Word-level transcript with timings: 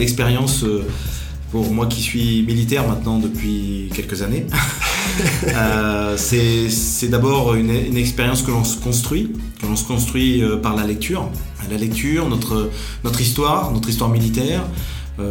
l'expérience, 0.00 0.64
euh, 0.64 0.82
pour 1.52 1.72
moi 1.72 1.86
qui 1.86 2.00
suis 2.00 2.42
militaire 2.42 2.88
maintenant 2.88 3.18
depuis 3.18 3.90
quelques 3.94 4.22
années, 4.22 4.46
euh, 5.48 6.16
c'est 6.16 7.08
d'abord 7.08 7.54
une, 7.54 7.96
expérience 7.96 8.42
que 8.42 8.50
l'on 8.50 8.64
se 8.64 8.78
construit, 8.78 9.32
que 9.60 9.66
l'on 9.66 9.76
se 9.76 9.84
construit 9.84 10.42
euh, 10.42 10.56
par 10.56 10.74
la 10.74 10.84
lecture. 10.86 11.28
La 11.70 11.76
lecture, 11.76 12.28
notre, 12.28 12.70
notre 13.04 13.20
histoire, 13.20 13.70
notre 13.70 13.88
histoire 13.88 14.10
militaire, 14.10 14.62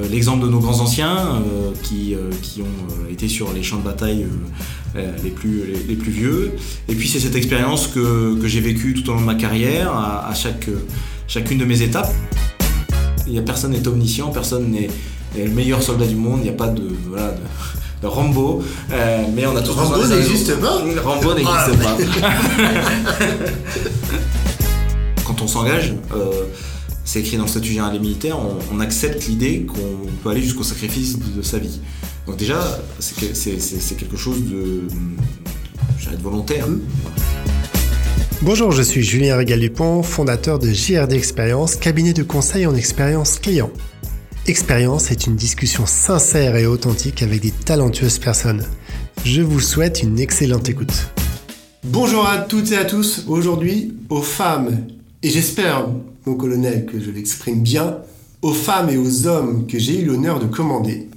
l'exemple 0.10 0.46
de 0.46 0.50
nos 0.50 0.60
grands 0.60 0.80
anciens 0.80 1.42
qui, 1.82 2.16
qui, 2.44 2.62
ont 2.62 3.12
été 3.12 3.28
sur 3.28 3.52
les 3.52 3.64
champs 3.64 3.78
de 3.78 3.84
bataille 3.84 4.26
les, 4.96 5.32
plus, 5.32 5.64
les, 5.88 5.96
plus 5.96 6.12
vieux. 6.12 6.52
Et 6.88 6.94
puis 6.94 7.10
c'est 7.10 7.20
cette 7.20 7.36
expérience 7.36 7.88
que, 7.88 8.40
que 8.40 8.48
j'ai 8.48 8.62
vécue 8.62 8.94
tout 8.94 9.10
au 9.10 9.16
long 9.16 9.22
de 9.22 9.26
ma 9.26 9.36
carrière, 9.36 9.92
à, 9.92 10.34
chaque, 10.36 10.70
chacune 11.28 11.58
de 11.58 11.66
mes 11.66 11.82
étapes. 11.82 12.14
Il 13.30 13.36
y 13.36 13.40
a 13.40 13.42
personne 13.42 13.72
n'est 13.72 13.88
omniscient, 13.88 14.32
personne 14.32 14.72
n'est 14.72 14.90
le 15.38 15.50
meilleur 15.50 15.82
soldat 15.82 16.08
du 16.08 16.16
monde, 16.16 16.40
il 16.40 16.44
n'y 16.44 16.50
a 16.50 16.54
pas 16.54 16.68
de, 16.68 16.84
voilà, 17.08 17.34
de, 18.02 18.08
Rambo, 18.08 18.64
mais 19.36 19.46
on 19.46 19.56
a 19.56 19.62
tous 19.62 19.74
Rambo 19.74 20.06
n'existe 20.08 20.60
pas 20.60 20.82
Rambo 21.04 21.34
n'existe 21.34 21.84
pas. 21.84 21.98
Quand 25.26 25.42
on 25.42 25.48
s'engage, 25.48 25.94
c'est 27.06 27.20
écrit 27.20 27.38
dans 27.38 27.44
le 27.44 27.50
statut 27.50 27.70
général 27.70 27.94
des 27.94 28.00
militaires, 28.00 28.38
on, 28.72 28.80
accepte 28.80 29.28
l'idée 29.28 29.68
qu'on 29.68 30.08
peut 30.24 30.30
aller 30.30 30.42
jusqu'au 30.42 30.64
sacrifice 30.64 31.20
de, 31.20 31.42
sa 31.42 31.58
vie. 31.58 31.80
Donc 32.26 32.38
déjà, 32.38 32.60
c'est 33.00 33.98
quelque 33.98 34.18
chose 34.18 34.44
de, 34.46 34.88
de 36.18 36.24
volontaire. 36.24 36.66
Bonjour, 38.42 38.72
je 38.72 38.82
suis 38.82 39.04
Julien 39.04 39.36
Régal-Dupont, 39.36 40.02
fondateur 40.02 40.60
de 40.60 40.70
JRD 40.70 41.12
Expérience, 41.12 41.76
cabinet 41.76 42.14
de 42.14 42.24
conseil 42.24 42.66
en 42.66 42.74
expérience 42.74 43.38
client. 43.38 43.70
Expérience 44.48 45.12
est 45.12 45.28
une 45.28 45.36
discussion 45.36 45.86
sincère 45.86 46.56
et 46.56 46.66
authentique 46.66 47.22
avec 47.22 47.42
des 47.42 47.52
talentueuses 47.52 48.18
personnes. 48.18 48.66
Je 49.26 49.42
vous 49.42 49.60
souhaite 49.60 50.02
une 50.04 50.18
excellente 50.20 50.70
écoute. 50.70 51.10
Bonjour 51.84 52.26
à 52.30 52.38
toutes 52.38 52.72
et 52.72 52.78
à 52.78 52.86
tous. 52.86 53.26
Aujourd'hui, 53.28 53.94
aux 54.08 54.22
femmes, 54.22 54.88
et 55.22 55.30
j'espère 55.30 55.90
mon 56.26 56.36
colonel, 56.36 56.86
que 56.86 56.98
je 56.98 57.12
l'exprime 57.12 57.62
bien, 57.62 57.98
aux 58.42 58.54
femmes 58.54 58.90
et 58.90 58.96
aux 58.96 59.28
hommes 59.28 59.68
que 59.68 59.78
j'ai 59.78 60.00
eu 60.00 60.06
l'honneur 60.06 60.40
de 60.40 60.48
commander, 60.48 61.10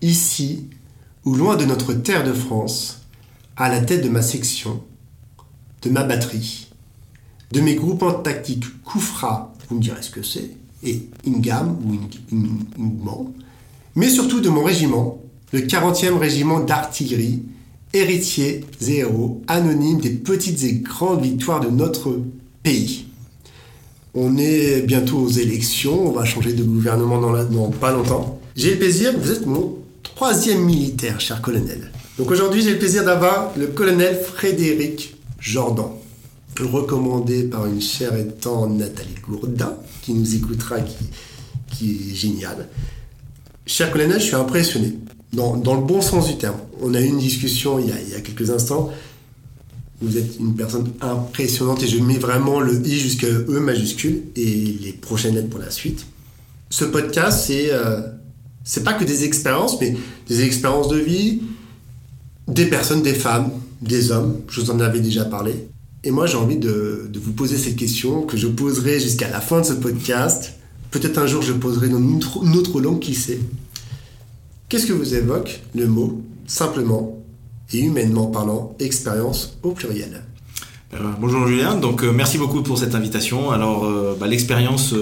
ici 0.00 0.68
ou 1.24 1.34
loin 1.34 1.56
de 1.56 1.64
notre 1.64 1.92
terre 1.92 2.22
de 2.22 2.32
France, 2.32 3.00
à 3.56 3.68
la 3.68 3.80
tête 3.80 4.04
de 4.04 4.08
ma 4.08 4.22
section, 4.22 4.80
de 5.86 5.92
ma 5.92 6.02
batterie, 6.02 6.66
de 7.52 7.60
mes 7.60 7.76
groupements 7.76 8.14
tactiques 8.14 8.64
Koufra, 8.84 9.54
vous 9.68 9.76
me 9.76 9.80
direz 9.80 10.02
ce 10.02 10.10
que 10.10 10.22
c'est, 10.22 10.50
et 10.82 11.08
Ingam 11.26 11.78
ou 11.84 11.94
Ingman, 12.34 13.32
mais 13.94 14.08
surtout 14.08 14.40
de 14.40 14.48
mon 14.48 14.64
régiment, 14.64 15.20
le 15.52 15.60
40e 15.60 16.18
régiment 16.18 16.60
d'artillerie, 16.60 17.42
héritier 17.94 18.64
zéro, 18.80 19.42
anonyme 19.46 20.00
des 20.00 20.10
petites 20.10 20.64
et 20.64 20.74
grandes 20.74 21.22
victoires 21.22 21.60
de 21.60 21.70
notre 21.70 22.20
pays. 22.62 23.06
On 24.14 24.36
est 24.38 24.82
bientôt 24.82 25.18
aux 25.18 25.28
élections, 25.28 26.08
on 26.08 26.12
va 26.12 26.24
changer 26.24 26.52
de 26.52 26.64
gouvernement 26.64 27.20
dans, 27.20 27.70
pas 27.70 27.92
longtemps. 27.92 28.40
J'ai 28.56 28.72
le 28.72 28.78
plaisir, 28.78 29.12
vous 29.16 29.30
êtes 29.30 29.46
mon 29.46 29.76
troisième 30.02 30.64
militaire, 30.64 31.20
cher 31.20 31.40
colonel. 31.40 31.92
Donc 32.18 32.30
aujourd'hui, 32.30 32.62
j'ai 32.62 32.72
le 32.72 32.78
plaisir 32.78 33.04
d'avoir 33.04 33.52
le 33.56 33.68
colonel 33.68 34.18
Frédéric 34.18 35.15
Jordan, 35.46 35.86
recommandé 36.58 37.44
par 37.44 37.66
une 37.66 37.80
chère 37.80 38.12
tendre 38.40 38.74
Nathalie 38.74 39.14
Gourdin, 39.22 39.76
qui 40.02 40.12
nous 40.12 40.34
écoutera, 40.34 40.78
qui, 40.80 42.10
est 42.10 42.14
génial. 42.14 42.68
Cher 43.64 43.92
colonel, 43.92 44.18
je 44.18 44.26
suis 44.26 44.34
impressionné, 44.34 44.94
dans, 45.32 45.54
le 45.54 45.86
bon 45.86 46.00
sens 46.00 46.26
du 46.26 46.36
terme. 46.36 46.56
On 46.82 46.94
a 46.94 47.00
eu 47.00 47.06
une 47.06 47.18
discussion 47.18 47.78
il 47.78 47.86
y 47.86 48.14
a 48.14 48.20
quelques 48.20 48.50
instants. 48.50 48.90
Vous 50.00 50.18
êtes 50.18 50.36
une 50.40 50.56
personne 50.56 50.92
impressionnante 51.00 51.80
et 51.84 51.88
je 51.88 51.98
mets 51.98 52.18
vraiment 52.18 52.58
le 52.58 52.84
i 52.84 52.98
jusqu'à 52.98 53.28
E 53.28 53.60
majuscule 53.60 54.24
et 54.34 54.78
les 54.82 54.92
prochaines 54.92 55.36
lettres 55.36 55.48
pour 55.48 55.60
la 55.60 55.70
suite. 55.70 56.06
Ce 56.70 56.84
podcast, 56.84 57.44
c'est 57.46 57.68
euh, 57.70 58.00
pas 58.84 58.94
que 58.94 59.04
des 59.04 59.22
expériences, 59.22 59.80
mais 59.80 59.96
des 60.28 60.42
expériences 60.42 60.88
de 60.88 60.98
vie, 60.98 61.42
des 62.48 62.66
personnes, 62.66 63.02
des 63.02 63.14
femmes, 63.14 63.50
des 63.80 64.10
hommes. 64.10 64.40
Je 64.48 64.60
vous 64.60 64.70
en 64.70 64.80
avais 64.80 65.00
déjà 65.00 65.24
parlé. 65.24 65.68
Et 66.04 66.10
moi, 66.10 66.26
j'ai 66.26 66.36
envie 66.36 66.58
de, 66.58 67.10
vous 67.14 67.32
poser 67.32 67.56
cette 67.56 67.76
question 67.76 68.22
que 68.22 68.36
je 68.36 68.46
poserai 68.46 69.00
jusqu'à 69.00 69.28
la 69.28 69.40
fin 69.40 69.60
de 69.60 69.66
ce 69.66 69.72
podcast. 69.72 70.54
Peut-être 70.90 71.18
un 71.18 71.26
jour, 71.26 71.42
je 71.42 71.52
poserai 71.52 71.88
dans 71.88 71.98
une, 71.98 72.20
une 72.42 72.56
autre 72.56 72.80
langue, 72.80 73.00
qui 73.00 73.14
sait. 73.14 73.40
Qu'est-ce 74.68 74.86
que 74.86 74.92
vous 74.92 75.14
évoque 75.14 75.60
le 75.74 75.86
mot 75.86 76.22
simplement 76.46 77.22
et 77.72 77.80
humainement 77.80 78.26
parlant, 78.26 78.76
expérience 78.78 79.58
au 79.62 79.72
pluriel? 79.72 80.22
Euh, 80.94 80.98
bonjour 81.20 81.46
Julien, 81.46 81.74
donc 81.74 82.04
euh, 82.04 82.12
merci 82.12 82.38
beaucoup 82.38 82.62
pour 82.62 82.78
cette 82.78 82.94
invitation. 82.94 83.50
Alors 83.50 83.84
euh, 83.84 84.16
bah, 84.18 84.28
l'expérience 84.28 84.94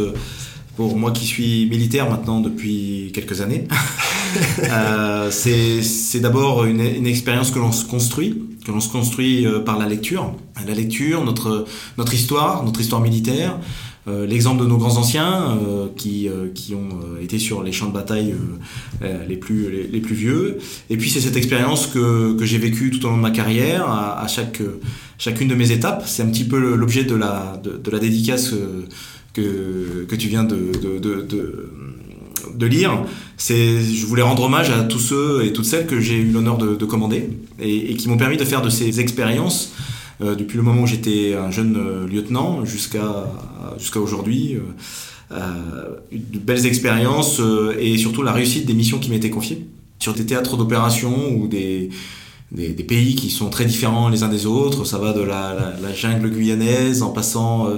pour 0.77 0.97
moi 0.97 1.13
qui 1.13 1.27
suis 1.27 1.67
militaire 1.67 2.11
maintenant 2.11 2.41
depuis 2.41 3.13
quelques 3.15 3.43
années, 3.43 3.69
c'est 5.31 6.21
d'abord 6.21 6.65
une, 6.65 7.07
expérience 7.07 7.51
que 7.51 7.59
l'on 7.59 7.73
se 7.73 7.85
construit, 7.85 8.43
que 8.65 8.73
l'on 8.73 8.81
se 8.81 8.91
construit 8.91 9.47
par 9.65 9.79
la 9.79 9.87
lecture. 9.87 10.35
La 10.67 10.75
lecture, 10.75 11.25
notre, 11.25 11.67
histoire, 12.15 12.65
notre 12.65 12.81
histoire 12.81 13.01
militaire, 13.01 13.59
euh, 14.07 14.27
l'exemple 14.27 14.63
de 14.63 14.69
nos 14.69 14.77
grands 14.77 14.99
anciens 14.99 15.59
euh, 15.67 15.87
qui, 15.97 16.29
euh, 16.29 16.49
ont 16.75 17.23
été 17.23 17.39
sur 17.39 17.63
les 17.63 17.73
champs 17.73 17.89
de 17.89 17.95
bataille 17.95 18.35
les, 19.01 19.37
plus, 19.37 20.15
vieux. 20.15 20.59
Et 20.91 20.97
puis 20.97 21.09
c'est 21.09 21.21
cette 21.21 21.37
expérience 21.37 21.87
que, 21.87 22.37
j'ai 22.43 22.59
vécue 22.59 22.91
tout 22.91 23.07
au 23.07 23.11
long 23.11 23.17
de 23.17 23.23
ma 23.23 23.31
carrière, 23.31 23.89
à, 23.89 24.27
chaque, 24.29 24.61
chacune 25.19 25.49
de 25.49 25.55
mes 25.55 25.71
étapes. 25.73 26.05
C'est 26.07 26.23
un 26.23 26.27
petit 26.29 26.45
peu 26.45 26.59
l'objet 26.77 27.05
de 27.05 27.15
la, 27.15 27.61
dédicace 28.01 28.55
que, 29.33 30.15
tu 30.15 30.29
viens 30.29 30.45
de, 30.45 30.73
de 32.57 32.67
lire. 32.67 33.05
C'est, 33.37 33.81
je 33.81 34.07
voulais 34.07 34.23
rendre 34.23 34.45
hommage 34.45 34.71
à 34.71 34.83
tous 34.83 34.99
ceux 34.99 35.45
et 35.45 35.53
toutes 35.53 35.65
celles 35.65 35.87
que 35.87 36.01
j'ai 36.01 36.17
eu 36.17 36.31
l'honneur 36.31 36.59
de, 36.59 36.85
commander 36.85 37.29
et, 37.61 37.95
qui 37.95 38.09
m'ont 38.09 38.17
permis 38.17 38.37
de 38.37 38.45
faire 38.45 38.63
de 38.63 38.71
ces 38.71 39.01
expériences 39.01 39.73
euh, 40.21 40.35
depuis 40.35 40.57
le 40.57 40.63
moment 40.63 40.83
où 40.83 40.87
j'étais 40.87 41.35
un 41.35 41.51
jeune 41.51 41.77
euh, 41.77 42.07
lieutenant 42.07 42.65
jusqu'à 42.65 43.27
jusqu'à 43.79 44.01
aujourd'hui. 44.01 44.59
Euh, 45.33 45.97
de 46.13 46.39
belles 46.39 46.67
expériences 46.67 47.41
et 47.81 47.97
surtout 47.97 48.23
la 48.23 48.33
réussite 48.33 48.67
des 48.67 48.75
missions 48.75 48.99
qui 48.99 49.11
m'étaient 49.11 49.31
confiées 49.31 49.67
sur 49.99 50.13
des 50.13 50.27
théâtres 50.27 50.57
d'opération 50.57 51.33
ou 51.35 51.49
des, 51.49 51.89
des, 52.53 52.73
pays 52.85 53.15
qui 53.15 53.31
sont 53.31 53.51
très 53.51 53.65
différents 53.65 54.09
les 54.09 54.23
uns 54.23 54.29
des 54.29 54.47
autres. 54.47 54.85
Ça 54.85 54.99
va 54.99 55.13
de 55.13 55.23
la, 55.23 55.75
jungle 55.95 56.31
guyanaise 56.31 57.03
en 57.03 57.11
passant 57.11 57.69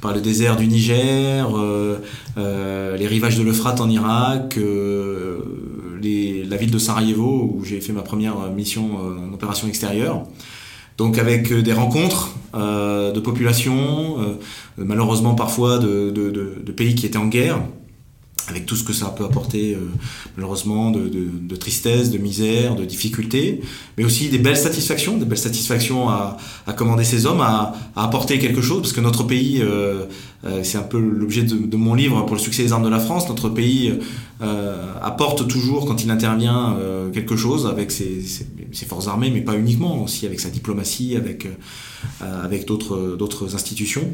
par 0.00 0.14
le 0.14 0.20
désert 0.20 0.56
du 0.56 0.66
Niger, 0.66 1.48
les 2.36 3.06
rivages 3.06 3.38
de 3.38 3.42
l'Euphrate 3.42 3.80
en 3.80 3.88
Irak, 3.88 4.58
la 6.02 6.56
ville 6.56 6.70
de 6.70 6.78
Sarajevo 6.78 7.54
où 7.56 7.64
j'ai 7.64 7.80
fait 7.80 7.92
ma 7.92 8.02
première 8.02 8.36
mission 8.50 8.90
en 8.96 9.32
opération 9.32 9.68
extérieure. 9.68 10.26
Donc 10.98 11.18
avec 11.18 11.52
euh, 11.52 11.62
des 11.62 11.72
rencontres 11.72 12.34
euh, 12.54 13.12
de 13.12 13.20
populations, 13.20 14.20
euh, 14.20 14.34
malheureusement 14.78 15.34
parfois 15.34 15.78
de, 15.78 16.72
pays 16.76 16.94
qui 16.94 17.06
étaient 17.06 17.18
en 17.18 17.26
guerre, 17.26 17.60
avec 18.48 18.66
tout 18.66 18.76
ce 18.76 18.84
que 18.84 18.92
ça 18.92 19.06
peut 19.06 19.24
apporter 19.24 19.74
euh, 19.74 19.80
malheureusement 20.36 20.90
de, 20.90 21.08
de, 21.08 21.28
de, 21.40 21.56
tristesse, 21.56 22.10
de 22.10 22.18
misère, 22.18 22.76
de 22.76 22.84
difficultés, 22.84 23.60
mais 23.98 24.04
aussi 24.04 24.28
des 24.28 24.38
belles 24.38 24.56
satisfactions, 24.56 25.16
des 25.16 25.24
belles 25.24 25.38
satisfactions 25.38 26.08
à, 26.08 26.36
à 26.66 26.72
commander 26.72 27.04
ces 27.04 27.26
hommes, 27.26 27.40
à, 27.40 27.74
à, 27.96 28.04
apporter 28.04 28.38
quelque 28.38 28.60
chose, 28.60 28.82
parce 28.82 28.92
que 28.92 29.00
notre 29.00 29.24
pays, 29.24 29.60
euh, 29.62 30.04
euh, 30.44 30.60
c'est 30.62 30.78
un 30.78 30.82
peu 30.82 30.98
l'objet 30.98 31.42
de, 31.42 31.56
de, 31.56 31.76
mon 31.76 31.94
livre 31.94 32.22
pour 32.24 32.36
le 32.36 32.40
succès 32.40 32.62
des 32.62 32.72
armes 32.72 32.84
de 32.84 32.88
la 32.88 33.00
France, 33.00 33.28
notre 33.28 33.48
pays 33.48 33.92
apporte 35.02 35.48
toujours 35.48 35.86
quand 35.86 36.04
il 36.04 36.10
intervient 36.10 36.76
quelque 37.14 37.36
chose 37.36 37.66
avec 37.66 37.90
ses, 37.90 38.20
ses, 38.20 38.46
ses, 38.70 38.84
forces 38.84 39.08
armées, 39.08 39.30
mais 39.30 39.40
pas 39.40 39.54
uniquement, 39.54 40.04
aussi 40.04 40.26
avec 40.26 40.40
sa 40.40 40.50
diplomatie, 40.50 41.16
avec, 41.16 41.48
avec 42.20 42.66
d'autres 42.66 43.54
institutions 43.54 44.10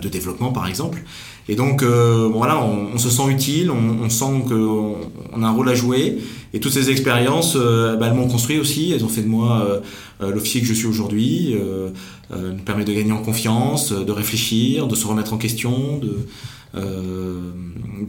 de 0.00 0.08
développement 0.08 0.52
par 0.52 0.66
exemple. 0.68 1.02
Et 1.48 1.54
donc, 1.54 1.82
euh, 1.82 2.28
voilà, 2.32 2.60
on, 2.60 2.98
se 2.98 3.08
sent 3.08 3.30
utile, 3.30 3.70
on, 3.70 4.10
sent 4.10 4.44
qu'on 4.48 4.96
on 5.32 5.42
a 5.42 5.46
un 5.46 5.52
rôle 5.52 5.68
à 5.68 5.74
jouer. 5.74 6.18
Et 6.52 6.58
toutes 6.60 6.72
ces 6.72 6.90
expériences, 6.90 7.56
euh, 7.56 7.96
bah, 7.96 8.08
elles 8.08 8.16
m'ont 8.16 8.26
construit 8.26 8.58
aussi. 8.58 8.92
Elles 8.92 9.04
ont 9.04 9.08
fait 9.08 9.22
de 9.22 9.28
moi 9.28 9.82
euh, 10.20 10.32
l'officier 10.32 10.60
que 10.60 10.66
je 10.66 10.74
suis 10.74 10.86
aujourd'hui. 10.86 11.54
Euh, 11.54 11.90
me 12.32 12.58
permet 12.58 12.84
de 12.84 12.92
gagner 12.92 13.12
en 13.12 13.22
confiance, 13.22 13.92
de 13.92 14.12
réfléchir, 14.12 14.88
de 14.88 14.96
se 14.96 15.06
remettre 15.06 15.32
en 15.32 15.38
question, 15.38 15.98
de, 15.98 16.26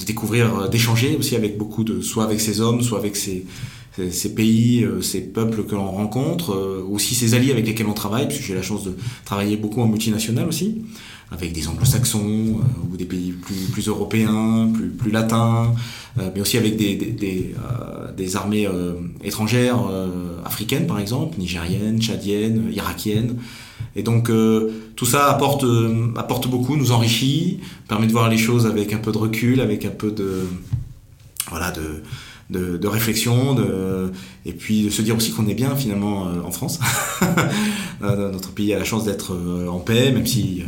découvrir, 0.07 0.69
d'échanger 0.69 1.15
aussi 1.19 1.35
avec 1.35 1.57
beaucoup 1.57 1.83
de, 1.83 2.01
soit 2.01 2.23
avec 2.23 2.41
ces 2.41 2.59
hommes, 2.59 2.81
soit 2.81 2.97
avec 2.97 3.15
ces, 3.15 3.45
ces 4.09 4.33
pays, 4.33 4.87
ces 5.01 5.21
peuples 5.21 5.63
que 5.65 5.75
l'on 5.75 5.91
rencontre, 5.91 6.83
aussi 6.89 7.13
ces 7.13 7.35
alliés 7.35 7.51
avec 7.51 7.67
lesquels 7.67 7.85
on 7.85 7.93
travaille, 7.93 8.27
puisque 8.27 8.43
j'ai 8.43 8.55
la 8.55 8.63
chance 8.63 8.83
de 8.83 8.95
travailler 9.23 9.55
beaucoup 9.55 9.81
en 9.81 9.87
multinational 9.87 10.47
aussi, 10.47 10.81
avec 11.31 11.51
des 11.51 11.67
anglo-saxons 11.67 12.61
ou 12.91 12.97
des 12.97 13.05
pays 13.05 13.33
plus, 13.73 13.87
européens, 13.87 14.69
plus, 14.73 14.89
plus 14.89 15.11
latins, 15.11 15.73
mais 16.33 16.39
aussi 16.39 16.57
avec 16.57 16.77
des, 16.77 16.95
des, 16.95 17.53
des 18.15 18.35
armées 18.35 18.67
étrangères, 19.23 19.77
africaines 20.45 20.87
par 20.87 20.99
exemple, 20.99 21.37
nigériennes, 21.37 22.01
tchadiennes, 22.01 22.71
irakiennes. 22.71 23.35
Et 23.95 24.03
donc 24.03 24.29
euh, 24.29 24.71
tout 24.95 25.05
ça 25.05 25.25
apporte, 25.27 25.63
euh, 25.63 26.13
apporte 26.15 26.47
beaucoup, 26.47 26.75
nous 26.77 26.91
enrichit, 26.91 27.59
permet 27.87 28.07
de 28.07 28.11
voir 28.11 28.29
les 28.29 28.37
choses 28.37 28.65
avec 28.67 28.93
un 28.93 28.99
peu 28.99 29.11
de 29.11 29.17
recul, 29.17 29.59
avec 29.59 29.85
un 29.85 29.89
peu 29.89 30.11
de, 30.11 30.47
voilà, 31.49 31.71
de, 31.71 32.03
de, 32.49 32.87
réflexion, 32.87 33.57
et 34.45 34.53
puis 34.53 34.83
de 34.83 34.89
se 34.89 35.01
dire 35.01 35.15
aussi 35.15 35.31
qu'on 35.31 35.47
est 35.47 35.53
bien 35.53 35.75
finalement 35.75 36.27
euh, 36.27 36.41
en 36.45 36.51
France. 36.51 36.79
Notre 38.01 38.51
pays 38.51 38.73
a 38.73 38.79
la 38.79 38.85
chance 38.85 39.03
d'être 39.05 39.37
en 39.69 39.79
paix, 39.79 40.11
même 40.11 40.25
si 40.25 40.63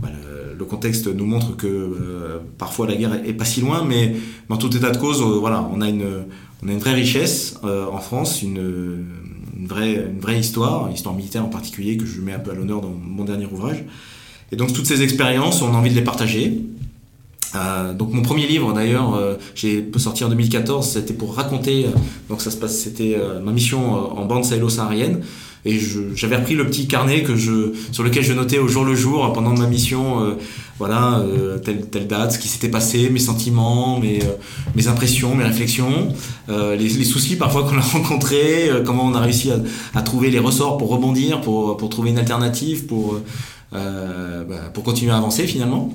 bah, 0.00 0.08
le, 0.56 0.64
contexte 0.64 1.06
nous 1.06 1.26
montre 1.26 1.56
que 1.56 2.40
parfois 2.58 2.86
la 2.86 2.94
guerre 2.94 3.14
est, 3.26 3.32
pas 3.32 3.44
si 3.44 3.60
loin, 3.60 3.84
mais 3.84 4.16
dans 4.48 4.56
tout 4.56 4.74
état 4.76 4.90
de 4.90 4.98
cause, 4.98 5.20
voilà, 5.20 5.68
on 5.72 5.80
a 5.80 5.88
une, 5.88 6.24
on 6.62 6.68
a 6.68 6.72
une 6.72 6.78
vraie 6.78 6.94
richesse 6.94 7.56
en 7.62 7.98
France, 7.98 8.42
une 8.42 9.06
une 9.58 9.66
vraie, 9.66 9.94
une 9.94 10.20
vraie 10.20 10.38
histoire, 10.38 10.90
histoire 10.90 11.14
militaire 11.14 11.44
en 11.44 11.48
particulier, 11.48 11.96
que 11.96 12.06
je 12.06 12.20
mets 12.20 12.32
un 12.32 12.38
peu 12.38 12.52
à 12.52 12.54
l'honneur 12.54 12.80
dans 12.80 12.90
mon 12.90 13.24
dernier 13.24 13.46
ouvrage. 13.46 13.84
Et 14.52 14.56
donc 14.56 14.72
toutes 14.72 14.86
ces 14.86 15.02
expériences, 15.02 15.60
on 15.62 15.74
a 15.74 15.76
envie 15.76 15.90
de 15.90 15.96
les 15.96 16.04
partager. 16.04 16.62
Euh, 17.54 17.94
donc 17.94 18.12
mon 18.12 18.22
premier 18.22 18.46
livre 18.46 18.72
d'ailleurs, 18.72 19.14
euh, 19.14 19.36
j'ai 19.54 19.90
sorti 19.96 20.24
en 20.24 20.28
2014, 20.28 20.86
c'était 20.86 21.14
pour 21.14 21.34
raconter, 21.34 21.86
euh, 21.86 21.90
donc 22.28 22.42
ça 22.42 22.50
se 22.50 22.56
passe, 22.56 22.78
c'était 22.78 23.16
euh, 23.18 23.40
ma 23.40 23.52
mission 23.52 24.18
en 24.18 24.26
bande 24.26 24.44
sahélo-saharienne, 24.44 25.22
et 25.64 25.78
j'avais 26.14 26.36
repris 26.36 26.54
le 26.54 26.66
petit 26.66 26.86
carnet 26.86 27.22
que 27.22 27.36
je, 27.36 27.72
sur 27.92 28.02
lequel 28.02 28.22
je 28.22 28.32
notais 28.32 28.58
au 28.58 28.68
jour 28.68 28.84
le 28.84 28.94
jour 28.94 29.32
pendant 29.32 29.56
ma 29.56 29.66
mission, 29.66 30.22
euh, 30.22 30.34
voilà, 30.78 31.18
euh, 31.18 31.58
telle, 31.58 31.86
telle 31.86 32.06
date, 32.06 32.32
ce 32.32 32.38
qui 32.38 32.48
s'était 32.48 32.68
passé, 32.68 33.10
mes 33.10 33.18
sentiments, 33.18 33.98
mes, 33.98 34.22
euh, 34.22 34.36
mes 34.76 34.86
impressions, 34.86 35.34
mes 35.34 35.44
réflexions, 35.44 36.14
les, 36.48 36.76
les, 36.76 37.04
soucis 37.04 37.36
parfois 37.36 37.64
qu'on 37.64 37.76
a 37.76 37.80
rencontrés, 37.98 38.70
comment 38.86 39.04
on 39.04 39.14
a 39.14 39.20
réussi 39.20 39.50
à, 39.50 39.56
à, 39.94 40.02
trouver 40.02 40.30
les 40.30 40.38
ressorts 40.38 40.78
pour 40.78 40.90
rebondir, 40.90 41.40
pour, 41.40 41.76
pour 41.76 41.88
trouver 41.88 42.10
une 42.10 42.18
alternative, 42.18 42.86
pour, 42.86 43.18
bah, 43.72 44.70
pour 44.72 44.84
continuer 44.84 45.12
à 45.12 45.16
avancer 45.16 45.46
finalement. 45.46 45.92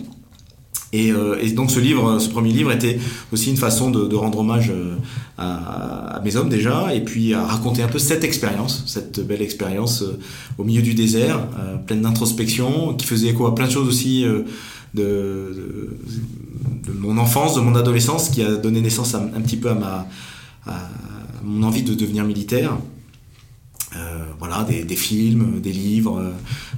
Et, 0.93 1.11
euh, 1.11 1.37
et, 1.41 1.49
donc 1.51 1.71
ce 1.71 2.29
premier 2.29 2.51
livre 2.51 2.71
était 2.71 2.99
aussi 3.31 3.49
une 3.49 3.57
façon 3.57 3.89
de, 3.89 4.15
rendre 4.15 4.39
hommage 4.39 4.71
euh, 4.71 4.95
à, 5.37 6.21
mes 6.23 6.35
hommes 6.35 6.49
déjà, 6.49 6.93
et 6.93 7.01
puis 7.01 7.33
à 7.33 7.43
raconter 7.43 7.81
un 7.81 7.87
peu 7.87 7.99
cette 7.99 8.23
expérience, 8.23 8.83
cette 8.85 9.19
belle 9.25 9.41
expérience 9.41 10.03
euh, 10.03 10.19
au 10.57 10.63
milieu 10.63 10.83
du 10.83 10.93
désert, 10.93 11.47
pleine 11.87 12.01
d'introspection, 12.01 12.93
qui 12.93 13.07
faisait 13.07 13.27
écho 13.27 13.47
à 13.47 13.55
plein 13.55 13.65
de 13.65 13.71
choses 13.71 13.87
aussi 13.87 14.23
de, 14.93 15.97
mon 16.99 17.17
enfance, 17.17 17.55
de 17.55 17.61
mon 17.61 17.75
adolescence, 17.75 18.29
qui 18.29 18.43
a 18.43 18.55
donné 18.55 18.79
naissance 18.79 19.15
un 19.15 19.41
petit 19.41 19.57
peu 19.57 19.69
à 19.69 20.07
à 20.65 20.89
mon 21.43 21.63
envie 21.63 21.83
de 21.83 21.93
devenir 21.93 22.23
militaire. 22.23 22.77
Euh, 23.95 24.23
voilà, 24.39 24.65
des, 24.67 24.83
des, 24.83 24.95
films, 24.95 25.59
des 25.61 25.71
livres. 25.71 26.19
Euh, 26.19 26.31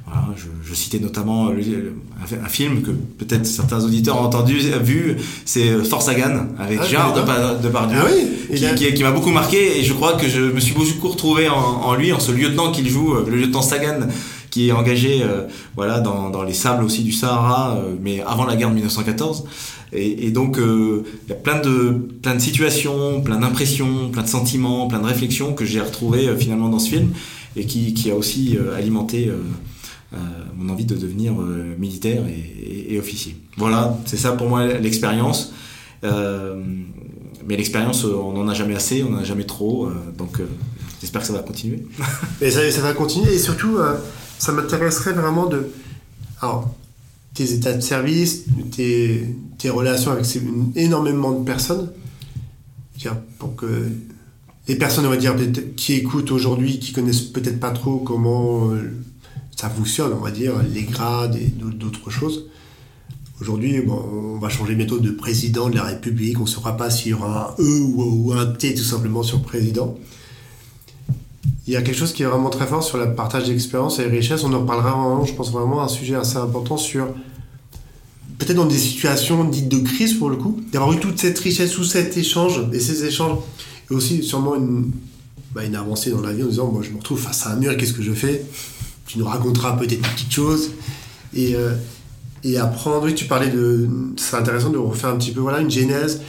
voilà, 0.05 0.27
je, 0.35 0.47
je, 0.67 0.75
citais 0.75 0.99
notamment 0.99 1.47
euh, 1.47 1.93
un, 2.43 2.49
film 2.49 2.81
que 2.81 2.91
peut-être 2.91 3.45
certains 3.45 3.83
auditeurs 3.85 4.19
ont 4.19 4.25
entendu, 4.25 4.57
vu, 4.83 5.15
c'est 5.45 5.81
Force 5.85 6.07
Sagan 6.07 6.47
avec 6.59 6.79
ah, 6.81 6.85
Gérard 6.85 7.13
Depardieu, 7.13 7.99
ah 8.01 8.07
oui, 8.11 8.57
qui, 8.57 8.65
qui, 8.75 8.93
qui 8.93 9.03
m'a 9.03 9.11
beaucoup 9.11 9.29
marqué 9.29 9.79
et 9.79 9.83
je 9.83 9.93
crois 9.93 10.13
que 10.13 10.27
je 10.27 10.41
me 10.41 10.59
suis 10.59 10.73
beaucoup 10.73 11.07
retrouvé 11.07 11.47
en, 11.47 11.55
en 11.55 11.95
lui, 11.95 12.11
en 12.11 12.19
ce 12.19 12.33
lieutenant 12.33 12.71
qu'il 12.71 12.89
joue, 12.89 13.15
le 13.25 13.35
lieutenant 13.37 13.61
Sagan, 13.61 13.99
qui 14.55 14.69
est 14.69 14.71
engagé 14.71 15.21
voilà 15.75 15.99
dans, 15.99 16.29
dans, 16.29 16.43
les 16.43 16.53
sables 16.53 16.85
aussi 16.85 17.03
du 17.03 17.11
Sahara, 17.11 17.77
mais 18.01 18.21
avant 18.21 18.45
la 18.45 18.55
guerre 18.55 18.69
de 18.69 18.75
1914. 18.75 19.43
Et, 19.95 20.31
donc, 20.31 20.57
euh, 20.57 21.03
il 21.25 21.29
y 21.29 21.33
a 21.33 21.35
plein 21.35 21.59
de, 21.59 21.91
plein 22.21 22.35
de 22.35 22.39
situations, 22.39 23.21
plein 23.21 23.39
d'impressions, 23.39 24.09
plein 24.09 24.23
de 24.23 24.27
sentiments, 24.27 24.87
plein 24.87 24.99
de 24.99 25.05
réflexions 25.05 25.53
que 25.53 25.65
j'ai 25.65 25.79
retrouvées 25.79 26.27
euh, 26.27 26.37
finalement 26.37 26.69
dans 26.69 26.79
ce 26.79 26.89
film 26.89 27.09
et 27.55 27.65
qui, 27.65 27.93
qui 27.93 28.11
a 28.11 28.15
aussi 28.15 28.57
euh, 28.57 28.75
alimenté 28.75 29.31
mon 30.55 30.71
envie 30.71 30.85
de 30.85 30.95
devenir 30.95 31.33
militaire 31.77 32.23
et, 32.29 32.97
officier. 32.97 33.35
Voilà, 33.57 33.97
c'est 34.05 34.15
ça 34.15 34.31
pour 34.31 34.47
moi 34.47 34.65
l'expérience. 34.65 35.51
mais 36.01 37.57
l'expérience, 37.57 38.05
on 38.05 38.31
n'en 38.31 38.47
a 38.47 38.53
jamais 38.53 38.75
assez, 38.75 39.03
on 39.03 39.09
n'en 39.09 39.17
a 39.17 39.23
jamais 39.25 39.43
trop. 39.43 39.89
donc, 40.17 40.39
j'espère 41.01 41.19
que 41.19 41.27
ça 41.27 41.33
va 41.33 41.39
continuer. 41.39 41.85
et 42.41 42.49
ça, 42.49 42.81
va 42.81 42.93
continuer 42.93 43.33
et 43.33 43.39
surtout, 43.39 43.77
ça 44.39 44.51
m'intéresserait 44.51 45.13
vraiment 45.13 45.47
de. 45.47 45.67
Tes 47.33 47.53
états 47.53 47.73
de 47.73 47.81
service, 47.81 48.43
tes, 48.75 49.35
tes 49.57 49.69
relations 49.69 50.11
avec 50.11 50.25
énormément 50.75 51.31
de 51.31 51.43
personnes. 51.43 51.89
Pour 53.39 53.55
que 53.55 53.89
les 54.67 54.75
personnes, 54.75 55.05
on 55.05 55.09
va 55.09 55.17
dire, 55.17 55.35
qui 55.75 55.93
écoutent 55.93 56.31
aujourd'hui, 56.31 56.79
qui 56.79 56.93
connaissent 56.93 57.21
peut-être 57.21 57.59
pas 57.59 57.71
trop 57.71 57.97
comment 57.97 58.71
euh, 58.71 58.91
ça 59.55 59.69
fonctionne, 59.69 60.13
on 60.13 60.23
va 60.23 60.31
dire, 60.31 60.53
les 60.73 60.83
grades 60.83 61.35
et 61.35 61.47
d'autres 61.47 62.09
choses. 62.09 62.45
Aujourd'hui, 63.41 63.81
on 63.87 64.37
va 64.39 64.49
changer 64.49 64.75
bientôt 64.75 64.99
de 64.99 65.11
président 65.11 65.69
de 65.69 65.75
la 65.75 65.83
République. 65.83 66.39
On 66.39 66.43
ne 66.43 66.47
saura 66.47 66.77
pas 66.77 66.89
s'il 66.89 67.11
y 67.11 67.13
aura 67.13 67.53
un 67.59 67.63
E 67.63 67.81
ou 67.81 68.31
un 68.31 68.45
T 68.45 68.73
tout 68.73 68.83
simplement 68.83 69.23
sur 69.23 69.41
président. 69.41 69.97
Il 71.67 71.73
y 71.73 71.77
a 71.77 71.81
quelque 71.81 71.97
chose 71.97 72.13
qui 72.13 72.23
est 72.23 72.25
vraiment 72.25 72.49
très 72.49 72.67
fort 72.67 72.83
sur 72.83 72.97
le 72.97 73.15
partage 73.15 73.45
d'expérience 73.45 73.97
et 73.99 74.05
richesse. 74.05 74.43
On 74.43 74.53
en 74.53 74.63
parlera 74.65 74.91
vraiment, 74.91 75.25
je 75.25 75.33
pense 75.33 75.51
vraiment, 75.51 75.81
un 75.81 75.87
sujet 75.87 76.15
assez 76.15 76.37
important 76.37 76.77
sur 76.77 77.07
peut-être 78.37 78.57
dans 78.57 78.65
des 78.65 78.77
situations 78.77 79.43
dites 79.45 79.69
de 79.69 79.79
crise 79.79 80.13
pour 80.13 80.29
le 80.29 80.35
coup, 80.35 80.61
d'avoir 80.71 80.91
eu 80.93 80.99
toute 80.99 81.19
cette 81.19 81.39
richesse 81.39 81.77
ou 81.77 81.83
cet 81.83 82.17
échange 82.17 82.61
et 82.71 82.79
ces 82.79 83.05
échanges, 83.05 83.39
et 83.89 83.93
aussi 83.93 84.23
sûrement 84.23 84.55
une, 84.55 84.91
bah, 85.53 85.63
une 85.63 85.75
avancée 85.75 86.11
dans 86.11 86.21
la 86.21 86.33
vie 86.33 86.43
en 86.43 86.47
disant 86.47 86.71
moi 86.71 86.81
je 86.83 86.91
me 86.91 86.97
retrouve 86.97 87.19
face 87.19 87.47
à 87.47 87.51
un 87.51 87.55
mur 87.55 87.75
qu'est-ce 87.77 87.93
que 87.93 88.03
je 88.03 88.11
fais? 88.11 88.45
Tu 89.07 89.17
nous 89.19 89.25
raconteras 89.25 89.73
peut-être 89.73 89.93
une 89.93 90.01
petite 90.01 90.31
chose 90.31 90.71
et, 91.33 91.55
euh, 91.55 91.75
et 92.43 92.57
apprendre. 92.57 93.05
Oui, 93.05 93.15
tu 93.15 93.25
parlais 93.25 93.49
de. 93.49 93.87
C'est 94.17 94.35
intéressant 94.35 94.69
de 94.69 94.77
refaire 94.77 95.11
un 95.11 95.17
petit 95.17 95.31
peu 95.31 95.39
voilà 95.39 95.61
une 95.61 95.71
genèse 95.71 96.21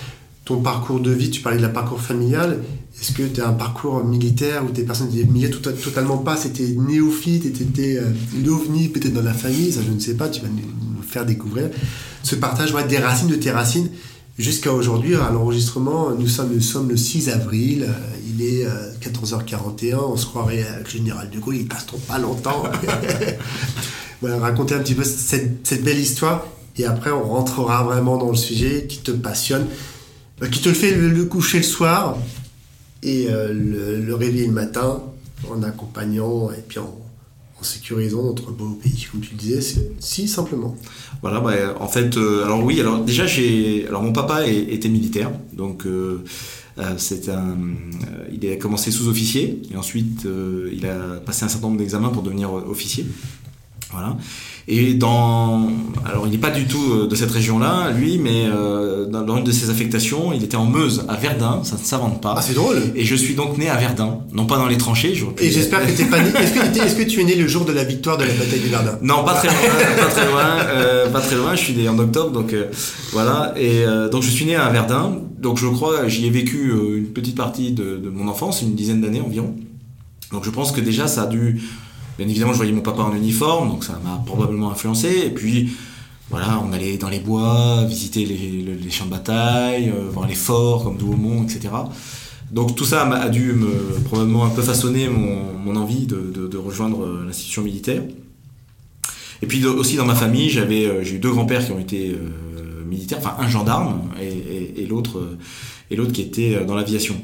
ton 0.46 0.60
parcours 0.60 1.00
de 1.00 1.10
vie, 1.10 1.28
tu 1.28 1.42
parlais 1.42 1.58
de 1.58 1.62
la 1.62 1.68
parcours 1.68 2.00
familial. 2.00 2.62
Est-ce 3.00 3.12
que 3.12 3.22
tu 3.24 3.40
as 3.42 3.48
un 3.48 3.52
parcours 3.52 4.02
militaire 4.04 4.64
où 4.64 4.70
tes 4.70 4.82
personnes 4.82 5.10
étaient 5.14 5.28
militaires 5.30 5.60
totalement 5.60 6.18
pas 6.18 6.36
C'était 6.36 6.68
néophyte, 6.68 7.52
tu 7.52 7.62
étais 7.62 7.98
euh, 7.98 8.10
l'ovni 8.44 8.88
peut-être 8.88 9.12
dans 9.12 9.22
la 9.22 9.34
famille, 9.34 9.70
ça 9.72 9.80
je 9.86 9.92
ne 9.92 10.00
sais 10.00 10.14
pas, 10.14 10.28
tu 10.28 10.40
vas 10.40 10.48
nous 10.48 11.02
faire 11.02 11.26
découvrir. 11.26 11.68
Ce 12.22 12.34
partage 12.34 12.72
des 12.88 12.98
racines 12.98 13.28
de 13.28 13.36
tes 13.36 13.50
racines 13.50 13.90
jusqu'à 14.38 14.72
aujourd'hui, 14.72 15.14
à 15.14 15.30
l'enregistrement, 15.30 16.10
nous 16.10 16.26
sommes, 16.26 16.88
le 16.88 16.96
6 16.96 17.28
avril, 17.28 17.86
euh, 17.88 17.92
il 18.26 18.42
est 18.42 18.66
14h41, 19.00 19.94
euh, 19.94 19.96
on 20.08 20.16
se 20.16 20.26
croirait 20.26 20.62
à 20.62 20.88
général 20.88 21.28
de 21.30 21.38
Gaulle, 21.38 21.56
il 21.56 21.68
passe 21.68 21.86
trop 21.86 21.98
pas 21.98 22.18
longtemps. 22.18 22.64
voilà, 24.22 24.38
raconter 24.38 24.74
un 24.74 24.80
petit 24.80 24.94
peu 24.94 25.04
cette, 25.04 25.84
belle 25.84 25.98
histoire 25.98 26.46
et 26.78 26.84
après 26.84 27.10
on 27.10 27.24
rentrera 27.24 27.84
vraiment 27.84 28.16
dans 28.16 28.30
le 28.30 28.36
sujet 28.36 28.86
qui 28.88 28.98
te 28.98 29.10
passionne. 29.10 29.66
Qui 30.50 30.60
te 30.60 30.68
le 30.68 30.74
fait 30.74 30.94
le, 30.94 31.24
coucher 31.24 31.58
le 31.58 31.64
soir 31.64 32.18
et 33.02 33.26
euh, 33.28 33.52
le, 33.52 34.14
réveiller 34.14 34.46
le 34.46 34.52
matin 34.52 35.02
en 35.50 35.62
accompagnant 35.62 36.50
et 36.50 36.62
puis 36.66 36.78
en, 36.78 36.94
sécurisant 37.62 38.22
notre 38.22 38.52
beau 38.52 38.78
pays, 38.80 39.08
comme 39.10 39.22
tu 39.22 39.32
le 39.32 39.38
disais, 39.38 39.88
si 39.98 40.28
simplement. 40.28 40.76
Voilà, 41.22 41.40
bah, 41.40 41.74
en 41.80 41.88
fait, 41.88 42.16
euh, 42.16 42.44
alors 42.44 42.62
oui, 42.62 42.78
alors 42.78 43.02
déjà 43.02 43.26
j'ai, 43.26 43.86
alors 43.88 44.02
mon 44.02 44.12
papa 44.12 44.46
était 44.46 44.90
militaire, 44.90 45.32
donc 45.52 45.84
euh, 45.84 46.22
c'est 46.98 47.28
un, 47.28 47.56
il 48.30 48.48
a 48.48 48.56
commencé 48.56 48.92
sous-officier 48.92 49.62
et 49.72 49.76
ensuite 49.76 50.28
il 50.70 50.86
a 50.86 51.16
passé 51.24 51.44
un 51.44 51.48
certain 51.48 51.68
nombre 51.68 51.78
d'examens 51.78 52.10
pour 52.10 52.22
devenir 52.22 52.52
officier. 52.52 53.06
Voilà. 53.92 54.16
Et 54.68 54.94
dans, 54.94 55.68
alors 56.04 56.26
il 56.26 56.32
n'est 56.32 56.38
pas 56.38 56.50
du 56.50 56.66
tout 56.66 56.92
euh, 56.92 57.06
de 57.06 57.14
cette 57.14 57.30
région-là, 57.30 57.92
lui, 57.92 58.18
mais 58.18 58.46
euh, 58.46 59.06
dans, 59.06 59.36
une 59.36 59.44
de 59.44 59.52
ses 59.52 59.70
affectations, 59.70 60.32
il 60.32 60.42
était 60.42 60.56
en 60.56 60.66
Meuse, 60.66 61.04
à 61.08 61.14
Verdun, 61.14 61.60
ça 61.62 61.76
ne 61.76 61.84
s'invente 61.84 62.20
pas. 62.20 62.34
Ah, 62.36 62.42
c'est 62.42 62.54
drôle. 62.54 62.82
Et 62.96 63.04
je 63.04 63.14
suis 63.14 63.34
donc 63.34 63.58
né 63.58 63.68
à 63.68 63.76
Verdun, 63.76 64.18
non 64.32 64.44
pas 64.46 64.56
dans 64.56 64.66
les 64.66 64.76
tranchées. 64.76 65.14
Et 65.38 65.50
j'espère 65.50 65.86
que 65.86 65.92
t'es 65.92 66.06
pas 66.06 66.20
né. 66.20 66.30
Est-ce 66.40 66.52
que, 66.52 66.84
est-ce 66.84 66.96
que, 66.96 67.02
tu 67.04 67.20
es 67.20 67.24
né 67.24 67.36
le 67.36 67.46
jour 67.46 67.64
de 67.64 67.72
la 67.72 67.84
victoire 67.84 68.18
de 68.18 68.24
la 68.24 68.32
bataille 68.32 68.60
de 68.60 68.68
Verdun? 68.68 68.98
Non, 69.02 69.22
pas 69.22 69.34
très 69.34 69.48
loin, 69.48 69.56
pas 69.98 70.06
très 70.06 70.26
loin, 70.26 70.58
euh, 70.68 71.10
pas 71.10 71.20
très 71.20 71.36
loin. 71.36 71.54
Je 71.54 71.60
suis 71.60 71.74
né 71.74 71.88
en 71.88 71.98
octobre, 71.98 72.32
donc 72.32 72.52
euh, 72.52 72.66
voilà. 73.12 73.54
Et 73.56 73.84
euh, 73.84 74.08
donc 74.08 74.24
je 74.24 74.30
suis 74.30 74.46
né 74.46 74.56
à 74.56 74.68
Verdun, 74.68 75.18
donc 75.38 75.58
je 75.58 75.66
crois 75.68 76.08
j'y 76.08 76.26
ai 76.26 76.30
vécu 76.30 76.72
une 76.72 77.06
petite 77.06 77.36
partie 77.36 77.70
de, 77.70 77.96
de 77.96 78.10
mon 78.10 78.26
enfance, 78.26 78.62
une 78.62 78.74
dizaine 78.74 79.00
d'années 79.00 79.20
environ. 79.20 79.54
Donc 80.32 80.44
je 80.44 80.50
pense 80.50 80.72
que 80.72 80.80
déjà 80.80 81.06
ça 81.06 81.22
a 81.22 81.26
dû 81.26 81.60
Bien 82.18 82.26
évidemment, 82.28 82.52
je 82.52 82.56
voyais 82.56 82.72
mon 82.72 82.80
papa 82.80 83.02
en 83.02 83.14
uniforme, 83.14 83.68
donc 83.68 83.84
ça 83.84 84.00
m'a 84.02 84.22
probablement 84.24 84.70
influencé. 84.70 85.24
Et 85.26 85.30
puis, 85.30 85.70
voilà, 86.30 86.62
on 86.66 86.72
allait 86.72 86.96
dans 86.96 87.10
les 87.10 87.20
bois, 87.20 87.84
visiter 87.86 88.24
les, 88.24 88.90
champs 88.90 89.04
de 89.04 89.10
bataille, 89.10 89.90
euh, 89.90 90.08
voir 90.10 90.26
les 90.26 90.34
forts 90.34 90.84
comme 90.84 90.96
Douaumont, 90.96 91.44
etc. 91.44 91.68
Donc 92.50 92.74
tout 92.74 92.84
ça 92.84 93.06
a 93.06 93.28
dû 93.28 93.52
me, 93.52 94.00
probablement 94.04 94.44
un 94.44 94.50
peu 94.50 94.62
façonner 94.62 95.08
mon, 95.08 95.76
envie 95.76 96.06
de, 96.06 96.56
rejoindre 96.56 97.24
l'institution 97.26 97.62
militaire. 97.62 98.02
Et 99.42 99.46
puis 99.46 99.64
aussi 99.66 99.96
dans 99.96 100.06
ma 100.06 100.14
famille, 100.14 100.48
j'avais, 100.48 101.04
j'ai 101.04 101.16
eu 101.16 101.18
deux 101.18 101.30
grands-pères 101.30 101.66
qui 101.66 101.72
ont 101.72 101.78
été 101.78 102.16
militaires, 102.86 103.18
enfin 103.18 103.36
un 103.38 103.48
gendarme 103.48 104.08
et 104.20 104.86
l'autre 104.86 105.20
qui 106.12 106.22
était 106.22 106.64
dans 106.64 106.76
l'aviation. 106.76 107.16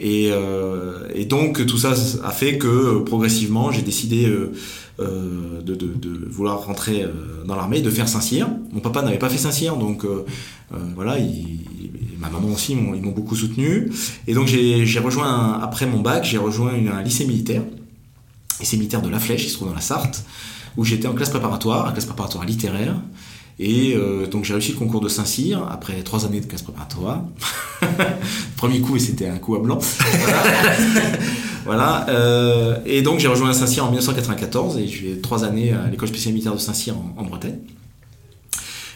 Et, 0.00 0.30
euh, 0.32 1.08
et, 1.14 1.24
donc 1.24 1.64
tout 1.66 1.78
ça 1.78 1.94
a 2.24 2.30
fait 2.30 2.58
que 2.58 2.98
progressivement 3.00 3.70
j'ai 3.70 3.82
décidé 3.82 4.26
euh, 4.26 4.52
euh, 4.98 5.62
de, 5.62 6.28
vouloir 6.28 6.66
rentrer 6.66 7.04
dans 7.46 7.54
l'armée, 7.54 7.80
de 7.80 7.90
faire 7.90 8.08
Saint-Cyr. 8.08 8.48
Mon 8.72 8.80
papa 8.80 9.02
n'avait 9.02 9.18
pas 9.18 9.28
fait 9.28 9.38
Saint-Cyr, 9.38 9.76
donc 9.76 10.04
voilà, 10.96 11.18
il, 11.18 11.60
ma 12.18 12.28
maman 12.28 12.52
aussi, 12.52 12.72
ils 12.72 13.02
m'ont 13.02 13.12
beaucoup 13.12 13.36
soutenu. 13.36 13.90
Et 14.26 14.34
donc 14.34 14.48
j'ai 14.48 14.98
rejoint, 14.98 15.60
après 15.62 15.86
mon 15.86 16.00
bac, 16.00 16.24
j'ai 16.24 16.38
rejoint 16.38 16.72
un 16.72 17.02
lycée 17.02 17.26
militaire, 17.26 17.62
lycée 18.58 18.76
militaire 18.76 19.02
de 19.02 19.08
La 19.08 19.20
Flèche, 19.20 19.44
qui 19.44 19.50
se 19.50 19.54
trouve 19.54 19.68
dans 19.68 19.74
la 19.74 19.80
Sarthe, 19.80 20.24
où 20.76 20.84
j'étais 20.84 21.06
en 21.06 21.14
classe 21.14 21.30
préparatoire, 21.30 21.88
en 21.88 21.92
classe 21.92 22.06
préparatoire 22.06 22.44
littéraire. 22.44 22.96
Et 23.58 23.94
euh, 23.94 24.26
donc 24.26 24.44
j'ai 24.44 24.52
réussi 24.52 24.72
le 24.72 24.78
concours 24.78 25.00
de 25.00 25.08
Saint-Cyr 25.08 25.64
après 25.70 26.02
trois 26.02 26.26
années 26.26 26.40
de 26.40 26.46
classe 26.46 26.62
préparatoire. 26.62 27.22
Premier 28.56 28.80
coup 28.80 28.96
et 28.96 28.98
c'était 28.98 29.28
un 29.28 29.38
coup 29.38 29.54
à 29.54 29.60
blanc. 29.60 29.78
Voilà. 31.64 32.06
Euh, 32.10 32.76
et 32.84 33.00
donc 33.00 33.20
j'ai 33.20 33.28
rejoint 33.28 33.50
Saint-Cyr 33.54 33.84
en 33.84 33.88
1994 33.88 34.76
et 34.76 34.86
j'ai 34.86 35.18
trois 35.22 35.44
années 35.44 35.72
à 35.72 35.88
l'école 35.88 36.08
spéciale 36.08 36.34
militaire 36.34 36.52
de 36.52 36.58
Saint-Cyr 36.58 36.94
en, 37.16 37.24
Bretagne. 37.24 37.56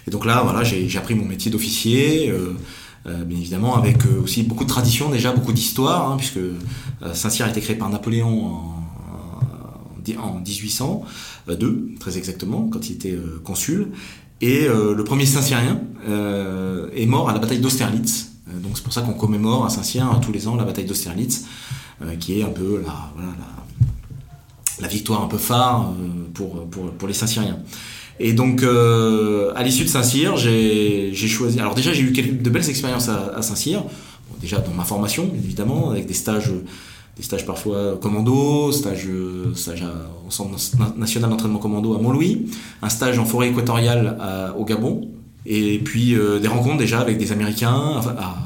Et 0.07 0.11
donc 0.11 0.27
là, 0.27 0.43
voilà, 0.43 0.65
j'ai 0.65 0.99
appris 0.99 1.15
mon 1.15 1.25
métier 1.25 1.51
d'officier. 1.51 2.31
Euh, 2.31 2.55
bien 3.25 3.39
évidemment 3.39 3.75
avec 3.79 3.97
aussi 4.23 4.43
beaucoup 4.43 4.65
de 4.65 4.69
tradition 4.69 5.09
déjà, 5.09 5.33
beaucoup 5.33 5.55
d'histoire, 5.55 6.11
hein, 6.11 6.19
puisque 6.19 6.41
Saint-Cyr 7.15 7.47
a 7.47 7.49
été 7.49 7.63
créé 7.63 7.75
par 7.75 7.89
Napoléon 7.89 8.61
en 10.19 10.41
1802, 10.41 11.93
très 11.99 12.19
exactement, 12.19 12.69
quand 12.71 12.91
il 12.91 12.97
était 12.97 13.17
consul. 13.45 13.93
Et 14.41 14.67
euh, 14.67 14.95
le 14.95 15.05
premier 15.05 15.27
Saint-Cyrien 15.27 15.81
euh, 16.09 16.89
est 16.95 17.07
mort 17.07 17.29
à 17.29 17.33
la 17.33 17.39
bataille 17.39 17.59
d'Austerlitz. 17.59 18.33
Euh, 18.49 18.59
donc 18.61 18.73
c'est 18.77 18.85
pour 18.85 18.93
ça 18.93 19.03
qu'on 19.03 19.15
commémore 19.15 19.67
à 19.67 19.71
Saint-Cyr 19.71 20.21
tous 20.23 20.33
les 20.33 20.47
ans 20.47 20.55
la 20.55 20.65
bataille 20.65 20.85
d'Austerlitz, 20.85 21.45
qui 22.21 22.39
est 22.39 22.45
un 22.45 22.51
peu 22.51 22.81
la, 22.87 23.11
voilà, 23.17 23.33
la, 23.39 24.83
la, 24.83 24.89
victoire 24.89 25.25
un 25.25 25.27
peu 25.27 25.39
phare 25.39 25.93
pour, 26.33 26.69
pour, 26.69 26.93
pour 26.93 27.09
les 27.09 27.15
Saint-Cyriens. 27.15 27.59
Et 28.21 28.33
donc, 28.33 28.63
à 28.63 29.63
l'issue 29.65 29.83
de 29.83 29.89
Saint-Cyr, 29.89 30.37
j'ai 30.37 31.13
choisi. 31.13 31.59
Alors, 31.59 31.75
déjà, 31.75 31.93
j'ai 31.93 32.03
eu 32.03 32.13
quelques, 32.13 32.41
de 32.41 32.51
belles 32.51 32.69
expériences 32.69 33.09
à, 33.09 33.43
Saint-Cyr. 33.43 33.83
Déjà, 34.41 34.59
dans 34.59 34.73
ma 34.73 34.85
formation, 34.85 35.29
évidemment, 35.35 35.91
avec 35.91 36.07
des 36.07 36.15
stages 36.15 36.53
des 37.19 37.23
stages 37.25 37.45
parfois 37.45 37.99
commando, 38.01 38.73
stage, 38.73 39.09
stage 39.55 39.85
au 40.27 40.31
Centre 40.31 40.57
national 40.97 41.31
d'entraînement 41.31 41.59
commando 41.59 41.95
à 41.95 41.99
Montlouis, 41.99 42.47
un 42.81 42.89
stage 42.89 43.19
en 43.19 43.27
forêt 43.27 43.49
équatoriale 43.49 44.17
au 44.57 44.65
Gabon, 44.65 45.09
et 45.51 45.79
puis 45.79 46.15
euh, 46.15 46.39
des 46.39 46.49
rencontres 46.49 46.77
déjà 46.77 47.01
avec 47.01 47.17
des 47.17 47.33
Américains 47.33 48.01
à 48.19 48.37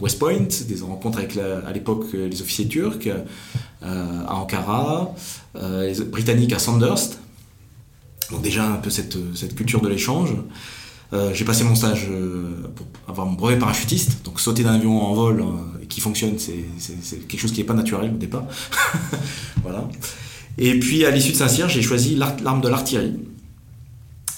West 0.00 0.20
Point, 0.20 0.46
des 0.68 0.80
rencontres 0.80 1.18
avec 1.18 1.36
à 1.36 1.72
l'époque 1.72 2.06
les 2.12 2.40
officiers 2.40 2.68
turcs 2.68 3.08
euh, 3.82 4.24
à 4.26 4.36
Ankara, 4.36 5.14
euh, 5.56 5.92
les 5.92 6.04
Britanniques 6.04 6.52
à 6.52 6.60
Sandhurst. 6.60 7.18
Donc 8.30 8.42
déjà 8.42 8.64
un 8.64 8.76
peu 8.76 8.90
cette 8.90 9.54
culture 9.56 9.80
de 9.80 9.88
l'échange. 9.88 10.34
Euh, 11.14 11.32
j'ai 11.32 11.44
passé 11.44 11.64
mon 11.64 11.74
stage 11.74 12.06
euh, 12.10 12.50
pour 12.74 12.86
avoir 13.08 13.26
mon 13.26 13.32
brevet 13.32 13.58
parachutiste, 13.58 14.24
donc 14.24 14.40
sauter 14.40 14.62
d'un 14.62 14.74
avion 14.74 15.02
en 15.02 15.14
vol 15.14 15.40
euh, 15.40 15.84
qui 15.88 16.02
fonctionne, 16.02 16.34
c'est 16.38 17.26
quelque 17.26 17.40
chose 17.40 17.52
qui 17.52 17.60
n'est 17.60 17.66
pas 17.66 17.74
naturel 17.74 18.10
au 18.14 18.18
départ. 18.18 18.44
voilà. 19.62 19.88
Et 20.58 20.78
puis 20.78 21.06
à 21.06 21.10
l'issue 21.10 21.32
de 21.32 21.36
Saint-Cyr, 21.36 21.68
j'ai 21.68 21.80
choisi 21.80 22.14
l'arme 22.14 22.60
de 22.60 22.68
l'artillerie. 22.68 23.14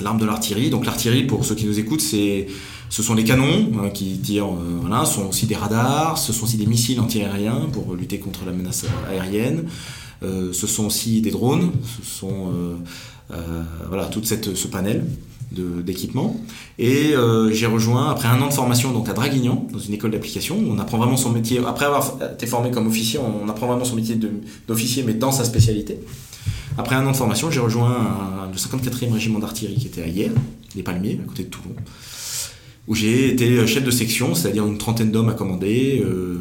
L'arme 0.00 0.18
de 0.18 0.26
l'artillerie, 0.26 0.70
donc 0.70 0.86
l'artillerie, 0.86 1.24
pour 1.24 1.44
ceux 1.44 1.54
qui 1.54 1.66
nous 1.66 1.78
écoutent, 1.78 2.00
ce 2.02 3.02
sont 3.02 3.14
les 3.14 3.24
canons 3.24 3.90
qui 3.92 4.18
tirent, 4.18 4.46
voilà, 4.80 5.04
ce 5.04 5.16
sont 5.16 5.26
aussi 5.28 5.46
des 5.46 5.56
radars, 5.56 6.16
ce 6.16 6.32
sont 6.32 6.44
aussi 6.44 6.56
des 6.56 6.66
missiles 6.66 7.00
antiaériens 7.00 7.68
pour 7.72 7.94
lutter 7.94 8.18
contre 8.18 8.46
la 8.46 8.52
menace 8.52 8.86
aérienne, 9.10 9.64
ce 10.22 10.66
sont 10.66 10.86
aussi 10.86 11.20
des 11.20 11.30
drones, 11.30 11.72
ce 11.84 12.18
sont 12.18 12.50
voilà 13.88 14.06
tout 14.06 14.22
ce 14.24 14.68
panel 14.68 15.04
d'équipement. 15.52 16.40
Et 16.78 17.14
euh, 17.14 17.52
j'ai 17.52 17.66
rejoint, 17.66 18.10
après 18.10 18.28
un 18.28 18.40
an 18.40 18.48
de 18.48 18.52
formation 18.52 18.92
donc 18.92 19.08
à 19.08 19.12
Draguignan, 19.12 19.66
dans 19.72 19.78
une 19.78 19.94
école 19.94 20.12
d'application, 20.12 20.56
on 20.58 20.78
apprend 20.78 20.98
vraiment 20.98 21.16
son 21.16 21.30
métier. 21.30 21.60
Après 21.66 21.86
avoir 21.86 22.18
été 22.32 22.46
formé 22.46 22.70
comme 22.70 22.86
officier, 22.86 23.18
on 23.18 23.48
apprend 23.48 23.66
vraiment 23.66 23.84
son 23.84 23.96
métier 23.96 24.18
d'officier, 24.68 25.02
mais 25.02 25.14
dans 25.14 25.32
sa 25.32 25.44
spécialité. 25.44 25.98
Après 26.78 26.96
un 26.96 27.06
an 27.06 27.10
de 27.10 27.16
formation, 27.16 27.50
j'ai 27.50 27.60
rejoint 27.60 28.48
le 28.50 28.56
54e 28.56 29.12
régiment 29.12 29.38
d'artillerie 29.38 29.76
qui 29.76 29.86
était 29.86 30.02
à 30.02 30.06
Hier, 30.06 30.30
les 30.74 30.82
Palmiers, 30.82 31.20
à 31.22 31.26
côté 31.26 31.44
de 31.44 31.48
Toulon, 31.48 31.74
où 32.86 32.94
j'ai 32.94 33.32
été 33.32 33.66
chef 33.66 33.84
de 33.84 33.90
section, 33.90 34.34
c'est-à-dire 34.34 34.66
une 34.66 34.78
trentaine 34.78 35.10
d'hommes 35.10 35.28
à 35.28 35.34
commander. 35.34 36.02
Euh, 36.04 36.38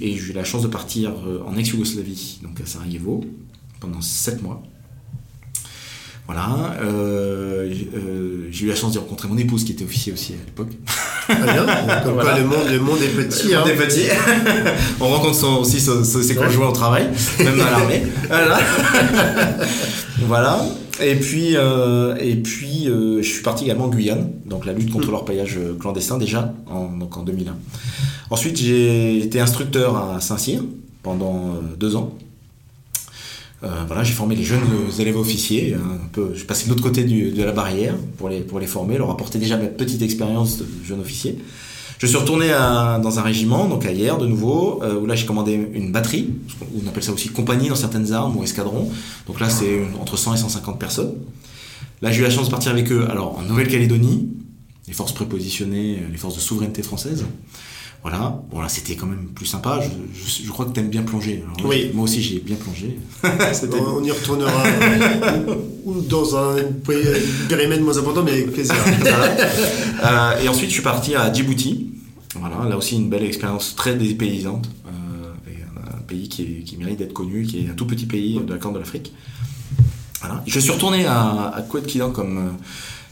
et 0.00 0.16
j'ai 0.16 0.30
eu 0.30 0.32
la 0.32 0.44
chance 0.44 0.62
de 0.62 0.68
partir 0.68 1.12
euh, 1.26 1.42
en 1.46 1.56
ex-Yougoslavie, 1.56 2.40
donc 2.42 2.60
à 2.60 2.66
Sarajevo, 2.66 3.24
pendant 3.80 4.00
sept 4.00 4.42
mois. 4.42 4.62
Voilà. 6.26 6.74
Euh, 6.82 7.72
euh, 7.94 8.48
j'ai 8.50 8.66
eu 8.66 8.68
la 8.68 8.74
chance 8.74 8.92
de 8.92 8.98
rencontrer 8.98 9.28
mon 9.28 9.38
épouse 9.38 9.64
qui 9.64 9.72
était 9.72 9.84
officier 9.84 10.12
aussi 10.12 10.32
à 10.32 10.44
l'époque. 10.44 10.72
Comme 12.04 12.14
quoi 12.14 12.38
le 12.38 12.44
monde, 12.44 12.68
le 12.70 12.80
monde 12.80 12.98
est 13.00 13.08
petit. 13.08 13.48
Le 13.48 13.58
monde 13.58 13.68
hein. 13.68 13.70
est 13.70 13.86
petit. 13.86 14.06
On 15.00 15.08
rencontre 15.08 15.60
aussi 15.60 15.80
ses 15.80 16.34
conjoints 16.34 16.68
au 16.68 16.72
travail, 16.72 17.08
même 17.38 17.56
dans 17.56 17.64
l'armée. 17.64 18.02
Voilà. 18.28 18.58
voilà. 20.26 20.66
Et 21.00 21.14
puis, 21.14 21.56
euh, 21.56 22.16
et 22.16 22.36
puis 22.36 22.86
je 22.86 23.22
suis 23.22 23.42
parti 23.42 23.64
également 23.64 23.84
en 23.84 23.88
Guyane, 23.88 24.30
donc 24.46 24.66
la 24.66 24.72
lutte 24.72 24.90
contre 24.90 25.08
hmm. 25.08 25.12
l'orpaillage 25.12 25.58
clandestin 25.78 26.18
déjà 26.18 26.54
en, 26.66 26.88
donc 26.96 27.16
en 27.16 27.22
2001. 27.22 27.54
Ensuite, 28.30 28.56
j'ai 28.56 29.18
été 29.18 29.38
instructeur 29.38 29.96
à 29.96 30.20
Saint-Cyr 30.20 30.62
pendant 31.02 31.54
deux 31.78 31.94
ans. 31.94 32.16
Euh, 33.66 33.84
voilà, 33.86 34.04
j'ai 34.04 34.12
formé 34.12 34.36
les 34.36 34.44
jeunes 34.44 34.60
élèves 34.98 35.16
officiers. 35.16 35.74
Hein, 35.74 35.98
un 36.04 36.08
peu, 36.12 36.32
je 36.34 36.44
passé 36.44 36.64
de 36.66 36.70
l'autre 36.70 36.82
côté 36.82 37.04
de 37.04 37.42
la 37.42 37.52
barrière 37.52 37.94
pour 38.16 38.28
les, 38.28 38.40
pour 38.40 38.60
les 38.60 38.66
former, 38.66 38.96
leur 38.98 39.10
apporter 39.10 39.38
déjà 39.38 39.56
ma 39.56 39.66
petite 39.66 40.02
expérience 40.02 40.58
de 40.58 40.66
jeune 40.84 41.00
officier. 41.00 41.38
Je 41.98 42.06
suis 42.06 42.18
retourné 42.18 42.48
dans 42.48 43.18
un 43.18 43.22
régiment, 43.22 43.68
donc 43.68 43.86
à 43.86 43.92
hier 43.92 44.18
de 44.18 44.26
nouveau, 44.26 44.82
euh, 44.82 45.00
où 45.00 45.06
là 45.06 45.14
j'ai 45.14 45.24
commandé 45.24 45.54
une 45.72 45.92
batterie, 45.92 46.28
on 46.84 46.86
appelle 46.86 47.02
ça 47.02 47.12
aussi 47.12 47.30
compagnie 47.30 47.70
dans 47.70 47.74
certaines 47.74 48.12
armes 48.12 48.36
ou 48.36 48.42
escadron. 48.42 48.90
Donc 49.26 49.40
là 49.40 49.48
c'est 49.48 49.80
entre 49.98 50.18
100 50.18 50.34
et 50.34 50.36
150 50.36 50.78
personnes. 50.78 51.14
Là 52.02 52.12
j'ai 52.12 52.20
eu 52.20 52.22
la 52.22 52.30
chance 52.30 52.46
de 52.46 52.50
partir 52.50 52.70
avec 52.70 52.92
eux 52.92 53.06
alors 53.10 53.38
en 53.38 53.42
Nouvelle-Calédonie, 53.42 54.28
les 54.86 54.92
forces 54.92 55.12
prépositionnées, 55.12 56.02
les 56.10 56.18
forces 56.18 56.34
de 56.34 56.40
souveraineté 56.40 56.82
française. 56.82 57.24
Voilà, 58.02 58.40
bon 58.50 58.60
là 58.60 58.68
c'était 58.68 58.94
quand 58.94 59.06
même 59.06 59.26
plus 59.34 59.46
sympa. 59.46 59.80
Je, 60.14 60.48
crois 60.50 60.64
que 60.66 60.70
tu 60.70 60.80
aimes 60.80 60.90
bien 60.90 61.02
plonger. 61.02 61.42
oui. 61.64 61.90
Moi 61.92 62.04
aussi 62.04 62.22
j'ai 62.22 62.38
bien 62.38 62.56
plongé. 62.56 62.98
on, 63.24 64.04
y 64.04 64.10
retournera 64.10 64.62
ou 65.84 66.00
dans 66.02 66.36
un 66.36 66.56
périmètre 67.48 67.82
moins 67.82 67.98
important, 67.98 68.22
mais 68.22 68.32
avec 68.32 68.52
plaisir. 68.52 68.76
Euh, 70.04 70.42
et 70.42 70.48
ensuite 70.48 70.68
je 70.68 70.74
suis 70.74 70.82
parti 70.82 71.14
à 71.14 71.32
Djibouti. 71.32 71.90
Voilà, 72.38 72.68
là 72.68 72.76
aussi 72.76 72.96
une 72.96 73.08
belle 73.08 73.24
expérience 73.24 73.74
très 73.74 73.94
dépaysante. 73.94 74.68
Euh, 74.86 75.50
un 75.98 76.02
pays 76.02 76.28
qui, 76.28 76.62
qui 76.64 76.76
mérite 76.76 76.98
d'être 76.98 77.14
connu, 77.14 77.44
qui 77.44 77.64
est 77.64 77.70
un 77.70 77.74
tout 77.74 77.86
petit 77.86 78.04
pays 78.04 78.38
de 78.38 78.52
la 78.52 78.58
Corne 78.58 78.74
de 78.74 78.78
l'Afrique. 78.78 79.12
Voilà. 80.20 80.42
Je 80.46 80.60
suis 80.60 80.70
retourné 80.70 81.06
à, 81.06 81.48
à 81.48 81.62
Kidan 81.62 82.10
comme 82.10 82.38
euh, 82.38 82.50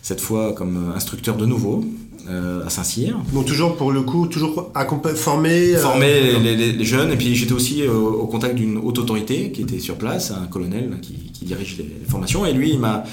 cette 0.03 0.21
fois 0.21 0.53
comme 0.53 0.93
instructeur 0.95 1.37
de 1.37 1.47
nouveau. 1.47 1.85
Euh, 2.27 2.65
à 2.65 2.71
Saint-Cyr. 2.71 3.19
Donc 3.35 3.45
toujours 3.45 3.77
pour 3.77 3.93
le 3.93 4.01
coup, 4.01 4.27
toujours 4.27 4.73
former 5.15 5.75
euh, 5.75 5.79
Former 5.79 6.39
les, 6.39 6.83
jeunes, 6.83 7.13
et 7.13 7.17
puis 7.17 7.35
j'étais 7.35 7.53
aussi 7.53 7.83
euh, 7.83 7.93
au 7.93 8.27
contact 8.27 8.55
d'une 8.55 8.79
haute 8.79 8.99
autorité 8.99 9.53
qui 9.53 9.61
était 9.61 9.79
sur 9.79 9.97
place, 9.97 10.31
un 10.31 10.47
colonel 10.47 10.99
qui, 11.03 11.45
dirige 11.45 11.77
les, 11.77 11.87
formations, 12.09 12.47
et 12.47 12.55
lui 12.55 12.71
il 12.71 12.79
m'a 12.79 13.05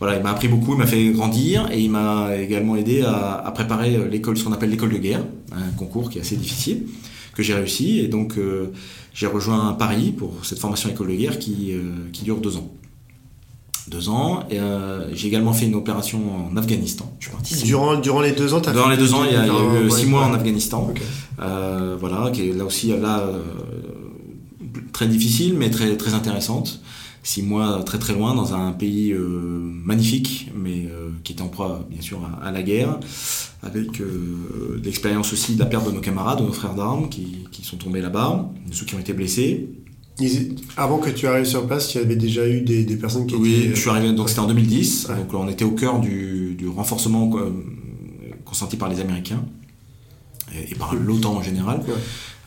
voilà, 0.00 0.16
il 0.16 0.22
m'a 0.22 0.30
appris 0.32 0.48
beaucoup, 0.48 0.72
il 0.72 0.78
m'a 0.78 0.86
fait 0.86 1.10
grandir, 1.10 1.68
et 1.70 1.80
il 1.80 1.90
m'a 1.90 2.36
également 2.36 2.74
aidé 2.74 3.02
à, 3.02 3.52
préparer 3.54 3.96
l'école, 4.10 4.36
ce 4.36 4.42
qu'on 4.42 4.52
appelle 4.52 4.70
l'école 4.70 4.92
de 4.92 4.98
guerre, 4.98 5.24
un 5.52 5.70
concours 5.76 6.10
qui 6.10 6.18
est 6.18 6.22
assez 6.22 6.36
difficile, 6.36 6.86
que 7.34 7.44
j'ai 7.44 7.54
réussi, 7.54 8.00
et 8.00 8.08
donc 8.08 8.34
j'ai 9.14 9.28
rejoint 9.28 9.74
Paris 9.74 10.12
pour 10.16 10.44
cette 10.44 10.58
formation 10.58 10.90
école 10.90 11.08
de 11.08 11.14
guerre 11.14 11.38
qui, 11.38 11.72
qui 12.12 12.24
dure 12.24 12.38
deux 12.38 12.56
ans 12.56 12.68
deux 13.88 14.08
ans. 14.08 14.44
Et 14.50 14.58
euh, 14.58 15.14
j'ai 15.14 15.28
également 15.28 15.52
fait 15.52 15.66
une 15.66 15.74
opération 15.74 16.20
en 16.50 16.56
Afghanistan. 16.56 17.14
Je 17.18 17.26
suis 17.26 17.32
parti 17.32 17.64
durant, 17.64 17.96
durant 17.96 18.20
les 18.20 18.32
deux 18.32 18.54
ans, 18.54 18.60
as 18.60 18.72
Durant 18.72 18.88
les 18.88 18.96
deux 18.96 19.14
ans, 19.14 19.24
il 19.24 19.32
y 19.32 19.36
a, 19.36 19.46
eu 19.46 19.90
six 19.90 20.06
mois 20.06 20.24
en 20.24 20.34
Afghanistan. 20.34 20.92
Euh, 21.40 21.96
voilà, 21.98 22.30
qui 22.30 22.48
est 22.48 22.52
là 22.52 22.64
aussi 22.64 22.88
là 22.88 23.20
euh, 23.20 23.42
très 24.92 25.06
difficile, 25.06 25.54
mais 25.56 25.70
très 25.70 25.96
très 25.96 26.14
intéressante. 26.14 26.80
six 27.22 27.42
mois 27.42 27.82
très 27.84 27.98
très 27.98 28.14
loin 28.14 28.34
dans 28.34 28.54
un 28.54 28.72
pays 28.72 29.14
magnifique, 29.14 30.50
mais 30.56 30.88
qui 31.22 31.32
était 31.32 31.42
en 31.42 31.48
proie 31.48 31.84
bien 31.90 32.00
sûr 32.00 32.20
à, 32.42 32.50
la 32.50 32.62
guerre, 32.62 32.98
avec 33.62 34.02
l'expérience 34.82 35.32
aussi 35.32 35.54
de 35.54 35.60
la 35.60 35.66
perte 35.66 35.86
de 35.86 35.92
nos 35.92 36.00
camarades, 36.00 36.38
de 36.38 36.44
nos 36.44 36.52
frères 36.52 36.74
d'armes 36.74 37.08
qui, 37.08 37.44
qui, 37.52 37.64
sont 37.64 37.76
tombés 37.76 38.00
là-bas, 38.00 38.48
de 38.68 38.74
ceux 38.74 38.86
qui 38.86 38.94
ont 38.94 39.00
été 39.00 39.12
blessés. 39.12 39.68
Avant 40.76 40.98
que 40.98 41.10
tu 41.10 41.26
arrives 41.26 41.44
sur 41.44 41.66
place, 41.66 41.94
il 41.94 41.98
y 41.98 42.04
avait 42.04 42.16
déjà 42.16 42.46
eu 42.48 42.62
des, 42.62 42.84
des 42.84 42.96
personnes 42.96 43.26
qui 43.26 43.34
Oui, 43.34 43.70
je 43.74 43.80
suis 43.80 43.90
arrivé, 43.90 44.12
donc 44.12 44.28
c'était 44.28 44.40
en 44.40 44.46
2010, 44.46 45.08
donc 45.08 45.34
on 45.34 45.48
était 45.48 45.64
au 45.64 45.72
cœur 45.72 46.00
du, 46.00 46.54
du 46.56 46.68
renforcement 46.68 47.30
consenti 48.44 48.76
par 48.76 48.88
les 48.88 49.00
Américains 49.00 49.44
et, 50.54 50.74
par 50.74 50.94
l'OTAN 50.94 51.34
en 51.34 51.42
général. 51.42 51.80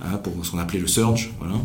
Hein, 0.01 0.17
pour 0.23 0.45
ce 0.45 0.51
qu'on 0.51 0.59
appelait 0.59 0.79
le 0.79 0.87
surge, 0.87 1.33
voilà. 1.39 1.55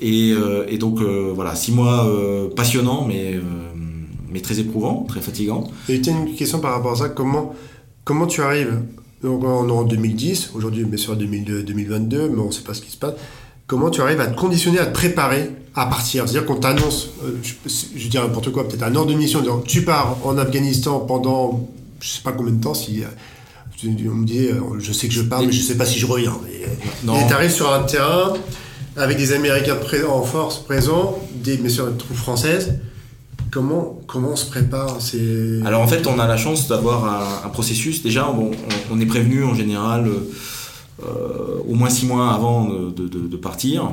Et, 0.00 0.32
euh, 0.32 0.66
et 0.68 0.76
donc 0.76 1.00
euh, 1.00 1.30
voilà, 1.32 1.54
six 1.54 1.70
mois 1.70 2.08
euh, 2.08 2.48
passionnants, 2.48 3.04
mais 3.06 3.38
mais 4.28 4.40
très 4.40 4.58
éprouvants, 4.58 5.04
très 5.08 5.20
fatigants. 5.20 5.70
Et 5.88 6.00
tu 6.00 6.10
as 6.10 6.12
une 6.12 6.34
question 6.34 6.58
par 6.58 6.72
rapport 6.72 6.92
à 6.92 6.96
ça, 6.96 7.08
comment 7.10 7.54
comment 8.02 8.26
tu 8.26 8.42
arrives? 8.42 8.82
Donc 9.22 9.44
en 9.44 9.84
2010, 9.84 10.50
aujourd'hui 10.54 10.84
bien 10.84 10.96
sûr 10.96 11.14
2022, 11.16 12.28
mais 12.28 12.40
on 12.40 12.48
ne 12.48 12.50
sait 12.50 12.64
pas 12.64 12.74
ce 12.74 12.82
qui 12.82 12.90
se 12.90 12.96
passe 12.96 13.14
comment 13.66 13.90
tu 13.90 14.00
arrives 14.00 14.20
à 14.20 14.26
te 14.26 14.38
conditionner, 14.38 14.78
à 14.78 14.86
te 14.86 14.94
préparer 14.94 15.50
à 15.74 15.86
partir? 15.86 16.24
C'est-à-dire 16.28 16.46
qu'on 16.46 16.60
t'annonce, 16.60 17.10
euh, 17.24 17.38
je, 17.42 17.54
je 17.96 18.08
dis 18.08 18.16
n'importe 18.16 18.50
quoi, 18.50 18.68
peut-être 18.68 18.82
un 18.82 18.94
ordre 18.94 19.12
de 19.12 19.16
mission, 19.16 19.40
disant 19.40 19.60
tu 19.60 19.82
pars 19.82 20.18
en 20.24 20.38
Afghanistan 20.38 21.00
pendant 21.00 21.68
je 22.00 22.08
sais 22.08 22.22
pas 22.22 22.32
combien 22.32 22.52
de 22.52 22.62
temps, 22.62 22.74
si 22.74 23.02
euh, 23.02 23.06
on 23.84 24.14
me 24.14 24.26
dit 24.26 24.46
euh, 24.46 24.60
je 24.78 24.92
sais 24.92 25.08
que 25.08 25.14
je 25.14 25.22
pars, 25.22 25.42
mais 25.42 25.52
je 25.52 25.60
sais 25.60 25.76
pas 25.76 25.86
si 25.86 25.98
je 25.98 26.06
reviens. 26.06 26.36
Et 26.48 27.26
tu 27.28 27.34
arrives 27.34 27.50
sur 27.50 27.72
un 27.72 27.82
terrain 27.82 28.34
avec 28.96 29.18
des 29.18 29.32
Américains 29.32 29.76
en 30.08 30.22
force 30.22 30.58
présents, 30.58 31.18
des 31.34 31.58
messieurs 31.58 31.84
de 31.86 31.98
troupes 31.98 32.16
françaises. 32.16 32.78
Comment, 33.50 34.00
comment 34.06 34.32
on 34.32 34.36
se 34.36 34.46
prépare? 34.46 34.98
Alors 35.64 35.80
en 35.80 35.86
fait, 35.86 36.06
on 36.06 36.18
a 36.18 36.26
la 36.26 36.36
chance 36.36 36.68
d'avoir 36.68 37.44
un, 37.44 37.48
processus. 37.48 38.02
Déjà, 38.02 38.28
on, 38.28 38.50
on, 38.90 39.00
est 39.00 39.06
prévenu 39.06 39.44
en 39.44 39.54
général 39.54 40.08
euh, 40.08 40.30
au 41.02 41.74
moins 41.74 41.90
six 41.90 42.06
mois 42.06 42.32
avant 42.32 42.68
de, 42.68 43.36
partir. 43.36 43.90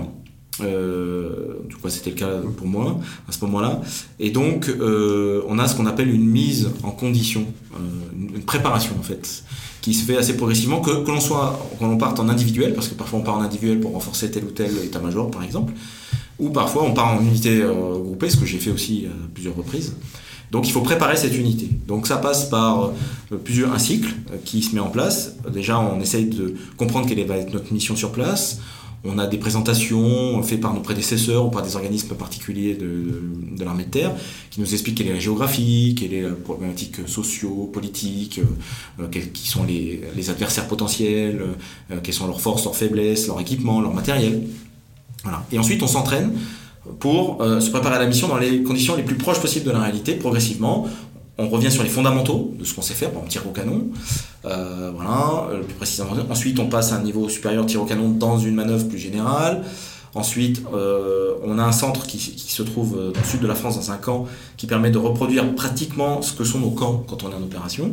Euh, 0.62 1.57
du 1.67 1.75
coup, 1.75 1.89
c'était 1.89 2.12
le 2.12 2.15
cas 2.15 2.29
pour 2.57 2.67
moi 2.67 3.00
à 3.27 3.31
ce 3.31 3.43
moment-là. 3.45 3.81
Et 4.19 4.29
donc, 4.29 4.69
euh, 4.69 5.41
on 5.48 5.57
a 5.57 5.67
ce 5.67 5.75
qu'on 5.75 5.86
appelle 5.86 6.10
une 6.10 6.25
mise 6.25 6.69
en 6.83 6.91
condition, 6.91 7.45
une, 8.15 8.43
préparation 8.43 8.93
en 9.00 9.03
fait, 9.03 9.43
qui 9.81 9.93
se 9.93 10.05
fait 10.05 10.17
assez 10.17 10.38
progressivement, 10.38 10.79
que, 10.79 11.03
que 11.03 11.10
l'on 11.10 11.19
soit, 11.19 11.60
qu'on 11.79 11.88
l'on 11.88 11.98
parte 11.98 12.19
en 12.19 12.29
individuel, 12.29 12.74
parce 12.74 12.88
que 12.88 12.93
parfois 12.93 13.19
on 13.19 13.24
part 13.24 13.38
en 13.38 13.41
individuel 13.41 13.79
pour 13.79 13.93
renforcer 13.93 14.29
tel 14.29 14.43
ou 14.43 14.51
tel 14.51 14.72
état-major, 14.83 15.31
par 15.31 15.43
exemple, 15.43 15.74
ou 16.39 16.50
parfois 16.50 16.83
on 16.83 16.93
part 16.93 17.15
en 17.15 17.22
unité 17.22 17.63
groupée, 18.03 18.29
ce 18.29 18.38
que 18.38 18.45
j'ai 18.45 18.60
fait 18.60 18.72
aussi 18.72 19.07
à 19.07 19.33
plusieurs 19.33 19.55
reprises. 19.55 19.95
Donc 20.53 20.67
il 20.67 20.72
faut 20.72 20.81
préparer 20.81 21.17
cette 21.17 21.36
unité. 21.36 21.67
Donc 21.88 22.05
ça 22.05 22.17
passe 22.17 22.45
par 22.45 22.91
euh, 23.31 23.38
plusieurs 23.43 23.74
un 23.74 23.79
cycle 23.79 24.13
euh, 24.31 24.38
qui 24.45 24.62
se 24.62 24.75
met 24.75 24.79
en 24.79 24.89
place. 24.89 25.36
Déjà, 25.51 25.79
on 25.79 26.00
essaye 26.00 26.27
de 26.27 26.53
comprendre 26.77 27.07
quelle 27.07 27.25
va 27.25 27.38
être 27.38 27.51
notre 27.51 27.74
mission 27.74 27.95
sur 27.95 28.12
place. 28.12 28.60
On 29.03 29.17
a 29.17 29.25
des 29.25 29.39
présentations 29.39 30.41
faites 30.43 30.62
par 30.62 30.74
nos 30.74 30.79
prédécesseurs 30.79 31.48
ou 31.48 31.50
par 31.50 31.63
des 31.63 31.75
organismes 31.75 32.15
particuliers 32.15 32.75
de, 32.75 33.63
l'armée 33.65 33.83
de 33.83 33.89
terre 33.89 34.12
qui 34.50 34.62
nous 34.62 34.72
expliquent 34.72 35.00
quelle 35.00 35.07
est 35.07 35.13
la 35.13 35.19
géographie, 35.19 35.95
quelle 36.00 36.13
est 36.13 36.22
la 36.22 36.29
problématique 36.29 36.98
socio, 37.07 37.69
politique, 37.74 38.39
euh, 39.00 39.07
quels 39.12 39.31
qui 39.31 39.48
sont 39.48 39.63
les, 39.63 40.01
les 40.15 40.29
adversaires 40.29 40.67
potentiels, 40.67 41.41
quelles 42.03 42.13
sont 42.13 42.27
leurs 42.27 42.39
forces, 42.39 42.63
leurs 42.63 42.75
faiblesses, 42.75 43.25
leur 43.27 43.41
équipement, 43.41 43.81
leur 43.81 43.93
matériel. 43.93 44.43
Voilà. 45.24 45.43
Et 45.51 45.57
ensuite, 45.57 45.81
on 45.81 45.88
s'entraîne 45.88 46.31
pour 46.99 47.41
euh, 47.41 47.59
se 47.59 47.69
préparer 47.69 47.95
à 47.95 47.99
la 47.99 48.07
mission 48.07 48.27
dans 48.27 48.37
les 48.37 48.63
conditions 48.63 48.95
les 48.95 49.03
plus 49.03 49.15
proches 49.15 49.39
possibles 49.39 49.65
de 49.65 49.71
la 49.71 49.79
réalité, 49.79 50.15
progressivement. 50.15 50.87
On 51.37 51.49
revient 51.49 51.71
sur 51.71 51.81
les 51.81 51.89
fondamentaux 51.89 52.53
de 52.59 52.63
ce 52.63 52.75
qu'on 52.75 52.83
sait 52.83 52.93
faire, 52.93 53.09
par 53.09 53.23
exemple 53.23 53.31
tir 53.31 53.47
au 53.47 53.51
canon. 53.51 53.87
Euh, 54.45 54.91
voilà, 54.93 55.47
euh. 55.51 55.63
Ensuite, 56.29 56.59
on 56.59 56.67
passe 56.67 56.91
à 56.91 56.97
un 56.97 57.01
niveau 57.01 57.27
supérieur 57.27 57.65
tir 57.65 57.81
au 57.81 57.85
canon 57.85 58.09
dans 58.09 58.37
une 58.37 58.53
manœuvre 58.53 58.87
plus 58.87 58.99
générale. 58.99 59.63
Ensuite, 60.15 60.61
on 60.71 61.57
a 61.57 61.63
un 61.63 61.71
centre 61.71 62.05
qui, 62.05 62.19
se 62.19 62.61
trouve 62.61 62.95
dans 63.11 63.19
le 63.19 63.25
sud 63.25 63.39
de 63.39 63.47
la 63.47 63.55
France, 63.55 63.77
dans 63.77 63.91
un 63.91 63.97
camp, 63.97 64.27
qui 64.57 64.67
permet 64.67 64.91
de 64.91 64.99
reproduire 64.99 65.55
pratiquement 65.55 66.21
ce 66.21 66.33
que 66.33 66.43
sont 66.43 66.59
nos 66.59 66.69
camps 66.69 67.03
quand 67.07 67.23
on 67.23 67.31
est 67.31 67.33
en 67.33 67.41
opération. 67.41 67.91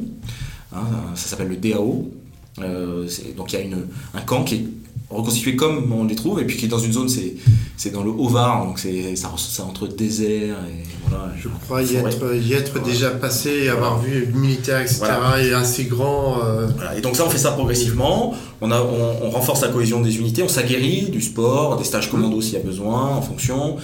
Hein, 0.74 0.82
ça 1.14 1.28
s'appelle 1.28 1.48
le 1.48 1.56
DAO. 1.56 2.10
donc 2.58 3.52
il 3.54 3.58
y 3.58 3.72
a 3.72 3.76
un 4.14 4.20
camp 4.20 4.44
qui 4.44 4.56
est 4.56 4.64
reconstitué 5.10 5.56
comme 5.56 5.92
on 5.92 6.04
les 6.04 6.14
trouve, 6.14 6.40
et 6.40 6.44
puis 6.44 6.56
qui 6.56 6.66
est 6.66 6.68
dans 6.68 6.78
une 6.78 6.92
zone, 6.92 7.08
c'est, 7.08 7.34
c'est 7.76 7.90
dans 7.90 8.02
le 8.02 8.10
Haut-Var, 8.10 8.64
donc 8.64 8.78
c'est, 8.78 9.16
ça, 9.16 9.30
entre 9.64 9.88
désert 9.88 10.56
et 10.68 10.84
voilà. 11.08 11.32
Je 11.36 11.48
crois 11.64 11.82
y 11.82 11.96
être, 11.96 12.34
y 12.34 12.52
être 12.52 12.82
déjà 12.82 13.10
passé, 13.10 13.68
avoir 13.68 13.98
vu 13.98 14.26
le 14.32 14.38
militaire, 14.38 14.80
etc., 14.80 15.02
et 15.42 15.52
assez 15.52 15.84
grand. 15.84 16.38
Euh. 16.44 16.68
Et 16.96 17.00
donc 17.00 17.16
ça, 17.16 17.24
on 17.26 17.30
fait 17.30 17.38
ça 17.38 17.52
progressivement, 17.52 18.34
on, 18.60 18.70
a, 18.70 18.80
on, 18.80 19.30
renforce 19.30 19.62
la 19.62 19.68
cohésion 19.68 20.00
des 20.00 20.18
unités, 20.18 20.42
on 20.42 20.48
s'aguerrit 20.48 21.10
du 21.10 21.20
sport, 21.20 21.76
des 21.76 21.84
stages 21.84 22.10
commando 22.10 22.40
s'il 22.40 22.54
y 22.54 22.56
a 22.56 22.64
besoin, 22.64 23.16
en 23.16 23.22
fonction. 23.22 23.76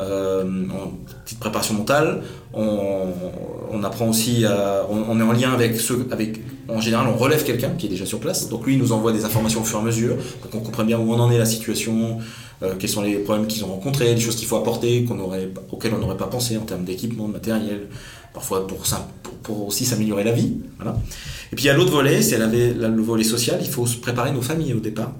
Euh, 0.00 0.42
en 0.70 0.90
petite 1.24 1.38
préparation 1.38 1.74
mentale. 1.74 2.22
On, 2.52 3.82
apprend 3.84 4.08
aussi 4.08 4.44
à, 4.46 4.86
on, 4.88 5.20
est 5.20 5.22
en 5.22 5.32
lien 5.32 5.52
avec 5.52 5.78
ceux, 5.78 6.06
avec, 6.10 6.40
en 6.68 6.80
général, 6.80 7.06
on 7.06 7.16
relève 7.16 7.44
quelqu'un 7.44 7.70
qui 7.70 7.86
est 7.86 7.88
déjà 7.90 8.06
sur 8.06 8.18
place. 8.18 8.48
Donc 8.48 8.64
lui, 8.66 8.74
il 8.74 8.78
nous 8.78 8.92
envoie 8.92 9.12
des 9.12 9.24
informations 9.24 9.60
au 9.60 9.64
fur 9.64 9.78
et 9.78 9.82
à 9.82 9.84
mesure 9.84 10.16
pour 10.40 10.50
qu'on 10.50 10.60
comprenne 10.60 10.86
bien 10.86 10.98
où 10.98 11.12
on 11.12 11.20
en 11.20 11.30
est, 11.30 11.36
la 11.36 11.44
situation, 11.44 12.18
euh, 12.62 12.74
quels 12.78 12.88
sont 12.88 13.02
les 13.02 13.16
problèmes 13.16 13.46
qu'ils 13.46 13.62
ont 13.64 13.68
rencontrés, 13.68 14.14
les 14.14 14.20
choses 14.20 14.36
qu'il 14.36 14.48
faut 14.48 14.56
apporter, 14.56 15.04
qu'on 15.04 15.18
aurait, 15.18 15.50
auxquelles 15.70 15.92
on 15.94 15.98
n'aurait 15.98 16.16
pas 16.16 16.28
pensé 16.28 16.56
en 16.56 16.62
termes 16.62 16.84
d'équipement, 16.84 17.28
de 17.28 17.34
matériel, 17.34 17.88
parfois 18.32 18.66
pour, 18.66 18.78
pour, 19.22 19.34
pour 19.42 19.66
aussi 19.66 19.84
s'améliorer 19.84 20.24
la 20.24 20.32
vie. 20.32 20.54
Voilà. 20.78 20.96
Et 21.52 21.56
puis 21.56 21.66
il 21.66 21.68
y 21.68 21.70
a 21.70 21.74
l'autre 21.74 21.92
volet, 21.92 22.22
c'est 22.22 22.38
le 22.38 23.02
volet 23.02 23.24
social. 23.24 23.58
Il 23.60 23.68
faut 23.68 23.86
se 23.86 23.98
préparer 23.98 24.32
nos 24.32 24.42
familles 24.42 24.72
au 24.72 24.80
départ. 24.80 25.12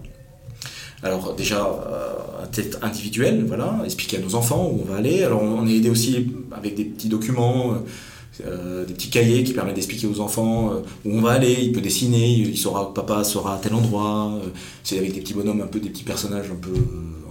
Alors 1.05 1.35
déjà, 1.35 1.67
euh, 1.67 2.47
tête 2.51 2.79
individuel, 2.81 3.45
voilà, 3.47 3.79
expliquer 3.85 4.17
à 4.17 4.21
nos 4.21 4.35
enfants 4.35 4.73
où 4.73 4.81
on 4.83 4.91
va 4.91 4.97
aller. 4.97 5.23
Alors 5.23 5.43
on 5.43 5.67
est 5.67 5.77
aidé 5.77 5.91
aussi 5.91 6.29
avec 6.51 6.75
des 6.75 6.85
petits 6.87 7.09
documents, 7.09 7.75
euh, 7.75 8.47
euh, 8.47 8.85
des 8.87 8.95
petits 8.95 9.11
cahiers 9.11 9.45
qui 9.45 9.53
permettent 9.53 9.75
d'expliquer 9.75 10.07
aux 10.07 10.21
enfants 10.21 10.73
où 11.05 11.15
on 11.15 11.21
va 11.21 11.33
aller. 11.33 11.59
Il 11.61 11.73
peut 11.73 11.83
dessiner, 11.83 12.27
il 12.27 12.57
saura 12.57 12.95
papa 12.95 13.23
sera 13.23 13.57
à 13.57 13.59
tel 13.59 13.75
endroit. 13.75 14.41
c'est 14.83 14.97
avec 14.97 15.13
des 15.13 15.21
petits 15.21 15.35
bonhommes, 15.35 15.61
un 15.61 15.67
peu 15.67 15.79
des 15.79 15.91
petits 15.91 16.05
personnages 16.05 16.51
un 16.51 16.57
peu, 16.57 16.73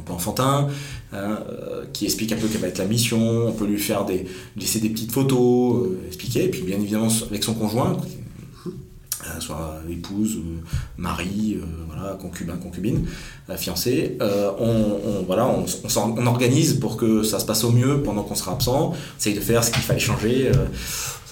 enfantins, 0.09 0.67
hein, 1.13 1.39
qui 1.93 2.05
expliquent 2.05 2.33
un 2.33 2.37
peu 2.37 2.47
quelle 2.47 2.61
va 2.61 2.67
être 2.67 2.77
la 2.77 2.85
mission. 2.85 3.47
On 3.47 3.53
peut 3.53 3.65
lui 3.65 3.79
faire 3.79 4.05
des, 4.05 4.25
laisser 4.55 4.79
des 4.79 4.89
petites 4.89 5.11
photos, 5.11 5.87
expliquer. 6.05 6.43
Et 6.43 6.49
puis 6.49 6.61
bien 6.61 6.77
évidemment 6.77 7.09
avec 7.27 7.43
son 7.43 7.55
conjoint, 7.55 7.93
euh, 7.93 8.22
soit 9.39 9.79
épouse, 9.89 10.37
mari, 10.97 11.57
euh, 11.59 11.65
voilà, 11.87 12.15
concubin, 12.15 12.55
concubine, 12.55 13.05
euh, 13.49 13.57
fiancé. 13.57 14.17
on, 14.59 15.23
voilà, 15.25 15.47
on, 15.47 15.65
on, 15.95 16.25
organise 16.25 16.75
pour 16.75 16.97
que 16.97 17.23
ça 17.23 17.39
se 17.39 17.45
passe 17.45 17.63
au 17.63 17.71
mieux 17.71 18.01
pendant 18.01 18.23
qu'on 18.23 18.35
sera 18.35 18.53
absent. 18.53 18.93
On 18.93 19.17
essaye 19.19 19.33
de 19.33 19.39
faire 19.39 19.63
ce 19.63 19.71
qu'il 19.71 19.81
fallait 19.81 19.99
changer 19.99 20.51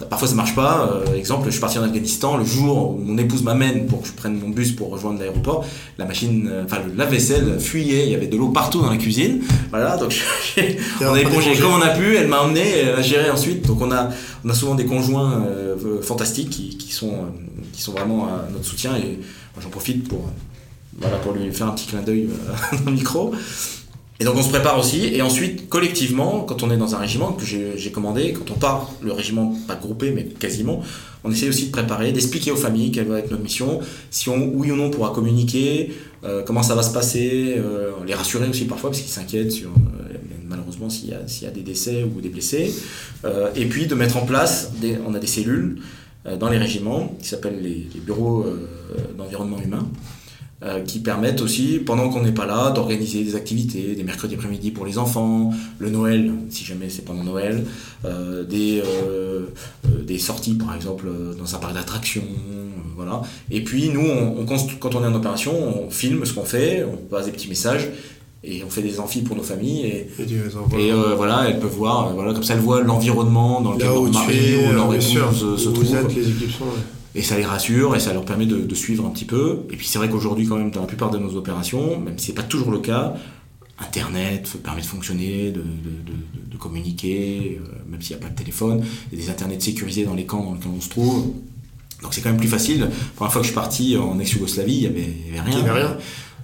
parfois 0.09 0.27
ça 0.27 0.35
marche 0.35 0.55
pas. 0.55 0.89
Euh, 0.91 1.15
exemple, 1.15 1.45
je 1.45 1.51
suis 1.51 1.61
parti 1.61 1.79
en 1.79 1.83
Afghanistan, 1.83 2.37
le 2.37 2.45
jour 2.45 2.95
où 2.95 2.97
mon 2.97 3.17
épouse 3.17 3.43
m'amène 3.43 3.87
pour 3.87 4.01
que 4.01 4.07
je 4.07 4.13
prenne 4.13 4.39
mon 4.39 4.49
bus 4.49 4.71
pour 4.71 4.89
rejoindre 4.89 5.19
l'aéroport, 5.19 5.65
la 5.97 6.05
machine, 6.05 6.49
euh, 6.51 6.63
enfin 6.65 6.77
le 6.87 6.95
lave-vaisselle 6.95 7.59
fuyait, 7.59 8.05
il 8.05 8.11
y 8.11 8.15
avait 8.15 8.27
de 8.27 8.37
l'eau 8.37 8.49
partout 8.49 8.81
dans 8.81 8.89
la 8.89 8.97
cuisine. 8.97 9.41
Voilà, 9.69 9.97
donc 9.97 10.15
on 11.01 11.13
a 11.13 11.19
épongé 11.19 11.55
comme 11.57 11.73
on 11.73 11.81
a 11.81 11.89
pu, 11.89 12.15
elle 12.15 12.27
m'a 12.27 12.41
emmené, 12.41 12.61
elle 12.61 12.95
a 12.95 13.01
géré 13.01 13.29
ensuite. 13.29 13.65
Donc 13.67 13.81
on 13.81 13.91
a, 13.91 14.09
on 14.43 14.49
a 14.49 14.53
souvent 14.53 14.75
des 14.75 14.85
conjoints 14.85 15.43
euh, 15.45 16.01
fantastiques 16.01 16.49
qui, 16.49 16.77
qui, 16.77 16.91
sont, 16.91 17.13
qui 17.71 17.81
sont 17.81 17.91
vraiment 17.91 18.27
à 18.27 18.47
notre 18.51 18.65
soutien 18.65 18.95
et 18.97 19.19
j'en 19.61 19.69
profite 19.69 20.07
pour, 20.07 20.29
voilà, 20.97 21.17
pour 21.17 21.33
lui 21.33 21.51
faire 21.51 21.67
un 21.67 21.73
petit 21.73 21.87
clin 21.87 22.01
d'œil 22.01 22.29
dans 22.71 22.91
le 22.91 22.95
micro. 22.97 23.33
Et 24.21 24.23
donc 24.23 24.35
on 24.37 24.43
se 24.43 24.49
prépare 24.49 24.77
aussi, 24.77 25.07
et 25.15 25.23
ensuite 25.23 25.67
collectivement, 25.67 26.41
quand 26.41 26.61
on 26.61 26.69
est 26.69 26.77
dans 26.77 26.93
un 26.93 26.99
régiment 26.99 27.31
que 27.31 27.43
j'ai 27.43 27.91
commandé, 27.91 28.33
quand 28.33 28.51
on 28.51 28.53
part, 28.53 28.91
le 29.01 29.13
régiment 29.13 29.55
pas 29.67 29.73
groupé 29.73 30.11
mais 30.11 30.25
quasiment, 30.25 30.83
on 31.23 31.31
essaie 31.31 31.49
aussi 31.49 31.65
de 31.65 31.71
préparer, 31.71 32.11
d'expliquer 32.11 32.51
aux 32.51 32.55
familles 32.55 32.91
quelle 32.91 33.07
va 33.07 33.17
être 33.17 33.31
notre 33.31 33.41
mission, 33.41 33.79
si 34.11 34.29
on, 34.29 34.51
oui 34.53 34.69
ou 34.69 34.75
non 34.75 34.91
pourra 34.91 35.09
communiquer, 35.09 35.91
euh, 36.23 36.43
comment 36.45 36.61
ça 36.61 36.75
va 36.75 36.83
se 36.83 36.93
passer, 36.93 37.55
euh, 37.57 37.93
les 38.05 38.13
rassurer 38.13 38.47
aussi 38.47 38.65
parfois 38.65 38.91
parce 38.91 39.01
qu'ils 39.01 39.11
s'inquiètent 39.11 39.51
sur 39.51 39.69
euh, 39.69 40.17
malheureusement 40.47 40.91
s'il 40.91 41.07
y, 41.07 41.43
y, 41.43 41.47
a 41.47 41.51
des 41.51 41.61
décès 41.61 42.03
ou 42.03 42.21
des 42.21 42.29
blessés, 42.29 42.71
et 43.55 43.65
puis 43.65 43.87
de 43.87 43.95
mettre 43.95 44.17
en 44.17 44.25
place, 44.27 44.71
on 45.07 45.15
a 45.15 45.19
des 45.19 45.25
cellules 45.25 45.81
dans 46.25 46.49
les 46.49 46.57
régiments 46.57 47.15
qui 47.19 47.27
s'appellent 47.27 47.61
les, 47.61 47.87
bureaux 47.99 48.45
d'environnement 49.17 49.59
humain. 49.59 49.87
Euh, 50.63 50.83
qui 50.83 50.99
permettent 50.99 51.41
aussi, 51.41 51.79
pendant 51.83 52.09
qu'on 52.09 52.21
n'est 52.21 52.33
pas 52.33 52.45
là, 52.45 52.69
d'organiser 52.69 53.23
des 53.23 53.35
activités, 53.35 53.95
des 53.95 54.03
mercredis 54.03 54.35
après-midi 54.35 54.69
pour 54.69 54.85
les 54.85 54.99
enfants, 54.99 55.51
le 55.79 55.89
Noël, 55.89 56.31
si 56.51 56.63
jamais 56.63 56.87
c'est 56.87 57.01
pendant 57.01 57.23
Noël, 57.23 57.65
euh, 58.05 58.43
des, 58.43 58.79
euh, 58.85 59.47
des 60.03 60.19
sorties 60.19 60.53
par 60.53 60.75
exemple 60.75 61.07
dans 61.35 61.55
un 61.55 61.57
parc 61.57 61.73
d'attractions, 61.73 62.27
voilà. 62.95 63.23
Et 63.49 63.63
puis 63.63 63.89
nous, 63.89 64.05
quand 64.79 64.93
on 64.93 65.03
est 65.03 65.07
en 65.07 65.15
opération, 65.15 65.51
on 65.87 65.89
filme 65.89 66.27
ce 66.27 66.33
qu'on 66.33 66.45
fait, 66.45 66.83
on 66.83 66.95
passe 66.95 67.25
des 67.25 67.31
petits 67.31 67.49
messages, 67.49 67.89
et 68.43 68.63
on 68.63 68.69
fait 68.69 68.81
des 68.81 68.99
amphis 68.99 69.21
pour 69.21 69.35
nos 69.35 69.43
familles 69.43 69.85
et, 69.85 70.07
euh, 70.91 71.15
voilà 71.15 71.47
elles 71.47 71.59
peuvent 71.59 71.75
voir 71.75 72.07
euh, 72.09 72.13
voilà 72.13 72.33
comme 72.33 72.43
ça 72.43 72.55
elles 72.55 72.59
voient 72.59 72.81
l'environnement 72.81 73.61
dans 73.61 73.73
lequel 73.73 73.87
leur 73.87 74.03
mari 74.13 74.55
ou 74.69 74.73
leur 74.73 74.89
euh, 74.91 74.95
épouse 74.95 75.57
se 75.63 75.69
trouve 75.69 75.83
les 76.15 76.29
équipes 76.29 76.51
sont. 76.51 76.63
ouais. 76.65 76.71
et 77.13 77.21
ça 77.21 77.37
les 77.37 77.45
rassure 77.45 77.95
et 77.95 77.99
ça 77.99 78.13
leur 78.13 78.25
permet 78.25 78.47
de, 78.47 78.57
de 78.57 78.75
suivre 78.75 79.05
un 79.05 79.09
petit 79.11 79.25
peu 79.25 79.59
et 79.71 79.75
puis 79.75 79.85
c'est 79.87 79.99
vrai 79.99 80.09
qu'aujourd'hui 80.09 80.47
quand 80.47 80.57
même 80.57 80.71
dans 80.71 80.81
la 80.81 80.87
plupart 80.87 81.11
de 81.11 81.19
nos 81.19 81.35
opérations 81.35 81.99
même 81.99 82.17
si 82.17 82.27
c'est 82.27 82.33
pas 82.33 82.43
toujours 82.43 82.71
le 82.71 82.79
cas 82.79 83.13
Internet 83.79 84.47
permet 84.63 84.81
de 84.81 84.85
fonctionner, 84.85 85.49
de, 85.51 85.59
de- 85.59 86.51
de- 86.51 86.57
communiquer, 86.57 87.59
euh, 87.59 87.67
même 87.89 87.99
s'il 88.03 88.15
n'y 88.15 88.21
a 88.21 88.25
pas 88.27 88.31
de 88.31 88.37
téléphone. 88.37 88.83
Il 89.11 89.17
y 89.17 89.21
a 89.23 89.25
des 89.25 89.31
internets 89.31 89.59
sécurisés 89.59 90.03
dans 90.05 90.13
les 90.13 90.25
camps 90.27 90.43
dans 90.43 90.53
lesquels 90.53 90.69
on 90.77 90.79
se 90.79 90.89
trouve. 90.89 91.31
Donc 92.03 92.13
c'est 92.13 92.21
quand 92.21 92.29
même 92.29 92.37
plus 92.39 92.47
facile. 92.47 92.81
La 92.81 92.87
première 93.15 93.31
fois 93.33 93.41
que 93.41 93.47
je 93.47 93.51
suis 93.51 93.55
parti 93.55 93.97
en 93.97 94.19
ex-Yougoslavie, 94.19 94.75
il 94.75 94.79
n'y 94.81 94.85
avait 94.85 95.41
rien. 95.41 95.43
Il 95.47 95.57
y 95.57 95.61
avait 95.61 95.71
rien. 95.81 95.97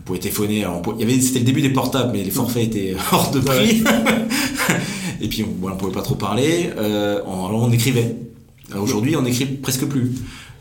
Pouvait 0.07 0.19
téléphoner. 0.19 0.63
alors 0.63 0.77
on 0.77 0.81
pouvait- 0.81 0.95
il 1.03 1.09
y 1.09 1.11
avait, 1.13 1.21
c'était 1.21 1.39
le 1.39 1.45
début 1.45 1.61
des 1.61 1.69
portables, 1.71 2.11
mais 2.13 2.23
les 2.23 2.31
forfaits 2.31 2.63
étaient 2.63 2.95
hors 3.11 3.29
de 3.31 3.39
prix. 3.41 3.83
Et 5.21 5.27
puis 5.27 5.43
on 5.43 5.49
voilà, 5.59 5.75
on 5.75 5.79
pouvait 5.79 5.91
pas 5.91 6.01
trop 6.01 6.15
parler. 6.15 6.69
Euh, 6.77 7.19
on, 7.25 7.47
alors 7.47 7.63
on 7.63 7.71
écrivait. 7.71 8.15
Alors, 8.71 8.83
Aujourd'hui, 8.83 9.15
on 9.15 9.25
écrit 9.25 9.45
presque 9.45 9.85
plus. 9.85 10.11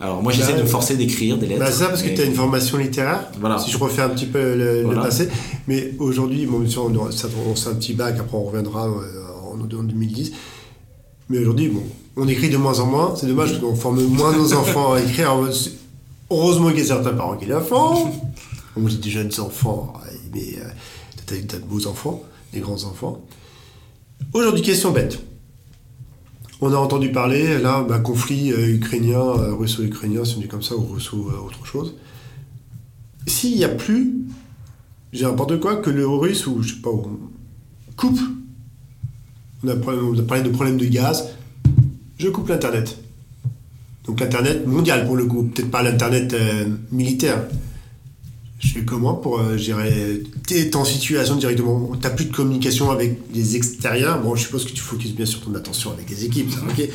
Alors 0.01 0.23
moi, 0.23 0.33
j'essaie 0.33 0.53
Bah, 0.53 0.59
de 0.59 0.63
me 0.63 0.69
forcer 0.69 0.97
d'écrire 0.97 1.39
des 1.39 1.47
lettres. 1.47 1.61
Bah, 1.61 1.71
ça 1.71 1.87
parce 1.89 2.03
que 2.03 2.09
mais- 2.09 2.15
tu 2.15 2.21
as 2.23 2.25
une 2.25 2.35
formation 2.35 2.79
littéraire. 2.79 3.21
Voilà. 3.41 3.59
Si 3.59 3.71
je 3.71 3.79
refais 3.79 4.03
un 4.03 4.09
petit 4.11 4.27
peu 4.27 4.55
le, 4.57 4.95
passé. 4.95 5.29
Mais 5.69 5.93
aujourd'hui, 5.99 6.47
bon, 6.47 6.65
on, 6.77 6.97
on 6.97 7.07
un 7.07 7.75
petit 7.75 7.93
bac, 7.95 8.17
après 8.19 8.37
on 8.37 8.45
reviendra 8.45 8.87
euh, 8.89 9.53
en, 9.53 9.61
en 9.61 9.65
2010. 9.83 10.33
Mais 11.29 11.39
aujourd'hui, 11.39 11.69
bon, 11.69 11.83
on 12.17 12.29
écrit 12.29 12.51
de 12.51 12.57
moins 12.57 12.79
en 12.81 12.87
moins. 12.87 13.15
C'est 13.17 13.27
dommage 13.27 13.51
parce 13.51 13.61
qu'on 13.63 13.75
forme 13.77 14.03
moins 14.05 14.37
nos 14.37 14.53
enfants 14.55 14.95
à 14.95 15.01
écrire. 15.01 15.33
C'est- 15.53 15.71
Heureusement 16.29 16.71
qu'il 16.71 16.79
y 16.81 16.83
a 16.83 16.87
certains 16.87 17.13
parents 17.13 17.37
qui 17.37 17.47
le 17.47 17.61
font. 17.61 18.11
Moi, 18.77 18.91
j'ai 18.91 18.99
des 18.99 19.11
jeunes 19.11 19.33
enfants, 19.39 19.95
mais 20.35 20.57
euh, 20.59 20.69
t'as 21.27 21.37
t'as 21.49 21.59
de 21.59 21.65
beaux 21.65 21.87
enfants, 21.87 22.23
des 22.53 22.61
grands 22.61 22.85
enfants. 22.85 23.25
Aujourd'hui, 24.35 24.63
question 24.63 24.91
bête. 24.93 25.19
On 26.61 26.73
a 26.73 26.77
entendu 26.77 27.11
parler, 27.13 27.59
là, 27.59 27.85
bah, 27.87 27.99
conflit 27.99 28.53
euh, 28.53 28.75
ukrainien, 28.75 29.21
euh, 29.21 29.55
russo-ukrainien, 29.55 30.25
si 30.25 30.37
on 30.37 30.41
dit 30.41 30.49
comme 30.49 30.63
ça, 30.63 30.77
ou 30.77 30.85
russo 30.87 31.31
euh, 31.31 31.65
chose. 31.65 31.95
S'il 33.27 33.57
n'y 33.57 33.65
a 33.65 33.69
plus, 33.69 34.15
j'ai 35.13 35.25
n'importe 35.25 35.59
quoi, 35.61 35.77
que 35.77 35.91
le 35.91 36.07
russe, 36.07 36.47
ou 36.47 36.63
je 36.63 36.75
sais 36.75 36.81
pas, 36.81 36.91
on 36.91 37.19
coupe, 37.97 38.21
on 39.65 39.69
a, 39.69 39.77
parlé- 39.77 40.43
de 40.45 40.51
problème 40.51 40.77
de 40.77 40.87
gaz, 40.87 41.29
je 42.19 42.29
coupe 42.29 42.49
l'Internet. 42.49 42.99
Donc 44.05 44.21
l'Internet 44.21 44.67
mondial 44.67 45.07
pour 45.07 45.17
le 45.17 45.25
coup, 45.25 45.45
peut-être 45.45 45.71
pas 45.71 45.83
l'Internet 45.83 46.33
euh, 46.35 46.67
militaire. 46.93 47.45
Je 48.59 48.69
fais 48.69 48.85
comment 48.85 49.15
pour 49.15 49.39
euh, 49.39 49.57
gérer 49.59 50.23
T'es 50.47 50.75
en 50.77 50.85
situation 50.85 51.37
directement, 51.37 51.93
t'as 52.01 52.11
plus 52.11 52.25
de 52.27 52.35
communication 52.35 52.91
avec 52.91 53.19
les 53.35 53.55
extérieurs? 53.57 54.21
Bon, 54.23 54.35
je 54.35 54.43
suppose 54.45 54.65
que 54.65 54.71
tu 54.73 54.81
focuses 54.81 55.15
bien 55.15 55.27
sur 55.27 55.41
ton 55.43 55.55
attention 55.55 55.91
avec 55.93 56.09
les 56.09 56.25
équipes, 56.25 56.51
ça, 56.53 56.61
ok. 56.69 56.89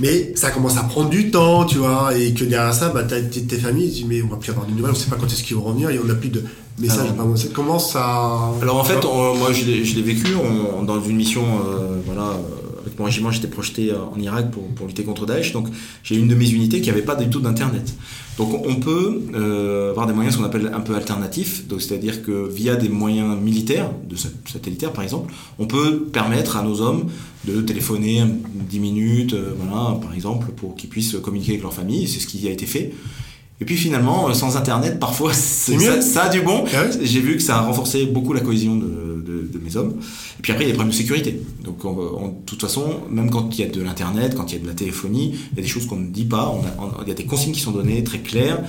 Mais 0.00 0.32
ça 0.36 0.50
commence 0.50 0.76
à 0.76 0.82
prendre 0.84 1.10
du 1.10 1.30
temps, 1.30 1.64
tu 1.64 1.78
vois, 1.78 2.16
et 2.16 2.32
que 2.34 2.44
derrière 2.44 2.72
ça, 2.74 2.88
bah, 2.90 3.02
t'as 3.04 3.20
tes, 3.20 3.56
familles, 3.58 3.88
tu 3.90 3.94
dis, 4.02 4.04
mais 4.04 4.22
on 4.22 4.28
va 4.28 4.36
plus 4.36 4.50
avoir 4.50 4.66
de 4.66 4.72
nouvelles, 4.72 4.92
on 4.92 4.94
sait 4.94 5.10
pas 5.10 5.16
quand 5.16 5.26
est-ce 5.26 5.42
qu'ils 5.44 5.56
vont 5.56 5.62
revenir, 5.62 5.90
et 5.90 5.98
on 5.98 6.04
n'a 6.04 6.14
plus 6.14 6.30
de 6.30 6.42
messages. 6.78 7.00
Alors- 7.00 7.14
par 7.14 7.30
exemple. 7.30 7.52
Comment 7.54 7.78
ça 7.78 8.50
Alors 8.62 8.76
en 8.76 8.84
fait, 8.84 9.04
on- 9.04 9.34
moi 9.36 9.52
je 9.52 9.64
l'ai 9.64 10.02
vécu 10.02 10.34
on- 10.36 10.82
dans 10.84 11.02
une 11.02 11.16
mission, 11.16 11.42
euh, 11.44 11.98
voilà, 12.06 12.30
euh, 12.30 12.63
mon 12.98 13.04
régiment, 13.06 13.30
j'étais 13.30 13.48
projeté 13.48 13.90
euh, 13.90 13.96
en 14.14 14.18
Irak 14.20 14.50
pour, 14.50 14.64
pour 14.68 14.86
lutter 14.86 15.02
contre 15.04 15.26
Daesh. 15.26 15.52
Donc 15.52 15.68
j'ai 16.02 16.16
une 16.16 16.28
de 16.28 16.34
mes 16.34 16.48
unités 16.50 16.80
qui 16.80 16.88
n'avait 16.90 17.02
pas 17.02 17.14
du 17.16 17.28
tout 17.30 17.40
d'internet. 17.40 17.94
Donc 18.38 18.52
on- 18.66 18.74
peut 18.76 19.22
euh, 19.34 19.90
avoir 19.90 20.06
des 20.08 20.12
moyens 20.12 20.34
ce 20.34 20.40
qu'on 20.40 20.44
appelle 20.46 20.70
un 20.74 20.80
peu 20.80 20.94
alternatifs, 20.96 21.66
donc 21.68 21.80
c'est-à-dire 21.80 22.22
que 22.22 22.48
via 22.52 22.74
des 22.74 22.88
moyens 22.88 23.38
militaires, 23.40 23.90
de 24.10 24.16
sa- 24.16 24.28
satellitaires 24.52 24.92
par 24.92 25.04
exemple, 25.04 25.32
on 25.60 25.66
peut 25.66 26.00
permettre 26.12 26.56
à 26.56 26.62
nos 26.62 26.80
hommes 26.80 27.04
de 27.46 27.60
téléphoner 27.60 28.20
un- 28.20 28.28
10 28.68 28.80
minutes, 28.80 29.34
euh, 29.34 29.54
voilà, 29.58 29.98
par 30.00 30.12
exemple, 30.14 30.48
pour 30.56 30.74
qu'ils 30.74 30.90
puissent 30.90 31.16
communiquer 31.22 31.52
avec 31.52 31.62
leur 31.62 31.72
famille. 31.72 32.08
C'est 32.08 32.18
ce 32.20 32.26
qui 32.26 32.46
a 32.48 32.50
été 32.50 32.66
fait. 32.66 32.92
Et 33.60 33.64
puis 33.64 33.76
finalement, 33.76 34.34
sans 34.34 34.56
internet, 34.56 34.98
parfois 34.98 35.32
c'est- 35.32 35.76
mieux. 35.76 35.80
ça, 35.80 36.02
ça 36.02 36.22
a 36.24 36.28
du 36.28 36.40
bon. 36.40 36.64
Ah 36.74 36.86
J'ai 37.02 37.20
vu 37.20 37.36
que 37.36 37.42
ça 37.42 37.58
a 37.58 37.60
renforcé 37.60 38.04
beaucoup 38.06 38.32
la 38.32 38.40
cohésion 38.40 38.74
de, 38.76 38.84
de- 39.24 39.48
de 39.52 39.58
mes 39.64 39.76
hommes. 39.76 39.94
Et 40.38 40.42
puis 40.42 40.52
après, 40.52 40.64
il 40.64 40.68
y 40.68 40.70
a 40.70 40.72
des 40.72 40.76
problèmes 40.78 40.92
de 40.92 40.96
sécurité. 40.96 41.40
Donc, 41.64 41.84
on- 41.84 41.90
on- 42.22 42.28
de 42.28 42.44
toute 42.46 42.60
façon, 42.60 43.00
même 43.10 43.30
quand 43.30 43.56
il 43.58 43.60
y 43.64 43.68
a 43.68 43.70
de 43.70 43.82
l'internet, 43.82 44.34
quand 44.36 44.52
il 44.52 44.56
y 44.56 44.58
a 44.58 44.62
de 44.62 44.66
la 44.68 44.74
téléphonie, 44.74 45.34
il 45.52 45.56
y 45.56 45.60
a 45.60 45.62
des 45.62 45.68
choses 45.68 45.86
qu'on 45.86 45.96
ne 45.96 46.08
dit 46.08 46.24
pas. 46.24 46.48
On 46.48 46.60
a- 46.64 46.74
on- 46.84 47.02
il 47.02 47.08
y 47.08 47.12
a 47.12 47.14
des 47.14 47.24
consignes 47.24 47.52
qui 47.52 47.60
sont 47.60 47.72
données 47.72 48.04
très 48.04 48.18
claires, 48.20 48.62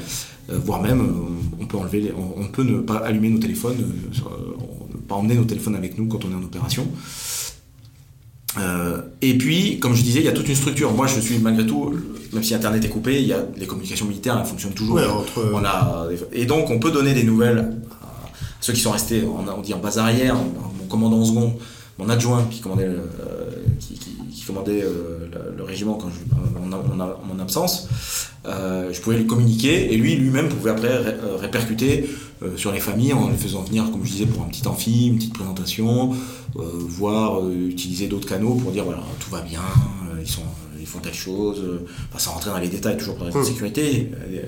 euh, 0.49 0.57
voire 0.63 0.81
même, 0.81 1.01
euh, 1.01 1.59
on 1.61 1.65
peut 1.65 1.77
enlever, 1.77 2.01
les- 2.01 2.13
on, 2.13 2.41
on 2.41 2.47
peut 2.47 2.63
ne 2.63 2.79
pas 2.79 2.97
allumer 2.97 3.29
nos 3.29 3.39
téléphones, 3.39 3.77
euh, 3.79 4.21
ne 4.93 4.99
pas 5.07 5.15
emmener 5.15 5.35
nos 5.35 5.43
téléphones 5.45 5.75
avec 5.75 5.97
nous 5.97 6.07
quand 6.07 6.23
on 6.25 6.31
est 6.31 6.35
en 6.35 6.43
opération. 6.43 6.87
Euh, 8.57 9.01
et 9.21 9.37
puis, 9.37 9.79
comme 9.79 9.95
je 9.95 10.01
disais, 10.03 10.19
il 10.19 10.25
y 10.25 10.29
a 10.29 10.31
toute 10.31 10.47
une 10.47 10.55
structure. 10.55 10.93
Moi, 10.93 11.07
je 11.07 11.19
suis 11.19 11.37
malgré 11.39 11.65
tout, 11.65 11.93
même 12.31 12.41
si 12.43 12.53
Internet 12.55 12.85
est 12.85 12.89
coupé, 12.89 13.19
il 13.21 13.27
y 13.27 13.33
a 13.33 13.43
les 13.57 13.65
communications 13.67 14.05
militaires, 14.05 14.37
elles 14.39 14.45
fonctionnent 14.47 14.73
toujours. 14.73 14.95
Ouais, 14.95 15.05
entre- 15.05 15.51
On 15.53 15.63
a, 15.65 16.07
et 16.31 16.45
donc, 16.45 16.69
on 16.69 16.79
peut 16.79 16.91
donner 16.91 17.13
des 17.13 17.23
nouvelles 17.23 17.75
ceux 18.65 18.73
qui 18.73 18.79
sont 18.81 18.89
restés, 18.91 19.23
dit 19.63 19.75
en 19.75 19.77
base 19.77 19.99
arrière, 19.99 20.33
mon 20.35 20.85
commandant 20.89 21.19
en 21.19 21.25
second, 21.25 21.53
mon 21.99 22.09
adjoint 22.09 22.45
qui 22.49 22.61
commandait, 22.61 22.87
le- 22.87 22.93
euh, 22.97 23.51
qui, 23.79 24.43
commandait 24.47 24.81
euh, 24.83 25.29
le, 25.55 25.63
régiment 25.63 25.93
quand 25.95 26.07
je, 26.09 26.59
en, 26.59 26.97
mon 27.27 27.39
absence. 27.39 27.87
Euh, 28.47 28.91
je 28.91 28.99
pouvais 29.01 29.17
lui 29.17 29.27
communiquer 29.27 29.93
et 29.93 29.97
lui 29.97 30.15
lui-même 30.15 30.49
pouvait 30.49 30.71
après 30.71 30.97
ré- 30.97 31.15
répercuter 31.39 32.09
sur 32.57 32.71
les 32.71 32.79
familles 32.79 33.13
en 33.13 33.29
les 33.29 33.37
faisant 33.37 33.61
venir, 33.61 33.89
comme 33.91 34.03
je 34.03 34.11
disais, 34.11 34.25
pour 34.25 34.41
un 34.43 34.47
petit 34.47 34.67
amphi, 34.67 35.07
une 35.07 35.17
petite 35.17 35.33
présentation, 35.33 36.15
voire 36.55 37.47
utiliser 37.49 38.07
d'autres 38.07 38.27
canaux 38.27 38.55
pour 38.55 38.71
dire 38.71 38.83
voilà 38.83 39.01
tout 39.19 39.29
va 39.29 39.41
bien, 39.41 39.61
ils 40.19 40.27
sont 40.27 40.41
ils 40.85 40.89
font 40.89 40.99
telle 40.99 41.13
chose, 41.13 41.59
euh, 41.63 41.79
enfin, 42.09 42.19
sans 42.19 42.31
rentrer 42.33 42.51
dans 42.51 42.59
les 42.59 42.67
détails 42.69 42.95
toujours 42.97 43.15
pour 43.15 43.25
la 43.25 43.31
Mm. 43.31 43.43
sécurité. 43.43 44.11
euh, 44.13 44.41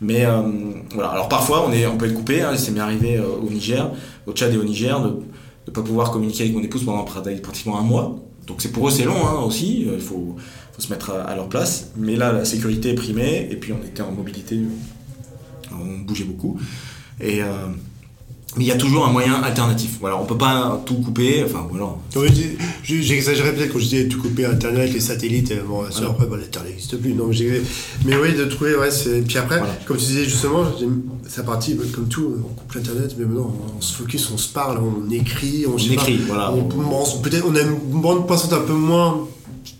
mais 0.00 0.26
euh, 0.26 0.42
voilà, 0.92 1.10
alors 1.10 1.28
parfois 1.28 1.64
on, 1.68 1.72
est, 1.72 1.86
on 1.86 1.96
peut 1.96 2.06
être 2.06 2.14
coupé, 2.14 2.42
hein, 2.42 2.52
c'est 2.56 2.72
m'est 2.72 2.80
arrivé 2.80 3.20
au 3.20 3.48
Niger, 3.48 3.90
au 4.26 4.32
Tchad 4.32 4.52
et 4.52 4.58
au 4.58 4.64
Niger, 4.64 5.00
de 5.00 5.10
ne 5.68 5.72
pas 5.72 5.82
pouvoir 5.82 6.10
communiquer 6.10 6.42
avec 6.42 6.54
mon 6.54 6.62
épouse 6.62 6.84
pendant 6.84 7.04
prat- 7.04 7.22
pratiquement 7.42 7.78
un 7.78 7.82
mois. 7.82 8.18
Donc 8.48 8.60
c'est 8.62 8.72
pour 8.72 8.88
eux 8.88 8.90
c'est 8.90 9.04
long 9.04 9.26
hein, 9.26 9.40
aussi, 9.46 9.86
il 9.92 10.00
faut, 10.00 10.36
faut 10.72 10.80
se 10.82 10.90
mettre 10.92 11.10
à, 11.10 11.22
à 11.22 11.34
leur 11.36 11.48
place. 11.48 11.90
Mais 11.96 12.14
là 12.16 12.32
la 12.32 12.44
sécurité 12.44 12.94
primait 12.94 13.48
et 13.50 13.56
puis 13.56 13.72
on 13.72 13.84
était 13.86 14.02
en 14.02 14.10
mobilité, 14.12 14.58
on 15.72 15.98
bougeait 16.04 16.24
beaucoup. 16.24 16.58
Et 17.20 17.42
euh, 17.42 17.46
mais 18.56 18.64
il 18.64 18.66
y 18.66 18.72
a 18.72 18.76
toujours 18.76 19.06
un 19.06 19.10
moyen 19.12 19.34
alternatif. 19.42 19.98
Voilà, 20.00 20.16
on 20.16 20.24
peut 20.24 20.36
pas 20.38 20.82
tout 20.86 20.94
couper. 20.96 21.44
Enfin 21.44 21.66
voilà. 21.70 21.90
Oui, 22.16 22.28
J'exagérais 22.82 23.52
peut-être 23.54 23.72
quand 23.72 23.78
je 23.78 23.84
disais 23.84 24.08
tout 24.08 24.20
couper 24.20 24.46
Internet, 24.46 24.92
les 24.92 25.00
satellites, 25.00 25.52
euh, 25.52 25.62
bon, 25.66 25.82
ça, 25.84 25.90
Voilà. 25.98 26.10
après, 26.10 26.26
bon, 26.26 26.36
l'Internet 26.36 26.70
n'existe 26.72 26.96
plus. 26.96 27.14
Non, 27.14 27.28
mais, 28.04 28.16
oui, 28.16 28.34
de 28.34 28.44
trouver, 28.46 28.76
ouais, 28.76 28.90
c'est. 28.90 29.22
Puis 29.22 29.38
après, 29.38 29.58
Voilà. 29.58 29.74
comme 29.86 29.96
tu 29.96 30.04
disais 30.06 30.24
justement, 30.24 30.64
j'ai- 30.78 30.86
c'est 31.28 31.44
parti, 31.44 31.74
bah, 31.74 31.84
comme 31.94 32.08
tout, 32.08 32.34
on 32.44 32.54
coupe 32.54 32.72
l'Internet, 32.74 33.14
mais 33.18 33.24
maintenant, 33.24 33.54
on 33.76 33.80
se 33.80 33.94
focus, 33.94 34.30
on 34.32 34.38
se 34.38 34.48
parle, 34.52 34.78
on 34.78 35.10
écrit, 35.10 35.64
on, 35.66 35.72
On 35.72 35.76
pas, 35.76 35.82
écrit, 35.92 36.16
voilà. 36.26 36.52
on- 36.52 37.18
peut-être, 37.20 37.44
on 37.48 37.54
a 37.54 37.60
une 37.60 38.00
bande 38.00 38.26
passante 38.26 38.52
un 38.52 38.60
peu 38.60 38.72
moins, 38.72 39.26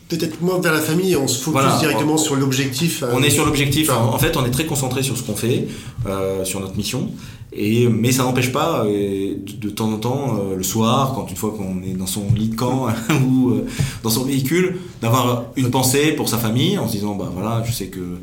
peut-être 0.09 0.41
moins 0.43 0.61
vers 0.61 0.73
la 0.73 0.81
famille, 0.81 1.17
on 1.17 1.27
se 1.29 1.39
focus 1.43 1.61
Voilà. 1.63 1.79
directement 1.79 2.15
On- 2.15 2.19
sur 2.19 2.37
l'objectif. 2.37 3.03
euh, 3.03 3.13
On 3.15 3.23
est 3.23 3.31
sur 3.31 3.45
l'objectif. 3.47 3.91
Enfin, 3.91 4.03
en 4.03 4.19
fait, 4.19 4.37
on 4.37 4.45
est 4.45 4.51
très 4.51 4.67
concentré 4.67 5.03
sur 5.03 5.17
ce 5.17 5.23
qu'on 5.23 5.37
fait, 5.37 5.67
euh, 6.07 6.45
sur 6.45 6.61
notre 6.61 6.77
mission. 6.77 7.11
Et, 7.59 7.89
mais 7.89 8.13
ça 8.13 8.23
n'empêche 8.23 8.53
pas, 8.53 8.85
euh, 8.85 9.35
de, 9.37 9.71
temps 9.71 9.91
en 9.91 9.97
temps, 9.97 10.39
euh, 10.39 10.57
le 10.57 10.63
soir, 10.63 11.13
quand 11.15 11.31
une 11.31 11.37
fois 11.37 11.55
qu'on 11.57 11.83
est 11.83 11.95
dans 11.95 12.07
son 12.07 12.31
lit 12.35 12.49
de 12.49 12.55
camp 12.55 12.89
ou 13.27 13.51
euh, 13.51 13.67
dans 14.03 14.11
son 14.11 14.25
véhicule, 14.25 14.79
d'avoir 15.01 15.47
une 15.57 15.71
pensée 15.71 16.13
pour 16.13 16.29
sa 16.29 16.37
famille 16.37 16.79
en 16.79 16.87
se 16.87 16.93
disant, 16.93 17.15
bah 17.15 17.31
voilà, 17.33 17.65
je 17.65 17.73
sais 17.73 17.87
que, 17.87 18.19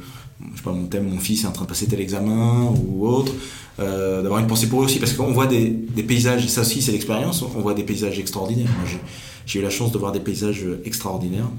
je 0.51 0.57
sais 0.57 0.63
pas, 0.63 0.71
mon 0.71 0.85
thème, 0.85 1.09
mon 1.09 1.19
fils 1.19 1.43
est 1.43 1.47
en 1.47 1.51
train 1.51 1.63
de 1.63 1.69
passer 1.69 1.87
tel 1.87 1.99
examen 1.99 2.71
ou 2.87 3.07
autre. 3.07 3.33
D'avoir 3.79 4.39
une 4.39 4.45
pensée 4.45 4.67
pour 4.67 4.81
eux 4.81 4.85
aussi, 4.85 4.99
parce 4.99 5.13
qu'on 5.13 5.31
voit 5.31 5.47
des, 5.47 5.67
des 5.67 6.03
paysages, 6.03 6.47
ça 6.47 6.61
aussi 6.61 6.83
c'est 6.83 6.91
l'expérience, 6.91 7.41
on 7.41 7.59
voit 7.59 7.73
des 7.73 7.81
paysages 7.81 8.19
extraordinaires. 8.19 8.69
J'ai 9.47 9.59
eu 9.59 9.63
la 9.63 9.71
chance 9.71 9.91
de 9.91 9.97
voir 9.97 10.11
des 10.11 10.19
paysages 10.19 10.63
extraordinaires. 10.85 11.49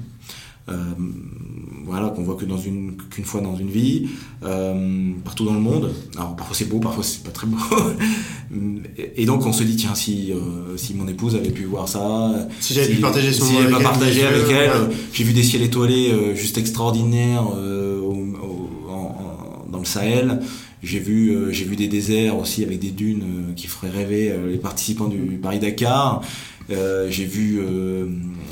Voilà, 1.87 2.09
qu'on 2.09 2.23
voit 2.23 2.35
que 2.35 2.45
dans 2.45 2.57
une 2.57 2.97
qu'une 3.11 3.25
fois 3.25 3.41
dans 3.41 3.55
une 3.55 3.69
vie, 3.69 4.07
euh, 4.43 5.11
partout 5.23 5.45
dans 5.45 5.53
le 5.53 5.59
monde. 5.59 5.91
Alors 6.17 6.35
parfois 6.35 6.55
c'est 6.55 6.67
beau, 6.67 6.79
parfois 6.79 7.03
c'est 7.03 7.21
pas 7.23 7.29
très 7.31 7.45
beau. 7.47 7.57
Et- 9.17 9.25
donc 9.25 9.45
on 9.45 9.53
se 9.53 9.63
dit 9.63 9.75
tiens 9.75 9.95
si 9.95 10.31
euh, 10.31 10.77
si 10.77 10.93
mon 10.93 11.07
épouse 11.07 11.35
avait 11.35 11.49
pu 11.51 11.63
voir 11.65 11.87
ça, 11.87 12.31
Si 12.59 12.73
j'avais 12.73 12.87
pu 12.93 13.01
partager 13.01 13.31
ce 13.31 13.41
si 13.41 13.53
moment 13.53 13.53
j'avais 13.53 13.65
avec 13.65 13.71
pas 13.73 13.77
elle, 13.79 13.83
partagé 13.99 14.25
avec 14.25 14.49
elle, 14.49 14.69
ouais. 14.89 14.95
j'ai 15.13 15.23
vu 15.23 15.33
des 15.33 15.43
ciels 15.43 15.63
étoilés 15.63 16.11
euh, 16.11 16.35
juste 16.35 16.57
extraordinaires 16.57 17.45
euh, 17.55 17.99
au- 17.99 18.13
au- 18.13 18.89
en- 18.89 18.93
en- 18.93 19.71
dans 19.71 19.79
le 19.79 19.85
Sahel. 19.85 20.39
J'ai 20.83 20.99
vu, 20.99 21.29
euh, 21.31 21.51
j'ai 21.51 21.65
vu 21.65 21.75
des 21.75 21.87
déserts 21.87 22.37
aussi 22.37 22.63
avec 22.63 22.77
des 22.79 22.91
dunes 22.91 23.23
euh, 23.23 23.53
qui 23.55 23.65
feraient 23.67 23.89
rêver 23.89 24.29
euh, 24.31 24.51
les 24.51 24.57
participants 24.57 25.07
du 25.07 25.17
Paris 25.41 25.57
Dakar. 25.59 26.21
Euh, 26.69 27.07
j'ai 27.09 27.25
vu, 27.25 27.59
euh, 27.59 28.05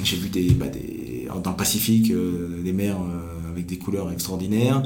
j'ai 0.04 0.18
vu 0.18 0.30
des, 0.30 0.50
bah, 0.52 0.68
des, 0.68 1.03
dans 1.42 1.52
le 1.52 1.58
Pacifique 1.58 2.12
euh, 2.12 2.62
des 2.64 2.74
mers 2.74 2.98
euh, 2.98 3.52
avec 3.52 3.66
des 3.66 3.78
couleurs 3.78 4.12
extraordinaires. 4.12 4.84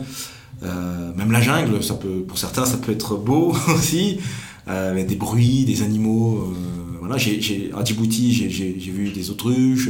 Euh, 0.63 1.13
même 1.15 1.31
la 1.31 1.41
jungle, 1.41 1.83
ça 1.83 1.95
peut, 1.95 2.23
pour 2.27 2.37
certains, 2.37 2.65
ça 2.65 2.77
peut 2.77 2.91
être 2.91 3.15
beau 3.15 3.53
aussi. 3.75 4.19
des 4.67 5.15
bruits, 5.15 5.65
des 5.65 5.81
animaux. 5.81 6.53
voilà, 6.99 7.17
j'ai, 7.17 7.71
à 7.77 7.83
Djibouti, 7.83 8.33
j'ai, 8.33 8.91
vu 8.91 9.09
des 9.09 9.29
autruches. 9.29 9.89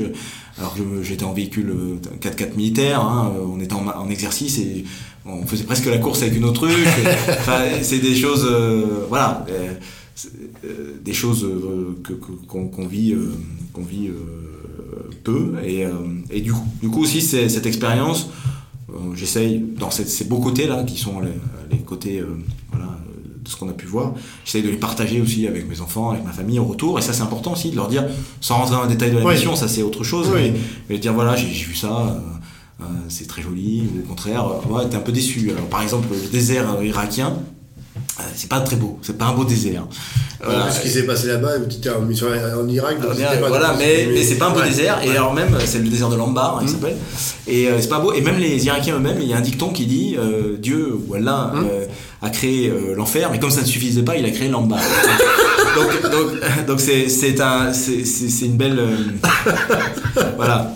Alors 0.59 0.75
que 0.75 1.03
j'étais 1.03 1.23
en 1.23 1.33
véhicule 1.33 1.73
4x4 2.21 2.55
militaire, 2.55 3.01
hein, 3.01 3.31
on 3.47 3.59
était 3.59 3.73
en, 3.73 4.09
exercice 4.09 4.59
et 4.59 4.85
on 5.25 5.45
faisait 5.45 5.63
presque 5.63 5.85
la 5.85 5.97
course 5.97 6.21
avec 6.21 6.35
une 6.35 6.45
autruche. 6.45 6.87
c'est 7.81 7.99
des 7.99 8.15
choses, 8.15 8.47
voilà, 9.09 9.45
des 11.03 11.13
choses 11.13 11.47
que, 12.03 12.13
qu'on, 12.13 12.87
vit, 12.87 13.15
qu'on 13.73 13.83
vit 13.83 14.11
peu. 15.31 15.53
Et, 15.65 15.85
et 16.29 16.41
du, 16.41 16.53
coup, 16.53 16.67
du 16.81 16.89
coup 16.89 17.01
aussi, 17.01 17.21
cette 17.21 17.65
expérience 17.65 18.29
euh, 18.89 19.15
j'essaye, 19.15 19.63
dans 19.77 19.91
ces, 19.91 20.25
beaux 20.25 20.39
côtés-là, 20.39 20.83
qui 20.83 20.97
sont 20.97 21.19
les, 21.19 21.77
côtés 21.79 22.19
euh, 22.19 22.37
voilà, 22.71 22.97
de 23.41 23.49
ce 23.49 23.55
qu'on 23.57 23.69
a 23.69 23.73
pu 23.73 23.85
voir, 23.85 24.13
j'essaye 24.45 24.63
de 24.63 24.69
les 24.69 24.77
partager 24.77 25.19
aussi 25.21 25.45
avec 25.45 25.69
mes 25.69 25.81
enfants, 25.81 26.11
avec 26.11 26.23
ma 26.23 26.31
famille 26.31 26.59
au 26.59 26.65
retour. 26.65 26.97
Et 26.97 27.01
ça, 27.01 27.11
c'est 27.13 27.21
important 27.21 27.53
aussi 27.53 27.71
de 27.71 27.75
leur 27.75 27.89
dire, 27.89 28.05
sans 28.39 28.55
rentrer 28.55 28.75
dans 28.75 28.83
le 28.83 28.89
détail 28.89 29.11
de 29.11 29.17
la 29.17 29.31
mission, 29.31 29.55
ça 29.55 29.67
c'est 29.67 29.83
autre 29.83 30.03
chose, 30.03 30.29
mais, 30.33 30.53
mais, 30.89 30.97
dire 30.97 31.13
voilà, 31.13 31.35
j'ai 31.35 31.47
vu 31.47 31.75
ça. 31.75 32.21
Euh, 32.79 32.83
c'est 33.09 33.27
très 33.27 33.41
joli, 33.41 33.83
ou 33.91 34.01
au 34.01 34.07
contraire, 34.07 34.45
ouais, 34.69 34.87
t'es 34.87 34.95
un 34.95 35.01
peu 35.01 35.11
déçu. 35.11 35.49
Alors, 35.49 35.67
par 35.67 35.81
exemple, 35.81 36.07
le 36.11 36.29
désert 36.29 36.81
irakien, 36.83 37.29
euh, 37.29 37.56
c'est 38.35 38.49
pas 38.49 38.61
très 38.61 38.75
beau, 38.75 38.99
c'est 39.01 39.17
pas 39.17 39.25
un 39.25 39.33
beau 39.33 39.43
désert. 39.43 39.87
Voilà. 40.43 40.71
ce 40.71 40.81
qui 40.81 40.89
s'est 40.89 41.03
passé 41.03 41.27
là-bas, 41.27 41.53
en 41.57 42.03
en 42.03 42.67
Irak. 42.67 43.01
Donc 43.01 43.17
pas 43.17 43.47
voilà, 43.47 43.75
mais, 43.77 44.07
mais, 44.11 44.23
c'est 44.23 44.35
pas 44.35 44.47
un 44.47 44.51
beau 44.51 44.61
désert. 44.61 44.99
Et 45.03 45.11
alors 45.11 45.33
même, 45.33 45.57
c'est 45.65 45.79
le 45.79 45.89
désert 45.89 46.09
de 46.09 46.15
Lambar, 46.15 46.59
il 46.61 46.65
mmh. 46.65 46.71
s'appelle. 46.71 46.95
Et 47.47 47.67
euh, 47.67 47.77
c'est 47.79 47.89
pas 47.89 47.99
beau. 47.99 48.13
Et 48.13 48.21
même 48.21 48.37
les 48.37 48.65
Irakiens 48.65 48.95
eux-mêmes, 48.95 49.17
il 49.21 49.27
y 49.27 49.33
a 49.33 49.37
un 49.37 49.41
dicton 49.41 49.69
qui 49.69 49.85
dit 49.85 50.15
euh, 50.17 50.57
Dieu 50.57 50.93
ou 51.07 51.13
Allah 51.13 51.51
mmh. 51.53 52.25
a 52.25 52.29
créé 52.29 52.71
l'enfer, 52.95 53.29
mais 53.31 53.39
comme 53.39 53.51
ça 53.51 53.61
ne 53.61 53.67
suffisait 53.67 54.03
pas, 54.03 54.15
il 54.15 54.25
a 54.25 54.31
créé 54.31 54.49
Lambar. 54.49 54.79
donc 55.75 56.11
donc 56.11 56.65
donc 56.67 56.79
c'est 56.79 57.09
c'est 57.09 57.39
un 57.41 57.73
c'est 57.73 58.45
une 58.45 58.57
belle 58.57 58.79
voilà. 60.37 60.71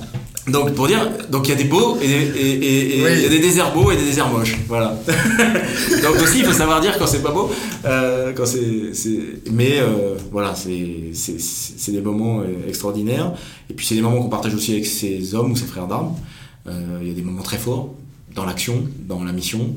Donc 0.51 0.73
pour 0.73 0.87
dire, 0.87 1.09
donc 1.29 1.47
il 1.47 1.51
y 1.51 1.53
a 1.53 1.57
des 1.57 1.65
beaux 1.65 1.97
et 2.01 2.05
il 2.05 3.21
y 3.21 3.25
a 3.25 3.29
des 3.29 3.39
déserts 3.39 3.73
beaux 3.73 3.91
et 3.91 3.95
des 3.95 4.03
déserts 4.03 4.29
moches, 4.29 4.57
voilà. 4.67 4.97
donc 6.03 6.15
aussi 6.21 6.39
il 6.39 6.45
faut 6.45 6.53
savoir 6.53 6.81
dire 6.81 6.97
quand 6.97 7.07
c'est 7.07 7.21
pas 7.21 7.31
beau, 7.31 7.49
euh, 7.85 8.33
quand 8.33 8.45
c'est, 8.45 8.91
mais 9.51 9.79
euh, 9.79 10.15
voilà 10.31 10.53
c'est 10.55 11.11
c'est 11.13 11.91
des 11.91 12.01
moments 12.01 12.41
euh, 12.41 12.67
extraordinaires 12.67 13.33
et 13.69 13.73
puis 13.73 13.85
c'est 13.85 13.95
des 13.95 14.01
moments 14.01 14.21
qu'on 14.21 14.29
partage 14.29 14.53
aussi 14.53 14.73
avec 14.73 14.85
ses 14.85 15.33
hommes 15.35 15.51
ou 15.51 15.55
ses 15.55 15.65
frères 15.65 15.87
d'armes. 15.87 16.15
Il 16.67 17.07
y 17.07 17.11
a 17.11 17.13
des 17.13 17.23
moments 17.23 17.41
très 17.41 17.57
forts 17.57 17.89
dans 18.35 18.45
l'action, 18.45 18.83
dans 19.07 19.23
la 19.23 19.31
mission, 19.31 19.75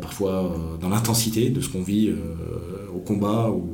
parfois 0.00 0.54
dans 0.80 0.88
l'intensité 0.88 1.50
de 1.50 1.60
ce 1.60 1.68
qu'on 1.68 1.82
vit 1.82 2.12
au 2.94 2.98
combat 2.98 3.50
ou, 3.50 3.66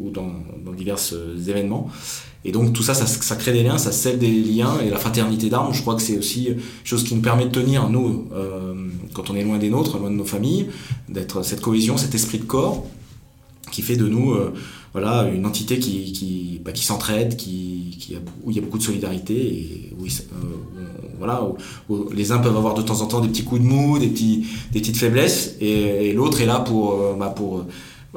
ou 0.00 0.10
dans, 0.10 0.32
dans 0.64 0.72
divers 0.72 0.98
événements. 1.48 1.88
Et 2.44 2.50
donc 2.50 2.72
tout 2.72 2.82
ça, 2.82 2.94
ça, 2.94 3.36
crée 3.36 3.52
des 3.52 3.62
liens, 3.62 3.78
ça 3.78 3.92
scelle 3.92 4.18
des 4.18 4.30
liens, 4.30 4.80
et 4.84 4.90
la 4.90 4.98
fraternité 4.98 5.48
d'armes, 5.48 5.72
je 5.72 5.80
crois 5.80 5.94
que 5.94 6.02
c'est 6.02 6.18
aussi 6.18 6.48
chose 6.82 7.04
qui 7.04 7.14
nous 7.14 7.20
permet 7.20 7.44
de 7.44 7.50
tenir, 7.50 7.88
nous, 7.88 8.26
euh, 8.34 8.74
quand 9.14 9.30
on 9.30 9.36
est 9.36 9.44
loin 9.44 9.58
des 9.58 9.70
nôtres, 9.70 9.98
loin 9.98 10.10
de 10.10 10.16
nos 10.16 10.24
familles, 10.24 10.68
d'être 11.08 11.44
cette 11.44 11.60
cohésion, 11.60 11.96
cet 11.96 12.14
esprit 12.14 12.38
de 12.38 12.44
corps, 12.44 12.84
qui 13.70 13.80
fait 13.80 13.96
de 13.96 14.08
nous 14.08 14.32
euh, 14.32 14.52
voilà, 14.92 15.28
une 15.32 15.46
entité 15.46 15.78
qui, 15.78 16.12
qui, 16.12 16.60
bah, 16.64 16.72
qui 16.72 16.84
s'entraide, 16.84 17.36
qui, 17.36 17.96
qui 17.98 18.16
où 18.42 18.50
il 18.50 18.56
y 18.56 18.58
a 18.58 18.62
beaucoup 18.62 18.78
de 18.78 18.82
solidarité, 18.82 19.34
et 19.34 19.92
où, 20.00 20.04
euh, 20.04 20.08
voilà, 21.18 21.46
où, 21.88 22.10
les 22.12 22.32
uns 22.32 22.38
peuvent 22.38 22.56
avoir 22.56 22.74
de 22.74 22.82
temps 22.82 23.02
en 23.02 23.06
temps 23.06 23.20
des 23.20 23.28
petits 23.28 23.44
coups 23.44 23.60
de 23.60 23.66
mou, 23.66 24.00
des, 24.00 24.08
petits, 24.08 24.46
des 24.72 24.80
petites 24.80 24.96
faiblesses, 24.96 25.54
et, 25.60 26.12
l'autre 26.12 26.40
est 26.40 26.46
là 26.46 26.58
pour, 26.58 26.98
bah, 27.16 27.28
pour 27.28 27.64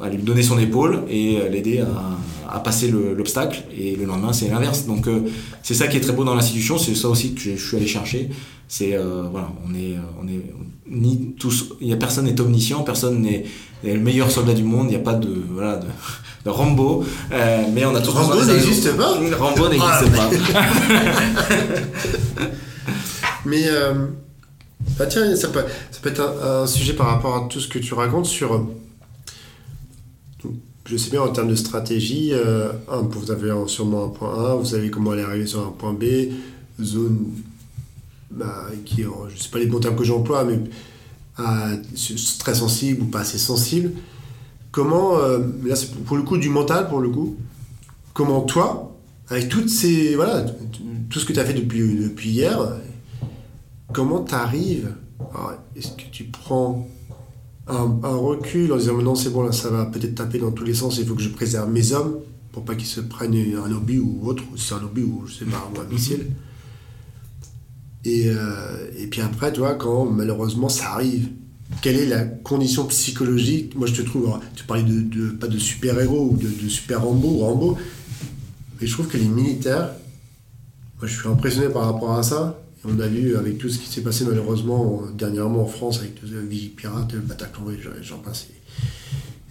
aller 0.02 0.18
lui 0.18 0.24
donner 0.24 0.44
son 0.44 0.60
épaule 0.60 1.04
et 1.10 1.40
l'aider 1.50 1.80
à 1.80 2.18
à 2.50 2.60
passer 2.60 2.90
l'obstacle 2.90 3.64
et 3.78 3.96
le 3.96 4.06
lendemain 4.06 4.34
c'est 4.34 4.48
l'inverse. 4.48 4.86
Donc 4.86 5.08
euh, 5.08 5.22
c'est 5.64 5.74
ça 5.74 5.88
qui 5.88 5.98
est 5.98 6.02
très 6.02 6.14
beau 6.14 6.24
dans 6.24 6.36
l'institution, 6.36 6.78
c'est 6.78 6.94
ça 6.96 7.10
aussi 7.10 7.34
que 7.34 7.42
je, 7.42 7.56
suis 7.56 7.78
allé 7.78 7.88
chercher. 7.88 8.30
C'est 8.68 8.96
euh, 8.96 9.24
voilà, 9.30 9.50
on 9.68 9.74
est 9.74 9.94
euh, 9.94 10.22
on 10.22 10.28
est 10.28 10.42
ni 10.90 11.34
tous, 11.40 11.74
il 11.82 11.88
y 11.88 11.94
a 11.94 11.98
personne 11.98 12.26
n'est 12.26 12.40
omniscient, 12.40 12.84
personne 12.84 13.22
n'est 13.22 13.46
le 13.84 14.00
meilleur 14.00 14.30
soldat 14.32 14.54
du 14.54 14.64
monde, 14.64 14.88
il 14.88 14.92
n'y 14.92 14.96
a 14.96 15.00
pas 15.00 15.14
de 15.14 15.30
voilà 15.52 15.78
de, 15.78 15.88
de 16.46 16.50
Rambo, 16.50 17.04
mais 17.74 17.86
on 17.86 17.96
a 17.96 18.02
tous 18.02 18.12
Rambo 18.12 18.44
n'existe 18.44 18.96
pas. 18.96 19.18
Rambo 19.38 19.68
n'existe 19.68 20.16
pas. 20.16 20.30
mais 23.46 23.66
bah 24.98 25.08
tiens, 25.08 25.36
ça 25.36 25.50
peut, 25.50 25.66
ça 25.92 26.00
peut 26.02 26.10
être 26.10 26.22
un, 26.22 26.64
un, 26.64 26.68
sujet 26.68 26.94
par 26.94 27.08
rapport 27.08 27.36
à 27.36 27.48
tout 27.50 27.60
ce 27.60 27.68
que 27.68 27.80
tu 27.80 27.94
racontes 27.96 28.28
sur 28.28 28.66
je 30.86 30.98
sais 30.98 31.10
bien 31.10 31.22
en 31.22 31.30
termes 31.30 31.50
de 31.50 31.56
stratégie, 31.56 32.30
euh, 32.34 32.72
vous 32.88 33.32
avez 33.32 33.52
sûrement 33.68 34.06
un 34.06 34.10
point 34.10 34.52
A, 34.52 34.56
vous 34.56 34.66
savez 34.66 34.90
comment 34.92 35.12
aller 35.12 35.24
arriver 35.24 35.48
sur 35.48 35.66
un 35.66 35.72
point 35.72 35.94
B, 35.94 36.04
zone 36.82 37.32
bah, 38.30 38.68
qui, 38.86 39.02
je 39.02 39.08
ne 39.08 39.40
sais 39.40 39.50
pas 39.50 39.60
les 39.60 39.66
bons 39.66 39.80
termes 39.80 39.96
que 39.96 40.04
j'emploie, 40.04 40.44
mais 40.44 40.60
très 42.40 42.56
sensible 42.56 43.04
ou 43.04 43.06
pas 43.06 43.22
assez 43.22 43.38
sensible. 43.38 43.94
Comment, 44.72 45.18
euh, 45.18 45.40
là 45.66 45.76
c'est 45.76 45.92
pour 45.96 46.18
le 46.18 46.24
coup 46.24 46.38
du 46.38 46.50
mental, 46.50 46.88
pour 46.90 47.00
le 47.00 47.10
coup, 47.10 47.38
comment 48.14 48.42
toi, 48.42 48.96
avec 49.30 49.50
toutes 49.50 49.70
ces, 49.70 50.16
voilà, 50.16 50.46
tout 51.10 51.20
ce 51.20 51.26
que 51.26 51.34
tu 51.34 51.40
as 51.40 51.46
fait 51.46 51.54
depuis, 51.54 51.96
depuis 51.96 52.30
hier, 52.30 52.60
comment 53.92 54.24
tu 54.24 54.36
arrives, 54.36 54.94
est-ce 55.76 55.90
que 55.90 56.10
tu 56.12 56.26
prends 56.26 56.88
un, 57.68 57.88
recul 58.04 58.72
en 58.72 58.78
disant 58.78 58.98
non 59.02 59.16
c'est 59.16 59.32
bon 59.32 59.44
là 59.44 59.52
ça 59.52 59.70
va 59.70 59.86
peut-être 59.86 60.16
taper 60.16 60.38
dans 60.38 60.52
tous 60.52 60.64
les 60.64 60.76
sens 60.76 60.98
il 60.98 61.06
faut 61.06 61.16
que 61.16 61.22
je 61.22 61.30
préserve 61.30 61.70
mes 61.72 61.94
hommes 61.94 62.20
pour 62.52 62.64
pas 62.64 62.76
qu'ils 62.76 62.88
se 62.88 63.02
prennent 63.02 63.36
un 63.36 63.72
obus 63.72 64.00
ou 64.00 64.28
autre 64.28 64.44
ou 64.54 64.58
c'est 64.58 64.76
un 64.76 64.84
obus 64.84 65.04
ou 65.04 65.24
je 65.26 65.34
sais 65.34 65.46
pas 65.46 65.58
un 65.82 65.92
missile 65.92 66.28
et, 68.04 68.30
euh, 68.30 68.92
et 68.98 69.08
puis 69.08 69.22
après 69.22 69.52
tu 69.52 69.60
vois 69.60 69.74
quand 69.74 70.06
malheureusement 70.06 70.70
ça 70.70 70.92
arrive 70.92 71.30
quelle 71.82 71.98
est 71.98 72.06
la 72.06 72.24
condition 72.24 72.86
psychologique? 72.86 73.76
Moi 73.76 73.88
je 73.88 73.94
te 73.94 74.02
trouve 74.04 74.40
tu 74.56 74.64
parlais 74.66 74.84
de, 74.84 75.30
pas 75.32 75.48
de 75.48 75.58
super 75.58 76.00
héros 76.00 76.30
ou 76.32 76.38
de, 76.38 76.70
super 76.70 77.04
Rambo 77.04 77.28
ou 77.28 77.40
Rambo 77.40 77.78
mais 78.80 78.86
je 78.86 78.94
trouve 78.94 79.08
que 79.08 79.18
les 79.18 79.28
militaires 79.28 79.90
moi 81.00 81.08
je 81.08 81.20
suis 81.20 81.28
impressionné 81.28 81.70
par 81.70 81.92
rapport 81.92 82.14
à 82.14 82.22
ça 82.22 82.60
on 82.88 83.00
a 83.00 83.08
vu 83.08 83.36
avec 83.36 83.58
tout 83.58 83.70
ce 83.70 83.80
qui 83.80 83.90
s'est 83.90 84.02
passé 84.02 84.26
malheureusement 84.26 85.04
dernièrement 85.14 85.64
en 85.64 85.68
France 85.68 86.00
avec 86.00 86.22
les 86.50 86.58
Pirate, 86.76 87.14
le 87.14 87.20
Bataclan, 87.20 87.66
j'en 88.02 88.18
passe. 88.20 88.48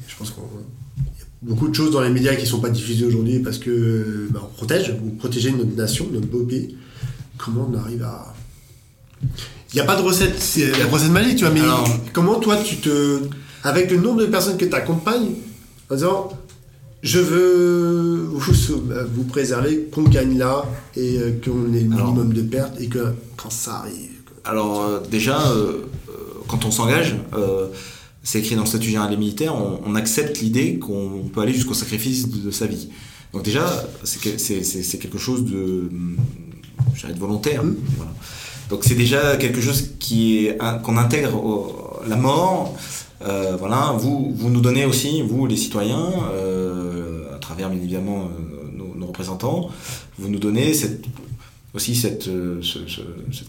je 0.07 0.17
pense 0.17 0.31
qu'il 0.31 0.43
y 0.43 1.23
a 1.23 1.27
beaucoup 1.43 1.69
de 1.69 1.75
choses 1.75 1.91
dans 1.91 2.01
les 2.01 2.11
médias 2.11 2.35
qui 2.35 2.43
ne 2.43 2.49
sont 2.49 2.61
pas 2.61 2.71
diffusées 2.71 3.07
aujourd'hui 3.07 3.41
parce 3.41 3.59
que 3.59 4.29
bah, 4.31 4.41
on 4.45 4.55
protège, 4.55 4.95
vous 5.03 5.11
protégez 5.11 5.53
notre 5.53 5.77
nation, 5.77 6.09
notre 6.13 6.27
beau 6.27 6.45
pays. 6.45 6.77
Comment 7.37 7.69
on 7.71 7.77
arrive 7.77 8.03
à. 8.03 8.35
Il 9.23 9.77
n'y 9.77 9.81
a 9.81 9.85
pas 9.85 9.97
de 9.97 10.03
recette, 10.03 10.41
c'est 10.41 10.71
la 10.79 10.87
recette 10.87 11.11
magique, 11.11 11.37
tu 11.37 11.45
vois, 11.45 11.53
mais 11.53 11.61
comment 12.13 12.39
toi 12.39 12.57
tu 12.57 12.77
te. 12.77 13.21
Avec 13.65 13.91
le 13.91 13.97
nombre 13.97 14.21
de 14.21 14.27
personnes 14.27 14.59
que 14.59 14.67
tu 14.67 14.75
accompagnes, 14.75 15.31
en 15.91 15.95
disant 15.95 16.29
je 17.05 17.19
veux 17.19 18.31
vous, 18.33 19.25
préserver, 19.25 19.89
qu'on 19.93 20.05
gagne 20.05 20.39
là 20.39 20.65
et 20.97 21.19
euh, 21.19 21.39
qu'on 21.45 21.73
ait 21.75 21.81
le 21.81 21.89
minimum 21.89 22.33
de 22.33 22.41
pertes 22.41 22.81
et 22.81 22.89
que 22.89 23.13
quand 23.37 23.51
ça 23.51 23.77
arrive. 23.77 24.11
Alors, 24.45 24.83
euh, 24.83 25.01
déjà, 25.11 25.51
euh, 25.51 25.87
quand 26.49 26.65
on 26.65 26.71
s'engage, 26.71 27.17
c'est 28.23 28.39
écrit 28.39 28.55
dans 28.55 28.63
le 28.63 28.67
statut 28.67 28.87
général 28.87 29.11
des 29.11 29.19
militaires, 29.19 29.55
on, 29.55 29.95
accepte 29.95 30.41
l'idée 30.41 30.79
qu'on 30.79 31.29
peut 31.33 31.43
aller 31.43 31.53
jusqu'au 31.53 31.75
sacrifice 31.75 32.29
de, 32.29 32.51
sa 32.51 32.67
vie. 32.67 32.89
Donc, 33.35 33.43
déjà, 33.43 33.67
c'est 34.03 34.99
quelque 34.99 35.19
chose 35.19 35.45
de, 35.45 35.91
de 35.91 37.19
volontaire. 37.19 37.65
Mmh. 37.65 37.77
Donc, 38.71 38.85
c'est 38.85 38.95
déjà 38.95 39.37
quelque 39.37 39.61
chose 39.61 39.91
qui 39.99 40.47
est 40.47 40.59
qu'on 40.83 40.97
intègre 40.97 42.01
la 42.09 42.17
mort. 42.17 42.75
voilà, 43.21 43.95
vous, 43.99 44.33
vous 44.35 44.49
nous 44.49 44.63
donnez 44.63 44.87
aussi, 44.87 45.21
vous 45.21 45.47
les 45.47 45.57
citoyens, 45.57 46.11
travers 47.45 47.69
bien 47.69 47.79
évidemment 47.79 48.25
euh, 48.25 48.97
nos, 48.97 49.07
représentants, 49.07 49.71
vous 50.19 50.29
nous 50.29 50.39
donnez 50.39 50.73
aussi 51.75 51.95
cette, 51.95 52.29
euh, 52.29 52.61
cette, 52.63 53.49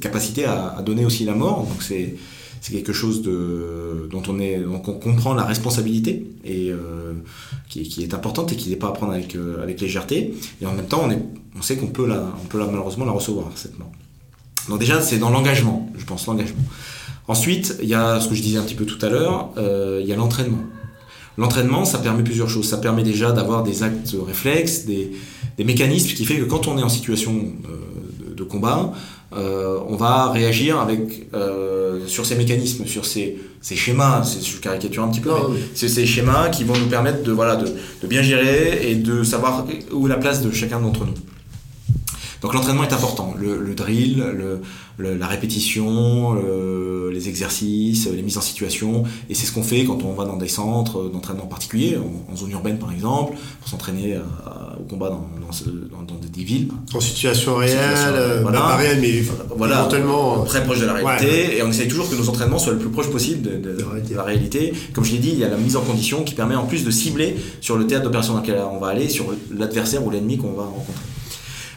capacité 0.00 0.44
à, 0.44 0.82
donner 0.84 1.04
aussi 1.04 1.24
la 1.24 1.34
mort. 1.34 1.66
Donc 1.66 1.82
c'est 1.82 2.16
c'est 2.62 2.74
quelque 2.74 2.92
chose 2.92 3.22
dont 3.22 4.22
on 4.28 4.38
est 4.38 4.58
donc 4.58 4.86
on 4.86 4.92
comprend 4.92 5.32
la 5.32 5.44
responsabilité 5.44 6.26
et 6.44 6.70
euh, 6.70 7.14
qui, 7.70 8.02
est 8.02 8.12
importante 8.12 8.52
et 8.52 8.56
qui 8.56 8.68
n'est 8.68 8.76
pas 8.76 8.88
à 8.88 8.92
prendre 8.92 9.12
avec 9.12 9.36
avec 9.62 9.80
légèreté. 9.80 10.34
Et 10.60 10.66
en 10.66 10.72
même 10.72 10.86
temps 10.86 11.02
on 11.04 11.10
est 11.10 11.22
on 11.58 11.62
sait 11.62 11.76
qu'on 11.76 11.86
peut 11.86 12.06
la 12.06 12.22
on 12.42 12.46
peut 12.46 12.58
malheureusement 12.58 13.06
la 13.06 13.12
recevoir 13.12 13.50
cette 13.54 13.78
mort. 13.78 13.90
Donc 14.68 14.78
déjà 14.78 15.00
c'est 15.00 15.18
dans 15.18 15.30
l'engagement 15.30 15.90
je 15.96 16.04
pense 16.04 16.26
l'engagement. 16.26 16.62
Ensuite 17.28 17.76
il 17.82 17.88
y 17.88 17.94
a 17.94 18.20
ce 18.20 18.28
que 18.28 18.34
je 18.34 18.42
disais 18.42 18.58
un 18.58 18.64
petit 18.64 18.74
peu 18.74 18.84
tout 18.84 19.04
à 19.04 19.08
l'heure 19.08 19.50
il 19.56 20.06
y 20.06 20.12
a 20.12 20.16
l'entraînement 20.16 20.64
L'entraînement, 21.38 21.84
ça 21.84 21.98
permet 21.98 22.22
plusieurs 22.22 22.48
choses. 22.48 22.68
Ça 22.68 22.78
permet 22.78 23.02
déjà 23.02 23.32
d'avoir 23.32 23.62
des 23.62 23.82
actes 23.82 24.14
réflexes, 24.26 24.84
des, 24.84 25.12
mécanismes 25.58 26.14
qui 26.14 26.24
fait 26.24 26.38
que 26.38 26.44
quand 26.44 26.68
on 26.68 26.78
est 26.78 26.82
en 26.82 26.88
situation 26.88 27.32
euh, 27.34 28.34
de, 28.34 28.44
combat, 28.44 28.92
on 29.32 29.96
va 29.96 30.30
réagir 30.30 30.80
avec 30.80 31.28
sur 32.06 32.26
ces 32.26 32.34
mécanismes, 32.34 32.86
sur 32.86 33.04
ces, 33.04 33.38
ces 33.60 33.76
schémas, 33.76 34.24
je 34.42 34.56
caricature 34.56 35.04
un 35.04 35.08
petit 35.08 35.20
peu, 35.20 35.30
mais 35.52 35.60
c'est 35.74 35.88
ces 35.88 36.06
schémas 36.06 36.48
qui 36.48 36.64
vont 36.64 36.76
nous 36.76 36.88
permettre 36.88 37.22
de, 37.22 37.30
voilà, 37.30 37.56
de, 37.56 37.66
de 38.02 38.06
bien 38.08 38.22
gérer 38.22 38.90
et 38.90 38.96
de 38.96 39.22
savoir 39.22 39.66
où 39.92 40.06
est 40.06 40.10
la 40.10 40.16
place 40.16 40.42
de 40.42 40.50
chacun 40.50 40.80
d'entre 40.80 41.04
nous. 41.04 41.14
Donc 42.40 42.54
l'entraînement 42.54 42.84
est 42.84 42.92
important. 42.92 43.34
Le, 43.38 43.74
drill, 43.74 44.24
la 44.98 45.26
répétition, 45.26 46.34
les 46.34 46.40
exercices, 47.30 48.06
les 48.08 48.22
mises 48.22 48.36
en 48.36 48.42
situation. 48.42 49.04
Et 49.28 49.34
c'est 49.34 49.46
ce 49.46 49.52
qu'on 49.52 49.62
fait 49.62 49.84
quand 49.84 50.02
on 50.04 50.12
va 50.12 50.24
dans 50.24 50.36
des 50.36 50.48
centres 50.48 51.08
d'entraînement 51.08 51.46
particuliers, 51.46 51.98
en, 52.30 52.36
zone 52.36 52.50
urbaine 52.50 52.78
par 52.78 52.92
exemple, 52.92 53.36
pour 53.60 53.68
s'entraîner 53.68 54.14
euh, 54.14 54.20
au 54.78 54.82
combat 54.84 55.08
dans, 55.10 55.20
des 56.32 56.44
villes. 56.44 56.68
En 56.94 57.00
situation 57.00 57.56
réelle, 57.56 57.78
euh, 57.78 58.40
voilà. 58.42 58.60
pas 58.60 58.76
réelle, 58.76 59.00
mais 59.00 59.22
voilà, 59.56 59.80
éventuellement 59.80 60.44
très 60.44 60.62
proche 60.64 60.80
de 60.80 60.86
la 60.86 60.94
réalité. 60.94 61.56
Et 61.56 61.62
on 61.62 61.70
essaye 61.70 61.88
toujours 61.88 62.08
que 62.08 62.14
nos 62.14 62.28
entraînements 62.28 62.58
soient 62.58 62.72
le 62.72 62.78
plus 62.78 62.90
proche 62.90 63.10
possible 63.10 63.60
de, 63.60 64.14
la 64.14 64.22
réalité. 64.22 64.72
Comme 64.92 65.04
je 65.04 65.12
l'ai 65.12 65.18
dit, 65.18 65.30
il 65.32 65.38
y 65.38 65.44
a 65.44 65.48
la 65.48 65.56
mise 65.56 65.76
en 65.76 65.82
condition 65.82 66.24
qui 66.24 66.34
permet 66.34 66.54
en 66.54 66.66
plus 66.66 66.84
de 66.84 66.90
cibler 66.90 67.36
sur 67.60 67.76
le 67.76 67.86
théâtre 67.86 68.04
d'opération 68.04 68.34
dans 68.34 68.40
lequel 68.40 68.60
on 68.70 68.78
va 68.78 68.88
aller, 68.88 69.08
sur 69.08 69.26
l'adversaire 69.56 70.04
ou 70.04 70.10
l'ennemi 70.10 70.36
qu'on 70.36 70.52
va 70.52 70.64
rencontrer. 70.64 71.04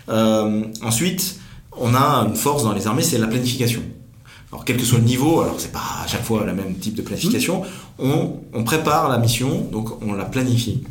Euh, 0.09 0.63
ensuite, 0.81 1.39
on 1.77 1.93
a 1.95 2.27
une 2.27 2.35
force 2.35 2.63
dans 2.63 2.73
les 2.73 2.87
armées, 2.87 3.03
c'est 3.03 3.17
la 3.17 3.27
planification. 3.27 3.81
Alors, 4.53 4.65
quel 4.65 4.77
que 4.77 4.83
soit 4.83 4.99
le 4.99 5.05
niveau, 5.05 5.41
alors 5.41 5.55
c'est 5.57 5.71
pas 5.71 6.03
à 6.03 6.07
chaque 6.07 6.23
fois 6.23 6.45
le 6.45 6.53
même 6.53 6.75
type 6.75 6.93
de 6.93 7.01
planification, 7.01 7.63
on, 7.97 8.33
on 8.53 8.63
prépare 8.63 9.09
la 9.09 9.17
mission, 9.17 9.67
donc 9.71 9.99
on 10.03 10.13
la 10.13 10.25
planifie. 10.25 10.83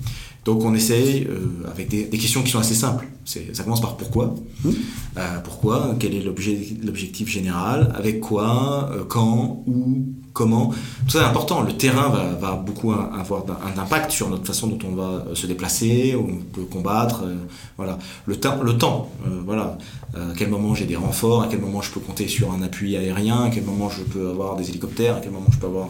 Donc 0.44 0.64
on 0.64 0.74
essaye 0.74 1.28
euh, 1.30 1.70
avec 1.70 1.88
des, 1.88 2.06
des, 2.06 2.18
questions 2.18 2.42
qui 2.42 2.50
sont 2.50 2.58
assez 2.58 2.74
simples. 2.74 3.06
Ça 3.24 3.62
commence 3.62 3.80
par 3.80 3.96
pourquoi. 3.96 4.34
Mmh. 4.64 4.70
Euh, 5.16 5.38
pourquoi? 5.44 5.94
Quel 6.00 6.12
est 6.16 6.22
l'objectif 6.22 7.28
général? 7.28 7.94
Avec 7.96 8.18
quoi? 8.18 8.90
Euh, 8.92 9.04
Quand? 9.06 9.62
Où? 9.68 10.06
Comment 10.32 10.72
Tout 11.04 11.10
ça 11.10 11.22
est 11.22 11.24
important. 11.24 11.62
Le 11.62 11.76
terrain 11.76 12.08
va, 12.40 12.52
beaucoup 12.54 12.92
avoir 12.92 13.44
un 13.64 13.80
impact 13.80 14.10
sur 14.10 14.30
notre 14.30 14.46
façon 14.46 14.66
dont 14.68 14.78
on 14.88 14.94
va 14.94 15.02
euh, 15.02 15.34
se 15.34 15.46
déplacer, 15.46 16.16
on 16.16 16.38
peut 16.52 16.64
combattre. 16.64 17.24
Euh, 17.24 17.34
voilà. 17.76 17.98
Le, 18.26 18.36
temps, 18.36 18.62
le 18.62 18.78
temps. 18.78 19.10
voilà. 19.44 19.78
à 20.14 20.34
quel 20.36 20.48
moment 20.48 20.74
j'ai 20.74 20.86
des 20.86 20.96
renforts 20.96 21.42
À 21.42 21.48
quel 21.48 21.60
moment 21.60 21.82
je 21.82 21.90
peux 21.90 22.00
compter 22.00 22.28
sur 22.28 22.52
un 22.52 22.62
appui 22.62 22.96
aérien 22.96 23.44
À 23.44 23.50
quel 23.50 23.64
moment 23.64 23.90
je 23.90 24.02
peux 24.02 24.30
avoir 24.30 24.56
des 24.56 24.70
hélicoptères 24.70 25.16
À 25.16 25.20
quel 25.20 25.32
moment 25.32 25.50
je 25.52 25.58
peux 25.58 25.66
avoir 25.66 25.88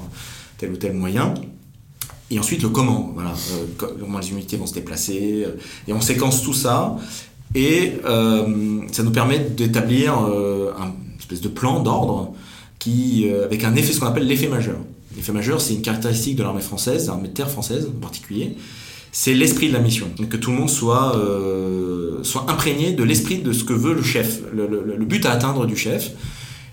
tel 0.58 0.72
ou 0.72 0.76
tel 0.76 0.94
moyen 0.94 1.34
et 2.32 2.38
ensuite 2.38 2.62
le 2.62 2.70
comment, 2.70 3.10
voilà, 3.14 3.34
euh, 3.52 3.66
comment 4.00 4.18
les 4.18 4.30
unités 4.30 4.56
vont 4.56 4.64
se 4.64 4.72
déplacer, 4.72 5.44
euh, 5.46 5.58
et 5.86 5.92
on 5.92 6.00
séquence 6.00 6.42
tout 6.42 6.54
ça, 6.54 6.96
et 7.54 7.92
euh, 8.06 8.80
ça 8.90 9.02
nous 9.02 9.10
permet 9.10 9.38
d'établir 9.38 10.14
un 10.14 10.94
espèce 11.18 11.42
de 11.42 11.48
plan 11.48 11.80
d'ordre 11.80 12.32
qui, 12.82 13.26
avec 13.44 13.62
un 13.64 13.74
effet, 13.76 13.92
ce 13.92 14.00
qu'on 14.00 14.06
appelle 14.06 14.26
l'effet 14.26 14.48
majeur. 14.48 14.78
L'effet 15.14 15.32
majeur, 15.32 15.60
c'est 15.60 15.74
une 15.74 15.82
caractéristique 15.82 16.36
de 16.36 16.42
l'armée 16.42 16.62
française, 16.62 17.04
de 17.04 17.08
l'armée 17.08 17.28
de 17.28 17.32
terre 17.32 17.50
française 17.50 17.86
en 17.86 18.00
particulier, 18.00 18.56
c'est 19.12 19.34
l'esprit 19.34 19.68
de 19.68 19.74
la 19.74 19.78
mission. 19.78 20.08
Que 20.28 20.36
tout 20.36 20.50
le 20.50 20.56
monde 20.56 20.70
soit, 20.70 21.20
soit 22.22 22.50
imprégné 22.50 22.92
de 22.92 23.04
l'esprit 23.04 23.38
de 23.38 23.52
ce 23.52 23.62
que 23.62 23.74
veut 23.74 23.94
le 23.94 24.02
chef, 24.02 24.40
le, 24.52 24.66
le, 24.66 25.04
but 25.04 25.24
à 25.26 25.32
atteindre 25.32 25.66
du 25.66 25.76
chef. 25.76 26.12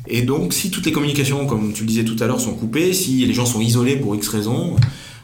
Et 0.08 0.22
donc, 0.22 0.54
si 0.54 0.72
toutes 0.72 0.86
les 0.86 0.92
communications, 0.92 1.46
comme 1.46 1.74
tu 1.74 1.82
le 1.84 1.88
disais 1.88 2.06
tout 2.06 2.16
à 2.20 2.28
l'heure, 2.28 2.40
sont 2.40 2.54
coupées, 2.54 2.94
si 2.94 3.26
les 3.26 3.34
gens 3.34 3.46
sont 3.46 3.62
isolés 3.62 3.98
pour 3.98 4.16
X 4.16 4.30
raisons, 4.30 4.78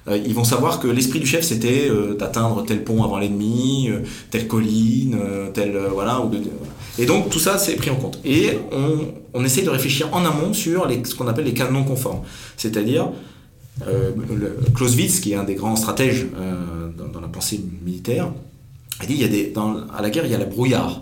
euh, 0.08 0.18
ils 0.18 0.36
vont 0.36 0.44
savoir 0.44 0.80
que 0.80 0.88
l'esprit 0.88 1.20
du 1.20 1.26
chef 1.26 1.44
c'était 1.44 1.90
euh, 1.90 2.16
d'atteindre 2.16 2.64
tel 2.64 2.84
pont 2.84 3.04
avant 3.04 3.18
l'ennemi, 3.18 3.90
euh, 3.90 4.02
telle 4.30 4.48
colline, 4.48 5.18
tel 5.54 5.78
voilà. 5.92 6.24
Et 6.98 7.06
donc 7.06 7.30
tout 7.30 7.40
ça 7.40 7.58
c'est 7.58 7.76
pris 7.76 7.90
en 7.90 7.96
compte. 7.96 8.20
Et 8.24 8.52
on, 8.72 9.14
on 9.34 9.44
essaye 9.44 9.64
de 9.64 9.70
réfléchir 9.70 10.14
en 10.14 10.26
amont 10.26 10.54
sur 10.54 10.88
les, 10.88 11.04
ce 11.04 11.16
qu'on 11.16 11.28
appelle 11.28 11.46
les 11.46 11.54
canons 11.54 11.84
conformes, 11.84 12.22
c'est-à-dire 12.58 13.10
Clausewitz, 14.74 15.20
qui 15.20 15.34
est 15.34 15.36
un 15.36 15.44
des 15.44 15.56
grands 15.56 15.76
stratèges 15.76 16.28
dans, 16.98 17.20
la 17.20 17.28
pensée 17.28 17.60
militaire, 17.84 18.32
a 19.02 19.06
dit 19.06 19.16
il 19.16 19.22
y 19.22 19.26
a 19.26 19.28
des, 19.28 19.54
à 19.94 20.02
la 20.02 20.10
guerre 20.10 20.26
il 20.26 20.32
y 20.32 20.36
a 20.36 20.38
le 20.38 20.46
brouillard 20.46 21.02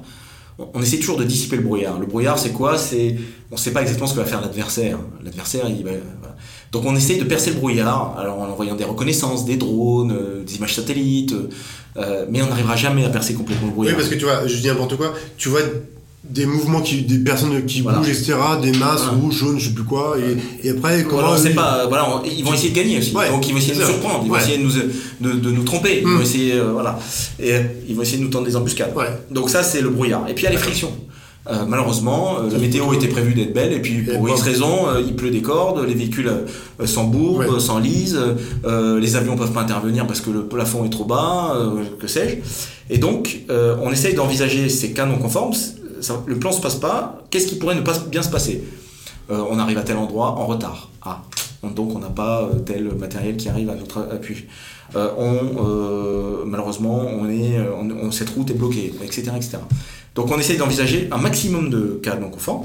on 0.74 0.82
essaie 0.82 0.98
toujours 0.98 1.18
de 1.18 1.24
dissiper 1.24 1.56
le 1.56 1.64
brouillard. 1.64 2.00
Le 2.00 2.06
brouillard, 2.06 2.38
c'est 2.38 2.52
quoi? 2.52 2.78
C'est 2.78 3.16
on 3.52 3.56
ne 3.56 3.60
sait 3.60 3.72
pas 3.72 3.82
exactement 3.82 4.08
ce 4.08 4.14
que 4.14 4.20
va 4.20 4.26
faire 4.26 4.42
l'adversaire. 4.42 5.00
L'adversaire, 5.24 5.68
il 5.68 5.84
va, 5.84 5.92
donc 6.74 6.86
on 6.86 6.96
essaye 6.96 7.20
de 7.20 7.24
percer 7.24 7.52
le 7.52 7.58
brouillard, 7.58 8.16
alors 8.18 8.40
en 8.40 8.50
envoyant 8.50 8.76
des 8.76 8.84
reconnaissances, 8.84 9.46
des 9.46 9.58
drones, 9.58 10.12
euh, 10.12 10.44
des 10.44 10.56
images 10.56 10.74
satellites, 10.74 11.36
euh, 11.98 12.26
mais 12.32 12.42
on 12.42 12.48
n'arrivera 12.48 12.76
jamais 12.76 13.06
à 13.06 13.10
percer 13.10 13.36
complètement 13.36 13.68
le 13.68 13.74
brouillard. 13.74 13.96
Oui, 13.96 14.02
parce 14.02 14.12
que 14.12 14.18
tu 14.18 14.26
vois, 14.26 14.48
je 14.48 14.58
dis 14.58 14.68
n'importe 14.68 14.98
quoi, 14.98 15.14
tu 15.38 15.50
vois 15.50 15.62
des 16.24 16.48
mouvements 16.48 16.82
qui 16.82 17.02
des 17.02 17.20
personnes 17.20 17.66
qui 17.66 17.82
bougent 17.82 18.08
etc 18.08 18.36
des 18.62 18.72
masses 18.72 19.08
rouges 19.08 19.36
jaunes 19.36 19.60
je 19.60 19.68
sais 19.68 19.74
plus 19.74 19.84
quoi 19.84 20.16
et, 20.18 20.66
et 20.66 20.72
après 20.72 21.04
comment 21.04 21.22
voilà, 21.22 21.38
on 21.38 21.38
sait 21.38 21.50
pas 21.50 21.86
voilà 21.88 22.22
ils 22.26 22.46
vont 22.46 22.54
essayer 22.54 22.70
de 22.70 22.76
gagner 22.78 22.98
aussi. 22.98 23.12
Donc 23.12 23.46
ils 23.46 23.52
vont 23.52 23.58
essayer 23.58 23.74
de 23.74 23.82
nous 23.82 23.86
surprendre 23.86 24.22
ils 24.24 24.30
vont 24.30 24.38
essayer 24.38 24.58
de 24.58 24.64
nous 24.64 24.72
de, 24.72 25.32
de 25.34 25.52
nous 25.52 25.64
tromper 25.64 25.98
ils 25.98 26.08
vont 26.08 26.20
hmm. 26.20 26.22
essayer 26.22 26.54
euh, 26.54 26.72
voilà. 26.72 26.98
Et 27.42 27.52
ils 27.90 27.94
vont 27.94 28.04
essayer 28.04 28.20
de 28.20 28.24
nous 28.24 28.30
tendre 28.30 28.46
des 28.46 28.56
embuscades. 28.56 28.94
Donc 29.32 29.50
ça 29.50 29.64
c'est 29.64 29.82
le 29.82 29.90
brouillard. 29.90 30.24
Et 30.30 30.34
puis 30.34 30.44
il 30.44 30.46
y 30.46 30.48
a 30.48 30.52
les 30.52 30.58
frictions 30.58 30.94
euh, 31.48 31.66
malheureusement, 31.68 32.38
euh, 32.40 32.50
la 32.50 32.58
météo 32.58 32.94
était 32.94 33.10
prévue 33.10 33.34
d'être 33.34 33.54
belle 33.54 33.74
et 33.74 33.82
puis 33.82 34.04
pour 34.04 34.30
X 34.30 34.42
raison, 34.42 34.88
euh, 34.88 35.02
il 35.06 35.14
pleut 35.16 35.30
des 35.30 35.42
cordes, 35.42 35.86
les 35.86 35.94
véhicules 35.94 36.32
s'embourbent, 36.86 37.60
s'enlisent, 37.60 38.20
les 38.66 39.16
avions 39.16 39.36
peuvent 39.36 39.52
pas 39.52 39.62
intervenir 39.62 40.08
parce 40.08 40.22
que 40.22 40.30
le 40.30 40.46
plafond 40.46 40.86
est 40.86 40.90
trop 40.90 41.06
bas, 41.06 41.56
que 42.00 42.08
sais-je. 42.08 42.94
Et 42.94 42.98
donc, 42.98 43.42
on 43.50 43.92
essaye 43.92 44.14
d'envisager 44.14 44.70
ces 44.70 44.94
cas 44.94 45.06
non 45.06 45.18
conformes. 45.18 45.54
le 46.26 46.40
plan 46.40 46.52
se 46.52 46.62
passe 46.62 46.76
pas. 46.76 47.22
Qu'est-ce 47.30 47.48
qui 47.48 47.56
pourrait 47.56 47.76
ne 47.76 47.82
pas 47.82 47.98
bien 48.10 48.22
se 48.22 48.30
passer? 48.30 48.64
On 49.30 49.58
arrive 49.60 49.78
à 49.78 49.84
tel 49.84 49.98
endroit 49.98 50.32
en 50.32 50.46
retard. 50.46 50.90
Ah, 51.04 51.22
donc 51.76 51.96
on 51.96 52.00
n'a 52.00 52.10
pas 52.10 52.50
tel 52.66 52.94
matériel 52.96 53.38
qui 53.38 53.50
arrive 53.50 53.70
à 53.70 53.76
notre 53.76 54.00
appui. 54.00 54.46
on, 54.96 56.46
malheureusement, 56.46 57.02
on 57.20 57.30
est, 57.30 57.58
cette 58.12 58.30
route 58.32 58.50
est 58.50 58.56
bloquée, 58.56 58.94
etc., 59.04 59.32
etc. 59.36 59.58
Donc 60.16 60.32
on 60.32 60.40
essaye 60.40 60.58
d'envisager 60.58 61.08
un 61.12 61.18
maximum 61.18 61.70
de 61.70 62.00
cas 62.04 62.16
non 62.16 62.30
conformes. 62.30 62.64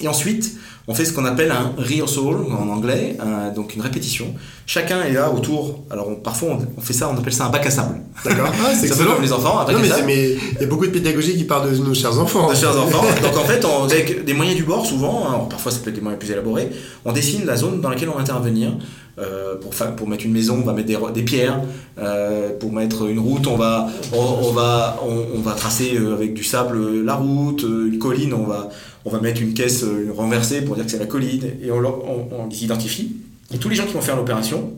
Et 0.00 0.08
ensuite, 0.08 0.56
on 0.88 0.94
fait 0.94 1.04
ce 1.04 1.12
qu'on 1.12 1.24
appelle 1.24 1.50
un 1.50 1.72
rehearsal 1.78 2.36
en 2.50 2.68
anglais, 2.68 3.16
donc 3.54 3.74
une 3.74 3.82
répétition. 3.82 4.34
Chacun 4.66 5.02
est 5.02 5.12
là 5.12 5.30
autour. 5.30 5.80
Alors 5.90 6.08
parfois 6.22 6.58
on, 6.76 6.80
fait 6.80 6.92
ça, 6.92 7.10
on 7.12 7.16
appelle 7.18 7.32
ça 7.32 7.46
un 7.46 7.50
bac 7.50 7.66
à 7.66 7.70
sable. 7.70 8.00
D'accord. 8.24 8.52
Ah, 8.66 8.72
c'est 8.74 8.92
un 8.92 8.96
peu 8.96 9.04
comme 9.04 9.22
les 9.22 9.32
enfants. 9.32 9.64
non, 9.70 9.78
mais 10.06 10.36
il 10.54 10.60
y 10.60 10.64
a 10.64 10.66
beaucoup 10.66 10.86
de 10.86 10.92
pédagogie 10.92 11.36
qui 11.36 11.44
parle 11.44 11.72
de 11.72 11.76
nos 11.76 11.94
chers 11.94 12.18
enfants. 12.18 12.48
De 12.48 12.54
chers 12.54 12.78
enfants. 12.78 13.04
donc 13.22 13.36
en 13.36 13.44
fait, 13.44 13.64
avec 13.64 14.24
des 14.24 14.34
moyens 14.34 14.56
du 14.56 14.64
bord, 14.64 14.84
souvent, 14.86 15.26
hein, 15.28 15.46
parfois 15.48 15.72
ça 15.72 15.80
peut 15.80 15.90
être 15.90 15.96
des 15.96 16.00
moyens 16.00 16.20
plus 16.20 16.30
élaborés, 16.30 16.70
on 17.04 17.12
dessine 17.12 17.44
la 17.46 17.56
zone 17.56 17.80
dans 17.80 17.88
laquelle 17.88 18.08
on 18.08 18.14
va 18.14 18.20
intervenir. 18.20 18.72
Euh, 19.18 19.56
pour, 19.56 19.72
pour 19.72 20.08
mettre 20.08 20.26
une 20.26 20.32
maison, 20.32 20.58
on 20.62 20.66
va 20.66 20.74
mettre 20.74 20.88
des, 20.88 20.98
des 21.14 21.22
pierres. 21.22 21.62
Euh, 21.98 22.50
pour 22.58 22.72
mettre 22.72 23.08
une 23.08 23.18
route, 23.18 23.46
on 23.46 23.56
va, 23.56 23.88
on, 24.12 24.52
va, 24.52 25.00
on, 25.02 25.40
va 25.40 25.52
tracer 25.52 25.96
euh, 25.96 26.14
avec 26.14 26.34
du 26.34 26.44
sable 26.44 27.02
la 27.02 27.14
route. 27.14 27.62
Une 27.62 27.98
colline, 27.98 28.34
on 28.34 28.44
va, 28.44 28.68
on 29.06 29.10
va 29.10 29.20
mettre 29.20 29.40
une 29.40 29.54
caisse 29.54 29.84
renversée 30.14 30.62
pour 30.62 30.74
dire 30.74 30.84
que 30.84 30.90
c'est 30.90 30.98
la 30.98 31.06
colline. 31.06 31.44
Et 31.62 31.70
on, 31.70 31.78
on, 31.78 32.46
les 32.48 32.64
identifie. 32.64 33.16
Et 33.54 33.58
tous 33.58 33.70
les 33.70 33.74
gens 33.74 33.86
qui 33.86 33.94
vont 33.94 34.02
faire 34.02 34.16
l'opération 34.16 34.74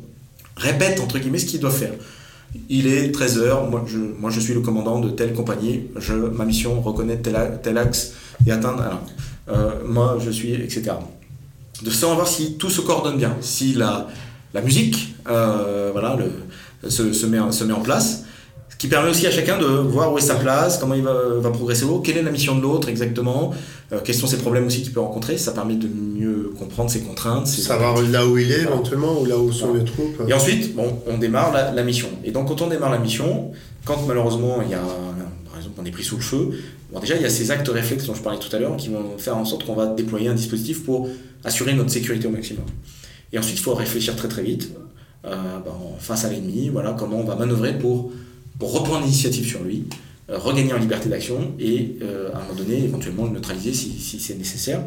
répètent, 0.56 1.00
entre 1.00 1.18
guillemets, 1.18 1.38
ce 1.38 1.46
qu'ils 1.46 1.60
doivent 1.60 1.76
faire. 1.76 1.94
Il 2.68 2.86
est 2.86 3.14
13h, 3.14 3.68
moi 3.68 3.84
je, 3.86 3.98
moi 3.98 4.30
je 4.30 4.40
suis 4.40 4.54
le 4.54 4.60
commandant 4.60 5.00
de 5.00 5.10
telle 5.10 5.34
compagnie, 5.34 5.82
je, 5.96 6.14
ma 6.14 6.46
mission, 6.46 6.80
reconnaître 6.80 7.22
tel, 7.22 7.60
tel 7.62 7.76
axe 7.76 8.14
et 8.46 8.52
atteindre. 8.52 8.82
Alors, 8.82 9.74
moi 9.86 10.18
je 10.24 10.30
suis, 10.30 10.54
etc. 10.54 10.92
De 11.82 11.90
savoir 11.90 12.26
si 12.26 12.54
tout 12.54 12.70
se 12.70 12.80
coordonne 12.80 13.18
bien, 13.18 13.36
si 13.42 13.74
la, 13.74 14.08
la 14.54 14.60
musique 14.62 15.14
euh, 15.28 15.90
voilà, 15.92 16.16
le, 16.16 16.90
se, 16.90 17.12
se, 17.12 17.26
met, 17.26 17.38
se 17.52 17.64
met 17.64 17.72
en 17.72 17.80
place. 17.80 18.24
Ce 18.70 18.76
qui 18.76 18.86
permet 18.86 19.10
aussi 19.10 19.26
à 19.26 19.30
chacun 19.30 19.58
de 19.58 19.66
voir 19.66 20.12
où 20.12 20.18
est 20.18 20.22
sa 20.22 20.36
place, 20.36 20.78
comment 20.78 20.94
il 20.94 21.02
va, 21.02 21.12
va 21.40 21.50
progresser 21.50 21.84
au 21.84 21.98
quelle 21.98 22.18
est 22.18 22.22
la 22.22 22.30
mission 22.30 22.54
de 22.54 22.62
l'autre 22.62 22.88
exactement, 22.88 23.52
euh, 23.92 23.98
quels 24.04 24.14
sont 24.14 24.28
ses 24.28 24.38
problèmes 24.38 24.66
aussi 24.66 24.82
qu'il 24.82 24.92
peut 24.92 25.00
rencontrer. 25.00 25.36
Ça 25.36 25.50
permet 25.52 25.74
de 25.74 25.88
mieux 25.88 26.52
comprendre 26.56 26.88
ses 26.90 27.00
contraintes. 27.00 27.48
Savoir 27.48 28.00
là 28.02 28.24
où 28.26 28.38
il 28.38 28.52
est 28.52 28.62
éventuellement, 28.62 29.20
ou 29.20 29.26
là 29.26 29.36
où 29.36 29.52
sont 29.52 29.74
les 29.74 29.84
troupes. 29.84 30.22
Et 30.28 30.32
ensuite, 30.32 30.76
bon, 30.76 31.00
on 31.08 31.18
démarre 31.18 31.52
la, 31.52 31.72
la, 31.72 31.82
mission. 31.82 32.08
Et 32.24 32.30
donc 32.30 32.48
quand 32.48 32.62
on 32.62 32.68
démarre 32.68 32.90
la 32.90 32.98
mission, 32.98 33.50
quand 33.84 34.06
malheureusement 34.06 34.62
il 34.62 34.70
y 34.70 34.74
a, 34.74 34.82
par 35.48 35.56
exemple, 35.56 35.80
on 35.82 35.84
est 35.84 35.90
pris 35.90 36.04
sous 36.04 36.16
le 36.16 36.22
feu, 36.22 36.50
bon, 36.92 37.00
déjà 37.00 37.16
il 37.16 37.22
y 37.22 37.26
a 37.26 37.30
ces 37.30 37.50
actes 37.50 37.68
réflexes 37.68 38.06
dont 38.06 38.14
je 38.14 38.22
parlais 38.22 38.38
tout 38.38 38.54
à 38.54 38.60
l'heure 38.60 38.76
qui 38.76 38.90
vont 38.90 39.18
faire 39.18 39.36
en 39.36 39.44
sorte 39.44 39.66
qu'on 39.66 39.74
va 39.74 39.86
déployer 39.86 40.28
un 40.28 40.34
dispositif 40.34 40.84
pour 40.84 41.08
assurer 41.44 41.74
notre 41.74 41.90
sécurité 41.90 42.28
au 42.28 42.30
maximum. 42.30 42.64
Et 43.32 43.38
ensuite, 43.38 43.58
il 43.58 43.62
faut 43.62 43.74
réfléchir 43.74 44.16
très 44.16 44.28
très 44.28 44.42
vite 44.42 44.70
euh, 45.24 45.58
ben, 45.58 45.74
face 45.98 46.24
à 46.24 46.30
l'ennemi, 46.30 46.68
voilà, 46.68 46.94
comment 46.98 47.18
on 47.18 47.24
va 47.24 47.34
manœuvrer 47.34 47.78
pour, 47.78 48.12
pour 48.58 48.72
reprendre 48.72 49.04
l'initiative 49.04 49.46
sur 49.46 49.62
lui, 49.62 49.84
euh, 50.30 50.38
regagner 50.38 50.72
en 50.72 50.78
liberté 50.78 51.08
d'action 51.08 51.54
et 51.58 51.96
euh, 52.02 52.32
à 52.32 52.38
un 52.38 52.42
moment 52.42 52.54
donné, 52.54 52.84
éventuellement 52.84 53.24
le 53.24 53.32
neutraliser 53.32 53.74
si, 53.74 53.98
si 53.98 54.20
c'est 54.20 54.36
nécessaire. 54.36 54.82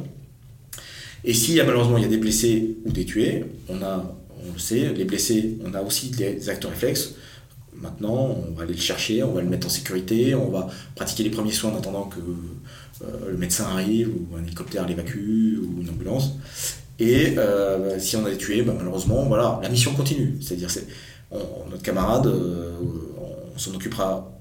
Et 1.24 1.34
s'il 1.34 1.54
y 1.54 1.60
a 1.60 1.66
malheureusement 1.66 1.98
il 1.98 2.04
y 2.04 2.08
a 2.08 2.10
des 2.10 2.18
blessés 2.18 2.78
ou 2.86 2.92
des 2.92 3.06
tués, 3.06 3.46
on 3.70 3.82
a, 3.84 4.16
on 4.44 4.54
le 4.54 4.60
sait, 4.60 4.92
les 4.94 5.06
blessés, 5.06 5.58
on 5.64 5.74
a 5.74 5.82
aussi 5.82 6.10
des 6.10 6.50
acteurs 6.50 6.72
réflexes. 6.72 7.16
Maintenant, 7.76 8.38
on 8.48 8.54
va 8.54 8.64
aller 8.64 8.74
le 8.74 8.80
chercher, 8.80 9.24
on 9.24 9.34
va 9.34 9.42
le 9.42 9.50
mettre 9.50 9.68
en 9.68 9.70
sécurité, 9.70 10.36
on 10.36 10.50
va 10.50 10.68
pratiquer 10.96 11.24
les 11.24 11.30
premiers 11.30 11.52
soins 11.52 11.72
en 11.72 11.78
attendant 11.78 12.04
que 12.04 12.20
le 13.28 13.38
médecin 13.38 13.66
arrive, 13.66 14.10
ou 14.10 14.36
un 14.36 14.44
hélicoptère 14.44 14.88
l'évacue, 14.88 15.58
ou 15.58 15.82
une 15.82 15.90
ambulance. 15.90 16.34
Et 17.02 17.32
bah, 17.32 18.00
si 18.00 18.16
on 18.16 18.26
a 18.26 18.36
tué, 18.36 18.62
bah, 18.62 18.74
malheureusement, 18.78 19.26
voilà, 19.26 19.60
la 19.64 19.70
mission 19.70 19.92
continue. 19.94 20.38
C'est-à-dire, 20.40 20.70
c'est, 20.70 20.86
notre 21.32 21.82
camarade, 21.82 22.28
on 22.28 23.58
s'en 23.58 23.74
occupera 23.74 24.32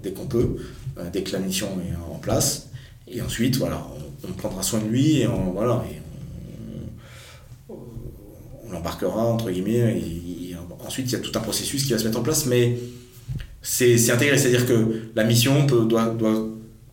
dès 0.00 0.12
qu'on 0.12 0.26
peut, 0.26 0.56
dès 1.12 1.22
que 1.22 1.32
la 1.32 1.40
mission 1.40 1.68
est 1.80 2.14
en 2.14 2.18
place. 2.18 2.68
Et 3.08 3.20
ensuite, 3.20 3.56
voilà, 3.56 3.84
on, 4.26 4.32
prendra 4.32 4.62
soin 4.62 4.80
de 4.80 4.86
lui 4.86 5.20
et 5.20 5.26
on, 5.26 5.50
voilà, 5.52 5.84
on, 7.68 8.72
l'embarquera, 8.72 9.24
entre 9.24 9.50
guillemets, 9.50 9.98
et, 9.98 10.56
ensuite 10.86 11.10
il 11.10 11.12
y 11.12 11.16
a 11.16 11.18
tout 11.18 11.36
un 11.36 11.40
processus 11.40 11.84
qui 11.84 11.92
va 11.92 11.98
se 11.98 12.04
mettre 12.04 12.18
en 12.18 12.22
place, 12.22 12.46
mais 12.46 12.76
c'est 13.62 14.10
intégré, 14.10 14.38
c'est-à-dire 14.38 14.66
que 14.66 15.10
la 15.14 15.24
mission 15.24 15.66
peut, 15.66 15.86
doit, 15.86 16.06
doit, 16.06 16.46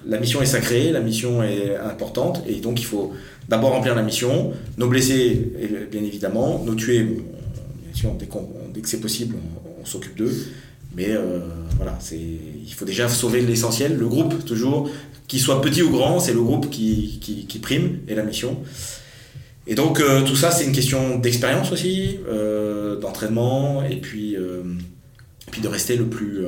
la 0.05 0.19
mission 0.19 0.41
est 0.41 0.45
sacrée, 0.45 0.91
la 0.91 1.01
mission 1.01 1.43
est 1.43 1.75
importante, 1.75 2.41
et 2.47 2.55
donc 2.55 2.79
il 2.79 2.85
faut 2.85 3.13
d'abord 3.51 3.71
remplir 3.71 3.93
la 3.93 4.01
mission, 4.01 4.53
nos 4.77 4.87
blessés, 4.87 5.51
bien 5.91 6.01
évidemment, 6.01 6.63
nos 6.65 6.73
tués, 6.73 7.03
bien 7.03 7.93
sûr, 7.93 8.13
dès, 8.13 8.25
que 8.81 8.89
c'est 8.89 9.01
possible, 9.01 9.35
on, 9.81 9.85
s'occupe 9.85 10.15
d'eux, 10.15 10.33
mais 10.95 11.09
euh, 11.09 11.39
voilà, 11.75 11.97
il 12.13 12.73
faut 12.73 12.85
déjà 12.85 13.09
sauver 13.09 13.41
l'essentiel, 13.41 13.97
le 13.97 14.07
groupe 14.07 14.45
toujours, 14.45 14.89
qu'il 15.27 15.39
soit 15.39 15.61
petit 15.61 15.81
ou 15.81 15.89
grand, 15.89 16.19
c'est 16.19 16.33
le 16.33 16.41
groupe 16.41 16.69
qui, 16.69 17.19
qui, 17.19 17.59
prime 17.59 17.99
et 18.07 18.15
la 18.15 18.23
mission. 18.23 18.57
Et 19.67 19.75
donc 19.75 19.99
euh, 19.99 20.21
tout 20.23 20.35
ça, 20.35 20.51
c'est 20.51 20.65
une 20.65 20.71
question 20.71 21.19
d'expérience 21.19 21.71
aussi, 21.71 22.19
euh, 22.29 22.95
d'entraînement, 22.99 23.83
et 23.83 23.97
puis, 23.97 24.37
euh, 24.37 24.63
puis 25.51 25.61
de 25.61 25.67
rester 25.67 25.97
le 25.97 26.05
plus, 26.05 26.45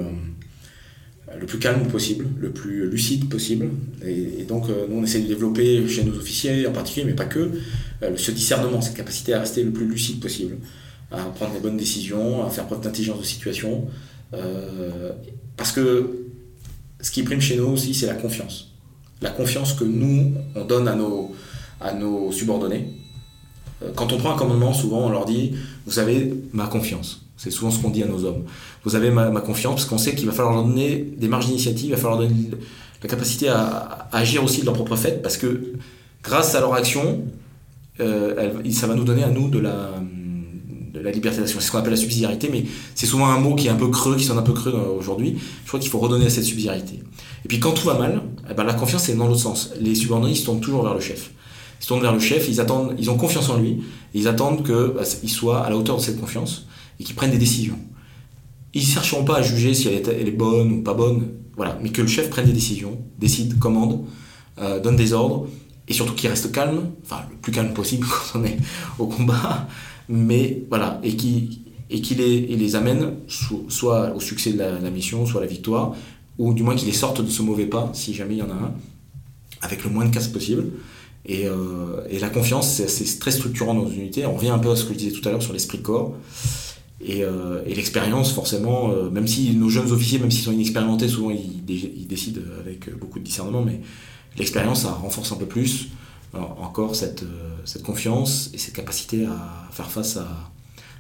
le 1.40 1.46
plus 1.46 1.60
calme 1.60 1.88
possible, 1.88 2.28
le 2.40 2.52
plus 2.52 2.90
lucide 2.90 3.30
possible. 3.30 3.70
Et, 4.06 4.44
donc 4.44 4.68
nous, 4.68 4.98
on 4.98 5.04
essaie 5.04 5.22
de 5.22 5.28
développer 5.28 5.88
chez 5.88 6.04
nos 6.04 6.16
officiers 6.16 6.68
en 6.68 6.72
particulier, 6.72 7.06
mais 7.06 7.14
pas 7.14 7.26
que, 7.26 7.52
ce 8.16 8.32
discernement, 8.32 8.82
cette 8.82 8.96
capacité 8.96 9.34
à 9.34 9.40
rester 9.40 9.64
le 9.64 9.72
plus 9.72 9.88
lucide 9.88 10.20
possible, 10.20 10.58
à 11.12 11.18
prendre 11.24 11.54
les 11.54 11.60
bonnes 11.60 11.78
décisions, 11.78 12.46
à 12.46 12.50
faire 12.50 12.66
preuve 12.66 12.82
d'intelligence 12.82 13.20
de 13.20 13.26
situation. 13.26 13.88
parce 15.58 15.72
que 15.72 16.26
ce 17.02 17.12
qui 17.12 17.24
prime 17.24 17.42
chez 17.42 17.58
nous 17.58 17.66
aussi, 17.66 17.94
c'est 17.94 18.08
la 18.08 18.16
confiance 18.16 18.74
la 19.24 19.32
confiance 19.32 19.74
que 19.74 19.86
nous, 19.86 20.34
on 20.54 20.66
donne 20.66 20.88
à 20.88 20.96
nos, 20.96 21.34
à 21.82 21.94
nos 21.94 22.32
subordonnés. 22.32 22.90
Euh, 23.82 23.92
quand 23.96 24.12
on 24.12 24.18
prend 24.18 24.34
un 24.34 24.38
commandement, 24.38 24.74
souvent 24.74 25.08
on 25.08 25.10
leur 25.10 25.26
dit, 25.26 25.54
vous 25.86 25.98
avez 25.98 26.34
ma 26.52 26.68
confiance. 26.68 27.23
C'est 27.38 27.52
souvent 27.52 27.72
ce 27.72 27.80
qu'on 27.80 27.90
dit 27.90 28.04
à 28.04 28.08
nos 28.08 28.26
hommes. 28.26 28.44
Vous 28.84 28.96
avez 28.96 29.10
ma, 29.10 29.30
confiance 29.42 29.76
parce 29.76 29.86
qu'on 29.86 29.98
sait 29.98 30.16
qu'il 30.16 30.26
va 30.28 30.32
falloir 30.32 30.54
leur 30.54 30.64
donner 30.64 31.14
des 31.18 31.28
marges 31.28 31.48
d'initiative, 31.48 31.88
il 31.88 31.92
va 31.92 31.98
falloir 31.98 32.20
leur 32.20 32.30
donner 32.30 32.52
la 33.02 33.10
capacité 33.10 33.50
à, 33.50 34.08
agir 34.12 34.44
aussi 34.44 34.62
de 34.62 34.66
leur 34.66 34.76
propre 34.76 34.96
fait 34.96 35.22
parce 35.22 35.38
que 35.38 35.74
grâce 36.24 36.56
à 36.56 36.60
leur 36.60 36.74
action, 36.74 37.22
euh, 38.00 38.52
ça 38.72 38.88
va 38.88 38.96
nous 38.96 39.04
donner 39.04 39.24
à 39.24 39.30
nous 39.30 39.50
de 39.50 39.60
la, 39.60 39.90
liberté 41.12 41.40
d'action. 41.42 41.60
C'est 41.60 41.68
ce 41.68 41.72
qu'on 41.72 41.80
appelle 41.80 41.92
la 41.92 41.98
subsidiarité, 41.98 42.50
mais 42.50 42.64
c'est 42.96 43.06
souvent 43.06 43.28
un 43.28 43.40
mot 43.40 43.56
qui 43.56 43.68
est 43.68 43.72
un 43.72 43.76
peu 43.76 43.90
creux, 43.90 44.16
qui 44.16 44.24
sonne 44.24 44.38
un 44.38 44.44
peu 44.44 44.54
creux 44.54 44.74
aujourd'hui. 44.98 45.38
Je 45.64 45.68
crois 45.68 45.80
qu'il 45.80 45.90
faut 45.90 46.00
redonner 46.00 46.28
à 46.28 46.30
cette 46.30 46.46
subsidiarité. 46.46 47.04
Et 47.44 47.48
puis 47.48 47.60
quand 47.60 47.72
tout 47.72 47.86
va 47.86 47.98
mal, 47.98 48.22
eh 48.50 48.54
ben, 48.54 48.64
la 48.64 48.74
confiance 48.74 49.10
est 49.10 49.16
dans 49.16 49.28
l'autre 49.28 49.42
sens. 49.42 49.72
Les 49.82 49.96
subordonnés, 49.96 50.36
se 50.36 50.46
tournent 50.46 50.62
toujours 50.62 50.84
vers 50.84 50.94
le 50.94 51.02
chef. 51.02 51.32
Ils 51.80 51.84
se 51.84 51.88
tournent 51.90 52.02
vers 52.02 52.14
le 52.14 52.20
chef, 52.20 52.48
ils 52.48 52.62
attendent, 52.62 52.96
ils 52.98 53.10
ont 53.10 53.18
confiance 53.18 53.50
en 53.50 53.58
lui, 53.58 53.84
ils 54.14 54.30
attendent 54.30 54.66
qu'il 54.66 54.94
bah, 54.96 55.04
soit 55.04 55.66
à 55.66 55.70
la 55.70 55.76
hauteur 55.76 55.98
de 55.98 56.02
cette 56.02 56.22
confiance 56.22 56.68
et 57.00 57.04
qu'il 57.04 57.16
prenne 57.16 57.32
des 57.32 57.38
décisions. 57.38 57.80
Ils 58.74 58.82
ne 58.82 58.88
chercheront 58.88 59.24
pas 59.24 59.38
à 59.38 59.42
juger 59.42 59.74
si 59.74 59.88
elle 59.88 60.28
est, 60.28 60.32
bonne 60.32 60.72
ou 60.72 60.82
pas 60.82 60.94
bonne, 60.94 61.30
voilà, 61.56 61.78
mais 61.82 61.90
que 61.90 62.02
le 62.02 62.08
chef 62.08 62.30
prenne 62.30 62.46
des 62.46 62.54
décisions, 62.54 63.00
décide, 63.20 63.60
commande, 63.60 64.06
euh, 64.60 64.80
donne 64.80 64.96
des 64.96 65.14
ordres, 65.14 65.48
et 65.88 65.94
surtout 65.94 66.14
qu'il 66.14 66.30
reste 66.30 66.52
calme, 66.52 66.92
enfin 67.04 67.22
le 67.30 67.36
plus 67.38 67.52
calme 67.52 67.74
possible 67.74 68.08
quand 68.34 68.40
on 68.40 68.44
est 68.44 68.58
au 68.98 69.08
combat, 69.08 69.68
mais 70.10 70.64
voilà, 70.70 71.00
et 71.04 71.16
qui 71.16 71.60
et 71.94 72.02
qui 72.02 72.16
les, 72.16 72.76
amène 72.76 73.14
soit 73.28 74.16
au 74.16 74.20
succès 74.20 74.54
de 74.54 74.58
la, 74.58 74.90
mission, 74.90 75.28
soit 75.28 75.42
à 75.42 75.44
la 75.44 75.50
victoire, 75.50 75.94
ou 76.40 76.54
du 76.56 76.64
moins 76.64 76.76
qui 76.76 76.88
les 76.88 76.92
sorte 76.92 77.24
de 77.24 77.30
ce 77.30 77.44
mauvais 77.44 77.68
pas, 77.68 77.92
si 77.94 78.16
jamais 78.16 78.34
il 78.34 78.40
y 78.40 78.42
en 78.42 78.50
a 78.50 78.54
un, 78.54 78.74
avec 79.62 79.84
le 79.84 79.92
moins 79.92 80.06
de 80.06 80.12
casse 80.12 80.28
possible. 80.28 80.72
Et, 81.26 81.46
euh, 81.46 82.04
et 82.10 82.18
la 82.18 82.30
confiance, 82.30 82.82
c'est 82.88 83.20
très 83.20 83.30
structurant 83.30 83.76
dans 83.76 83.88
une 83.88 84.02
unité. 84.02 84.26
On 84.26 84.34
revient 84.34 84.50
un 84.50 84.58
peu 84.58 84.72
à 84.72 84.76
ce 84.76 84.86
que 84.86 84.94
je 84.94 84.98
disais 84.98 85.12
tout 85.12 85.28
à 85.30 85.32
l'heure 85.32 85.44
sur 85.44 85.54
l'esprit 85.54 85.84
corps. 85.84 86.16
Et, 87.06 87.24
euh, 87.24 87.62
et 87.66 87.76
l'expérience, 87.76 88.32
forcément, 88.32 88.92
euh, 88.92 89.10
même 89.10 89.28
si 89.28 89.56
nos 89.56 89.70
jeunes 89.70 89.92
officiers, 89.92 90.20
même 90.20 90.32
s'ils 90.32 90.44
sont 90.44 90.52
inexpérimentés, 90.52 91.08
souvent 91.08 91.32
ils, 91.32 91.66
décident 92.08 92.42
avec 92.60 92.98
beaucoup 92.98 93.20
de 93.20 93.24
discernement, 93.24 93.62
mais 93.62 93.82
l'expérience, 94.38 94.84
ça 94.84 94.92
renforce 94.92 95.32
un 95.32 95.38
peu 95.38 95.46
plus 95.46 95.90
encore 96.34 96.96
cette, 96.96 97.24
confiance 97.84 98.50
et 98.54 98.58
cette 98.58 98.74
capacité 98.74 99.26
à 99.26 99.70
faire 99.72 99.92
face 99.92 100.18
à. 100.18 100.28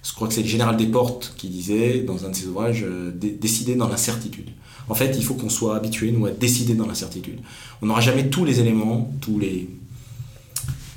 Je 0.03 0.13
crois 0.13 0.27
que 0.27 0.33
c'est 0.33 0.43
le 0.43 0.47
général 0.47 0.77
Desportes 0.77 1.33
qui 1.37 1.47
disait 1.47 2.01
dans 2.01 2.25
un 2.25 2.29
de 2.29 2.35
ses 2.35 2.47
ouvrages 2.47 2.85
décider 3.15 3.75
dans 3.75 3.87
l'incertitude. 3.87 4.49
En 4.89 4.95
fait, 4.95 5.15
il 5.17 5.23
faut 5.23 5.33
qu'on 5.33 5.49
soit 5.49 5.75
habitué, 5.75 6.11
nous, 6.11 6.25
à 6.25 6.31
décider 6.31 6.73
dans 6.73 6.87
l'incertitude. 6.87 7.39
On 7.81 7.85
n'aura 7.85 8.01
jamais 8.01 8.29
tous 8.29 8.45
les 8.45 8.59
éléments, 8.59 9.11
tous 9.21 9.39
les. 9.39 9.69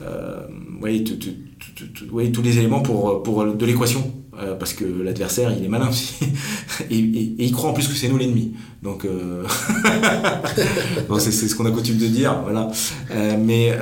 Euh, 0.02 0.46
oui, 0.82 1.04
tous 1.04 2.42
les 2.42 2.58
éléments 2.58 2.82
pour 2.82 3.46
de 3.54 3.66
l'équation. 3.66 4.12
Euh, 4.38 4.54
parce 4.54 4.74
que 4.74 4.84
l'adversaire, 4.84 5.52
il 5.56 5.64
est 5.64 5.68
malin 5.68 5.88
aussi. 5.88 6.14
et, 6.90 6.94
il 6.94 7.52
croit 7.52 7.70
en 7.70 7.72
plus 7.72 7.88
que 7.88 7.94
c'est 7.94 8.08
nous 8.08 8.18
l'ennemi. 8.18 8.54
Donc, 8.82 9.04
euh... 9.04 9.44
c'est 11.18 11.32
ce 11.32 11.54
qu'on 11.54 11.66
a 11.66 11.70
coutume 11.70 11.98
de 11.98 12.06
dire. 12.06 12.40
Voilà. 12.42 12.70
Euh, 13.10 13.36
mais 13.38 13.76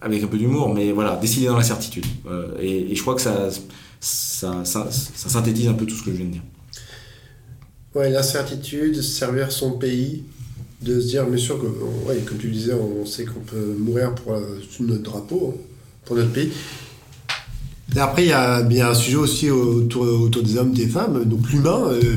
avec 0.00 0.22
un 0.22 0.26
peu 0.26 0.38
d'humour, 0.38 0.72
mais 0.74 0.92
voilà, 0.92 1.16
décider 1.16 1.46
dans 1.46 1.56
l'incertitude. 1.56 2.06
Et, 2.60 2.92
et, 2.92 2.94
je 2.94 3.00
crois 3.00 3.14
que 3.14 3.22
ça 3.22 3.48
ça, 4.00 4.64
synthétise 4.82 5.68
un 5.68 5.74
peu 5.74 5.86
tout 5.86 5.96
ce 5.96 6.04
que 6.04 6.10
je 6.10 6.16
viens 6.16 6.26
de 6.26 6.32
dire. 6.32 6.42
Ouais, 7.94 8.10
l'incertitude, 8.10 9.00
servir 9.02 9.50
son 9.50 9.72
pays, 9.72 10.24
de 10.82 11.00
se 11.00 11.06
dire, 11.06 11.26
bien 11.26 11.38
sûr, 11.38 11.58
que, 11.58 11.66
ouais, 12.06 12.18
comme 12.26 12.38
tu 12.38 12.50
disais, 12.50 12.74
on 12.74 13.06
sait 13.06 13.24
qu'on 13.24 13.40
peut 13.40 13.74
mourir 13.78 14.14
pour 14.14 14.38
notre 14.80 15.02
drapeau, 15.02 15.54
hein, 15.56 15.60
pour 16.04 16.16
notre 16.16 16.32
pays. 16.32 16.52
Et 17.94 17.98
après, 17.98 18.24
il 18.24 18.28
y 18.28 18.32
a 18.32 18.90
un 18.90 18.94
sujet 18.94 19.16
aussi 19.16 19.50
autour, 19.50 20.02
autour 20.02 20.42
des 20.42 20.56
hommes, 20.58 20.72
des 20.72 20.88
femmes, 20.88 21.24
donc 21.24 21.48
l'humain, 21.50 21.84
euh, 21.86 22.16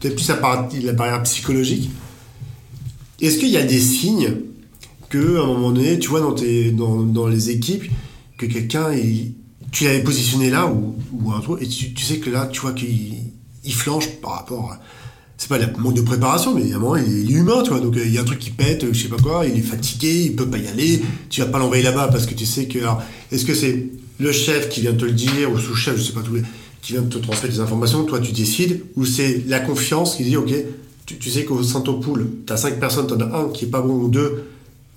peut-être 0.00 0.16
plus 0.16 0.28
la, 0.28 0.68
la 0.82 0.92
barrière 0.92 1.22
psychologique. 1.22 1.90
Est-ce 3.20 3.38
qu'il 3.38 3.50
y 3.50 3.56
a 3.56 3.62
des 3.62 3.78
signes 3.78 4.38
que, 5.08 5.38
à 5.38 5.44
un 5.44 5.46
moment 5.46 5.70
donné, 5.70 5.98
tu 5.98 6.08
vois 6.08 6.20
dans, 6.20 6.32
tes, 6.32 6.72
dans, 6.72 7.02
dans 7.02 7.28
les 7.28 7.50
équipes, 7.50 7.84
que 8.36 8.46
quelqu'un, 8.46 8.90
tu 9.70 9.84
l'avais 9.84 10.02
positionné 10.02 10.50
là 10.50 10.66
ou, 10.66 11.32
un 11.32 11.40
truc, 11.40 11.62
et 11.62 11.68
tu, 11.68 12.04
sais 12.04 12.18
que 12.18 12.30
là, 12.30 12.48
tu 12.50 12.60
vois 12.60 12.72
qu'il 12.72 13.14
il 13.64 13.74
flanche 13.74 14.08
par 14.20 14.32
rapport 14.32 14.72
à 14.72 14.80
c'est 15.38 15.48
pas 15.48 15.58
le 15.58 15.66
manque 15.78 15.94
de 15.94 16.02
préparation, 16.02 16.54
mais 16.54 16.60
évidemment, 16.60 16.94
il 16.94 17.30
est 17.30 17.34
humain, 17.34 17.62
tu 17.64 17.70
vois. 17.70 17.80
Donc, 17.80 17.94
il 17.96 18.12
y 18.12 18.18
a 18.18 18.20
un 18.20 18.24
truc 18.24 18.38
qui 18.38 18.50
pète, 18.50 18.92
je 18.92 19.02
sais 19.02 19.08
pas 19.08 19.16
quoi, 19.16 19.44
il 19.44 19.58
est 19.58 19.62
fatigué, 19.62 20.26
il 20.26 20.36
peut 20.36 20.48
pas 20.48 20.58
y 20.58 20.68
aller, 20.68 21.02
tu 21.30 21.40
vas 21.40 21.48
pas 21.48 21.58
l'envoyer 21.58 21.82
là-bas 21.82 22.08
parce 22.08 22.26
que 22.26 22.34
tu 22.34 22.46
sais 22.46 22.66
que. 22.66 22.78
est-ce 23.32 23.44
que 23.44 23.54
c'est 23.54 23.88
le 24.22 24.32
chef 24.32 24.68
qui 24.68 24.80
vient 24.80 24.94
te 24.94 25.04
le 25.04 25.12
dire, 25.12 25.52
ou 25.52 25.58
sous-chef, 25.58 25.96
je 25.96 26.02
sais 26.02 26.12
pas, 26.12 26.22
qui 26.80 26.92
vient 26.92 27.02
te 27.02 27.18
transmettre 27.18 27.54
des 27.54 27.60
informations, 27.60 28.04
toi 28.04 28.20
tu 28.20 28.32
décides, 28.32 28.82
ou 28.96 29.04
c'est 29.04 29.42
la 29.48 29.60
confiance 29.60 30.16
qui 30.16 30.24
dit, 30.24 30.36
ok, 30.36 30.52
tu, 31.06 31.18
tu 31.18 31.30
sais 31.30 31.44
qu'au 31.44 31.62
Saint-Poule, 31.62 32.28
tu 32.46 32.52
as 32.52 32.56
cinq 32.56 32.80
personnes, 32.80 33.06
tu 33.06 33.14
en 33.14 33.20
as 33.20 33.36
un 33.36 33.48
qui 33.48 33.66
est 33.66 33.68
pas 33.68 33.82
bon 33.82 33.94
ou 33.94 34.08
deux, 34.08 34.44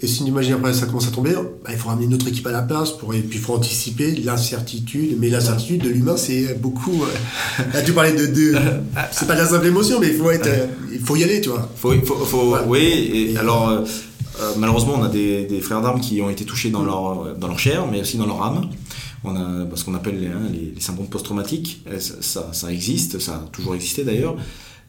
et 0.01 0.07
si 0.07 0.23
imagine 0.25 0.53
après 0.53 0.73
ça 0.73 0.87
commence 0.87 1.07
à 1.07 1.11
tomber, 1.11 1.33
bah, 1.33 1.69
il 1.71 1.77
faut 1.77 1.87
ramener 1.87 2.05
une 2.05 2.13
autre 2.13 2.27
équipe 2.27 2.45
à 2.47 2.51
la 2.51 2.61
place, 2.61 2.91
pour, 2.91 3.13
et 3.13 3.19
puis 3.19 3.39
il 3.39 3.41
faut 3.41 3.53
anticiper 3.53 4.11
l'incertitude. 4.11 5.17
Mais 5.19 5.29
l'incertitude 5.29 5.83
de 5.83 5.89
l'humain, 5.89 6.17
c'est 6.17 6.59
beaucoup. 6.59 7.03
Euh, 7.03 7.63
là, 7.73 7.81
tu 7.81 7.93
parlais 7.93 8.11
de. 8.11 8.25
de 8.25 8.55
c'est 9.11 9.25
pas 9.25 9.35
de 9.35 9.39
la 9.39 9.47
simple 9.47 9.67
émotion, 9.67 9.99
mais 10.01 10.07
il 10.07 10.15
faut, 10.15 10.29
être, 10.31 10.47
euh, 10.47 10.67
il 10.91 10.99
faut 10.99 11.15
y 11.15 11.23
aller, 11.23 11.39
tu 11.39 11.49
vois. 11.49 11.69
Faut, 11.77 11.93
faut, 12.03 12.55
Oui, 12.67 13.31
et, 13.33 13.37
alors 13.37 13.69
euh, 13.69 13.83
malheureusement, 14.57 14.95
on 14.99 15.03
a 15.03 15.09
des, 15.09 15.45
des 15.45 15.61
frères 15.61 15.81
d'armes 15.81 16.01
qui 16.01 16.21
ont 16.21 16.29
été 16.29 16.43
touchés 16.43 16.71
dans 16.71 16.83
leur, 16.83 17.37
dans 17.37 17.47
leur 17.47 17.59
chair, 17.59 17.87
mais 17.89 18.01
aussi 18.01 18.17
dans 18.17 18.27
leur 18.27 18.43
âme. 18.43 18.67
On 19.25 19.35
a 19.35 19.75
ce 19.75 19.83
qu'on 19.83 19.95
appelle 19.95 20.19
les, 20.19 20.27
hein, 20.27 20.41
les, 20.51 20.79
syndromes 20.79 21.07
post-traumatiques. 21.07 21.83
Ça, 21.99 22.49
ça, 22.53 22.71
existe, 22.71 23.19
ça 23.19 23.35
a 23.35 23.47
toujours 23.51 23.75
existé 23.75 24.03
d'ailleurs. 24.03 24.35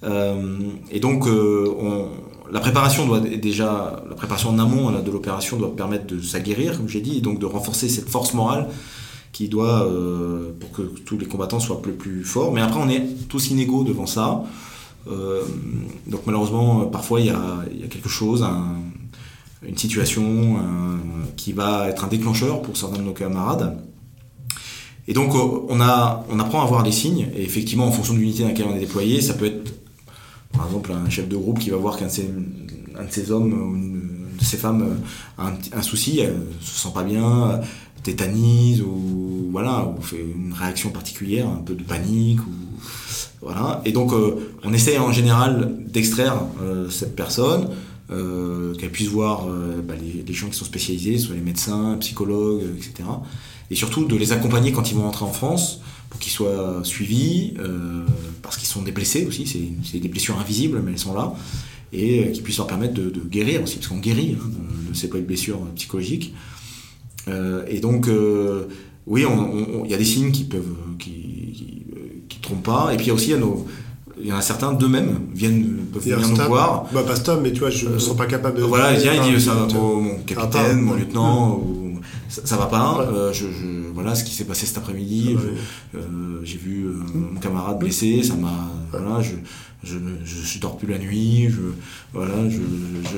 et 0.04 1.00
donc, 1.00 1.26
on 1.26 2.08
la 2.50 2.60
préparation 2.60 3.06
doit 3.06 3.20
déjà, 3.20 4.02
la 4.08 4.14
préparation 4.14 4.50
en 4.50 4.58
amont 4.58 4.90
de 4.90 5.10
l'opération 5.10 5.56
doit 5.56 5.74
permettre 5.74 6.06
de 6.06 6.20
s'aguerrir, 6.20 6.76
comme 6.76 6.88
j'ai 6.88 7.00
dit, 7.00 7.18
et 7.18 7.20
donc 7.20 7.38
de 7.38 7.46
renforcer 7.46 7.88
cette 7.88 8.08
force 8.08 8.34
morale 8.34 8.68
qui 9.32 9.48
doit, 9.48 9.84
euh, 9.86 10.52
pour 10.58 10.70
que 10.72 10.82
tous 10.82 11.18
les 11.18 11.26
combattants 11.26 11.60
soient 11.60 11.82
plus, 11.82 12.24
forts. 12.24 12.52
Mais 12.52 12.60
après, 12.60 12.80
on 12.80 12.88
est 12.88 13.28
tous 13.28 13.50
inégaux 13.50 13.84
devant 13.84 14.06
ça. 14.06 14.44
Euh, 15.08 15.42
donc 16.06 16.22
malheureusement, 16.26 16.86
parfois, 16.86 17.20
il 17.20 17.26
y 17.26 17.30
a, 17.30 17.64
quelque 17.90 18.08
chose, 18.08 18.44
une 19.66 19.76
situation 19.76 20.56
qui 21.36 21.52
va 21.52 21.88
être 21.88 22.04
un 22.04 22.08
déclencheur 22.08 22.62
pour 22.62 22.76
certains 22.76 22.98
de 22.98 23.02
nos 23.02 23.12
camarades. 23.12 23.78
Et 25.08 25.14
donc, 25.14 25.34
on, 25.34 25.80
a, 25.80 26.24
on 26.28 26.38
apprend 26.40 26.62
à 26.62 26.66
voir 26.66 26.82
les 26.82 26.92
signes, 26.92 27.28
et 27.36 27.42
effectivement, 27.42 27.86
en 27.86 27.92
fonction 27.92 28.14
de 28.14 28.18
l'unité 28.18 28.42
dans 28.42 28.48
laquelle 28.48 28.66
on 28.68 28.74
est 28.74 28.80
déployé, 28.80 29.20
ça 29.20 29.34
peut 29.34 29.46
être 29.46 29.72
par 30.56 30.66
exemple, 30.66 30.92
un 30.92 31.08
chef 31.10 31.28
de 31.28 31.36
groupe 31.36 31.58
qui 31.58 31.70
va 31.70 31.76
voir 31.76 31.98
qu'un 31.98 32.06
de 32.06 32.10
ses, 33.10 33.30
hommes, 33.30 34.26
de 34.38 34.44
ces 34.44 34.56
femmes 34.56 34.98
a 35.38 35.52
un, 35.72 35.82
souci, 35.82 36.20
elle 36.20 36.34
se 36.60 36.80
sent 36.80 36.88
pas 36.94 37.04
bien, 37.04 37.60
tétanise 38.02 38.82
ou 38.82 39.48
voilà, 39.50 39.86
ou 39.86 40.00
fait 40.00 40.20
une 40.20 40.52
réaction 40.52 40.90
particulière, 40.90 41.48
un 41.48 41.62
peu 41.62 41.74
de 41.74 41.82
panique 41.82 42.40
ou 42.40 42.52
voilà. 43.42 43.82
Et 43.84 43.92
donc 43.92 44.12
on 44.64 44.72
essaye 44.72 44.98
en 44.98 45.12
général 45.12 45.76
d'extraire 45.86 46.40
cette 46.90 47.14
personne. 47.14 47.68
qu'elle 48.08 48.90
puisse 48.90 49.08
voir 49.08 49.46
bah, 49.86 49.94
les, 50.00 50.22
les, 50.22 50.34
gens 50.34 50.48
qui 50.48 50.56
sont 50.56 50.64
spécialisés, 50.64 51.18
soit 51.18 51.34
les 51.34 51.40
médecins, 51.42 51.96
psychologues, 52.00 52.62
etc. 52.76 53.04
Et 53.70 53.74
surtout 53.74 54.04
de 54.04 54.16
les 54.16 54.32
accompagner 54.32 54.72
quand 54.72 54.90
ils 54.90 54.96
vont 54.96 55.06
entrer 55.06 55.24
en 55.24 55.32
France, 55.32 55.80
pour 56.10 56.20
qu'ils 56.20 56.32
soient 56.32 56.80
suivis, 56.84 57.54
euh, 57.58 58.04
parce 58.42 58.56
qu'ils 58.56 58.68
sont 58.68 58.82
des 58.82 58.92
blessés 58.92 59.26
aussi, 59.26 59.46
c'est 59.84 59.98
des 59.98 60.08
blessures 60.08 60.38
invisibles, 60.38 60.80
mais 60.84 60.92
elles 60.92 60.98
sont 60.98 61.14
là, 61.14 61.34
et 61.92 62.20
euh, 62.20 62.32
qui 62.32 62.42
puissent 62.42 62.58
leur 62.58 62.66
permettre 62.66 62.94
de, 62.94 63.10
guérir 63.28 63.62
aussi, 63.62 63.76
parce 63.76 63.88
qu'on 63.88 63.98
guérit 63.98 64.36
hein, 64.40 64.50
de, 64.88 64.94
ces 64.94 65.08
blessures 65.08 65.60
psychologiques. 65.74 66.32
Euh, 67.28 67.64
et 67.68 67.80
donc, 67.80 68.08
oui, 69.06 69.24
il 69.84 69.90
y 69.90 69.94
a 69.94 69.98
des 69.98 70.04
signes 70.04 70.30
qui 70.30 70.44
peuvent, 70.44 70.76
qui, 70.98 71.84
qui, 72.28 72.38
trompent 72.40 72.62
pas, 72.62 72.90
et 72.92 72.96
puis 72.96 73.06
il 73.06 73.08
y 73.08 73.10
a 73.10 73.14
aussi 73.14 73.34
nos, 73.34 73.66
il 74.20 74.26
y 74.26 74.32
en 74.32 74.36
a 74.36 74.42
certains 74.42 74.72
d'eux-mêmes 74.72 75.18
viennent 75.34 75.86
peuvent 75.92 76.02
venir 76.02 76.28
nous 76.28 76.36
voir. 76.36 76.86
Bah 76.92 77.02
pas 77.02 77.16
Stom, 77.16 77.42
mais 77.42 77.52
tu 77.52 77.60
vois, 77.60 77.70
je 77.70 77.88
ne 77.88 77.98
sens 77.98 78.16
pas 78.16 78.26
capable 78.26 78.58
de. 78.58 78.62
Voilà, 78.62 78.92
il 78.94 79.00
vient, 79.00 79.12
il 79.14 79.34
dit 79.34 79.40
ça, 79.40 79.66
mon, 79.74 80.18
capitaine, 80.26 80.80
mon 80.80 80.94
lieutenant, 80.94 81.56
ou 81.56 81.85
ça, 82.28 82.56
va 82.56 82.66
pas. 82.66 83.06
Euh, 83.10 83.32
je, 83.32 83.46
voilà 83.94 84.14
ce 84.14 84.24
qui 84.24 84.34
s'est 84.34 84.44
passé 84.44 84.66
cet 84.66 84.78
après-midi. 84.78 85.36
Euh, 85.94 86.40
j'ai 86.42 86.58
vu 86.58 86.84
euh, 86.84 86.92
mon 87.14 87.40
camarade 87.40 87.78
blessé. 87.78 88.22
Ça 88.22 88.34
m'a. 88.34 88.70
Voilà, 88.90 89.20
je, 89.20 89.34
je, 89.84 89.96
je, 90.24 90.58
dors 90.58 90.76
plus 90.76 90.88
la 90.88 90.98
nuit. 90.98 91.48
Je, 91.50 91.60
voilà, 92.12 92.34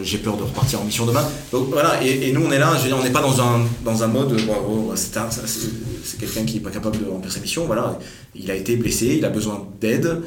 j'ai 0.02 0.18
peur 0.18 0.36
de 0.36 0.42
repartir 0.42 0.80
en 0.80 0.84
mission 0.84 1.06
demain. 1.06 1.24
Donc 1.52 1.68
voilà. 1.70 2.02
Et, 2.02 2.32
nous, 2.32 2.44
on 2.44 2.50
est 2.50 2.58
là. 2.58 2.74
Je 2.76 2.82
veux 2.82 2.88
dire, 2.88 2.98
on 2.98 3.04
n'est 3.04 3.12
pas 3.12 3.22
dans 3.22 3.40
un 3.40 3.60
dans 3.84 4.02
un 4.02 4.08
mode. 4.08 4.36
Bon, 4.46 4.92
c'est 4.94 6.18
quelqu'un 6.18 6.44
qui 6.44 6.58
est 6.58 6.60
pas 6.60 6.70
capable 6.70 6.98
de 6.98 7.10
remplir 7.10 7.32
sa 7.32 7.40
mission. 7.40 7.66
Voilà. 7.66 7.98
Il 8.34 8.50
a 8.50 8.54
été 8.54 8.76
blessé. 8.76 9.16
Il 9.18 9.24
a 9.24 9.30
besoin 9.30 9.66
d'aide. 9.80 10.22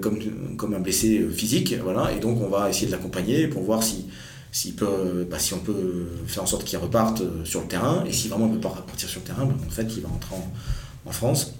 comme, 0.00 0.18
comme 0.56 0.74
un 0.74 0.80
blessé 0.80 1.26
physique, 1.30 1.74
voilà, 1.82 2.10
et 2.16 2.18
donc 2.18 2.40
on 2.40 2.48
va 2.48 2.70
essayer 2.70 2.86
de 2.86 2.92
l'accompagner 2.92 3.46
pour 3.46 3.62
voir 3.62 3.82
si, 3.82 4.06
peut, 4.76 5.26
bah, 5.30 5.38
si 5.38 5.54
on 5.54 5.58
peut 5.58 6.06
faire 6.26 6.42
en 6.42 6.46
sorte 6.46 6.64
qu'il 6.64 6.78
reparte 6.78 7.20
euh, 7.20 7.44
sur 7.44 7.60
le 7.60 7.66
terrain, 7.66 8.04
et 8.06 8.12
si 8.12 8.28
vraiment 8.28 8.46
il 8.46 8.52
ne 8.52 8.54
peut 8.56 8.62
pas 8.62 8.68
repartir 8.68 9.08
sur 9.08 9.20
le 9.20 9.26
terrain, 9.26 9.44
bah, 9.44 9.54
en 9.66 9.70
fait, 9.70 9.86
il 9.96 10.02
va 10.02 10.08
rentrer 10.08 10.36
en, 11.06 11.12
France, 11.12 11.54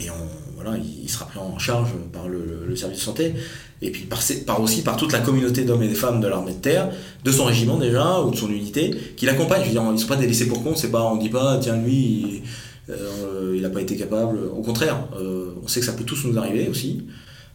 et 0.00 0.10
on, 0.10 0.14
voilà, 0.54 0.78
il, 0.78 1.08
sera 1.08 1.26
pris 1.26 1.38
en 1.38 1.58
charge 1.58 1.90
par 2.12 2.28
le, 2.28 2.74
service 2.76 2.98
de 2.98 3.02
santé, 3.02 3.34
et 3.82 3.90
puis 3.90 4.04
par, 4.04 4.60
aussi 4.60 4.82
par 4.82 4.96
toute 4.96 5.12
la 5.12 5.20
communauté 5.20 5.64
d'hommes 5.64 5.82
et 5.82 5.88
de 5.88 5.94
femmes 5.94 6.20
de 6.20 6.28
l'armée 6.28 6.52
de 6.52 6.58
terre, 6.58 6.90
de 7.24 7.32
son 7.32 7.44
régiment 7.44 7.78
déjà, 7.78 8.20
ou 8.20 8.30
de 8.30 8.36
son 8.36 8.48
unité, 8.48 8.94
qui 9.16 9.26
l'accompagne. 9.26 9.62
Je 9.62 9.66
veux 9.66 9.72
dire, 9.72 9.82
ils 9.86 9.92
ne 9.92 9.96
sont 9.96 10.06
pas 10.06 10.16
délaissés 10.16 10.46
pour 10.46 10.62
compte, 10.62 10.82
on 10.92 11.16
ne 11.16 11.20
dit 11.20 11.30
pas, 11.30 11.58
tiens, 11.60 11.76
lui, 11.76 12.42
il 12.88 13.62
n'a 13.62 13.68
euh, 13.68 13.72
pas 13.72 13.80
été 13.80 13.96
capable. 13.96 14.38
Au 14.56 14.62
contraire, 14.62 15.08
euh, 15.18 15.54
on 15.62 15.68
sait 15.68 15.80
que 15.80 15.86
ça 15.86 15.92
peut 15.92 16.04
tous 16.04 16.24
nous 16.24 16.38
arriver 16.38 16.68
aussi. 16.68 17.02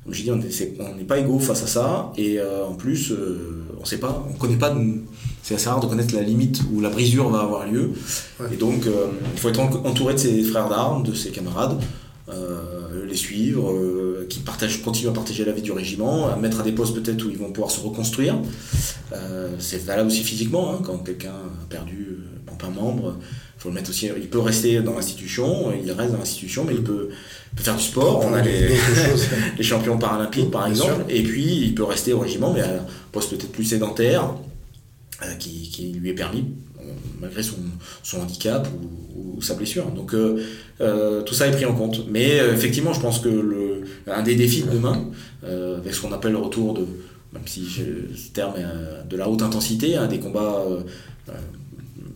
Comme 0.05 0.13
je 0.13 0.21
dis, 0.21 0.31
on 0.31 0.37
n'est 0.95 1.03
pas 1.03 1.17
égaux 1.17 1.39
face 1.39 1.63
à 1.63 1.67
ça, 1.67 2.13
et 2.15 2.39
en 2.41 2.75
plus, 2.75 3.11
on 3.85 3.85
sait 3.85 3.97
pas, 3.97 4.25
on 4.29 4.33
connaît 4.33 4.57
pas. 4.57 4.75
C'est 5.43 5.53
assez 5.53 5.69
rare 5.69 5.79
de 5.79 5.85
connaître 5.85 6.15
la 6.15 6.23
limite 6.23 6.61
où 6.73 6.81
la 6.81 6.89
brisure 6.89 7.29
va 7.29 7.41
avoir 7.41 7.67
lieu. 7.67 7.91
Et 8.51 8.55
donc, 8.55 8.87
euh, 8.87 9.09
il 9.33 9.39
faut 9.39 9.49
être 9.49 9.59
entouré 9.59 10.15
de 10.15 10.19
ses 10.19 10.41
frères 10.41 10.69
d'armes, 10.69 11.03
de 11.03 11.13
ses 11.13 11.29
camarades, 11.29 11.79
euh, 12.29 13.05
les 13.07 13.15
suivre, 13.15 13.71
euh, 13.71 14.25
qui 14.27 14.39
partagent, 14.39 14.81
continuent 14.81 15.09
à 15.09 15.13
partager 15.13 15.45
la 15.45 15.51
vie 15.51 15.61
du 15.61 15.71
régiment, 15.71 16.29
à 16.29 16.35
mettre 16.35 16.61
à 16.61 16.63
des 16.63 16.71
postes 16.71 16.95
peut-être 16.95 17.23
où 17.25 17.29
ils 17.29 17.37
vont 17.37 17.51
pouvoir 17.51 17.69
se 17.69 17.79
reconstruire. 17.79 18.41
c'est 19.59 19.83
valable 19.85 20.07
aussi 20.07 20.23
physiquement, 20.23 20.73
hein, 20.73 20.79
quand 20.83 20.97
quelqu'un 20.97 21.29
a 21.29 21.65
perdu 21.69 22.17
un 22.65 22.69
membre, 22.71 23.17
faut 23.57 23.69
le 23.69 23.75
mettre 23.75 23.89
aussi. 23.89 24.09
Il 24.17 24.27
peut 24.27 24.39
rester 24.39 24.81
dans 24.81 24.95
l'institution, 24.95 25.71
il 25.71 25.91
reste 25.91 26.11
dans 26.11 26.17
l'institution, 26.17 26.65
mais 26.65 26.73
il 26.73 26.83
peut, 26.83 27.09
faire 27.63 27.75
du 27.75 27.83
sport. 27.83 28.25
On 28.25 28.33
a 28.33 28.41
les, 28.41 28.69
les 29.57 29.63
champions 29.63 29.97
paralympiques 29.97 30.51
par 30.51 30.67
exemple, 30.67 31.05
et 31.09 31.23
puis 31.23 31.61
il 31.63 31.75
peut 31.75 31.83
rester 31.83 32.13
au 32.13 32.19
régiment, 32.19 32.53
mais 32.53 32.61
à 32.61 32.69
un 32.69 32.85
poste 33.11 33.31
peut-être 33.31 33.51
plus 33.51 33.65
sédentaire, 33.65 34.33
euh, 35.23 35.33
qui, 35.35 35.93
lui 35.93 36.09
est 36.09 36.13
permis 36.13 36.43
euh, 36.79 36.83
malgré 37.21 37.41
son, 37.41 37.55
son 38.03 38.19
handicap 38.19 38.67
ou, 39.07 39.41
sa 39.41 39.53
blessure. 39.53 39.89
Donc 39.91 40.13
euh, 40.13 41.21
tout 41.21 41.33
ça 41.33 41.47
est 41.47 41.51
pris 41.51 41.65
en 41.65 41.73
compte. 41.73 42.05
Mais 42.09 42.37
effectivement, 42.53 42.93
je 42.93 42.99
pense 42.99 43.19
que 43.19 43.29
le, 43.29 43.83
un 44.07 44.23
des 44.23 44.35
défis 44.35 44.63
de 44.63 44.71
demain, 44.71 45.05
avec 45.43 45.93
ce 45.93 46.01
qu'on 46.01 46.11
appelle 46.11 46.33
le 46.33 46.39
retour 46.39 46.73
de, 46.73 46.85
même 47.33 47.43
si 47.45 47.65
ce 47.65 48.31
terme 48.33 48.55
est 48.57 49.09
de 49.09 49.17
la 49.17 49.29
haute 49.29 49.41
intensité, 49.41 49.95
hein, 49.95 50.07
des 50.07 50.19
combats 50.19 50.63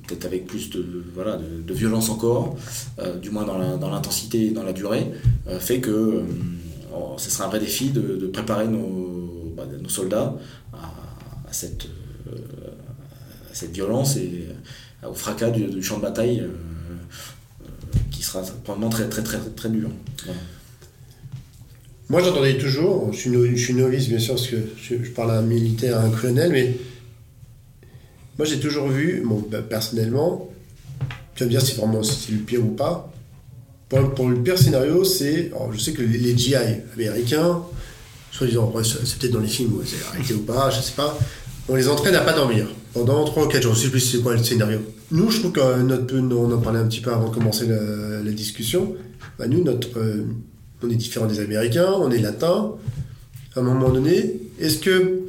peut-être 0.10 0.26
avec 0.26 0.48
plus 0.48 0.70
de, 0.72 0.84
voilà, 1.14 1.38
de, 1.38 1.74
violence 1.74 2.10
encore, 2.10 2.58
euh, 2.98 3.18
du 3.18 3.30
moins 3.30 3.46
dans 3.46 3.90
l'intensité 3.90 4.48
et 4.48 4.52
dans 4.52 4.64
la 4.64 4.74
durée, 4.74 5.08
euh, 5.48 5.60
fait 5.60 5.80
que 5.80 5.92
euh, 5.92 6.22
oh, 6.94 7.14
ce 7.18 7.30
sera 7.30 7.46
un 7.46 7.50
vrai 7.50 7.60
défi 7.60 7.90
de, 7.92 8.28
préparer 8.28 8.68
nos, 8.68 9.54
bah, 9.56 9.66
nos 9.82 9.90
soldats 9.90 10.36
à, 10.74 11.52
cette, 11.52 11.88
cette 13.54 13.72
violence 13.72 14.18
et 14.18 14.46
au 15.08 15.14
fracas 15.14 15.50
du, 15.50 15.82
champ 15.82 15.98
de 15.98 16.04
bataille 16.04 16.44
qui 18.12 18.22
sera 18.24 18.42
probablement 18.64 18.90
très 18.90 19.10
très 19.10 19.24
très 19.24 19.40
très 19.40 19.70
dur. 19.70 19.90
Moi 22.08 22.22
j'entendais 22.22 22.58
toujours, 22.58 23.12
je 23.12 23.18
suis, 23.18 23.32
je 23.32 23.64
suis, 23.64 23.74
novice 23.74 24.10
bien 24.10 24.20
sûr 24.20 24.36
parce 24.36 24.48
que 24.48 24.58
je, 24.78 25.04
je 25.04 25.10
parle 25.12 25.32
à 25.32 25.40
un 25.40 25.42
militaire, 25.42 25.98
à 25.98 26.04
un 26.04 26.12
colonel, 26.12 26.52
mais 26.52 26.78
moi, 28.40 28.46
j'ai 28.46 28.62
toujours 28.62 28.88
vu, 28.88 29.22
bon, 29.26 29.46
bah, 29.52 29.62
personnellement, 29.62 30.50
tu 31.36 31.44
vas 31.44 31.48
me 31.48 31.52
dire 31.52 31.62
si 31.62 31.76
vraiment 31.76 32.02
c'est 32.02 32.32
le 32.32 32.38
pire 32.38 32.66
ou 32.66 32.70
pas. 32.70 33.12
Pour, 33.90 34.30
le 34.30 34.42
pire 34.42 34.58
scénario, 34.58 35.04
c'est. 35.04 35.52
Je 35.74 35.78
sais 35.78 35.92
que 35.92 36.02
les, 36.02 36.38
GI 36.38 36.56
américains, 36.56 37.62
soi-disant, 38.32 38.74
c'est 38.82 39.20
peut-être 39.20 39.34
dans 39.34 39.42
les 39.42 39.50
films 39.50 39.82
c'est 39.86 40.02
arrêté 40.08 40.36
ou 40.36 40.44
pas, 40.44 40.70
je 40.70 40.80
sais 40.80 40.94
pas, 40.94 41.20
on 41.68 41.76
les 41.76 41.90
entraîne 41.90 42.16
à 42.16 42.22
pas 42.22 42.32
dormir 42.32 42.68
pendant 42.94 43.26
3 43.26 43.44
ou 43.44 43.48
4 43.50 43.62
jours. 43.62 43.76
Je 43.76 43.82
sais 43.82 43.90
plus 43.90 44.00
c'est 44.00 44.20
quoi 44.20 44.38
le 44.38 44.42
scénario. 44.42 44.80
Nous, 45.12 45.30
je 45.32 45.40
trouve 45.40 45.52
que 45.52 45.82
notre 45.82 46.16
on 46.16 46.52
en 46.54 46.60
parlait 46.60 46.80
un 46.80 46.88
petit 46.88 47.02
peu 47.02 47.12
avant 47.12 47.28
de 47.28 47.34
commencer 47.34 47.68
la, 47.68 48.32
discussion. 48.32 48.96
Bah, 49.38 49.48
nous, 49.48 49.66
notre, 49.66 50.00
euh, 50.00 50.24
on 50.82 50.90
est 50.90 50.96
différent 50.96 51.26
des 51.26 51.42
Américains, 51.42 51.92
on 51.92 52.10
est 52.10 52.20
latin. 52.20 52.72
À 53.58 53.60
un 53.60 53.64
moment 53.64 53.90
donné, 53.90 54.40
est-ce 54.62 54.78
que 54.78 55.24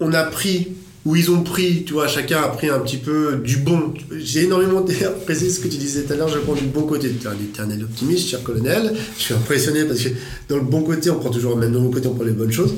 on 0.00 0.14
a 0.14 0.22
pris 0.22 0.68
où 1.06 1.16
ils 1.16 1.30
ont 1.30 1.42
pris, 1.42 1.84
tu 1.84 1.94
vois, 1.94 2.08
chacun 2.08 2.42
a 2.42 2.48
pris 2.48 2.68
un 2.68 2.78
petit 2.80 2.98
peu 2.98 3.40
du 3.42 3.56
bon. 3.56 3.94
J'ai 4.18 4.44
énormément 4.44 4.84
apprécié 5.06 5.48
ce 5.48 5.60
que 5.60 5.68
tu 5.68 5.78
disais 5.78 6.02
tout 6.02 6.12
à 6.12 6.16
l'heure, 6.16 6.28
je 6.28 6.38
prends 6.38 6.54
du 6.54 6.66
bon 6.66 6.82
côté. 6.82 7.10
Tu 7.10 7.26
es 7.26 7.30
un 7.30 7.34
éternel 7.34 7.84
optimiste, 7.84 8.28
cher 8.28 8.42
colonel. 8.42 8.92
Je 9.16 9.22
suis 9.22 9.34
impressionné 9.34 9.84
parce 9.84 10.00
que 10.00 10.10
dans 10.48 10.56
le 10.56 10.62
bon 10.62 10.82
côté, 10.82 11.10
on 11.10 11.18
prend 11.18 11.30
toujours, 11.30 11.56
même 11.56 11.72
dans 11.72 11.82
le 11.82 11.88
côté, 11.88 12.06
on 12.08 12.14
prend 12.14 12.24
les 12.24 12.32
bonnes 12.32 12.52
choses. 12.52 12.74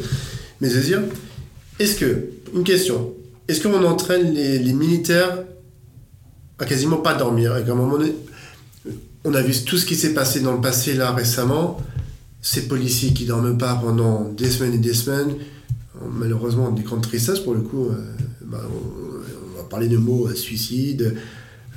Mais 0.60 0.68
veux 0.68 0.80
dire, 0.80 1.02
est-ce 1.80 1.96
que, 1.96 2.28
une 2.54 2.62
question, 2.62 3.12
est-ce 3.48 3.60
qu'on 3.60 3.84
entraîne 3.84 4.32
les, 4.32 4.72
militaires 4.72 5.42
à 6.58 6.64
quasiment 6.64 6.98
pas 6.98 7.14
dormir 7.14 7.56
Et 7.56 7.64
qu'à 7.64 7.72
un 7.72 7.74
moment 7.74 7.98
donné, 7.98 8.14
on 9.24 9.34
a 9.34 9.42
vu 9.42 9.52
tout 9.64 9.76
ce 9.76 9.84
qui 9.84 9.96
s'est 9.96 10.14
passé 10.14 10.40
dans 10.40 10.52
le 10.52 10.60
passé 10.60 10.94
là 10.94 11.10
récemment, 11.10 11.80
ces 12.40 12.68
policiers 12.68 13.12
qui 13.12 13.24
dorment 13.24 13.58
pas 13.58 13.74
pendant 13.74 14.28
des 14.36 14.48
semaines 14.48 14.74
et 14.74 14.78
des 14.78 14.94
semaines, 14.94 15.34
malheureusement 16.10 16.70
des 16.70 16.82
grandes 16.82 17.02
tristesses 17.02 17.40
pour 17.40 17.54
le 17.54 17.60
coup. 17.60 17.86
Euh, 17.86 17.94
bah, 18.44 18.60
on, 18.64 19.56
va 19.56 19.64
parler 19.64 19.88
de 19.88 19.96
mots 19.96 20.28
euh, 20.28 20.34
suicide, 20.34 21.14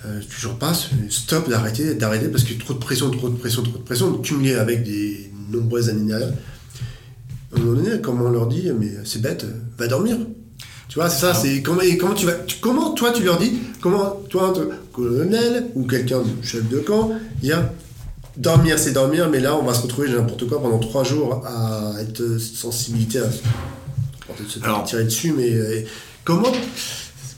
euh, 0.06 0.22
toujours 0.30 0.56
pas, 0.56 0.74
stop, 1.10 1.50
d'arrêter, 1.50 1.96
d'arrêter 1.96 2.28
parce 2.28 2.44
que 2.44 2.54
trop 2.54 2.74
de 2.74 2.80
pression, 2.80 3.10
trop 3.12 3.30
de 3.30 3.38
pression, 3.38 3.64
trop 3.64 3.78
de 3.78 3.84
pression, 3.84 4.18
cumulé 4.20 4.56
avec 4.56 4.84
des 4.84 5.32
nombreuses 5.52 5.90
années 5.90 6.06
derrière. 6.06 6.34
À 7.54 7.58
un 7.58 7.64
moment 7.64 7.82
donné, 7.82 8.02
comment 8.02 8.26
on 8.26 8.32
leur 8.32 8.48
dit, 8.48 8.70
mais 8.78 8.92
c'est 9.04 9.22
bête, 9.22 9.46
va 9.78 9.88
dormir. 9.88 10.18
Tu 10.90 11.00
vois, 11.00 11.10
c'est 11.10 11.22
ça, 11.22 11.34
c'est 11.34 11.62
comment, 11.62 11.82
comment 12.00 12.14
tu 12.14 12.26
vas, 12.26 12.36
comment 12.62 12.94
toi 12.94 13.12
tu 13.12 13.24
leur 13.24 13.38
dis, 13.38 13.54
comment 13.82 14.22
toi, 14.30 14.54
colonel 14.94 15.68
ou 15.76 15.86
quelqu'un 15.86 16.20
de 16.20 16.46
chef 16.46 16.68
de 16.70 16.80
camp, 16.80 17.12
dire 17.42 17.64
dormir 18.38 18.78
c'est 18.78 18.92
dormir, 18.92 19.30
mais 19.30 19.40
là 19.40 19.56
on 19.56 19.64
va 19.64 19.74
se 19.74 19.82
retrouver 19.82 20.10
n'importe 20.10 20.48
quoi 20.48 20.62
pendant 20.62 20.80
trois 20.80 21.04
jours 21.04 21.46
à 21.46 21.94
être 22.02 22.38
sensibilité 22.38 23.20
à 23.20 23.30
peut-être 24.34 24.50
se 24.50 24.64
alors, 24.64 24.84
tirer 24.84 25.04
dessus, 25.04 25.34
mais 25.36 25.52
euh, 25.52 25.82
comment, 26.24 26.52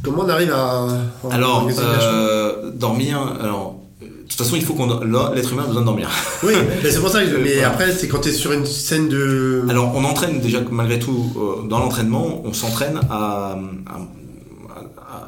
comment 0.03 0.23
on 0.23 0.29
arrive 0.29 0.51
à. 0.51 0.87
alors, 1.31 1.67
euh, 1.77 2.71
dormir. 2.71 3.19
Alors, 3.41 3.75
de 4.01 4.07
toute 4.29 4.37
façon, 4.37 4.55
il 4.55 4.63
faut 4.63 4.73
qu'on 4.73 4.87
l'être 5.33 5.51
humain 5.51 5.63
a 5.63 5.67
besoin 5.67 5.81
de 5.81 5.85
dormir. 5.85 6.09
Oui, 6.43 6.53
mais 6.83 6.91
c'est 6.91 6.99
pour 6.99 7.09
ça. 7.09 7.23
Que, 7.23 7.37
mais 7.37 7.63
après, 7.63 7.91
c'est 7.91 8.07
quand 8.07 8.19
tu 8.19 8.29
es 8.29 8.33
sur 8.33 8.51
une 8.51 8.65
scène 8.65 9.09
de. 9.09 9.63
Alors, 9.69 9.93
on 9.95 10.03
entraîne 10.03 10.39
déjà 10.39 10.59
malgré 10.71 10.99
tout 10.99 11.33
euh, 11.37 11.67
dans 11.67 11.79
l'entraînement, 11.79 12.41
on 12.45 12.53
s'entraîne 12.53 12.99
à, 13.09 13.57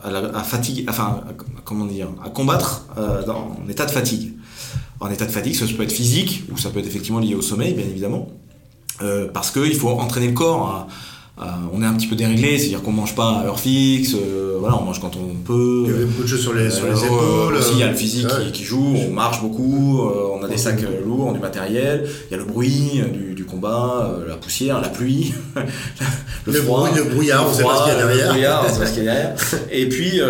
à, 0.04 0.08
à, 0.08 0.44
fatigue, 0.44 0.86
enfin, 0.90 1.22
comment 1.66 1.86
dire, 1.86 2.08
à 2.24 2.30
combattre 2.30 2.86
dans, 3.26 3.58
en 3.64 3.70
état 3.70 3.86
de 3.86 3.92
fatigue. 3.92 4.34
En 5.02 5.10
état 5.10 5.26
de 5.26 5.32
fatigue, 5.32 5.56
ça 5.56 5.66
peut 5.66 5.84
être 5.84 5.94
physique 5.94 6.44
ou 6.52 6.58
ça 6.58 6.70
peut 6.70 6.80
être 6.80 6.88
effectivement 6.88 7.20
lié 7.20 7.34
au 7.34 7.42
sommeil, 7.42 7.74
bien 7.74 7.86
évidemment, 7.86 8.30
parce 9.34 9.52
qu'il 9.52 9.76
faut 9.76 9.90
entraîner 9.90 10.28
le 10.28 10.34
corps 10.34 10.68
à 10.68 10.88
on 11.74 11.82
est 11.82 11.86
un 11.86 11.94
petit 11.94 12.08
peu 12.08 12.16
déréglé, 12.16 12.58
c'est-à-dire 12.58 12.82
qu'on 12.82 12.92
mange 12.92 13.16
pas 13.16 13.40
à 13.40 13.46
heure 13.46 13.60
fixe, 13.60 14.16
voilà, 14.60 14.78
on 14.78 14.84
mange 14.84 15.00
quand 15.00 15.16
on 15.16 15.36
peut. 15.36 15.86
Il 15.88 15.92
y 15.92 16.04
a 16.04 16.06
beaucoup 16.06 16.24
de 16.24 16.28
choses 16.28 16.42
sur 16.42 16.54
les, 16.54 16.70
sur 16.70 16.86
les 16.86 17.06
épaules. 17.06 17.56
aussi, 17.56 17.72
il 17.74 17.80
y 17.80 17.84
a 17.84 17.90
le 17.90 17.96
physique 17.96 18.28
qui, 18.52 18.64
joue, 18.64 18.96
on 19.08 19.12
marche 19.12 19.42
beaucoup, 19.42 20.00
on 20.00 20.44
a 20.44 20.48
des 20.48 20.58
sacs 20.58 20.82
lourds, 21.06 21.34
du 21.34 21.40
matériel, 21.40 22.10
il 22.30 22.32
y 22.32 22.36
a 22.36 22.38
le 22.38 22.46
bruit 22.46 23.02
du, 23.36 23.46
combat, 23.46 24.16
la 24.28 24.36
poussière, 24.36 24.82
la 24.82 24.90
pluie, 24.90 25.34
le, 26.46 26.54
froid, 26.54 26.90
bruit, 26.90 27.04
le 27.04 27.10
brouillard, 27.10 27.48
on 27.50 27.54
sait 27.54 27.64
pas 27.64 27.78
ce 27.78 27.84
qu'il 27.84 27.94
y 27.94 27.96
a 27.96 28.06
derrière. 28.06 28.28
Le 28.28 28.32
brouillard, 28.34 28.66
on 28.66 28.74
sait 28.74 28.80
pas 28.80 28.86
ce 28.88 28.94
qu'il 28.94 29.04
y 29.04 29.10
a 29.10 29.14
derrière. 29.14 29.36
Et 29.72 29.90
puis, 29.90 30.22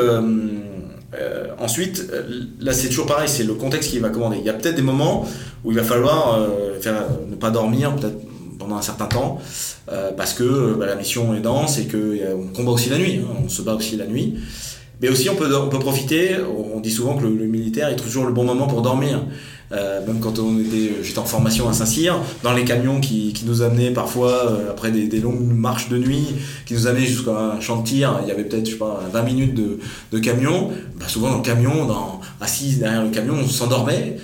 euh, 1.19 1.47
ensuite, 1.57 2.07
euh, 2.13 2.45
là 2.59 2.71
c'est 2.71 2.87
toujours 2.87 3.07
pareil, 3.07 3.27
c'est 3.27 3.43
le 3.43 3.55
contexte 3.55 3.89
qui 3.89 3.99
va 3.99 4.09
commander. 4.09 4.37
Il 4.39 4.45
y 4.45 4.49
a 4.49 4.53
peut-être 4.53 4.75
des 4.75 4.83
moments 4.83 5.25
où 5.63 5.71
il 5.71 5.77
va 5.77 5.83
falloir 5.83 6.35
euh, 6.35 6.79
faire, 6.79 7.03
ne 7.27 7.35
pas 7.35 7.49
dormir, 7.49 7.95
peut-être 7.95 8.17
pendant 8.59 8.75
un 8.75 8.81
certain 8.81 9.07
temps, 9.07 9.39
parce 10.17 10.33
que 10.33 10.75
bah, 10.77 10.85
la 10.85 10.95
mission 10.95 11.33
est 11.33 11.39
dense 11.39 11.79
et 11.79 11.87
qu'on 11.87 12.47
combat 12.55 12.71
aussi 12.71 12.89
la 12.89 12.97
nuit, 12.99 13.21
hein, 13.23 13.41
on 13.43 13.49
se 13.49 13.61
bat 13.61 13.73
aussi 13.73 13.95
la 13.95 14.05
nuit. 14.05 14.35
Mais 15.01 15.09
aussi 15.09 15.29
on 15.29 15.35
peut, 15.35 15.49
on 15.55 15.69
peut 15.69 15.79
profiter, 15.79 16.35
on 16.73 16.79
dit 16.79 16.91
souvent 16.91 17.15
que 17.15 17.23
le, 17.23 17.29
militaire 17.29 17.87
est 17.87 17.95
toujours 17.95 18.25
le 18.25 18.33
bon 18.33 18.43
moment 18.43 18.67
pour 18.67 18.81
dormir. 18.81 19.23
Euh, 19.71 20.05
même 20.05 20.19
quand 20.19 20.39
on 20.39 20.59
était, 20.59 20.95
j'étais 21.03 21.19
en 21.19 21.25
formation 21.25 21.69
à 21.69 21.73
Saint-Cyr, 21.73 22.19
dans 22.41 22.53
les 22.53 22.65
camions 22.65 22.99
qui, 22.99 23.33
qui 23.33 23.45
nous 23.45 23.61
amenaient 23.61 23.91
parfois, 23.91 24.31
euh, 24.31 24.71
après 24.71 24.91
des, 24.91 25.19
longues 25.19 25.41
marches 25.41 25.89
de 25.89 25.97
nuit, 25.97 26.25
qui 26.65 26.73
nous 26.73 26.87
amenaient 26.87 27.05
jusqu'à 27.05 27.31
un 27.31 27.59
champ 27.59 27.81
de 27.81 27.87
tir, 27.87 28.19
il 28.23 28.27
y 28.27 28.31
avait 28.31 28.45
peut-être, 28.45 28.65
je 28.65 28.71
sais 28.71 28.77
pas, 28.77 29.03
20 29.13 29.21
minutes 29.21 29.53
de, 29.53 29.79
de 30.11 30.19
camion, 30.19 30.71
bah 30.99 31.07
souvent 31.07 31.29
dans 31.29 31.37
le 31.37 31.43
camion, 31.43 31.85
dans, 31.85 32.19
assis 32.41 32.77
derrière 32.77 33.03
le 33.03 33.11
camion, 33.11 33.35
on 33.35 33.47
s'endormait 33.47 34.17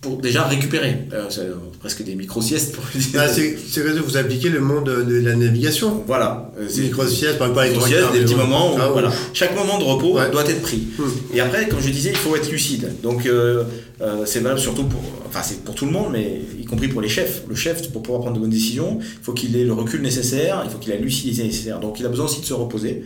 pour 0.00 0.18
déjà 0.18 0.44
récupérer. 0.44 1.08
Euh, 1.12 1.26
c'est 1.30 1.48
presque 1.82 2.04
des 2.04 2.14
micro-siestes 2.14 2.76
pour 2.76 2.84
dire. 2.94 3.20
Ah, 3.20 3.26
c'est 3.28 3.54
que 3.54 3.98
vous 3.98 4.16
appliquez 4.16 4.48
le 4.48 4.60
monde 4.60 4.84
de 4.84 5.20
la 5.20 5.34
navigation. 5.34 6.04
Voilà. 6.06 6.52
Des 6.56 6.82
micro-siestes, 6.82 7.38
par 7.38 7.48
exemple, 7.48 7.88
micro 7.88 8.12
des 8.12 8.20
petits 8.20 8.36
moments 8.36 8.72
où, 8.72 8.78
ah, 8.80 8.88
voilà. 8.88 9.10
Chaque 9.34 9.56
moment 9.56 9.78
de 9.78 9.84
repos 9.84 10.16
doit 10.30 10.48
être 10.48 10.62
pris. 10.62 10.84
Hmm. 10.96 11.34
Et 11.34 11.40
après, 11.40 11.66
comme 11.66 11.80
je 11.80 11.90
disais, 11.90 12.10
il 12.10 12.16
faut 12.16 12.36
être 12.36 12.48
lucide. 12.50 12.88
Donc, 13.02 13.26
euh, 13.26 13.64
euh, 14.00 14.22
c'est 14.26 14.38
valable 14.38 14.60
surtout 14.60 14.84
pour, 14.84 15.00
enfin, 15.26 15.40
c'est 15.42 15.64
pour 15.64 15.74
tout 15.74 15.86
le 15.86 15.90
monde, 15.90 16.10
mais 16.12 16.40
y 16.60 16.64
compris 16.64 16.86
pour 16.86 17.00
les 17.00 17.08
chefs. 17.08 17.42
Le 17.48 17.56
chef, 17.56 17.90
pour 17.90 18.02
pouvoir 18.02 18.20
prendre 18.22 18.36
de 18.36 18.40
bonnes 18.40 18.50
décisions, 18.50 19.00
il 19.00 19.24
faut 19.24 19.32
qu'il 19.32 19.56
ait 19.56 19.64
le 19.64 19.72
recul 19.72 20.02
nécessaire, 20.02 20.62
il 20.64 20.70
faut 20.70 20.78
qu'il 20.78 20.92
ait 20.92 20.98
la 20.98 21.02
lucidité 21.02 21.42
nécessaire. 21.42 21.80
Donc, 21.80 21.98
il 21.98 22.06
a 22.06 22.08
besoin 22.08 22.26
aussi 22.26 22.40
de 22.40 22.46
se 22.46 22.54
reposer. 22.54 23.02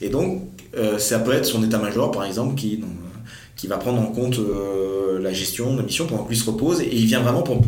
Et 0.00 0.10
donc, 0.10 0.44
ça 0.98 1.18
peut 1.18 1.32
être 1.32 1.44
son 1.44 1.64
état-major, 1.64 2.12
par 2.12 2.24
exemple, 2.24 2.54
qui, 2.54 2.80
qui 3.62 3.68
va 3.68 3.78
prendre 3.78 4.00
en 4.00 4.06
compte 4.06 4.38
euh, 4.40 5.20
la 5.20 5.32
gestion 5.32 5.72
de 5.72 5.78
la 5.78 5.84
mission 5.84 6.06
pendant 6.06 6.24
que 6.24 6.30
lui 6.30 6.36
se 6.36 6.50
repose 6.50 6.80
et 6.80 6.92
il 6.92 7.06
vient 7.06 7.20
vraiment 7.20 7.42
pour 7.42 7.58
euh, 7.58 7.60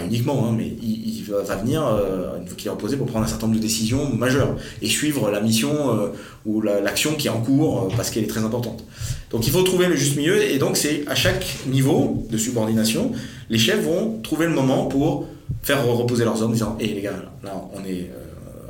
uniquement, 0.00 0.46
hein, 0.46 0.54
mais 0.56 0.66
il, 0.82 1.24
va, 1.24 1.56
venir, 1.56 1.86
euh, 1.86 2.38
une 2.38 2.46
fois 2.46 2.56
qu'il 2.56 2.66
est 2.68 2.70
reposé, 2.70 2.96
pour 2.96 3.06
prendre 3.06 3.24
un 3.24 3.28
certain 3.28 3.46
nombre 3.46 3.58
de 3.58 3.62
décisions 3.62 4.14
majeures 4.14 4.56
et 4.82 4.88
suivre 4.88 5.30
la 5.30 5.40
mission 5.40 5.74
ou 6.44 6.60
l'action 6.60 7.14
qui 7.14 7.26
est 7.26 7.30
en 7.30 7.40
cours 7.40 7.88
parce 7.96 8.10
qu'elle 8.10 8.24
est 8.24 8.28
très 8.28 8.44
importante. 8.44 8.84
Donc 9.30 9.46
il 9.46 9.52
faut 9.52 9.62
trouver 9.62 9.86
le 9.86 9.96
juste 9.96 10.16
milieu 10.16 10.42
et 10.42 10.58
donc 10.58 10.76
c'est 10.76 11.04
à 11.08 11.14
chaque 11.14 11.44
niveau 11.66 12.26
de 12.30 12.38
subordination, 12.38 13.12
les 13.50 13.58
chefs 13.58 13.82
vont 13.82 14.20
trouver 14.22 14.46
le 14.46 14.52
moment 14.52 14.86
pour 14.86 15.26
faire 15.62 15.84
reposer 15.86 16.24
leurs 16.24 16.42
hommes 16.42 16.50
en 16.50 16.54
disant 16.54 16.76
Hé 16.78 16.88
les 16.88 17.02
gars, 17.02 17.22
là 17.42 17.52
on 17.74 17.84
est 17.84 18.10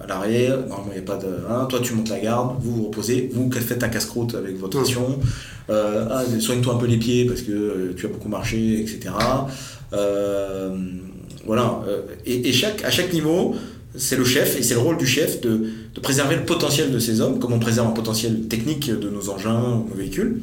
à 0.03 0.07
l'arrière, 0.07 0.59
normalement 0.68 0.93
il 0.93 1.03
n'y 1.03 1.05
a 1.05 1.12
pas 1.12 1.16
de. 1.16 1.29
Hein, 1.51 1.66
toi 1.68 1.81
tu 1.83 1.95
montes 1.95 2.09
la 2.09 2.20
garde, 2.20 2.57
vous 2.61 2.77
vous 2.77 2.85
reposez, 2.87 3.31
vous 3.33 3.51
faites 3.53 3.83
un 3.83 3.89
casse-croûte 3.89 4.35
avec 4.35 4.57
votre 4.59 4.81
mission, 4.81 5.18
euh, 5.70 6.07
ah, 6.11 6.22
soigne-toi 6.39 6.74
un 6.74 6.79
peu 6.79 6.87
les 6.87 6.97
pieds 6.97 7.24
parce 7.24 7.43
que 7.43 7.53
euh, 7.53 7.95
tu 7.97 8.07
as 8.07 8.09
beaucoup 8.09 8.29
marché, 8.29 8.81
etc. 8.81 9.14
Euh, 9.93 10.77
voilà. 11.47 11.82
Et, 12.26 12.53
chaque, 12.53 12.84
à 12.84 12.90
chaque 12.90 13.12
niveau, 13.12 13.55
c'est 13.97 14.16
le 14.16 14.24
chef 14.24 14.59
et 14.59 14.62
c'est 14.62 14.74
le 14.74 14.80
rôle 14.80 14.99
du 14.99 15.07
chef 15.07 15.40
de, 15.40 15.68
préserver 16.03 16.36
le 16.36 16.44
potentiel 16.44 16.92
de 16.92 16.99
ses 16.99 17.20
hommes, 17.20 17.38
comme 17.38 17.53
on 17.53 17.59
préserve 17.59 17.88
un 17.88 17.92
potentiel 17.92 18.42
technique 18.49 18.90
de 18.90 19.09
nos 19.09 19.30
engins, 19.30 19.84
nos 19.88 19.94
véhicules. 19.94 20.42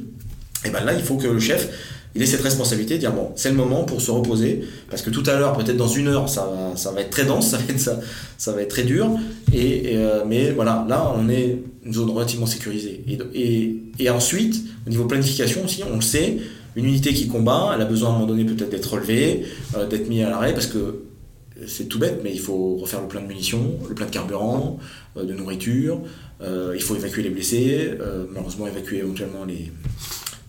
Et 0.66 0.70
ben 0.70 0.84
là, 0.84 0.94
il 0.94 1.04
faut 1.04 1.18
que 1.18 1.28
le 1.28 1.40
chef 1.40 1.70
il 2.16 2.22
ait 2.22 2.28
cette 2.28 2.42
responsabilité 2.42 2.96
de 2.96 3.00
dire 3.00 3.12
bon, 3.12 3.32
c'est 3.36 3.50
le 3.50 3.56
moment 3.56 3.84
pour 3.84 4.02
se 4.02 4.12
reposer, 4.12 4.62
parce 4.90 5.02
que 5.02 5.10
tout 5.10 5.24
à 5.26 5.38
l'heure, 5.38 5.58
peut-être 5.58 5.78
dans 5.78 5.88
une 5.88 6.08
heure, 6.08 6.30
ça 6.30 6.48
va, 6.94 7.02
être 7.02 7.10
très 7.10 7.26
dense, 7.26 7.56
ça 8.38 8.52
va 8.52 8.62
être, 8.62 8.70
très 8.70 8.84
dur, 8.84 9.10
et, 9.52 9.94
euh, 9.96 10.24
mais 10.28 10.52
voilà, 10.52 10.86
là, 10.88 11.12
on 11.18 11.28
est 11.30 11.58
une 11.84 11.94
zone 11.94 12.12
relativement 12.12 12.46
sécurisée. 12.46 13.04
Et, 13.08 13.18
et, 13.34 13.76
et, 14.00 14.10
ensuite, 14.10 14.64
au 14.86 14.90
niveau 14.90 15.06
planification 15.06 15.66
aussi, 15.66 15.84
on 15.92 15.96
le 15.96 16.02
sait, 16.02 16.38
une 16.76 16.86
unité 16.86 17.14
qui 17.14 17.28
combat, 17.28 17.72
elle 17.76 17.82
a 17.82 17.86
besoin 17.86 18.10
à 18.10 18.12
un 18.12 18.16
moment 18.16 18.28
donné 18.28 18.46
peut-être 18.46 18.70
d'être 18.70 18.94
relevée, 18.94 19.46
euh, 19.76 19.88
d'être 19.88 20.08
mise 20.08 20.24
à 20.24 20.30
l'arrêt, 20.30 20.54
parce 20.54 20.68
que 20.68 21.04
c'est 21.68 21.86
tout 21.86 22.00
bête, 22.00 22.22
mais 22.24 22.32
il 22.34 22.40
faut 22.40 22.78
refaire 22.78 23.02
le 23.02 23.08
plein 23.08 23.22
de 23.22 23.28
munitions, 23.28 23.80
le 23.88 23.96
plein 23.96 24.06
de 24.06 24.12
carburant, 24.12 24.80
euh, 25.18 25.24
de 25.24 25.34
nourriture, 25.34 26.02
il 26.76 26.82
faut 26.82 26.96
évacuer 26.98 27.24
les 27.24 27.30
blessés, 27.30 27.92
malheureusement 28.34 28.68
évacuer 28.68 28.98
éventuellement 28.98 29.46
les 29.46 29.72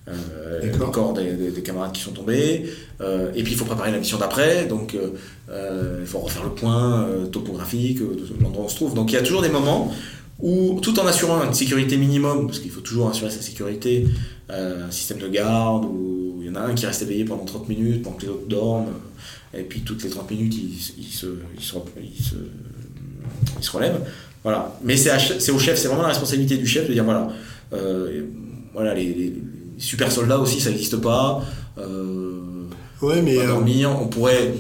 euh, 0.07 0.61
le 0.61 0.87
corps 0.91 1.15
des, 1.15 1.63
camarades 1.63 1.93
qui 1.93 2.03
sont 2.03 2.13
tombés. 2.13 2.67
Euh, 3.01 3.33
et 3.35 3.43
puis 3.43 3.53
il 3.53 3.59
faut 3.59 3.65
préparer 3.65 3.91
la 3.91 3.99
mission 3.99 4.19
d'après, 4.19 4.67
donc 4.67 4.95
euh, 4.95 5.99
il 6.01 6.07
faut 6.07 6.19
refaire 6.19 6.45
le 6.45 6.51
point 6.51 7.09
topographique 7.33 8.01
l'endroit 8.41 8.65
où 8.65 8.67
on 8.67 8.69
se 8.69 8.77
trouve. 8.77 8.95
Donc 8.95 9.13
il 9.13 9.15
y 9.15 9.19
a 9.19 9.23
toujours 9.23 9.43
des 9.43 9.49
moments 9.49 9.93
où, 10.41 10.81
tout 10.81 10.99
en 10.99 11.07
assurant 11.07 11.43
une 11.45 11.55
sécurité 11.55 11.97
minimum, 11.97 12.47
parce 12.47 12.59
qu'il 12.59 12.71
faut 12.71 12.81
toujours 12.81 13.09
assurer 13.09 13.31
sa 13.31 13.41
sécurité, 13.41 14.07
un 14.49 14.91
système 14.91 15.19
de 15.19 15.29
garde, 15.29 15.85
où 15.85 16.39
il 16.41 16.47
y 16.47 16.51
en 16.51 16.57
a 16.57 16.61
un 16.61 16.75
qui 16.75 16.87
reste 16.87 17.03
éveillé 17.03 17.25
pendant 17.25 17.45
30 17.45 17.69
minutes, 17.69 18.03
pendant 18.03 18.17
que 18.17 18.23
les 18.23 18.29
autres 18.29 18.49
dorment, 18.49 18.93
et 19.57 19.63
puis 19.63 19.81
toutes 19.81 20.03
les 20.03 20.11
30 20.11 20.31
minutes, 20.31 20.55
il, 20.55 20.81
se, 20.81 20.93
il, 20.99 21.05
se, 21.13 21.27
il, 21.59 21.65
se, 23.65 23.71
relève. 23.71 24.01
Voilà. 24.43 24.77
Mais 24.83 24.97
c'est 24.97 25.51
au 25.51 25.59
chef, 25.59 25.79
c'est 25.79 25.89
vraiment 25.89 26.03
la 26.03 26.09
responsabilité 26.09 26.57
du 26.57 26.67
chef 26.67 26.89
de 26.89 26.93
dire 26.93 27.05
voilà, 27.05 27.29
voilà 28.73 28.95
les 28.95 29.35
super 29.79 30.11
soldats 30.11 30.39
aussi, 30.39 30.61
ça 30.61 30.71
n'existe 30.71 30.97
pas. 30.97 31.43
Euh, 31.79 32.65
ouais, 33.03 33.23
mais. 33.23 33.39
Euh, 33.39 33.49
dormir, 33.49 33.91
on 34.01 34.07
pourrait. 34.07 34.55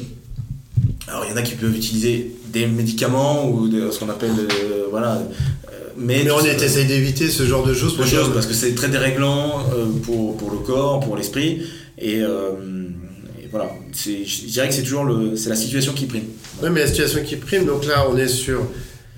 Alors, 1.08 1.24
il 1.24 1.30
y 1.30 1.32
en 1.32 1.36
a 1.36 1.42
qui 1.42 1.54
peuvent 1.54 1.76
utiliser 1.76 2.34
des 2.48 2.66
médicaments 2.66 3.48
ou 3.48 3.70
ce 3.70 3.98
qu'on 3.98 4.08
appelle. 4.08 4.32
Euh, 4.38 4.86
voilà. 4.90 5.22
Mais, 5.96 6.22
mais 6.24 6.30
on 6.30 6.44
essaie 6.44 6.84
d'éviter 6.84 7.28
ce 7.28 7.44
genre 7.44 7.64
de 7.64 7.74
choses. 7.74 7.96
Pour 7.96 8.06
parce 8.32 8.46
que 8.46 8.54
c'est 8.54 8.74
très 8.74 8.88
déréglant 8.88 9.64
pour, 10.02 10.36
pour, 10.36 10.50
le 10.50 10.58
corps, 10.58 11.00
pour 11.00 11.16
l'esprit. 11.16 11.62
Et, 11.98 12.22
voilà. 13.50 13.70
Je 13.92 14.46
dirais 14.46 14.68
que 14.68 14.74
c'est 14.74 14.82
toujours 14.82 15.04
le, 15.04 15.36
c'est 15.36 15.48
la 15.48 15.56
situation 15.56 15.92
qui 15.92 16.06
prime. 16.06 16.24
Oui, 16.62 16.70
mais 16.72 16.80
la 16.80 16.86
situation 16.88 17.20
qui 17.24 17.36
prime, 17.36 17.66
donc 17.66 17.86
là, 17.86 18.06
on 18.10 18.16
est 18.16 18.28
sur. 18.28 18.60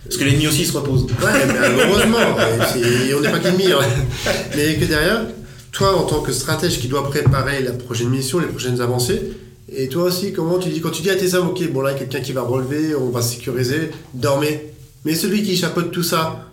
Parce 0.05 0.19
que 0.19 0.25
l'ennemi 0.25 0.47
aussi 0.47 0.65
se 0.65 0.73
repose. 0.73 1.05
Ouais, 1.05 1.47
mais 1.49 1.83
heureusement, 1.83 2.19
on 3.17 3.21
n'est 3.21 3.31
pas 3.31 3.39
qu'ennemi. 3.39 3.73
Hein. 3.73 3.79
Mais 4.55 4.75
que 4.75 4.85
derrière, 4.85 5.23
toi, 5.73 5.97
en 5.97 6.05
tant 6.05 6.21
que 6.21 6.33
stratège 6.33 6.79
qui 6.79 6.89
doit 6.89 7.09
préparer 7.09 7.63
la 7.63 7.73
prochaine 7.73 8.11
mission, 8.11 8.39
les 8.39 8.47
prochaines 8.47 8.81
avancées, 8.81 9.33
et 9.75 9.89
toi 9.89 10.05
aussi, 10.05 10.33
comment 10.33 10.59
tu 10.59 10.69
dis, 10.69 10.81
quand 10.81 10.91
tu 10.91 11.03
dis 11.03 11.11
à 11.11 11.17
tes 11.17 11.35
hommes, 11.35 11.49
ok, 11.49 11.71
bon 11.73 11.81
là, 11.81 11.95
quelqu'un 11.95 12.21
qui 12.21 12.33
va 12.33 12.43
relever, 12.43 12.95
on 12.95 13.11
va 13.11 13.21
sécuriser, 13.21 13.91
dormez. 14.15 14.73
Mais 15.05 15.15
celui 15.15 15.43
qui 15.43 15.57
chapeaute 15.57 15.91
tout 15.91 16.03
ça, 16.03 16.47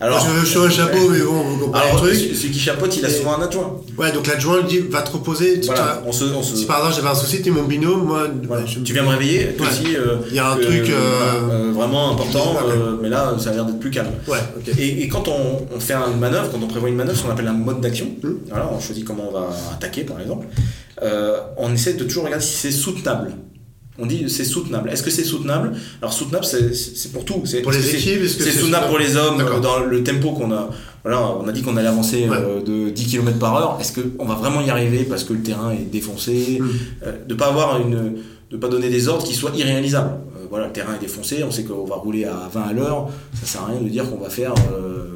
alors, 0.00 0.24
je, 0.40 0.46
suis 0.46 0.58
un 0.60 0.70
chapeau, 0.70 1.08
mais 1.10 1.18
bon, 1.20 1.42
vous 1.42 1.58
comprenez 1.66 1.92
le 1.92 1.98
truc. 1.98 2.14
Celui 2.14 2.52
qui 2.52 2.60
chapeaute, 2.60 2.96
il 2.96 3.04
a 3.04 3.10
souvent 3.10 3.36
un 3.36 3.42
adjoint. 3.42 3.80
Ouais, 3.96 4.12
donc 4.12 4.28
l'adjoint 4.28 4.62
dit 4.62 4.78
va 4.78 5.02
te 5.02 5.10
reposer. 5.10 5.60
Voilà, 5.66 6.02
on 6.06 6.12
se, 6.12 6.24
on 6.24 6.42
se... 6.42 6.56
Si 6.56 6.66
par 6.66 6.78
exemple 6.78 6.96
j'avais 6.96 7.08
un 7.08 7.14
souci, 7.16 7.42
tu 7.42 7.48
es 7.48 7.52
mon 7.52 7.64
binôme, 7.64 8.04
moi. 8.04 8.28
Tu 8.84 8.92
viens 8.92 9.02
me 9.02 9.08
réveiller, 9.08 9.54
toi 9.56 9.66
aussi. 9.66 9.96
Euh, 9.96 10.18
il 10.28 10.36
y 10.36 10.38
a 10.38 10.50
un 10.50 10.56
truc. 10.56 10.88
Euh, 10.88 11.50
euh, 11.50 11.72
vraiment 11.72 12.12
important, 12.12 12.56
mais 13.02 13.08
là, 13.08 13.34
ça 13.38 13.50
a 13.50 13.54
l'air 13.54 13.64
d'être 13.64 13.80
plus 13.80 13.90
calme. 13.90 14.10
Ouais, 14.28 14.38
et, 14.78 15.02
et, 15.02 15.08
quand 15.08 15.26
on, 15.26 15.66
on, 15.74 15.80
fait 15.80 15.94
une 15.94 16.20
manœuvre, 16.20 16.50
quand 16.52 16.58
on 16.62 16.68
prévoit 16.68 16.88
une 16.88 16.96
manœuvre, 16.96 17.18
ce 17.18 17.24
qu'on 17.24 17.30
appelle 17.30 17.48
un 17.48 17.52
mode 17.52 17.80
d'action, 17.80 18.06
hmm. 18.22 18.34
voilà, 18.48 18.70
on 18.72 18.80
choisit 18.80 19.04
comment 19.04 19.28
on 19.28 19.32
va 19.32 19.48
attaquer 19.72 20.02
par 20.02 20.20
exemple, 20.20 20.46
on 21.56 21.72
essaie 21.72 21.94
de 21.94 22.04
toujours 22.04 22.24
regarder 22.24 22.44
si 22.44 22.54
c'est 22.54 22.70
soutenable. 22.70 23.32
On 24.00 24.06
dit 24.06 24.26
c'est 24.28 24.44
soutenable. 24.44 24.90
Est-ce 24.90 25.02
que 25.02 25.10
c'est 25.10 25.24
soutenable? 25.24 25.72
Alors 26.00 26.12
soutenable, 26.12 26.44
c'est 26.44 27.12
pour 27.12 27.24
tout. 27.24 27.42
Pour 27.62 27.72
les 27.72 27.94
équipes, 27.94 28.26
c'est 28.28 28.50
soutenable 28.52 28.86
pour 28.88 28.98
les 28.98 29.16
hommes 29.16 29.42
dans 29.60 29.80
le 29.80 30.04
tempo 30.04 30.32
qu'on 30.32 30.52
a. 30.52 30.70
Voilà, 31.02 31.20
on 31.40 31.48
a 31.48 31.52
dit 31.52 31.62
qu'on 31.62 31.76
allait 31.76 31.88
avancer 31.88 32.28
euh, 32.30 32.60
de 32.60 32.90
10 32.90 33.06
km 33.06 33.38
par 33.38 33.56
heure. 33.56 33.78
Est-ce 33.80 33.98
qu'on 34.00 34.24
va 34.24 34.34
vraiment 34.34 34.60
y 34.60 34.68
arriver 34.68 35.04
parce 35.04 35.24
que 35.24 35.32
le 35.32 35.40
terrain 35.40 35.70
est 35.70 35.90
défoncé? 35.90 36.58
Hmm. 36.60 36.68
euh, 37.04 37.12
De 37.26 37.34
pas 37.34 37.46
avoir 37.46 37.80
une, 37.80 38.14
de 38.50 38.56
pas 38.56 38.68
donner 38.68 38.90
des 38.90 39.08
ordres 39.08 39.24
qui 39.24 39.34
soient 39.34 39.52
irréalisables. 39.54 40.10
Euh, 40.36 40.46
voilà, 40.50 40.66
le 40.66 40.72
terrain 40.72 40.94
est 40.94 41.00
défoncé, 41.00 41.42
on 41.44 41.50
sait 41.50 41.64
qu'on 41.64 41.84
va 41.84 41.96
rouler 41.96 42.24
à 42.24 42.48
20 42.52 42.60
à 42.60 42.72
l'heure. 42.72 43.08
Ça 43.40 43.46
sert 43.46 43.62
à 43.62 43.66
rien 43.66 43.80
de 43.80 43.88
dire 43.88 44.10
qu'on 44.10 44.18
va 44.18 44.28
faire 44.28 44.54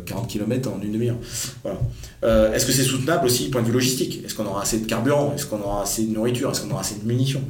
40 0.07 0.28
km 0.28 0.70
en 0.70 0.80
une 0.83 0.93
demi-heure. 0.93 1.16
Voilà. 1.62 2.55
Est-ce 2.55 2.64
que 2.66 2.72
c'est 2.72 2.85
soutenable 2.85 3.26
aussi, 3.26 3.51
point 3.51 3.61
de 3.61 3.66
vue 3.66 3.72
logistique? 3.72 4.22
Est-ce 4.24 4.35
qu'on 4.35 4.47
aura 4.47 4.62
assez 4.62 4.78
de 4.78 4.87
carburant? 4.87 5.33
Est-ce 5.35 5.47
qu'on 5.47 5.61
aura 5.61 5.83
assez 5.83 6.05
de 6.05 6.14
nourriture? 6.14 6.51
Est-ce 6.51 6.62
qu'on 6.62 6.70
aura 6.70 6.80
assez 6.80 6.97
de 7.03 7.07
munitions? 7.07 7.43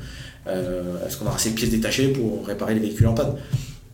Est-ce 0.47 1.17
qu'on 1.17 1.27
aura 1.27 1.37
assez 1.37 1.51
de 1.51 1.55
pièces 1.55 1.71
détachées 1.71 2.09
pour 2.09 2.47
réparer 2.47 2.75
les 2.75 2.81
véhicules 2.81 3.07
en 3.07 3.15
panne? 3.15 3.35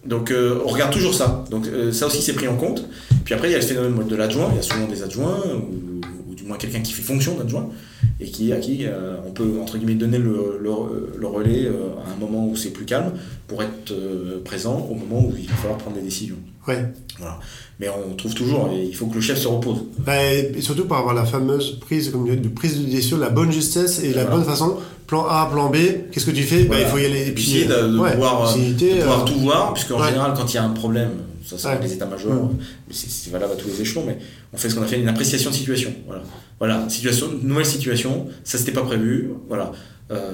Donc 0.08 0.30
euh, 0.30 0.60
on 0.64 0.68
regarde 0.68 0.92
toujours 0.92 1.14
ça. 1.14 1.44
Donc 1.50 1.66
euh, 1.66 1.92
ça 1.92 2.06
aussi 2.06 2.22
c'est 2.22 2.32
pris 2.32 2.48
en 2.48 2.56
compte. 2.56 2.88
Puis 3.24 3.34
après 3.34 3.48
il 3.48 3.52
y 3.52 3.54
a 3.54 3.58
le 3.58 3.64
phénomène 3.64 4.06
de 4.06 4.16
l'adjoint. 4.16 4.48
Il 4.52 4.56
y 4.56 4.58
a 4.58 4.62
souvent 4.62 4.86
des 4.86 5.02
adjoints 5.02 5.38
ou, 5.54 6.34
du 6.34 6.44
moins 6.44 6.56
quelqu'un 6.56 6.80
qui 6.80 6.92
fait 6.92 7.02
fonction 7.02 7.36
d'adjoint 7.36 7.68
et 8.20 8.26
qui 8.26 8.52
à 8.52 8.56
qui 8.56 8.86
on 9.26 9.32
peut 9.32 9.58
entre 9.60 9.76
guillemets 9.76 9.94
donner 9.94 10.18
le, 10.18 10.58
le, 10.62 11.26
relais 11.26 11.68
à 11.68 12.12
un 12.12 12.16
moment 12.16 12.46
où 12.46 12.56
c'est 12.56 12.70
plus 12.70 12.86
calme 12.86 13.12
pour 13.46 13.62
être 13.62 13.92
présent 14.44 14.88
au 14.90 14.94
moment 14.94 15.26
où 15.26 15.34
il 15.38 15.46
va 15.46 15.56
falloir 15.56 15.78
prendre 15.78 15.96
des 15.96 16.02
décisions. 16.02 16.36
Ouais. 16.66 16.84
Voilà. 17.18 17.40
Mais 17.80 17.88
on 17.88 18.14
trouve 18.14 18.34
toujours, 18.34 18.70
il 18.72 18.94
faut 18.94 19.06
que 19.06 19.16
le 19.16 19.20
chef 19.20 19.38
se 19.38 19.48
repose. 19.48 19.84
Bah, 19.98 20.24
et 20.24 20.60
surtout 20.60 20.86
pour 20.86 20.96
avoir 20.96 21.14
la 21.14 21.24
fameuse 21.24 21.78
prise, 21.80 22.10
comme 22.10 22.28
de 22.28 22.48
prise 22.48 22.78
de 22.78 22.84
décision, 22.84 23.18
la 23.18 23.30
bonne 23.30 23.52
justesse 23.52 24.02
et 24.02 24.14
la 24.14 24.24
bonne 24.24 24.44
façon. 24.44 24.78
Plan 25.08 25.24
A, 25.26 25.48
plan 25.50 25.70
B, 25.70 25.76
qu'est-ce 26.12 26.26
que 26.26 26.30
tu 26.30 26.42
fais 26.42 26.64
Bah. 26.64 26.76
Il 26.78 26.86
faut 26.86 26.98
y 26.98 27.06
aller. 27.06 27.28
Et 27.28 27.32
puis 27.32 27.42
essayer 27.42 27.64
de, 27.64 27.88
de 27.94 27.98
ouais, 27.98 28.12
pouvoir, 28.12 28.42
euh, 28.52 28.54
lucidité, 28.54 28.90
de 28.96 29.00
pouvoir 29.00 29.22
euh, 29.22 29.24
tout 29.24 29.38
voir, 29.40 29.72
puisqu'en 29.72 29.98
ouais. 30.00 30.08
général, 30.08 30.34
quand 30.36 30.52
il 30.52 30.54
y 30.54 30.58
a 30.58 30.64
un 30.64 30.68
problème, 30.68 31.10
ça 31.46 31.56
c'est 31.58 31.66
Ouais. 31.68 31.78
les 31.82 31.92
états-majors, 31.94 32.30
Mm. 32.44 32.56
mais 32.88 32.94
c'est 32.94 33.30
valable 33.30 33.54
à 33.54 33.56
tous 33.56 33.68
les 33.68 33.80
échelons, 33.80 34.04
mais 34.06 34.18
on 34.52 34.58
fait 34.58 34.68
ce 34.68 34.74
qu'on 34.74 34.82
appelle 34.82 35.00
une 35.00 35.08
appréciation 35.08 35.50
de 35.50 35.54
situation. 35.56 35.90
Voilà, 36.06 36.22
voilà 36.58 36.88
situation, 36.90 37.28
nouvelle 37.42 37.64
situation, 37.64 38.26
ça 38.44 38.58
c'était 38.58 38.72
pas 38.72 38.82
prévu, 38.82 39.30
voilà. 39.48 39.72
Euh, 40.10 40.32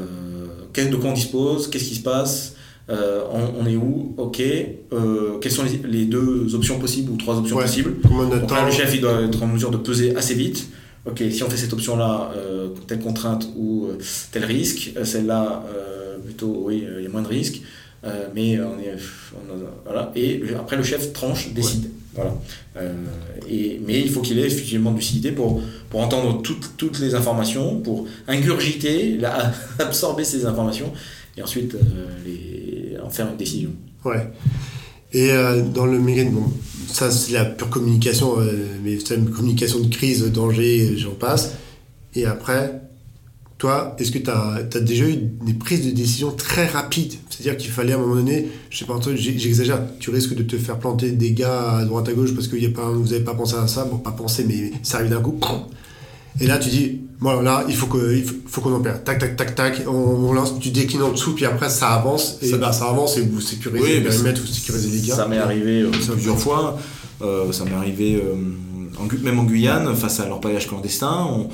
de 0.77 0.97
quoi 0.97 1.11
on 1.11 1.13
dispose, 1.15 1.69
qu'est-ce 1.71 1.85
qui 1.85 1.95
se 1.95 2.03
passe, 2.03 2.57
euh, 2.91 3.21
on, 3.33 3.63
on 3.63 3.67
est 3.69 3.77
où, 3.77 4.13
ok, 4.19 4.43
euh, 4.93 5.39
quelles 5.41 5.53
sont 5.53 5.63
les, 5.63 5.89
les 5.89 6.05
deux 6.05 6.53
options 6.57 6.81
possibles 6.81 7.13
ou 7.13 7.17
trois 7.17 7.37
options 7.39 7.57
Ouais. 7.57 7.63
possibles. 7.63 7.95
Combien 8.03 8.25
de 8.29 8.41
Donc 8.41 8.49
temps 8.49 8.57
là, 8.57 8.67
le 8.67 8.73
chef, 8.73 8.93
il 8.93 9.01
doit 9.01 9.23
être 9.23 9.41
en 9.41 9.47
mesure 9.47 9.71
de 9.71 9.77
peser 9.77 10.17
assez 10.17 10.35
vite. 10.35 10.67
Ok, 11.07 11.23
si 11.31 11.43
on 11.43 11.51
fait 11.51 11.57
cette 11.59 11.73
option-là, 11.73 12.33
euh, 12.37 12.69
telle 12.87 13.01
contrainte 13.01 13.47
ou 13.57 13.87
euh, 13.89 13.99
tel 14.33 14.45
risque, 14.45 14.93
euh, 14.97 15.05
celle-là, 15.05 15.63
euh, 15.75 16.19
plutôt, 16.19 16.63
oui, 16.67 16.85
euh, 16.87 16.97
il 17.01 17.05
y 17.05 17.07
a 17.07 17.11
moins 17.11 17.21
de 17.23 17.29
risques, 17.29 17.61
euh, 18.05 18.29
mais 18.35 18.59
on 18.61 18.79
est, 18.81 18.95
on 19.35 19.53
a- 19.55 19.71
voilà. 19.85 20.13
Et 20.17 20.43
après, 20.59 20.77
le 20.77 20.83
chef 20.83 21.13
tranche, 21.13 21.53
décide. 21.53 21.91
Voilà. 22.15 22.33
Euh, 22.77 22.93
et, 23.51 23.81
mais 23.87 24.01
il 24.01 24.09
faut 24.09 24.21
qu'il 24.23 24.39
ait 24.39 24.47
effectivement 24.47 24.93
de 24.93 24.97
lucidité 24.97 25.33
pour, 25.33 25.61
pour 25.91 26.01
entendre 26.01 26.41
toutes, 26.43 26.77
toutes 26.79 26.99
les 27.01 27.15
informations, 27.15 27.81
pour 27.81 28.07
ingurgiter, 28.27 29.17
la- 29.19 29.53
absorber 29.81 30.25
ces 30.25 30.47
informations, 30.47 30.91
et 31.37 31.43
ensuite 31.43 31.75
euh, 31.75 31.79
les, 32.25 32.97
en 33.05 33.11
faire 33.11 33.29
une 33.29 33.37
décision. 33.37 33.73
Ouais. 34.07 34.31
Et 35.15 35.31
euh, 35.31 35.63
dans 35.63 35.87
le 35.87 35.99
mécanisme, 36.01 36.35
bon, 36.35 36.53
ça 36.89 37.11
c'est 37.11 37.33
la 37.33 37.45
pure 37.45 37.71
communication, 37.71 38.39
euh, 38.39 38.67
mais 38.83 38.99
c'est 39.03 39.15
une 39.15 39.31
communication 39.31 39.81
de 39.81 39.87
crise, 39.87 40.25
danger, 40.33 40.97
j'en 40.99 41.13
passe. 41.13 41.55
Et 42.17 42.27
après, 42.27 42.81
toi, 43.59 43.95
est-ce 43.99 44.11
que 44.11 44.19
tu 44.19 44.31
as, 44.31 44.81
déjà 44.81 45.09
eu 45.09 45.17
des 45.17 45.55
prises 45.55 45.87
de 45.87 45.93
décision 45.93 46.33
très 46.33 46.67
rapides? 46.67 47.15
C'est-à-dire 47.31 47.57
qu'il 47.57 47.71
fallait 47.71 47.93
à 47.93 47.97
un 47.97 48.01
moment 48.01 48.17
donné, 48.17 48.49
je 48.71 48.79
sais 48.79 48.85
pas, 48.85 48.99
j'exagère, 49.15 49.81
tu 50.01 50.11
risques 50.11 50.35
de 50.35 50.43
te 50.43 50.59
faire 50.59 50.79
planter 50.79 51.13
des 51.13 51.33
gars 51.33 51.79
à 51.79 51.85
droite 51.85 52.09
à 52.09 52.13
gauche 52.13 52.35
parce 52.35 52.49
que 52.49 52.57
y 52.57 52.67
a 52.67 52.71
pas, 52.71 52.91
vous 52.91 53.05
n'avez 53.05 53.25
pas 53.25 53.35
pensé 53.35 53.55
à 53.55 53.69
ça, 53.69 53.85
bon, 53.85 53.99
pas 53.99 54.13
pensé, 54.13 54.45
mais 54.47 54.73
ça 54.83 54.99
arrive 54.99 55.11
d'un 55.11 55.21
coup. 55.21 55.39
Et 56.41 56.49
là, 56.49 56.59
tu 56.59 56.69
dis, 56.69 57.01
bon, 57.21 57.41
là, 57.41 57.65
il 57.69 57.75
faut 57.75 57.87
que- 57.87 58.15
il 58.17 58.25
faut, 58.47 58.61
qu'on 58.61 58.75
opère. 58.75 59.03
Tac, 59.05 59.19
tac, 59.19 59.37
tac, 59.37 59.55
tac, 59.55 59.83
on, 59.87 59.91
on 59.93 60.33
lance, 60.33 60.59
tu 60.61 60.71
déclines 60.71 61.03
en 61.03 61.11
dessous, 61.13 61.35
puis 61.35 61.45
après, 61.47 61.69
ça 61.71 61.89
avance, 61.91 62.39
et 62.43 62.49
Ça- 62.49 62.57
bah, 62.59 62.73
ça 62.73 62.89
avance, 62.91 63.17
et 63.17 63.23
vous 63.23 63.41
sécurisez 63.41 63.83
Oui, 63.85 63.95
le 63.95 64.01
mais 64.01 64.09
périmètre, 64.09 64.41
vous 64.41 64.47
sécurisez 64.47 64.89
les 64.91 65.07
gars. 65.07 65.17
Ça 65.17 65.27
m'est 65.29 65.39
arrivé 65.39 65.83
euh, 65.83 65.91
plusieurs 65.91 66.39
fois. 66.39 66.79
Euh, 67.23 67.51
ça 67.53 67.65
m'est 67.65 67.75
arrivé 67.75 68.17
euh, 68.17 68.35
en 69.01 69.25
même 69.25 69.39
en 69.39 69.45
Guyane, 69.45 69.95
face 69.95 70.21
à 70.21 70.27
l'orpaillage 70.29 70.69
clandestin. 70.69 71.27
On, 71.31 71.49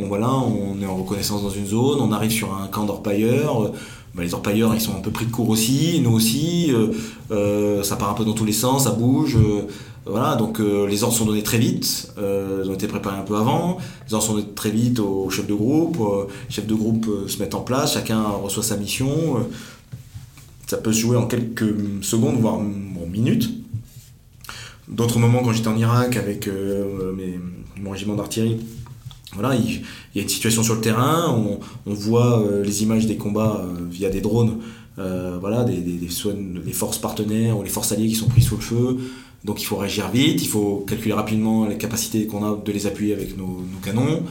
on- 0.00 0.06
voilà, 0.06 0.30
on 0.30 0.80
est 0.80 0.86
en 0.86 0.96
reconnaissance 0.96 1.42
dans 1.42 1.50
une 1.50 1.66
zone, 1.66 1.98
on 2.00 2.12
arrive 2.12 2.30
sur 2.30 2.54
un 2.54 2.66
camp 2.68 2.84
d'orpailleurs. 2.84 3.72
bah, 4.14 4.22
les 4.22 4.32
orpailleurs, 4.32 4.74
ils 4.74 4.80
sont 4.80 4.92
un 4.96 5.00
peu 5.00 5.10
pris 5.10 5.26
de 5.26 5.30
court 5.30 5.48
aussi, 5.50 6.00
nous 6.02 6.12
aussi. 6.12 6.72
ça 7.82 7.96
part 7.96 8.10
un 8.10 8.14
peu 8.14 8.24
dans 8.24 8.32
tous 8.34 8.44
les 8.46 8.52
sens, 8.52 8.84
ça 8.84 8.90
bouge. 8.90 9.36
Voilà, 10.06 10.36
donc 10.36 10.60
euh, 10.60 10.86
les 10.86 11.02
ordres 11.02 11.16
sont 11.16 11.24
donnés 11.24 11.42
très 11.42 11.58
vite, 11.58 12.12
euh, 12.16 12.62
ils 12.64 12.70
ont 12.70 12.74
été 12.74 12.86
préparés 12.86 13.18
un 13.18 13.24
peu 13.24 13.36
avant. 13.36 13.78
Les 14.06 14.14
ordres 14.14 14.24
sont 14.24 14.34
donnés 14.34 14.54
très 14.54 14.70
vite 14.70 15.00
au 15.00 15.28
chef 15.30 15.48
de 15.48 15.54
groupe. 15.54 15.98
euh, 16.00 16.26
les 16.56 16.62
de 16.62 16.74
groupe 16.74 17.06
euh, 17.08 17.28
se 17.28 17.38
mettent 17.40 17.56
en 17.56 17.60
place, 17.60 17.94
chacun 17.94 18.22
reçoit 18.22 18.62
sa 18.62 18.76
mission. 18.76 19.48
ça 20.68 20.76
peut 20.76 20.92
se 20.92 21.00
jouer 21.00 21.16
en 21.16 21.26
quelques 21.26 21.74
secondes, 22.02 22.36
voire 22.36 22.58
bon, 22.58 23.06
minutes. 23.10 23.50
D'autres 24.86 25.18
moments, 25.18 25.42
quand 25.42 25.52
j'étais 25.52 25.68
en 25.68 25.76
Irak 25.76 26.16
avec 26.16 26.48
mon 27.76 27.90
régiment 27.90 28.14
d'artillerie, 28.14 28.58
voilà, 29.32 29.56
il, 29.56 29.82
y 30.14 30.20
a 30.20 30.22
une 30.22 30.28
situation 30.28 30.62
sur 30.62 30.76
le 30.76 30.80
terrain, 30.80 31.36
on, 31.86 31.92
voit 31.92 32.44
les 32.62 32.84
images 32.84 33.06
des 33.06 33.16
combats 33.16 33.64
via 33.90 34.10
des 34.10 34.20
drones, 34.20 34.58
voilà, 34.96 35.64
des, 35.64 35.78
des- 35.78 36.72
forces 36.72 36.98
partenaires 36.98 37.58
ou 37.58 37.64
les 37.64 37.68
forces 37.68 37.90
alliées 37.90 38.06
qui 38.06 38.14
sont 38.14 38.28
prises 38.28 38.46
sous 38.46 38.56
le 38.56 38.62
feu. 38.62 38.96
Donc 39.44 39.62
il 39.62 39.64
faut 39.64 39.76
réagir 39.76 40.08
vite, 40.10 40.42
il 40.42 40.48
faut 40.48 40.84
calculer 40.88 41.14
rapidement 41.14 41.66
les 41.66 41.76
capacités 41.78 42.26
qu'on 42.26 42.44
a 42.44 42.56
de 42.64 42.72
les 42.72 42.86
appuyer 42.86 43.12
avec 43.14 43.36
nos, 43.38 43.44
nos 43.72 43.78
canons, 43.84 44.22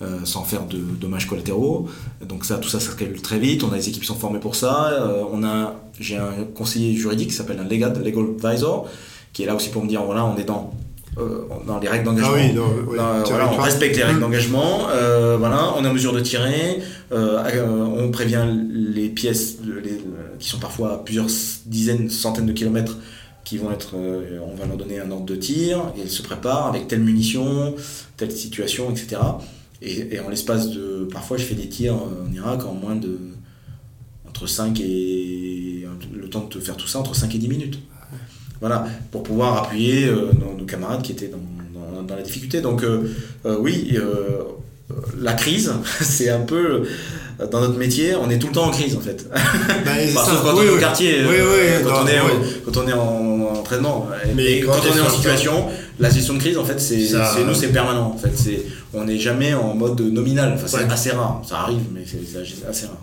euh, 0.00 0.20
sans 0.24 0.44
faire 0.44 0.64
de 0.66 0.78
dommages 0.78 1.26
collatéraux. 1.26 1.88
Donc 2.26 2.44
ça, 2.44 2.56
tout 2.56 2.68
ça, 2.70 2.80
ça 2.80 2.92
se 2.92 2.96
calcule 2.96 3.20
très 3.22 3.38
vite. 3.38 3.62
On 3.64 3.72
a 3.72 3.76
des 3.76 3.88
équipes 3.88 4.02
qui 4.02 4.08
sont 4.08 4.14
formées 4.14 4.40
pour 4.40 4.54
ça. 4.56 4.88
Euh, 4.92 5.22
on 5.32 5.44
a, 5.44 5.74
j'ai 6.00 6.16
un 6.16 6.32
conseiller 6.54 6.94
juridique 6.96 7.28
qui 7.28 7.34
s'appelle 7.34 7.58
un 7.60 7.68
legal, 7.68 7.92
legal 8.02 8.24
advisor, 8.42 8.88
qui 9.34 9.42
est 9.42 9.46
là 9.46 9.54
aussi 9.54 9.68
pour 9.68 9.82
me 9.84 9.88
dire 9.88 10.02
voilà, 10.04 10.24
on 10.24 10.36
est 10.38 10.44
dans 10.44 10.72
euh, 11.18 11.42
dans 11.66 11.78
les 11.78 11.88
règles 11.88 12.06
d'engagement. 12.06 12.32
Ah 12.34 12.40
oui, 12.40 12.52
non, 12.54 12.64
oui. 12.88 12.96
Dans- 12.96 13.22
Tu 13.24 13.32
voilà, 13.32 13.52
on 13.52 13.58
respecte 13.60 13.96
les 13.96 14.02
règles 14.02 14.16
Mmh. 14.18 14.22
d'engagement, 14.22 14.78
voilà, 15.38 15.74
on 15.76 15.84
est 15.84 15.88
en 15.88 15.92
mesure 15.92 16.14
de 16.14 16.20
tirer, 16.20 16.80
on 17.10 18.10
prévient 18.10 18.46
les 18.70 19.08
pièces 19.10 19.58
les- 19.62 20.00
qui 20.38 20.48
sont 20.48 20.58
parfois 20.58 20.94
à 20.94 20.96
plusieurs 20.98 21.26
dizaines, 21.66 22.08
centaines 22.08 22.46
de 22.46 22.52
kilomètres 22.54 22.96
qui 23.44 23.58
vont 23.58 23.72
être, 23.72 23.96
euh, 23.96 24.38
on 24.42 24.54
va 24.54 24.66
leur 24.66 24.76
donner 24.76 25.00
un 25.00 25.10
ordre 25.10 25.26
de 25.26 25.36
tir, 25.36 25.92
et 25.96 26.02
elles 26.02 26.10
se 26.10 26.22
préparent 26.22 26.68
avec 26.68 26.88
telle 26.88 27.00
munition, 27.00 27.74
telle 28.16 28.32
situation, 28.32 28.90
etc. 28.90 29.20
Et, 29.80 30.20
en 30.20 30.28
l'espace 30.28 30.70
de, 30.70 31.08
parfois 31.10 31.36
je 31.38 31.44
fais 31.44 31.56
des 31.56 31.68
tirs 31.68 31.94
en 31.96 32.32
Irak 32.32 32.64
en 32.64 32.74
moins 32.74 32.94
de, 32.94 33.18
entre 34.28 34.46
5 34.46 34.78
et, 34.80 35.86
le 36.12 36.28
temps 36.28 36.48
de 36.48 36.60
faire 36.60 36.76
tout 36.76 36.86
ça, 36.86 37.00
entre 37.00 37.16
5 37.16 37.34
et 37.34 37.38
10 37.38 37.48
minutes. 37.48 37.78
Voilà, 38.60 38.86
pour 39.10 39.24
pouvoir 39.24 39.64
appuyer 39.64 40.06
euh, 40.06 40.30
nos, 40.56 40.64
camarades 40.64 41.02
qui 41.02 41.10
étaient 41.10 41.28
dans, 41.28 42.02
dans- 42.02 42.14
la 42.14 42.22
difficulté. 42.22 42.60
Donc 42.60 42.84
euh, 42.84 43.08
oui, 43.58 43.96
la 45.18 45.32
crise, 45.32 45.72
c'est 46.00 46.28
un 46.28 46.42
peu 46.42 46.84
dans 47.50 47.60
notre 47.60 47.78
métier, 47.78 48.14
on 48.14 48.28
est 48.30 48.38
tout 48.38 48.48
le 48.48 48.52
temps 48.52 48.66
en 48.66 48.70
crise 48.70 48.96
en 48.96 49.00
fait. 49.00 49.26
Bah, 49.30 49.38
Bah, 50.14 50.24
sauf 50.24 50.42
quand 50.42 50.54
oui, 50.54 50.66
on 50.68 50.72
est 50.72 50.76
au 50.76 50.78
quartier, 50.78 51.16
Oui, 51.28 51.34
euh, 51.38 51.80
quand, 51.84 51.90
non, 51.90 51.96
on 52.04 52.08
est, 52.08 52.64
quand 52.64 52.76
on 52.82 52.88
est 52.88 52.92
en, 52.92 52.98
en 53.00 53.58
entraînement. 53.60 54.08
Mais 54.36 54.58
Et 54.58 54.60
quand 54.60 54.72
on 54.72 54.96
est 54.96 55.00
en 55.00 55.10
situation, 55.10 55.66
la 55.98 56.10
gestion 56.10 56.34
de 56.34 56.38
crise 56.40 56.56
en 56.58 56.64
fait, 56.64 56.80
c'est 56.80 57.04
Ça- 57.06 57.34
nous 57.46 57.54
c'est 57.54 57.68
permanent. 57.68 58.12
En 58.14 58.18
fait, 58.18 58.32
c'est 58.36 58.62
on 58.94 59.04
n'est 59.04 59.18
jamais 59.18 59.54
en 59.54 59.74
mode 59.74 60.00
nominal. 60.00 60.52
Enfin, 60.54 60.66
c'est 60.66 60.76
Ouais. 60.84 60.92
assez 60.92 61.10
rare. 61.10 61.42
Ça 61.48 61.58
arrive, 61.60 61.80
mais 61.94 62.02
c'est 62.06 62.66
assez 62.68 62.86
rare. 62.86 62.96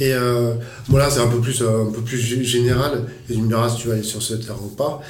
Et 0.00 0.12
euh, 0.12 0.52
bon 0.88 0.96
là 0.96 1.08
c'est 1.10 1.18
un 1.18 1.26
peu 1.26 1.40
plus 1.40 1.60
euh, 1.60 1.88
un 1.88 1.92
peu 1.92 2.00
plus 2.02 2.18
gé- 2.18 2.44
général. 2.44 3.04
Et 3.28 3.34
tu 3.34 3.40
me 3.40 3.48
diras 3.48 3.68
si 3.68 3.78
tu 3.78 3.88
vas 3.88 3.94
aller 3.94 4.02
sur 4.04 4.22
ce 4.22 4.34
terrain 4.34 4.54
ou 4.62 4.68
pas. 4.68 5.00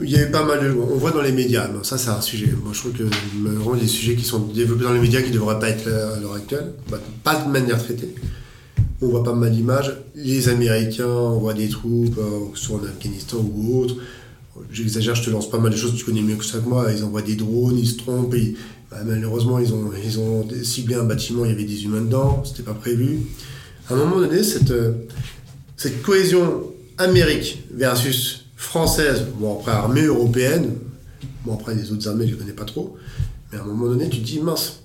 Il 0.00 0.10
y 0.10 0.16
a 0.16 0.26
pas 0.26 0.44
mal 0.44 0.60
de. 0.62 0.72
On 0.78 0.96
voit 0.96 1.10
dans 1.10 1.22
les 1.22 1.32
médias, 1.32 1.68
ça 1.82 1.98
c'est 1.98 2.10
un 2.10 2.20
sujet. 2.20 2.52
Moi 2.62 2.72
je 2.72 2.78
trouve 2.78 2.92
que 2.92 3.02
a 3.02 3.76
des 3.80 3.86
sujets 3.88 4.14
qui 4.14 4.24
sont 4.24 4.38
développés 4.38 4.84
dans 4.84 4.92
les 4.92 5.00
médias 5.00 5.20
qui 5.22 5.30
ne 5.30 5.34
devraient 5.34 5.58
pas 5.58 5.70
être 5.70 5.88
à 5.88 6.20
l'heure 6.20 6.34
actuelle, 6.34 6.72
Bah, 6.88 6.98
pas 7.24 7.34
de 7.34 7.50
manière 7.50 7.82
traitée. 7.82 8.14
On 9.02 9.08
voit 9.08 9.24
pas 9.24 9.32
mal 9.32 9.50
d'images. 9.50 9.92
Les 10.14 10.48
Américains 10.48 11.08
envoient 11.08 11.54
des 11.54 11.68
troupes, 11.68 12.18
euh, 12.18 12.54
soit 12.54 12.78
en 12.78 12.84
Afghanistan 12.84 13.38
ou 13.38 13.80
autre. 13.80 13.96
J'exagère, 14.72 15.14
je 15.16 15.24
te 15.24 15.30
lance 15.30 15.50
pas 15.50 15.58
mal 15.58 15.72
de 15.72 15.76
choses, 15.76 15.94
tu 15.96 16.04
connais 16.04 16.22
mieux 16.22 16.36
que 16.36 16.44
ça 16.44 16.58
que 16.58 16.68
moi. 16.68 16.86
Ils 16.92 17.04
envoient 17.04 17.22
des 17.22 17.36
drones, 17.36 17.78
ils 17.78 17.88
se 17.88 17.96
trompent. 17.96 18.34
bah, 18.90 18.98
malheureusement, 19.04 19.58
ils 19.58 19.72
ont, 19.72 19.90
ils 20.04 20.18
ont 20.20 20.46
ciblé 20.62 20.94
un 20.94 21.04
bâtiment, 21.04 21.44
il 21.44 21.50
y 21.50 21.54
avait 21.54 21.64
des 21.64 21.84
humains 21.84 22.02
dedans, 22.02 22.42
c'était 22.44 22.62
pas 22.62 22.74
prévu. 22.74 23.20
À 23.88 23.94
un 23.94 23.96
moment 23.96 24.20
donné, 24.20 24.44
cette, 24.44 24.70
euh, 24.70 24.92
cette 25.76 26.02
cohésion 26.02 26.72
Amérique 26.98 27.62
versus 27.72 28.47
française, 28.58 29.24
bon 29.38 29.58
après 29.58 29.70
armée 29.70 30.02
européenne, 30.02 30.74
bon 31.46 31.54
après 31.54 31.74
les 31.74 31.92
autres 31.92 32.06
armées 32.08 32.26
je 32.26 32.32
les 32.32 32.38
connais 32.38 32.52
pas 32.52 32.64
trop, 32.64 32.96
mais 33.50 33.58
à 33.58 33.62
un 33.62 33.64
moment 33.64 33.86
donné 33.86 34.10
tu 34.10 34.18
te 34.18 34.26
dis 34.26 34.40
mince, 34.40 34.80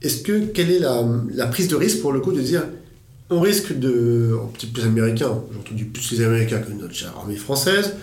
est-ce 0.00 0.22
que 0.22 0.46
quelle 0.46 0.70
est 0.70 0.78
la, 0.78 1.46
prise 1.48 1.68
de 1.68 1.76
risque 1.76 2.00
pour 2.00 2.12
le 2.12 2.20
coup 2.20 2.32
de 2.32 2.40
dire 2.40 2.62
on 3.28 3.40
risque 3.40 3.76
de, 3.76 4.38
oh, 4.40 4.52
peut-être 4.56 4.72
plus 4.72 4.84
américain, 4.84 5.32
j'ai 5.50 5.58
entendu 5.58 5.84
plus 5.86 6.12
les 6.12 6.24
américains 6.24 6.60
que 6.60 6.70
notre 6.70 6.94
armée 7.18 7.34
française, 7.34 7.96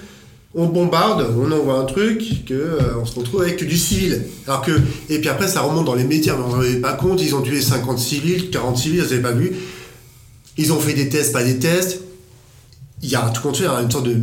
on 0.54 0.66
bombarde, 0.66 1.26
on 1.38 1.50
envoie 1.50 1.80
un 1.80 1.86
truc, 1.86 2.46
que 2.46 2.54
euh, 2.54 3.00
on 3.02 3.06
se 3.06 3.18
retrouve 3.18 3.42
avec 3.42 3.66
du 3.66 3.78
civil. 3.78 4.22
Alors 4.46 4.62
que 4.62 4.74
et 5.10 5.20
puis 5.20 5.30
après 5.30 5.48
ça 5.48 5.62
remonte 5.62 5.86
dans 5.86 5.96
les 5.96 6.04
médias, 6.04 6.36
mais 6.36 6.44
on 6.44 6.58
n'en 6.58 6.60
avait 6.60 6.82
pas 6.82 6.94
compte, 6.94 7.22
ils 7.22 7.34
ont 7.34 7.42
tué 7.42 7.62
50 7.62 7.98
civils, 7.98 8.50
40 8.52 8.78
civils, 8.78 9.02
ils 9.06 9.10
n'avaient 9.10 9.22
pas 9.22 9.32
vu. 9.32 9.56
Ils 10.58 10.74
ont 10.74 10.80
fait 10.80 10.94
des 10.94 11.08
tests, 11.08 11.32
pas 11.32 11.44
des 11.44 11.58
tests. 11.58 12.02
Il 13.02 13.10
y 13.10 13.16
a 13.16 13.22
tout 13.30 13.42
compte 13.42 13.58
fait, 13.58 13.66
a 13.66 13.82
une 13.82 13.90
sorte 13.90 14.08
de, 14.08 14.20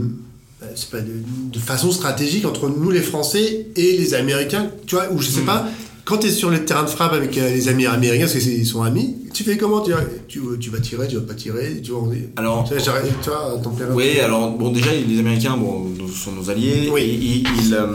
pas 0.91 1.01
de, 1.01 1.13
de 1.53 1.59
façon 1.59 1.91
stratégique 1.93 2.45
entre 2.45 2.69
nous 2.69 2.91
les 2.91 3.01
Français 3.01 3.67
et 3.77 3.97
les 3.97 4.15
Américains, 4.15 4.71
tu 4.87 4.95
vois, 4.95 5.11
ou 5.13 5.19
je 5.21 5.29
sais 5.29 5.41
Mm. 5.43 5.47
pas. 5.47 5.67
Quand 6.05 6.19
tu 6.19 6.27
es 6.27 6.31
sur 6.31 6.51
le 6.51 6.65
terrain 6.65 6.83
de 6.83 6.89
frappe 6.89 7.13
avec 7.13 7.37
euh, 7.39 7.51
les 7.55 7.69
amis 7.69 7.87
américains, 7.87 8.27
parce 8.27 8.39
qu'ils 8.39 8.67
sont 8.67 8.83
amis, 8.83 9.17
tu 9.33 9.45
fais 9.45 9.57
comment? 9.57 9.81
Tu, 9.81 9.93
tu, 10.27 10.41
tu 10.59 10.71
vas 10.71 10.81
tirer, 10.81 11.07
tu 11.07 11.15
vas 11.17 11.23
pas 11.23 11.35
tirer, 11.35 11.81
tu 11.83 11.93
est- 11.93 12.31
Alors, 12.37 12.65
tu 12.69 12.75
vois, 12.75 13.01
vois, 13.01 13.59
ton 13.63 13.71
Oui, 13.95 14.19
alors 14.19 14.51
bon, 14.51 14.71
déjà 14.73 14.91
les 14.93 15.19
Américains 15.21 15.57
bon, 15.57 15.87
sont 16.13 16.33
nos 16.33 16.51
alliés. 16.51 16.89
Oui. 16.93 17.01
Et 17.03 17.15
ils, 17.15 17.45
ils, 17.67 17.75
euh, 17.75 17.87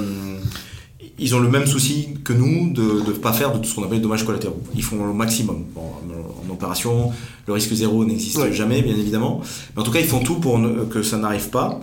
ils 1.19 1.35
ont 1.35 1.39
le 1.39 1.49
même 1.49 1.65
souci 1.65 2.09
que 2.23 2.31
nous 2.33 2.71
de 2.71 3.01
ne 3.05 3.11
pas 3.11 3.33
faire 3.33 3.51
de 3.53 3.57
tout 3.57 3.65
ce 3.69 3.75
qu'on 3.75 3.83
appelle 3.83 4.01
dommages 4.01 4.23
collatéraux. 4.25 4.61
Ils 4.75 4.83
font 4.83 5.05
le 5.05 5.13
maximum. 5.13 5.65
Bon, 5.73 5.81
en 5.81 6.53
opération, 6.53 7.11
le 7.47 7.53
risque 7.53 7.73
zéro 7.73 8.05
n'existe 8.05 8.37
Ouais. 8.37 8.53
jamais, 8.53 8.81
bien 8.81 8.95
évidemment. 8.95 9.41
Mais 9.75 9.81
en 9.81 9.85
tout 9.85 9.91
cas, 9.91 9.99
ils 9.99 10.07
font 10.07 10.19
tout 10.23 10.35
pour 10.35 10.57
ne- 10.59 10.85
que 10.85 11.01
ça 11.03 11.17
n'arrive 11.17 11.49
pas. 11.49 11.79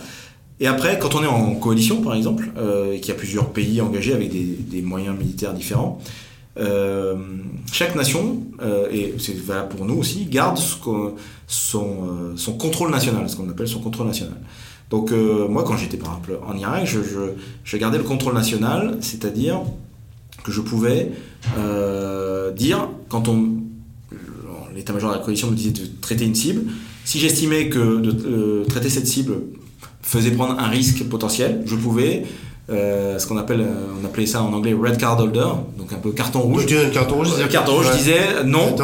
Et 0.63 0.67
après, 0.67 0.97
quand 0.97 1.13
on 1.15 1.21
est 1.21 1.27
en 1.27 1.55
coalition, 1.55 2.01
par 2.01 2.15
exemple, 2.15 2.49
et 2.89 3.01
qu'il 3.01 3.09
y 3.09 3.11
a 3.11 3.19
plusieurs 3.19 3.49
pays 3.49 3.81
engagés 3.81 4.13
avec 4.13 4.31
des, 4.31 4.81
moyens 4.81 5.17
militaires 5.19 5.53
différents, 5.53 5.99
euh, 6.57 7.15
chaque 7.69 7.95
nation, 7.95 8.43
euh, 8.61 8.87
et 8.89 9.15
c'est 9.19 9.35
valable 9.35 9.75
pour 9.75 9.85
nous 9.85 9.95
aussi, 9.95 10.23
garde 10.25 10.57
son, 10.57 11.15
euh, 11.81 12.51
contrôle 12.57 12.91
national, 12.91 13.27
ce 13.27 13.35
qu'on 13.35 13.49
appelle 13.49 13.67
son 13.67 13.81
contrôle 13.81 14.07
national. 14.07 14.37
Donc 14.89 15.11
moi, 15.11 15.63
quand 15.63 15.75
j'étais 15.75 15.97
par 15.97 16.19
exemple 16.19 16.39
en 16.47 16.55
Irak, 16.55 16.85
je, 16.85 16.99
je, 17.63 17.77
gardais 17.77 17.97
le 17.97 18.05
contrôle 18.05 18.35
national, 18.35 18.97
c'est-à-dire 19.01 19.59
que 20.45 20.51
je 20.51 20.61
pouvais 20.61 21.09
dire, 22.55 22.87
quand 23.09 23.27
on 23.27 23.49
l'état-major 24.75 25.11
de 25.11 25.17
la 25.17 25.21
coalition 25.21 25.49
me 25.49 25.55
disait 25.55 25.71
de 25.71 25.87
traiter 25.99 26.25
une 26.25 26.35
cible, 26.35 26.71
si 27.05 27.19
j'estimais 27.19 27.69
que 27.69 27.99
de 27.99 28.63
traiter 28.65 28.89
cette 28.89 29.07
cible 29.07 29.33
faisait 30.03 30.31
prendre 30.31 30.59
un 30.59 30.67
risque 30.67 31.03
potentiel, 31.09 31.63
je 31.65 31.75
pouvais 31.75 32.23
euh, 32.69 33.19
ce 33.19 33.27
qu'on 33.27 33.37
appelle, 33.37 33.59
euh, 33.61 34.01
on 34.01 34.05
appelait 34.05 34.25
ça 34.25 34.41
en 34.41 34.53
anglais 34.53 34.73
red 34.73 34.97
card 34.97 35.19
holder, 35.19 35.49
donc 35.77 35.91
un 35.91 35.97
peu 35.97 36.11
carton 36.11 36.39
rouge. 36.39 36.65
Je 36.65 36.89
carton 36.89 37.15
rouge, 37.15 37.27
euh, 37.37 37.47
carton 37.47 37.75
rouge, 37.75 37.87
je 37.91 37.97
disais 37.97 38.43
non, 38.45 38.75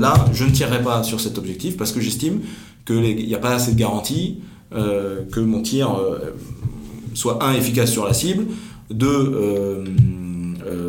là 0.00 0.14
je 0.32 0.44
ne 0.44 0.50
tirerai 0.50 0.82
pas 0.82 1.04
sur 1.04 1.20
cet 1.20 1.38
objectif 1.38 1.76
parce 1.76 1.92
que 1.92 2.00
j'estime 2.00 2.40
qu'il 2.84 3.26
n'y 3.26 3.34
a 3.34 3.38
pas 3.38 3.54
assez 3.54 3.72
de 3.72 3.78
garantie 3.78 4.40
que 4.72 5.40
mon 5.40 5.62
tir 5.62 5.96
soit 7.14 7.44
un 7.44 7.54
efficace 7.54 7.90
sur 7.90 8.04
la 8.04 8.14
cible, 8.14 8.46
deux 8.90 9.84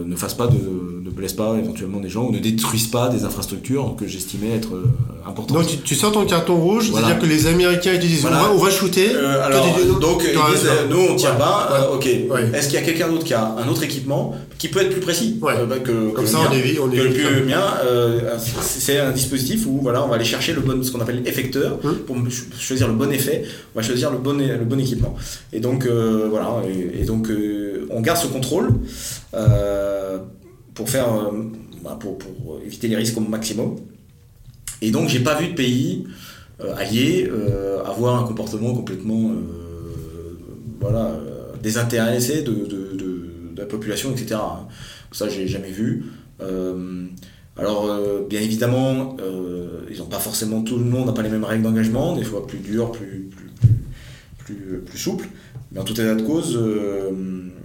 ne 0.06 0.16
fasse 0.16 0.34
pas 0.34 0.48
de 0.48 0.58
blessent 1.14 1.34
pas 1.34 1.55
éventuellement 1.57 1.99
des 1.99 2.09
gens 2.09 2.26
ou 2.26 2.32
ne 2.32 2.39
détruisent 2.39 2.88
pas 2.88 3.09
des 3.09 3.26
infrastructures 3.26 3.95
que 3.97 4.07
j'estimais 4.07 4.55
être 4.55 4.76
euh, 4.76 4.86
importantes. 5.28 5.57
Donc 5.57 5.84
tu, 5.84 5.95
sors 5.95 6.12
ton 6.12 6.26
carton 6.26 6.55
rouge, 6.55 6.91
c'est-à-dire 6.91 7.20
que 7.20 7.26
les 7.26 7.47
Américains 7.47 7.93
ils 7.93 7.99
disent 7.99 8.26
on, 8.26 8.57
va, 8.57 8.70
shooter. 8.70 9.12
Euh, 9.14 9.45
alors, 9.45 9.66
donc 9.99 10.24
ils 10.24 10.53
disent 10.53 10.70
nous 10.89 10.99
on 11.09 11.16
tire 11.16 11.38
pas, 11.38 11.70
euh, 11.72 11.95
ok. 11.95 12.07
Est-ce 12.53 12.68
qu'il 12.68 12.80
y 12.80 12.82
a 12.82 12.86
quelqu'un 12.86 13.09
d'autre 13.09 13.24
qui 13.24 13.34
a 13.34 13.55
un 13.57 13.68
autre 13.68 13.84
équipement 13.84 14.36
qui 14.57 14.68
peut 14.68 14.82
être 14.82 14.91
plus 14.91 15.01
précis 15.01 15.38
bah, 15.41 15.55
que, 15.84 16.12
Comme 16.12 16.28
ça 16.28 16.39
on 16.49 16.53
évite. 16.53 16.80
On 16.80 16.88
le 16.88 17.09
plus 17.09 17.43
mien, 17.45 17.64
c'est 18.62 18.99
un 18.99 19.12
dispositif 19.12 19.66
où 19.66 19.80
voilà 19.82 20.03
on 20.03 20.07
va 20.07 20.16
aller 20.16 20.26
chercher 20.26 20.53
le 20.53 20.62
bon, 20.62 20.82
ce 20.84 20.91
qu'on 20.91 21.01
appelle 21.01 21.24
effecteur 21.26 21.78
hum. 21.84 21.95
pour 21.99 22.16
choisir 22.59 22.88
le 22.88 22.93
bon 22.93 23.12
effet. 23.12 23.43
On 23.76 23.80
va 23.80 23.86
choisir 23.86 24.12
le 24.12 24.18
bon 24.18 24.38
le 24.38 24.66
bon 24.66 24.80
équipement. 24.80 25.16
Et 25.53 25.59
donc 25.59 25.88
voilà 25.88 26.62
et, 26.68 27.01
et 27.01 27.05
donc 27.05 27.30
on 27.89 28.01
garde 28.01 28.18
ce 28.18 28.28
contrôle. 28.28 28.70
Euh, 29.34 30.20
pour 30.74 30.89
faire 30.89 31.13
euh, 31.13 31.32
bah, 31.84 31.97
pour, 31.99 32.17
éviter 32.65 32.88
les 32.88 32.95
risques 32.95 33.17
au 33.17 33.22
maximum. 33.22 33.76
Et 34.82 34.91
donc 34.91 35.09
j'ai 35.09 35.19
pas 35.19 35.39
vu 35.39 35.49
de 35.49 35.53
pays 35.53 36.07
euh, 36.59 36.76
alliés 36.76 37.30
euh, 37.32 37.84
avoir 37.84 38.22
un 38.22 38.28
comportement 38.28 38.74
complètement 38.74 39.34
voilà 40.80 41.15
désintéressé 41.61 42.41
de, 42.41 42.51
de, 42.51 42.97
la 43.55 43.67
population, 43.67 44.11
etc. 44.11 44.39
Ça 45.11 45.30
j'ai 45.30 45.47
jamais 45.47 45.69
vu. 45.69 46.05
alors 47.55 47.88
bien 48.28 48.41
évidemment, 48.41 49.15
ils 49.91 49.99
n'ont 49.99 50.05
pas 50.05 50.17
forcément 50.17 50.63
tout 50.63 50.78
le 50.78 50.86
monde 50.86 51.05
n'a 51.05 51.11
pas 51.11 51.22
les 51.22 51.30
mêmes 51.30 51.43
règles 51.43 51.61
d'engagement, 51.61 52.15
des 52.15 52.24
fois 52.24 52.47
plus 52.47 52.57
dures, 52.57 52.91
plus, 52.91 53.30
plus, 53.30 53.51
plus, 54.39 54.80
plus 54.84 54.97
souples. 54.97 55.28
Mais 55.72 55.80
en 55.80 55.84
tout 55.84 55.93
état 55.93 56.15
de 56.15 56.22
cause, 56.22 56.59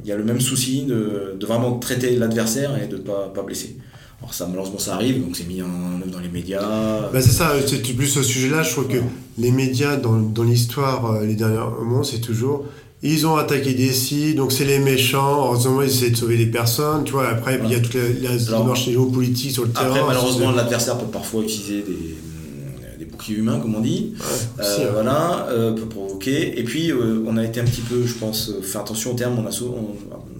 il 0.05 0.09
y 0.09 0.13
a 0.13 0.17
le 0.17 0.25
même 0.25 0.41
souci 0.41 0.85
de, 0.85 1.37
vraiment 1.41 1.79
traiter 1.79 2.17
l'adversaire 2.17 2.81
et 2.83 2.87
de 2.87 2.97
ne 2.97 3.03
pas, 3.03 3.33
pas 3.35 3.43
blesser. 3.43 3.77
Alors 4.21 4.33
ça, 4.33 4.47
malheureusement, 4.47 4.79
ça 4.79 4.95
arrive, 4.95 5.23
donc 5.23 5.37
c'est 5.37 5.47
mis 5.47 5.61
en 5.61 6.01
œuvre 6.01 6.11
dans 6.11 6.21
les 6.21 6.29
médias. 6.29 7.11
Bah 7.13 7.21
c'est 7.21 7.33
ça, 7.33 7.53
c'est 7.67 7.83
plus 7.95 8.07
ce 8.07 8.23
sujet-là. 8.23 8.63
Je 8.63 8.71
trouve 8.71 8.89
que 8.89 8.99
les 9.37 9.51
médias, 9.51 9.97
dans, 9.97 10.17
dans 10.17 10.43
l'histoire, 10.43 11.13
euh, 11.13 11.27
les 11.27 11.35
derniers 11.35 11.59
moments, 11.59 12.03
c'est 12.03 12.21
toujours 12.21 12.65
ils 13.03 13.27
ont 13.27 13.37
attaqué 13.37 13.75
des 13.75 14.35
donc 14.35 14.53
c'est 14.53 14.65
les 14.65 14.79
méchants. 14.79 15.47
Heureusement, 15.47 15.83
ils 15.83 15.89
essaient 15.89 16.11
de 16.11 16.17
sauver 16.17 16.39
des 16.39 16.47
personnes. 16.47 17.05
Tu 17.05 17.13
vois, 17.13 17.29
après, 17.29 17.61
il 17.63 17.71
y 17.71 17.75
a 17.75 17.81
toute 17.81 17.95
la, 17.95 18.31
la 18.31 18.37
démarche 18.37 18.87
géopolitique 18.87 19.53
sur 19.53 19.65
le 19.65 19.71
terrain. 19.71 19.87
Après, 19.87 20.03
malheureusement, 20.07 20.51
l'adversaire 20.51 20.97
peut 20.99 21.07
parfois 21.07 21.43
utiliser 21.43 21.83
des, 21.83 22.17
humain, 23.29 23.59
comme 23.61 23.75
on 23.75 23.81
dit. 23.81 24.15
Euh. 24.61 24.91
Voilà, 24.93 25.49
euh, 25.51 25.73
peut 25.73 25.87
provoquer. 25.87 26.59
Et 26.59 26.65
puis, 26.65 26.91
euh, 26.91 27.23
on 27.27 27.37
a 27.37 27.45
été 27.45 27.61
un 27.61 27.65
petit 27.65 27.81
peu, 27.81 28.05
je 28.07 28.15
pense, 28.15 28.53
faire 28.63 28.83
attention 28.83 29.13
au 29.13 29.15
terme. 29.15 29.39
On 29.39 29.47
a, 29.47 29.51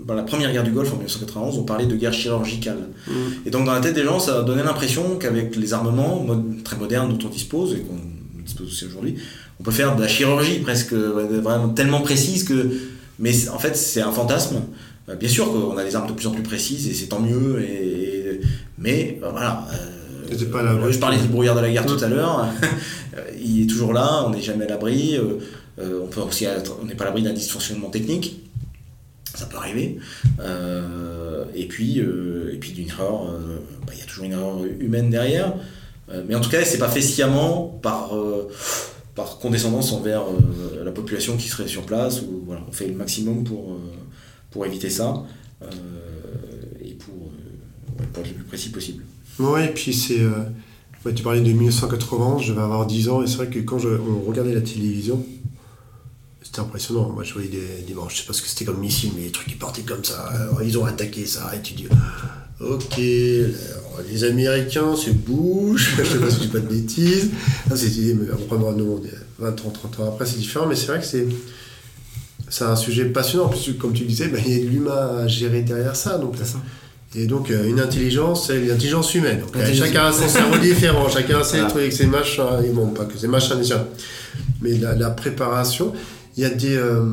dans 0.07 0.15
la 0.15 0.23
première 0.23 0.53
guerre 0.53 0.65
du 0.65 0.71
Golfe 0.71 0.93
en 0.93 0.97
1991, 0.97 1.59
on 1.59 1.65
parlait 1.65 1.87
de 1.87 1.97
guerre 1.97 2.13
chirurgicale. 2.13 2.89
Mmh. 3.07 3.13
Et 3.47 3.51
donc, 3.51 3.67
dans 3.67 3.73
la 3.73 3.81
tête 3.81 3.95
des 3.95 4.05
gens, 4.05 4.19
ça 4.19 4.43
donnait 4.43 4.63
l'impression 4.65 5.17
qu'avec 5.17 5.57
les 5.57 5.73
armements 5.73 6.27
très 6.65 6.77
modernes 6.77 7.17
dont 7.17 7.27
on 7.27 7.31
dispose 7.31 7.75
et 7.75 7.81
qu'on 7.81 7.99
dispose 8.43 8.69
aussi 8.69 8.87
aujourd'hui, 8.87 9.17
on 9.61 9.65
peut 9.65 9.73
faire 9.73 9.97
de 9.97 10.03
la 10.03 10.09
chirurgie 10.09 10.59
presque 10.61 10.93
vraiment 10.93 11.69
tellement 11.71 12.01
précise 12.01 12.45
que. 12.45 12.71
Mais 13.19 13.49
en 13.49 13.59
fait, 13.59 13.77
c'est 13.77 14.03
un 14.03 14.13
fantasme. 14.13 14.61
Bien 15.19 15.29
sûr 15.29 15.51
qu'on 15.53 15.77
a 15.77 15.85
des 15.85 15.95
armes 15.95 16.09
de 16.09 16.13
plus 16.13 16.27
en 16.27 16.33
plus 16.33 16.43
précises 16.43 16.89
et 16.89 16.93
c'est 16.93 17.07
tant 17.07 17.21
mieux. 17.21 17.63
Et, 17.63 18.41
mais 18.79 19.19
voilà. 19.23 19.67
Pas 20.27 20.91
je 20.91 20.99
parlais 20.99 21.19
du 21.19 21.29
brouillard 21.29 21.55
de 21.55 21.61
la 21.61 21.71
guerre 21.71 21.87
tout 21.87 22.03
à 22.03 22.09
l'heure. 22.09 22.47
il 23.41 23.63
est 23.63 23.67
toujours 23.67 23.93
là, 23.93 24.25
on 24.27 24.31
n'est 24.31 24.43
jamais 24.43 24.65
à 24.65 24.69
l'abri. 24.69 25.17
Euh, 25.17 25.39
euh, 25.79 26.01
on 26.05 26.07
peut 26.07 26.21
aussi 26.21 26.47
on 26.81 26.85
n'est 26.85 26.95
pas 26.95 27.05
à 27.05 27.07
l'abri 27.09 27.23
d'un 27.23 27.33
dysfonctionnement 27.33 27.91
technique. 27.91 28.41
Ça 29.35 29.47
peut 29.47 29.57
arriver. 29.57 29.99
Euh, 30.41 31.45
et 31.55 31.67
puis, 31.67 31.99
et 31.99 32.57
puis 32.59 32.73
d'une 32.73 32.89
erreur, 32.89 33.25
bah, 33.87 33.93
il 33.93 33.99
y 33.99 34.03
a 34.03 34.07
toujours 34.07 34.25
une 34.25 34.33
erreur 34.33 34.65
humaine 34.81 35.11
derrière. 35.11 35.53
mais 36.27 36.35
en 36.35 36.41
tout 36.41 36.51
cas, 36.51 36.65
c'est 36.65 36.79
pas 36.79 36.89
fait 36.89 37.03
sciemment 37.03 37.79
par 37.83 38.13
par 39.15 39.39
condescendance 39.39 39.93
envers 39.93 40.25
la 40.85 40.93
population 40.93 41.37
qui 41.37 41.49
serait 41.49 41.69
sur 41.69 41.83
place. 41.83 42.23
Ou, 42.23 42.43
voilà, 42.47 42.63
on 42.69 42.73
fait 42.73 42.89
le 42.89 42.95
maximum 42.95 43.45
pour, 43.45 43.79
pour 44.51 44.65
éviter 44.65 44.91
ça 44.91 45.25
et 46.83 46.95
pour, 46.95 47.15
pour 48.13 48.23
être 48.23 48.29
le 48.29 48.35
plus 48.35 48.45
précis 48.45 48.71
possible. 48.71 49.05
Oui, 49.39 49.65
et 49.65 49.69
puis 49.69 49.93
c'est. 49.93 50.21
Euh, 50.21 51.13
tu 51.15 51.23
parlais 51.23 51.41
de 51.41 51.47
1980, 51.47 52.39
je 52.41 52.53
vais 52.53 52.61
avoir 52.61 52.87
10 52.87 53.09
ans, 53.11 53.23
et 53.23 53.27
c'est 53.27 53.37
vrai 53.37 53.49
que 53.49 53.61
quand 53.61 53.79
je, 53.79 53.89
on 53.89 54.29
regardait 54.29 54.55
la 54.55 54.61
télévision, 54.61 55.25
c'était 56.43 56.61
impressionnant. 56.61 57.11
Moi, 57.11 57.23
je 57.23 57.33
voyais 57.33 57.49
des, 57.49 57.59
des 57.87 57.95
je 58.09 58.17
sais 58.17 58.27
pas 58.27 58.33
ce 58.33 58.43
que 58.43 58.49
c'était 58.49 58.65
comme 58.65 58.81
missile, 58.81 59.11
mais 59.15 59.23
les 59.23 59.31
trucs 59.31 59.47
qui 59.47 59.55
partaient 59.55 59.83
comme 59.83 60.03
ça. 60.03 60.29
ils 60.65 60.77
ont 60.79 60.85
attaqué 60.85 61.27
ça, 61.27 61.53
et 61.55 61.63
tu 61.63 61.75
dis, 61.75 61.87
ok, 62.61 62.97
les 62.99 64.25
Américains 64.25 64.95
c'est 64.97 65.13
Bush, 65.13 65.97
je 65.99 66.05
sais 66.05 66.19
pas 66.19 66.31
si 66.31 66.41
dis 66.41 66.49
pas 66.49 66.59
de 66.59 66.69
bêtises. 66.69 67.31
C'était, 67.75 68.15
vraiment, 68.49 68.73
non, 68.73 69.01
20, 69.39 69.53
30, 69.53 69.73
30 69.75 70.01
ans 70.01 70.09
après, 70.09 70.27
c'est 70.27 70.39
différent, 70.39 70.67
mais 70.67 70.77
c'est 70.77 70.87
vrai 70.87 71.01
que 71.01 71.07
c'est. 71.07 71.27
C'est 72.49 72.63
un 72.63 72.77
sujet 72.77 73.07
passionnant, 73.07 73.49
puisque 73.49 73.77
comme 73.77 73.93
tu 73.93 74.05
disais, 74.05 74.29
ben, 74.29 74.41
il 74.47 74.53
y 74.53 74.61
a 74.61 74.65
de 74.65 74.69
l'humain 74.69 75.19
à 75.19 75.27
gérer 75.27 75.63
derrière 75.63 75.97
ça. 75.97 76.17
Donc, 76.17 76.37
ça. 76.37 76.61
Et 77.15 77.27
donc, 77.27 77.51
euh, 77.51 77.69
une 77.69 77.81
intelligence, 77.81 78.49
c'est 78.49 78.61
l'intelligence 78.61 79.15
humaine. 79.15 79.41
Euh, 79.55 79.73
chacun 79.73 80.07
a 80.07 80.13
son 80.13 80.29
cerveau 80.29 80.59
différent, 80.59 81.09
chacun 81.13 81.39
a 81.39 81.45
ses 81.45 81.61
trucs, 81.69 81.93
ses 81.93 82.07
machins, 82.07 82.63
et 82.65 82.71
bon, 82.71 82.89
pas 82.89 83.05
que 83.05 83.17
ses 83.17 83.29
machins 83.29 83.57
déjà. 83.57 83.89
Mais 84.61 84.73
la, 84.79 85.11
préparation, 85.11 85.93
il 86.37 86.43
y 86.43 86.47
a 86.47 86.51
des. 86.51 86.77
Euh, 86.77 87.05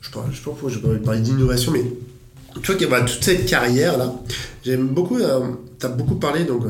je 0.00 0.08
ne 0.08 0.32
sais 0.32 0.40
pas 0.44 0.50
pourquoi 0.50 0.70
je 0.70 0.78
parler 0.78 1.20
d'innovation, 1.20 1.72
mais 1.72 1.84
tu 2.54 2.66
vois 2.66 2.74
qu'il 2.76 2.88
y 2.88 2.92
a 2.92 3.00
toute 3.02 3.22
cette 3.22 3.44
carrière-là. 3.46 4.14
J'aime 4.64 4.88
beaucoup. 4.88 5.18
tu 5.18 5.86
as 5.86 5.88
beaucoup 5.88 6.14
parlé 6.14 6.44
donc, 6.44 6.64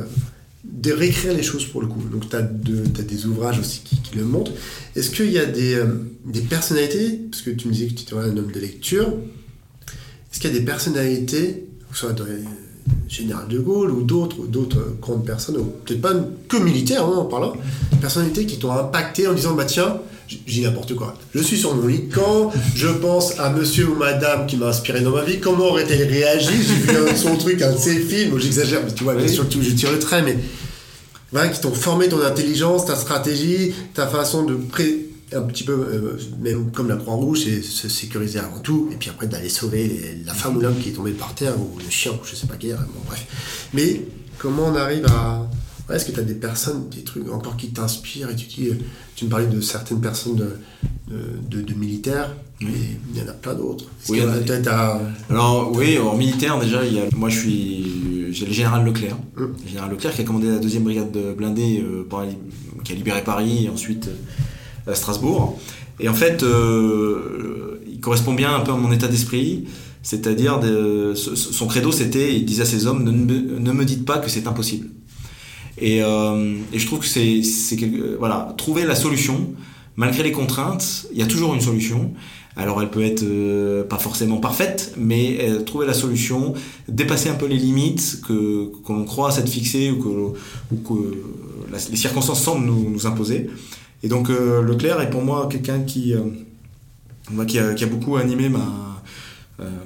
de 0.64 0.92
réécrire 0.92 1.34
les 1.34 1.42
choses 1.42 1.66
pour 1.66 1.80
le 1.80 1.86
coup. 1.86 2.00
Donc, 2.10 2.28
tu 2.28 2.36
as, 2.36 2.40
as, 2.40 3.02
des 3.02 3.26
ouvrages 3.26 3.60
aussi 3.60 3.82
qui, 3.84 4.00
le 4.16 4.24
montrent. 4.24 4.52
Est-ce 4.96 5.10
qu'il 5.10 5.30
y 5.30 5.38
a 5.38 5.46
des, 5.46 5.80
des 6.24 6.40
personnalités, 6.40 7.20
parce 7.30 7.42
que 7.42 7.50
tu 7.50 7.68
me 7.68 7.72
disais 7.72 7.86
que 7.86 7.94
tu 7.94 8.02
étais 8.02 8.14
un 8.14 8.36
homme 8.36 8.50
de 8.50 8.58
lecture, 8.58 9.14
est-ce 10.32 10.40
qu'il 10.40 10.50
y 10.50 10.56
a 10.56 10.58
des 10.58 10.64
personnalités, 10.64 11.68
soit 11.92 12.12
général 13.08 13.48
de 13.48 13.58
Gaulle 13.58 13.90
ou 13.90 14.02
d'autres 14.02 14.46
d'autres 14.46 14.96
grandes 15.00 15.24
personnes, 15.24 15.56
peut-être 15.84 16.00
pas 16.00 16.14
que 16.48 16.56
militaires 16.56 17.04
hein, 17.04 17.26
par 17.30 17.40
là, 17.40 17.52
personnalités 18.00 18.46
qui 18.46 18.58
t'ont 18.58 18.72
impacté 18.72 19.26
en 19.26 19.32
disant 19.34 19.54
bah 19.54 19.64
tiens, 19.64 19.98
j'ai 20.46 20.62
n'importe 20.62 20.94
quoi. 20.94 21.16
Je 21.34 21.42
suis 21.42 21.58
sur 21.58 21.74
mon 21.74 21.86
lit. 21.86 22.08
Quand 22.08 22.52
je 22.74 22.88
pense 22.88 23.38
à 23.40 23.50
monsieur 23.50 23.88
ou 23.88 23.96
madame 23.96 24.46
qui 24.46 24.56
m'a 24.56 24.68
inspiré 24.68 25.00
dans 25.00 25.10
ma 25.10 25.24
vie, 25.24 25.40
comment 25.40 25.64
aurait-elle 25.64 26.08
réagi? 26.08 26.52
J'ai 26.52 26.92
vu 26.92 27.16
son 27.16 27.36
truc, 27.36 27.60
un 27.62 27.72
de 27.72 27.78
ses 27.78 27.98
films, 27.98 28.38
j'exagère, 28.38 28.80
mais 28.84 28.94
tu 28.94 29.04
vois, 29.04 29.14
bien 29.14 29.28
sûr 29.28 29.48
que 29.48 29.60
je 29.60 29.70
tire 29.70 29.90
le 29.90 29.98
trait, 29.98 30.22
mais 30.22 30.38
voilà, 31.32 31.48
qui 31.48 31.60
t'ont 31.60 31.72
formé 31.72 32.08
ton 32.08 32.22
intelligence, 32.22 32.86
ta 32.86 32.96
stratégie, 32.96 33.72
ta 33.94 34.06
façon 34.06 34.44
de 34.44 34.54
pré 34.54 35.09
un 35.32 35.42
petit 35.42 35.64
peu, 35.64 35.72
euh, 35.72 36.18
même 36.40 36.70
comme 36.72 36.88
la 36.88 36.96
Croix-Rouge, 36.96 37.44
c'est 37.44 37.62
se 37.62 37.88
sécuriser 37.88 38.38
avant 38.38 38.58
tout, 38.58 38.88
et 38.92 38.96
puis 38.96 39.10
après 39.10 39.26
d'aller 39.26 39.48
sauver 39.48 40.18
la 40.24 40.34
femme 40.34 40.56
ou 40.56 40.60
l'homme 40.60 40.78
qui 40.78 40.90
est 40.90 40.92
tombé 40.92 41.12
par 41.12 41.34
terre, 41.34 41.54
ou 41.58 41.78
le 41.78 41.90
chien, 41.90 42.12
ou 42.12 42.24
je 42.24 42.34
sais 42.34 42.46
pas 42.46 42.56
guère, 42.56 42.78
bon 42.78 43.00
bref. 43.06 43.68
Mais 43.72 44.02
comment 44.38 44.66
on 44.66 44.74
arrive 44.74 45.06
à... 45.06 45.48
Est-ce 45.92 46.04
que 46.04 46.12
tu 46.12 46.20
as 46.20 46.24
des 46.24 46.34
personnes, 46.34 46.88
des 46.88 47.02
trucs 47.02 47.28
encore 47.32 47.56
qui 47.56 47.70
t'inspirent, 47.70 48.30
et 48.30 48.36
tu 48.36 48.46
dis, 48.46 48.68
euh, 48.68 48.74
tu 49.16 49.24
me 49.24 49.30
parlais 49.30 49.46
de 49.46 49.60
certaines 49.60 50.00
personnes 50.00 50.36
de, 50.36 50.56
de, 51.08 51.62
de, 51.62 51.74
militaires, 51.74 52.32
mais 52.60 52.68
il 53.12 53.20
y 53.20 53.24
en 53.24 53.28
a 53.28 53.32
plein 53.32 53.54
d'autres. 53.54 53.86
Oui, 54.08 54.20
Alors 55.28 55.72
oui, 55.74 55.98
en 55.98 56.16
militaire 56.16 56.60
déjà, 56.60 56.84
il 56.84 56.94
y 56.94 57.00
a... 57.00 57.04
moi 57.16 57.28
je 57.28 57.38
suis, 57.38 58.32
j'ai 58.32 58.46
le 58.46 58.52
général 58.52 58.84
Leclerc, 58.84 59.16
hum. 59.36 59.54
le 59.62 59.68
général 59.68 59.90
Leclerc 59.90 60.14
qui 60.14 60.20
a 60.20 60.24
commandé 60.24 60.48
la 60.48 60.58
deuxième 60.58 60.84
brigade 60.84 61.10
de 61.10 61.32
blindés, 61.32 61.82
euh, 61.84 62.06
qui 62.84 62.92
a 62.92 62.94
libéré 62.96 63.22
Paris, 63.22 63.66
et 63.66 63.68
ensuite... 63.68 64.08
Strasbourg. 64.94 65.58
Et 65.98 66.08
en 66.08 66.14
fait, 66.14 66.42
euh, 66.42 67.80
correspond 68.00 68.34
bien 68.34 68.54
un 68.54 68.60
peu 68.60 68.72
à 68.72 68.76
mon 68.76 68.92
état 68.92 69.08
d'esprit. 69.08 69.64
C'est-à-dire, 70.02 70.60
son 71.14 71.66
credo, 71.66 71.92
c'était, 71.92 72.34
il 72.34 72.46
disait 72.46 72.62
à 72.62 72.66
ses 72.66 72.86
hommes, 72.86 73.04
ne, 73.04 73.10
ne 73.10 73.72
me 73.72 73.84
dites 73.84 74.06
pas 74.06 74.18
que 74.18 74.30
c'est 74.30 74.46
impossible. 74.46 74.88
Et, 75.78 76.02
euh, 76.02 76.56
et, 76.72 76.78
je 76.78 76.86
trouve 76.86 77.00
que 77.00 77.06
c'est, 77.06 77.42
voilà, 78.18 78.54
trouver 78.56 78.84
la 78.84 78.94
solution, 78.94 79.52
malgré 79.96 80.22
les 80.22 80.32
contraintes, 80.32 81.06
il 81.12 81.18
y 81.18 81.22
a 81.22 81.26
toujours 81.26 81.54
une 81.54 81.60
solution. 81.60 82.12
Alors 82.56 82.82
elle 82.82 82.90
peut 82.90 83.02
être 83.02 83.22
euh, 83.22 83.84
pas 83.84 83.96
forcément 83.96 84.38
parfaite, 84.38 84.94
mais 84.98 85.38
euh, 85.40 85.62
trouver 85.62 85.86
la 85.86 85.94
solution, 85.94 86.52
dépasser 86.88 87.28
un 87.28 87.34
peu 87.34 87.46
les 87.46 87.56
limites 87.56 88.20
que 88.26 88.72
qu'on 88.84 89.04
croit 89.04 89.30
s'être 89.30 89.48
fixées 89.48 89.90
ou 89.90 90.02
que, 90.02 90.74
ou 90.74 90.76
que 90.76 91.80
les 91.90 91.96
circonstances 91.96 92.42
semblent 92.42 92.66
nous 92.66 93.06
imposer. 93.06 93.48
Et 94.02 94.08
donc 94.08 94.30
euh, 94.30 94.62
Leclerc 94.62 95.00
est 95.00 95.10
pour 95.10 95.22
moi 95.22 95.48
quelqu'un 95.50 95.80
qui, 95.80 96.14
qui 97.46 97.58
a, 97.58 97.74
qui, 97.74 97.84
a, 97.84 97.86
beaucoup 97.86 98.16
animé 98.16 98.48
ma, 98.48 98.66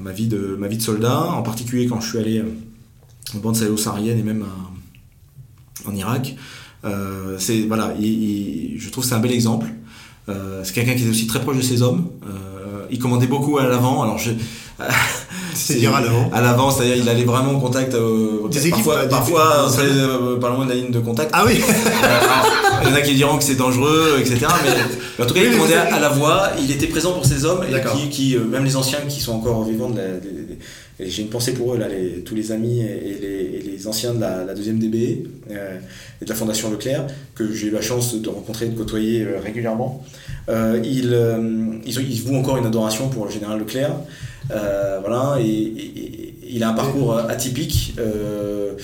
ma, 0.00 0.12
vie 0.12 0.28
de, 0.28 0.56
ma 0.58 0.68
vie 0.68 0.76
de 0.76 0.82
soldat, 0.82 1.20
en 1.20 1.42
particulier 1.42 1.86
quand 1.86 2.00
je 2.00 2.08
suis 2.08 2.18
allé 2.18 2.42
en 3.34 3.38
bande 3.38 3.56
sahélo-saharienne 3.56 4.18
et 4.18 4.22
même 4.22 4.44
en 5.86 5.94
Irak. 5.94 6.36
c'est 7.38 7.62
voilà, 7.66 7.94
je 7.98 8.88
trouve 8.90 9.04
c'est 9.04 9.14
un 9.14 9.20
bel 9.20 9.32
exemple. 9.32 9.66
c'est 10.28 10.74
quelqu'un 10.74 10.94
qui 10.94 11.04
est 11.04 11.10
aussi 11.10 11.26
très 11.26 11.40
proche 11.40 11.56
de 11.56 11.62
ses 11.62 11.82
hommes 11.82 12.08
il 12.90 12.98
commandait 12.98 13.26
beaucoup 13.26 13.58
à 13.58 13.66
l'avant. 13.66 14.02
Alors 14.02 14.18
je. 14.18 14.30
C'est-à-dire 15.54 15.94
à 15.94 16.00
l'avant 16.00 16.30
À 16.32 16.40
l'avant, 16.40 16.70
c'est-à-dire 16.70 16.96
il 16.96 17.08
allait 17.08 17.24
vraiment 17.24 17.52
en 17.52 17.60
contact. 17.60 17.94
Euh, 17.94 18.48
des 18.50 18.58
équipes 18.68 18.74
Parfois, 18.84 19.02
des 19.04 19.08
parfois 19.08 19.66
équipes, 19.68 19.90
euh, 19.96 20.38
pas 20.38 20.50
loin 20.50 20.64
de 20.64 20.70
la 20.70 20.76
ligne 20.76 20.90
de 20.90 21.00
contact. 21.00 21.30
Ah 21.32 21.44
oui 21.46 21.60
Euh, 21.62 22.18
Il 22.82 22.90
y 22.90 22.92
en 22.92 22.96
a 22.96 23.00
qui 23.00 23.14
diront 23.14 23.38
que 23.38 23.44
c'est 23.44 23.54
dangereux, 23.56 24.16
etc. 24.20 24.40
Mais, 24.64 25.24
en 25.24 25.26
tout 25.26 25.34
cas, 25.34 25.40
Oui, 25.40 25.46
il 25.50 25.52
commandait 25.52 25.74
à 25.76 26.00
la 26.00 26.08
voix. 26.10 26.50
Il 26.62 26.70
était 26.70 26.86
présent 26.86 27.12
pour 27.12 27.24
ses 27.24 27.44
hommes 27.44 27.64
et 27.64 27.98
qui, 27.98 28.08
qui, 28.10 28.36
euh, 28.36 28.44
même 28.44 28.64
les 28.64 28.76
anciens 28.76 28.98
qui 29.08 29.20
sont 29.20 29.32
encore 29.32 29.64
vivants. 29.64 29.90
De 29.90 29.96
la, 29.98 30.08
des- 30.14 30.28
des- 30.30 30.58
et 31.00 31.10
j'ai 31.10 31.22
une 31.22 31.28
pensée 31.28 31.54
pour 31.54 31.74
eux 31.74 31.78
là, 31.78 31.88
les- 31.88 32.20
tous 32.22 32.36
les 32.36 32.52
amis 32.52 32.80
et, 32.80 33.18
les, 33.20 33.58
et 33.58 33.62
les 33.68 33.88
anciens 33.88 34.14
de 34.14 34.20
la, 34.20 34.44
la 34.44 34.54
deuxième 34.54 34.78
DB 34.78 35.24
euh, 35.50 35.78
et 36.22 36.24
de 36.24 36.30
la 36.30 36.36
Fondation 36.36 36.70
Leclerc 36.70 37.06
que 37.34 37.52
j'ai 37.52 37.66
eu 37.66 37.70
la 37.70 37.80
chance 37.82 38.14
de 38.14 38.28
rencontrer 38.28 38.66
et 38.66 38.68
de 38.68 38.78
côtoyer 38.78 39.22
euh, 39.22 39.40
régulièrement. 39.42 40.04
Euh, 40.48 40.78
ils, 40.84 41.10
euh, 41.12 41.38
ils, 41.84 41.98
ils 42.12 42.22
vouent 42.22 42.36
encore 42.36 42.58
une 42.58 42.66
adoration 42.66 43.08
pour 43.08 43.24
le 43.24 43.32
général 43.32 43.58
Leclerc. 43.58 43.90
Euh, 44.50 44.98
voilà, 45.00 45.40
et, 45.40 45.44
et- 45.46 45.98
et- 45.98 46.34
il 46.50 46.62
a 46.62 46.70
un 46.70 46.74
parcours 46.74 47.16
atypique. 47.18 47.94
Euh, 47.98 48.74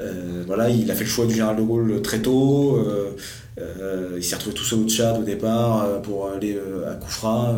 euh, 0.00 0.44
voilà, 0.46 0.70
il 0.70 0.90
a 0.90 0.94
fait 0.94 1.04
le 1.04 1.10
choix 1.10 1.26
du 1.26 1.32
général 1.34 1.56
de 1.56 1.62
Gaulle 1.62 2.00
très 2.02 2.20
tôt. 2.22 2.78
Il 4.16 4.22
s'est 4.22 4.36
retrouvé 4.36 4.54
tout 4.54 4.64
seul 4.64 4.78
au 4.80 4.88
Tchad 4.88 5.18
au 5.20 5.24
départ 5.24 6.00
pour 6.02 6.30
aller 6.30 6.58
à 6.88 6.94
Koufra 6.94 7.56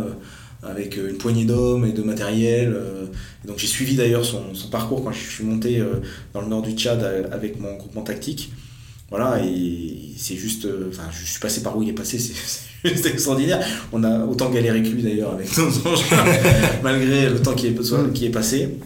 avec 0.62 0.96
une 0.96 1.16
poignée 1.18 1.44
d'hommes 1.44 1.84
et 1.86 1.92
de 1.92 2.02
matériel. 2.02 2.74
Et 3.44 3.48
donc 3.48 3.58
j'ai 3.58 3.66
suivi 3.66 3.96
d'ailleurs 3.96 4.24
son, 4.24 4.54
son 4.54 4.68
parcours 4.68 5.04
quand 5.04 5.12
je 5.12 5.18
suis 5.28 5.44
monté 5.44 5.82
dans 6.34 6.40
le 6.40 6.48
nord 6.48 6.62
du 6.62 6.72
Tchad 6.72 7.28
avec 7.30 7.61
mon 7.61 7.74
groupement 7.76 8.02
tactique. 8.02 8.52
Voilà, 9.11 9.42
et 9.44 9.96
c'est 10.16 10.36
juste. 10.36 10.64
euh, 10.66 10.88
Enfin, 10.88 11.04
je 11.12 11.24
suis 11.24 11.40
passé 11.40 11.62
par 11.62 11.76
où 11.76 11.82
il 11.82 11.88
est 11.88 11.92
passé, 11.94 12.18
c'est 12.18 12.34
juste 12.94 13.06
extraordinaire. 13.06 13.64
On 13.92 14.02
a 14.04 14.24
autant 14.24 14.50
galéré 14.50 14.82
que 14.82 14.88
lui 14.88 15.02
d'ailleurs 15.02 15.32
avec 15.34 15.56
nos 15.58 15.64
engins, 15.86 16.24
malgré 16.82 17.28
le 17.28 17.40
temps 17.42 17.54
qui 17.54 17.66
est, 17.68 18.12
qui 18.14 18.26
est 18.26 18.30
passé. 18.30 18.76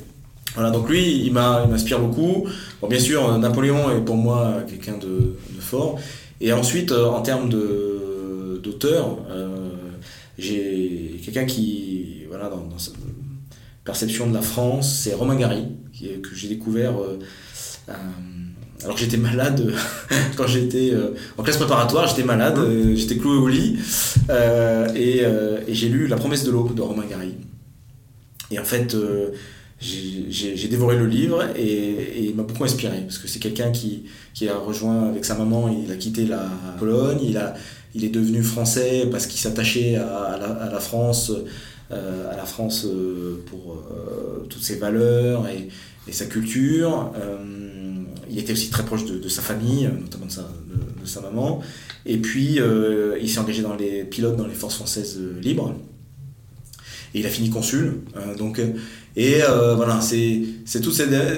Voilà, 0.55 0.70
donc 0.70 0.89
lui, 0.89 1.25
il 1.27 1.33
m'inspire 1.33 1.99
beaucoup. 2.01 2.47
Bon, 2.81 2.89
bien 2.89 2.99
sûr, 3.01 3.29
euh, 3.29 3.39
Napoléon 3.39 3.91
est 3.97 4.01
pour 4.05 4.16
moi 4.16 4.62
quelqu'un 4.68 4.97
de, 4.99 5.37
de 5.51 5.61
fort. 5.61 5.99
Et 6.41 6.53
ensuite, 6.53 6.93
euh, 6.93 7.07
en 7.07 7.22
termes 7.22 7.49
de- 7.49 8.61
d'auteur, 8.62 9.18
euh, 9.31 9.70
j'ai 10.39 11.20
quelqu'un 11.25 11.45
qui, 11.45 12.22
voilà, 12.29 12.49
dans, 12.49 12.64
dans 12.64 12.79
sa 12.79 12.93
perception 13.85 14.29
de 14.29 14.35
la 14.35 14.43
France, 14.43 15.01
c'est 15.03 15.12
Romain 15.14 15.37
Gary, 15.37 15.64
qui 15.93 16.07
que 16.22 16.35
j'ai 16.35 16.49
découvert 16.49 16.93
euh, 17.01 17.18
euh, 17.89 17.93
alors 18.85 18.97
j'étais 18.99 19.16
malade 19.16 19.72
quand 20.37 20.47
j'étais 20.47 20.91
euh, 20.93 21.14
en 21.39 21.43
classe 21.43 21.57
préparatoire, 21.57 22.07
j'étais 22.07 22.22
malade, 22.22 22.59
euh, 22.59 22.95
j'étais 22.95 23.16
cloué 23.16 23.37
au 23.37 23.49
lit, 23.49 23.78
euh, 24.30 24.93
et, 24.95 25.24
euh, 25.24 25.61
j'ai 25.68 25.89
lu 25.89 26.07
La 26.07 26.16
promesse 26.16 26.45
de 26.45 26.51
l'aube 26.51 26.74
de 26.74 26.82
Romain 26.82 27.05
Gary. 27.09 27.35
Et 28.51 28.59
en 28.59 28.64
fait, 28.64 28.95
euh, 28.95 29.30
j'ai- 29.80 30.68
dévoré 30.68 30.97
le 30.97 31.07
livre 31.07 31.45
et, 31.57 32.24
il 32.24 32.35
m'a 32.35 32.43
beaucoup 32.43 32.64
inspiré 32.64 33.01
parce 33.03 33.18
que 33.18 33.28
c'est 33.28 33.39
quelqu'un 33.39 33.70
qui, 33.70 34.05
a 34.49 34.57
rejoint 34.57 35.09
avec 35.09 35.24
sa 35.24 35.35
maman, 35.35 35.68
il 35.68 35.91
a 35.91 35.97
quitté 35.97 36.26
la 36.26 36.47
Pologne, 36.78 37.18
il, 37.22 38.05
est 38.05 38.09
devenu 38.09 38.43
français 38.43 39.09
parce 39.11 39.26
qu'il 39.26 39.41
s'attachait 39.41 39.97
à, 39.97 40.39
la, 40.70 40.80
France, 40.80 41.32
euh, 41.91 42.32
à 42.32 42.37
la 42.37 42.45
France 42.45 42.87
euh, 42.87 43.43
pour 43.47 43.76
euh, 43.76 44.47
toutes 44.49 44.62
ses 44.62 44.76
valeurs 44.76 45.47
et 45.49 46.12
sa 46.12 46.26
culture. 46.26 47.12
Il 48.35 48.41
était 48.41 48.53
aussi 48.53 48.68
très 48.68 48.85
proche 48.85 49.05
de, 49.05 49.28
sa 49.28 49.43
famille, 49.43 49.89
notamment 50.01 50.26
de 50.26 51.07
sa, 51.07 51.20
maman. 51.20 51.61
Et 52.05 52.16
puis, 52.16 52.59
euh, 52.59 53.16
il 53.22 53.30
s'est 53.30 53.39
engagé 53.39 53.62
dans 53.62 53.76
les 53.76 54.03
pilotes 54.03 54.37
dans 54.37 54.49
les 54.49 54.55
forces 54.55 54.74
françaises 54.74 55.18
euh, 55.20 55.41
libres. 55.41 55.72
Et 57.14 57.20
il 57.20 57.26
a 57.26 57.28
fini 57.28 57.49
consul. 57.49 58.01
euh, 58.16 58.35
donc, 58.37 58.61
et 59.16 59.37
euh, 59.45 59.76
voilà, 59.76 60.01
c'est 60.01 60.41
c'est 60.64 60.82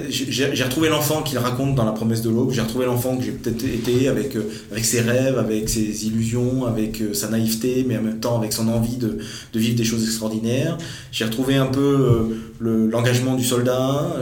J'ai 0.08 0.64
retrouvé 0.64 0.88
l'enfant 0.88 1.22
qu'il 1.22 1.36
raconte 1.36 1.74
dans 1.74 1.84
La 1.84 1.92
promesse 1.92 2.22
de 2.22 2.30
l'aube. 2.30 2.50
J'ai 2.50 2.62
retrouvé 2.62 2.86
l'enfant 2.86 3.18
que 3.18 3.24
j'ai 3.24 3.32
peut-être 3.32 3.62
été 3.62 4.08
avec, 4.08 4.34
avec 4.72 4.86
ses 4.86 5.02
rêves, 5.02 5.38
avec 5.38 5.68
ses 5.68 6.06
illusions, 6.06 6.64
avec 6.64 7.02
sa 7.12 7.28
naïveté, 7.28 7.84
mais 7.86 7.98
en 7.98 8.02
même 8.02 8.20
temps 8.20 8.38
avec 8.38 8.54
son 8.54 8.68
envie 8.68 8.96
de, 8.96 9.18
de 9.52 9.58
vivre 9.58 9.76
des 9.76 9.84
choses 9.84 10.02
extraordinaires. 10.04 10.78
J'ai 11.12 11.26
retrouvé 11.26 11.56
un 11.56 11.66
peu 11.66 12.38
le- 12.58 12.86
l'engagement 12.88 13.34
du 13.36 13.44
soldat, 13.44 14.16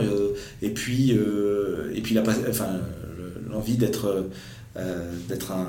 et 0.60 0.70
puis, 0.70 1.16
euh, 1.64 1.92
et 1.94 2.00
puis 2.00 2.14
la, 2.14 2.22
l'envie 3.50 3.76
d'être 3.76 4.28
euh, 4.76 5.12
d'être 5.28 5.52
un 5.52 5.68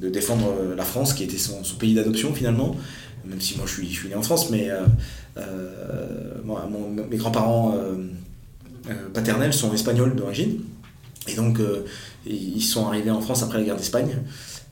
de 0.00 0.08
défendre 0.08 0.54
la 0.76 0.84
France, 0.84 1.12
qui 1.12 1.24
était 1.24 1.36
son, 1.36 1.62
pays 1.78 1.94
d'adoption 1.94 2.32
finalement, 2.32 2.74
même 3.26 3.40
si 3.40 3.56
moi 3.58 3.66
je 3.66 3.72
suis, 3.74 3.88
je 3.90 3.92
suis 4.00 4.08
né 4.08 4.14
en 4.14 4.22
France, 4.22 4.48
mais 4.50 4.70
euh, 4.70 4.80
euh, 5.36 6.36
mes 7.10 7.16
grands-parents 7.18 7.74
euh, 7.76 7.96
euh, 8.88 8.94
paternels 9.12 9.52
sont 9.52 9.74
espagnols 9.74 10.16
d'origine, 10.16 10.60
et 11.28 11.34
donc 11.34 11.60
euh, 11.60 11.84
ils 12.26 12.62
sont 12.62 12.86
arrivés 12.86 13.10
en 13.10 13.20
France 13.20 13.42
après 13.42 13.58
la 13.58 13.64
guerre 13.64 13.76
d'Espagne, 13.76 14.16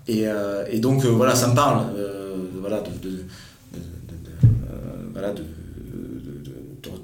et, 0.06 0.26
euh, 0.26 0.64
et 0.70 0.78
donc 0.80 1.04
euh, 1.04 1.08
voilà, 1.08 1.34
ça 1.34 1.48
me 1.48 1.54
parle, 1.54 1.84
euh, 1.94 2.36
voilà, 2.60 2.80
de, 2.80 3.08
de- 3.08 3.24
euh, 3.74 5.38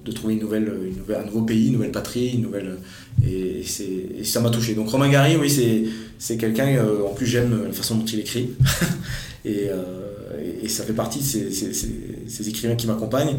de, 0.04 0.12
trouver 0.12 0.34
une 0.34 0.40
nouvelle, 0.40 0.72
une 0.86 0.96
nouvelle, 0.96 1.20
un 1.22 1.24
nouveau 1.24 1.42
pays, 1.42 1.66
une 1.66 1.74
nouvelle 1.74 1.90
patrie, 1.92 2.30
une 2.34 2.42
nouvelle, 2.42 2.76
et, 3.26 3.62
c'est- 3.64 4.06
et 4.18 4.24
ça 4.24 4.40
m'a 4.40 4.50
touché. 4.50 4.74
Donc 4.74 4.88
Romain 4.88 5.08
Gary, 5.08 5.36
oui, 5.36 5.50
c'est 6.18 6.36
quelqu'un, 6.36 6.68
euh, 6.76 7.06
en 7.06 7.14
plus 7.14 7.26
j'aime 7.26 7.64
la 7.66 7.72
façon 7.72 7.96
dont 7.96 8.04
il 8.04 8.20
écrit, 8.20 8.50
et, 9.44 9.68
euh, 9.68 10.62
et, 10.62 10.68
ça 10.68 10.84
fait 10.84 10.92
partie 10.92 11.18
de 11.18 11.24
ces, 11.50 12.48
écrivains 12.48 12.76
qui 12.76 12.86
m'accompagnent. 12.86 13.38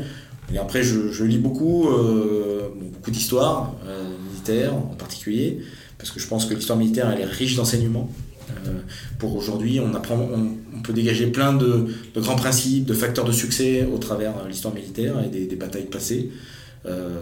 Et 0.54 0.58
après, 0.60 0.84
je, 0.84 1.24
lis 1.24 1.40
beaucoup, 1.40 1.90
euh, 1.90 2.70
beaucoup 2.94 3.12
d'histoires 3.12 3.76
euh, 3.88 4.04
militaires 4.30 4.76
en 4.76 4.96
particulier, 4.96 5.60
parce 5.98 6.12
que 6.12 6.20
je 6.20 6.28
pense 6.28 6.46
que 6.46 6.54
l'histoire 6.54 6.78
militaire, 6.78 7.12
elle 7.12 7.22
est 7.22 7.26
riche 7.26 7.56
d'enseignements. 7.56 8.10
Euh, 8.50 8.72
pour 9.20 9.36
aujourd'hui, 9.36 9.80
on 9.80 9.94
apprend, 9.96 10.16
on, 10.16 10.50
on 10.78 10.82
peut 10.82 10.94
dégager 10.94 11.28
plein 11.28 11.54
de, 11.54 11.88
de 12.14 12.22
grands 12.22 12.36
principes, 12.36 12.86
de 12.86 12.94
facteurs 12.94 13.26
de 13.26 13.32
succès 13.32 13.88
au 13.94 13.98
travers 13.98 14.34
de 14.44 14.48
l'histoire 14.50 14.74
militaire 14.74 15.16
et 15.26 15.30
des, 15.30 15.46
des 15.46 15.56
batailles 15.56 15.86
passées. 15.86 16.30
Euh, 16.86 17.20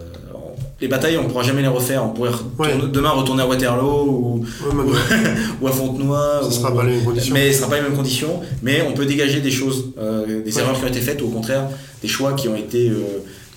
les 0.81 0.89
batailles, 0.89 1.17
on 1.17 1.23
ne 1.23 1.29
pourra 1.29 1.43
jamais 1.43 1.61
les 1.61 1.69
refaire. 1.69 2.03
On 2.03 2.09
pourrait 2.09 2.31
retourner- 2.31 2.73
Ouais. 2.83 2.89
demain 2.91 3.11
retourner 3.11 3.43
à 3.43 3.47
Waterloo 3.47 4.05
ou, 4.09 4.39
Ouais, 4.39 4.73
mais 4.75 4.83
ou 5.61 5.67
à 5.67 5.71
Fontenoy. 5.71 6.41
Ce 6.43 6.47
ou- 6.47 6.51
sera 6.51 6.75
pas 6.75 6.83
les 6.83 6.95
mêmes 6.95 7.05
conditions. 7.05 7.33
Mais 7.33 7.43
ce 7.45 7.47
ne 7.47 7.53
sera 7.59 7.69
pas 7.69 7.75
les 7.77 7.81
mêmes 7.83 7.95
conditions. 7.95 8.41
Mais 8.61 8.81
on 8.81 8.91
peut 8.93 9.05
dégager 9.05 9.39
des 9.39 9.51
choses, 9.51 9.91
euh, 9.97 10.43
des 10.43 10.53
Ouais. 10.55 10.61
erreurs 10.61 10.77
qui 10.77 10.83
ont 10.83 10.87
été 10.89 10.99
faites 10.99 11.21
ou 11.21 11.25
au 11.27 11.29
contraire 11.29 11.69
des 12.01 12.09
choix 12.09 12.33
qui 12.33 12.49
ont 12.49 12.55
été, 12.57 12.89
euh, 12.89 12.97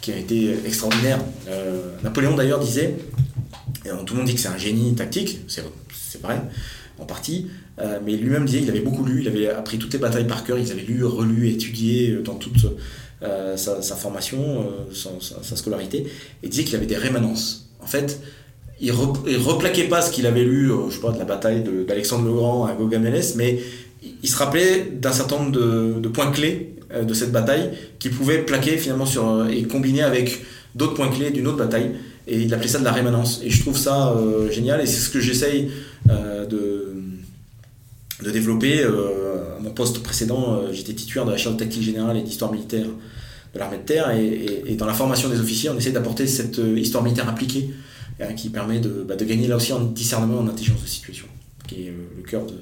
qui 0.01 0.12
ont 0.12 0.17
été 0.17 0.55
extraordinaires. 0.64 1.19
Euh, 1.49 1.81
Napoléon 2.05 2.37
d'ailleurs 2.37 2.61
disait, 2.61 2.95
et 3.85 3.89
tout 4.05 4.14
le 4.14 4.19
monde 4.19 4.29
dit 4.29 4.35
que 4.37 4.41
c'est 4.41 4.47
un 4.49 4.57
génie 4.59 4.95
tactique, 4.95 5.41
c'est 5.49 5.62
vrai 6.23 6.41
en 6.99 7.05
partie, 7.05 7.47
euh, 7.80 7.99
mais 8.05 8.12
lui-même 8.12 8.47
disait 8.47 8.61
qu'il 8.61 8.70
avait 8.70 8.80
beaucoup 8.80 9.05
lu, 9.05 9.20
il 9.20 9.28
avait 9.28 9.49
appris 9.49 9.78
toutes 9.78 9.92
les 9.92 9.99
batailles 9.99 10.26
par 10.26 10.44
cœur, 10.44 10.59
il 10.59 10.70
avait 10.70 10.82
lu, 10.82 11.05
relu, 11.05 11.49
étudié 11.51 12.11
euh, 12.11 12.22
dans 12.22 12.34
toute 12.34 12.66
euh, 13.22 13.57
sa, 13.57 13.97
formation, 13.97 14.66
sa, 14.92 15.57
scolarité, 15.57 16.07
et 16.42 16.49
disait 16.49 16.64
qu'il 16.64 16.76
avait 16.76 16.86
des 16.86 16.97
rémanences. 16.97 17.68
En 17.82 17.86
fait, 17.86 18.20
il, 18.80 18.92
re- 18.92 19.16
il 19.26 19.36
replaquait 19.38 19.88
pas 19.88 20.01
ce 20.03 20.11
qu'il 20.11 20.26
avait 20.26 20.44
lu, 20.44 20.70
je 20.90 20.97
sais 20.97 21.12
de 21.12 21.18
la 21.18 21.24
bataille 21.24 21.64
d'Alexandre 21.86 22.24
le 22.24 22.32
Grand 22.32 22.66
à 22.66 22.72
Gaugamélès, 22.72 23.34
mais 23.36 23.61
il, 24.22 24.28
se 24.28 24.36
rappelait 24.36 24.84
d'un 24.92 25.12
certain 25.12 25.38
nombre 25.38 25.53
de, 25.53 26.09
points 26.09 26.30
clés 26.30 26.74
de 27.03 27.14
cette 27.14 27.32
bataille 27.32 27.70
qu'il 27.99 28.12
pouvait 28.12 28.38
plaquer 28.38 28.76
finalement 28.76 29.07
et 29.51 29.62
combiner 29.64 30.03
avec 30.03 30.42
d'autres 30.74 30.94
points 30.94 31.09
clés 31.09 31.30
d'une 31.30 31.47
autre 31.47 31.57
bataille. 31.57 31.92
Et 32.28 32.40
il 32.40 32.53
appelait 32.53 32.68
ça 32.68 32.78
de 32.78 32.84
la 32.84 32.92
rémanence. 32.92 33.40
Et 33.42 33.51
je 33.51 33.61
trouve 33.62 33.78
ça 33.78 34.14
génial, 34.51 34.80
et 34.82 34.86
c'est 34.86 35.01
ce 35.01 35.09
que 35.09 35.20
j'essaye 35.20 35.70
de, 36.49 36.94
de 38.22 38.30
développer. 38.30 38.80
euh, 38.80 39.57
à 39.57 39.61
mon 39.61 39.70
poste 39.70 40.03
précédent, 40.03 40.61
euh, 40.61 40.72
j'étais 40.72 40.94
titulaire 40.94 41.26
de 41.26 41.30
la 41.30 41.36
chaire 41.36 41.53
de 41.53 41.59
tactique 41.59 41.82
générale 41.82 42.16
et 42.16 42.22
d'histoire 42.22 42.53
militaire 42.53 42.86
de 43.55 43.59
l'armée 43.59 43.78
de 43.78 43.82
terre. 43.82 44.11
Et, 44.11 44.74
dans 44.76 44.86
la 44.86 44.94
formation 44.94 45.28
des 45.28 45.40
officiers, 45.40 45.70
on 45.70 45.76
essaie 45.76 45.92
d'apporter 45.92 46.26
cette 46.26 46.59
histoire 46.76 47.03
militaire 47.03 47.28
appliquée 47.28 47.70
qui 48.34 48.49
permet 48.49 48.80
de, 48.80 49.05
bah, 49.07 49.16
de, 49.16 49.24
gagner 49.24 49.47
là 49.47 49.57
aussi 49.57 49.72
en 49.72 49.80
discernement, 49.80 50.40
en 50.40 50.49
intelligence 50.49 50.82
de 50.82 50.88
situation, 50.88 51.26
qui 51.66 51.86
est 51.86 51.92
le 52.16 52.22
cœur 52.22 52.47
de. 52.47 52.55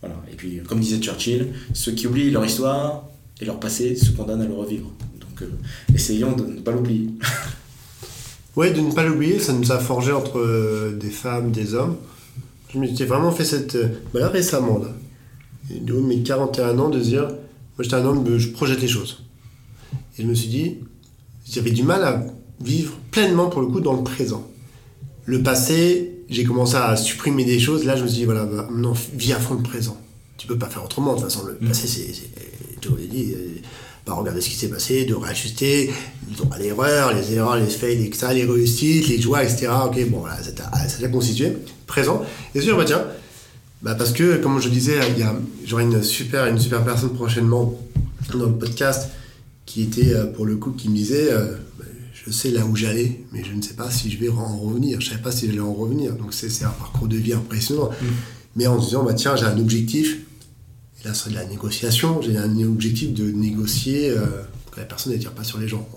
Voilà. 0.00 0.16
Et 0.32 0.36
puis, 0.36 0.60
comme 0.68 0.80
disait 0.80 0.98
Churchill, 0.98 1.48
ceux 1.72 1.92
qui 1.92 2.06
oublient 2.06 2.30
leur 2.30 2.44
histoire 2.44 3.08
et 3.40 3.44
leur 3.44 3.58
passé 3.58 3.96
se 3.96 4.10
condamnent 4.10 4.42
à 4.42 4.46
le 4.46 4.54
revivre. 4.54 4.90
Donc, 5.20 5.48
essayons 5.92 6.36
de 6.36 6.44
ne 6.44 6.60
pas 6.60 6.72
l'oublier. 6.72 7.08
Oui, 8.58 8.72
de 8.72 8.80
ne 8.80 8.90
pas 8.90 9.04
l'oublier, 9.04 9.38
ça 9.38 9.52
nous 9.52 9.70
a 9.70 9.78
forgé 9.78 10.10
entre 10.10 10.40
euh, 10.40 10.98
des 11.00 11.10
femmes, 11.10 11.52
des 11.52 11.74
hommes. 11.74 11.96
Je 12.72 12.78
m'étais 12.78 13.04
vraiment 13.04 13.30
fait 13.30 13.44
cette. 13.44 13.76
Euh, 13.76 13.88
bah 14.12 14.20
là, 14.20 14.28
récemment, 14.28 14.78
là, 14.78 14.88
de 15.70 15.94
mes 15.94 16.22
41 16.22 16.78
ans, 16.78 16.88
de 16.88 17.00
dire 17.00 17.22
moi 17.22 17.82
j'étais 17.82 17.96
un 17.96 18.04
homme, 18.04 18.38
je 18.38 18.48
projette 18.48 18.80
les 18.80 18.88
choses. 18.88 19.24
Et 20.18 20.22
je 20.22 20.26
me 20.26 20.34
suis 20.34 20.48
dit, 20.48 20.78
j'avais 21.48 21.70
du 21.70 21.82
mal 21.82 22.02
à 22.04 22.26
vivre 22.60 22.94
pleinement, 23.10 23.48
pour 23.48 23.60
le 23.60 23.68
coup, 23.68 23.80
dans 23.80 23.94
le 23.94 24.02
présent. 24.02 24.46
Le 25.24 25.42
passé, 25.42 26.24
j'ai 26.28 26.44
commencé 26.44 26.76
à 26.76 26.96
supprimer 26.96 27.44
des 27.44 27.60
choses. 27.60 27.84
Là, 27.84 27.96
je 27.96 28.02
me 28.02 28.08
suis 28.08 28.18
dit, 28.18 28.24
voilà, 28.24 28.44
bah, 28.44 28.68
maintenant, 28.70 28.94
vis 29.14 29.32
à 29.32 29.38
fond 29.38 29.54
le 29.54 29.62
présent. 29.62 29.96
Tu 30.36 30.46
peux 30.46 30.58
pas 30.58 30.68
faire 30.68 30.84
autrement. 30.84 31.14
De 31.14 31.20
toute 31.20 31.30
façon, 31.30 31.46
le 31.46 31.58
mm. 31.60 31.68
passé, 31.68 31.86
c'est. 31.86 33.08
Dit, 33.10 33.34
regarder 34.14 34.40
ce 34.40 34.48
qui 34.48 34.56
s'est 34.56 34.68
passé, 34.68 35.04
de 35.04 35.14
réajuster 35.14 35.90
l'erreur, 36.58 37.14
les 37.14 37.34
erreurs, 37.34 37.56
les 37.56 37.66
fails, 37.66 38.04
etc., 38.04 38.28
les 38.34 38.44
réussites, 38.44 39.08
les 39.08 39.20
joies, 39.20 39.44
etc. 39.44 39.68
Ok, 39.86 40.08
bon, 40.08 40.20
voilà, 40.20 40.36
ça 40.42 40.52
t'a 40.52 41.08
constitué, 41.08 41.52
présent. 41.86 42.22
Et 42.54 42.60
sûr, 42.60 42.76
bah 42.76 42.84
tiens, 42.86 43.04
bah 43.82 43.94
parce 43.94 44.12
que, 44.12 44.36
comme 44.36 44.60
je 44.60 44.68
disais, 44.68 44.98
j'aurai 45.64 45.84
une 45.84 46.02
super, 46.02 46.46
une 46.46 46.58
super 46.58 46.84
personne 46.84 47.14
prochainement 47.14 47.78
dans 48.32 48.46
le 48.46 48.52
podcast 48.52 49.10
qui 49.66 49.82
était, 49.82 50.14
euh, 50.14 50.26
pour 50.26 50.46
le 50.46 50.56
coup, 50.56 50.72
qui 50.72 50.88
me 50.88 50.96
disait, 50.96 51.30
euh, 51.30 51.56
bah, 51.78 51.84
je 52.12 52.30
sais 52.30 52.50
là 52.50 52.64
où 52.64 52.74
j'allais, 52.74 53.20
mais 53.32 53.44
je 53.44 53.52
ne 53.52 53.62
sais 53.62 53.74
pas 53.74 53.90
si 53.90 54.10
je 54.10 54.18
vais 54.18 54.28
en 54.30 54.58
revenir. 54.58 55.00
Je 55.00 55.06
ne 55.06 55.10
savais 55.10 55.22
pas 55.22 55.30
si 55.30 55.46
j'allais 55.46 55.60
en 55.60 55.74
revenir. 55.74 56.14
Donc 56.14 56.32
c'est 56.32 56.64
un 56.64 56.70
parcours 56.70 57.06
de 57.06 57.16
vie 57.16 57.34
impressionnant. 57.34 57.90
Mmh. 57.90 58.06
Mais 58.56 58.66
en 58.66 58.80
se 58.80 58.86
disant, 58.86 59.04
bah 59.04 59.14
tiens, 59.14 59.36
j'ai 59.36 59.44
un 59.44 59.58
objectif, 59.58 60.18
et 61.00 61.08
là, 61.08 61.14
c'est 61.14 61.30
de 61.30 61.34
la 61.34 61.44
négociation. 61.44 62.20
J'ai 62.22 62.36
un 62.36 62.58
objectif 62.62 63.12
de 63.12 63.30
négocier 63.30 64.10
euh, 64.10 64.26
que 64.72 64.80
la 64.80 64.86
personne 64.86 65.12
ne 65.12 65.18
tire 65.18 65.32
pas 65.32 65.44
sur 65.44 65.58
les 65.58 65.68
gens. 65.68 65.88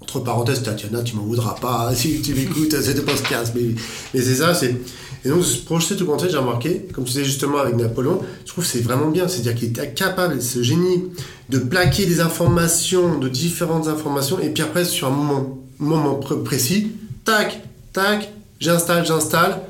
Entre 0.00 0.18
parenthèses, 0.18 0.62
Tatiana, 0.62 1.02
tu 1.02 1.14
m'en 1.14 1.22
voudras 1.22 1.54
pas 1.54 1.92
si 1.94 2.20
tu 2.22 2.34
m'écoutes, 2.34 2.74
c'était 2.80 3.02
pas 3.02 3.16
ce 3.16 3.22
casse. 3.22 3.52
Mais, 3.54 3.74
mais 4.14 4.20
c'est 4.20 4.36
ça, 4.36 4.54
c'est. 4.54 4.76
Et 5.24 5.28
donc, 5.28 5.44
se 5.44 5.58
projeter 5.58 5.94
tout 5.94 6.04
compte, 6.04 6.28
j'ai 6.28 6.36
remarqué, 6.36 6.88
comme 6.92 7.04
tu 7.04 7.12
disais 7.12 7.24
justement 7.24 7.58
avec 7.58 7.76
Napoléon, 7.76 8.20
je 8.44 8.50
trouve 8.50 8.64
que 8.64 8.70
c'est 8.70 8.80
vraiment 8.80 9.08
bien. 9.08 9.28
C'est-à-dire 9.28 9.54
qu'il 9.54 9.68
était 9.68 9.92
capable, 9.92 10.42
ce 10.42 10.64
génie, 10.64 11.04
de 11.48 11.58
plaquer 11.58 12.06
des 12.06 12.18
informations, 12.18 13.20
de 13.20 13.28
différentes 13.28 13.86
informations, 13.86 14.40
et 14.40 14.48
puis 14.48 14.64
après, 14.64 14.84
sur 14.84 15.06
un 15.06 15.10
moment, 15.12 15.58
moment 15.78 16.16
précis, 16.16 16.90
tac, 17.24 17.62
tac, 17.92 18.32
j'installe, 18.58 19.06
j'installe, 19.06 19.60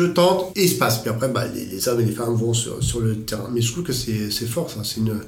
je 0.00 0.06
tente 0.06 0.56
et 0.56 0.64
il 0.64 0.68
se 0.68 0.78
passe. 0.78 0.98
Puis 1.00 1.10
après, 1.10 1.28
bah, 1.28 1.44
les, 1.46 1.88
hommes 1.88 2.00
et 2.00 2.04
les 2.04 2.12
femmes 2.12 2.34
vont 2.34 2.54
sur, 2.54 2.82
sur 2.82 3.00
le 3.00 3.16
terrain. 3.20 3.48
Mais 3.52 3.60
je 3.60 3.72
trouve 3.72 3.84
que 3.84 3.92
c'est 3.92 4.30
fort, 4.46 4.70
ça. 4.70 4.80
C'est 4.84 5.00
une, 5.00 5.20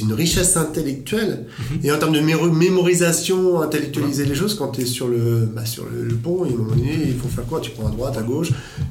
une 0.00 0.12
richesse 0.12 0.56
intellectuelle. 0.56 1.46
Mhm. 1.58 1.80
Et 1.82 1.92
en 1.92 1.98
termes 1.98 2.12
de 2.12 2.20
mémorisation, 2.20 3.60
intellectualiser 3.62 4.26
les 4.26 4.34
choses, 4.34 4.54
quand 4.54 4.68
tu 4.68 4.82
es 4.82 4.86
sur 4.86 5.08
le, 5.08 5.48
bah, 5.54 5.64
sur 5.64 5.84
le, 5.84 6.14
pont, 6.14 6.44
et 6.44 6.48
à 6.48 6.52
un 6.52 6.56
moment 6.56 6.70
donné, 6.70 6.94
il 7.06 7.16
faut 7.16 7.28
faire 7.28 7.46
quoi? 7.46 7.60
Tu 7.60 7.70
prends 7.70 7.86
à 7.86 7.90
droite, 7.90 8.16
à 8.16 8.22
gauche. 8.22 8.50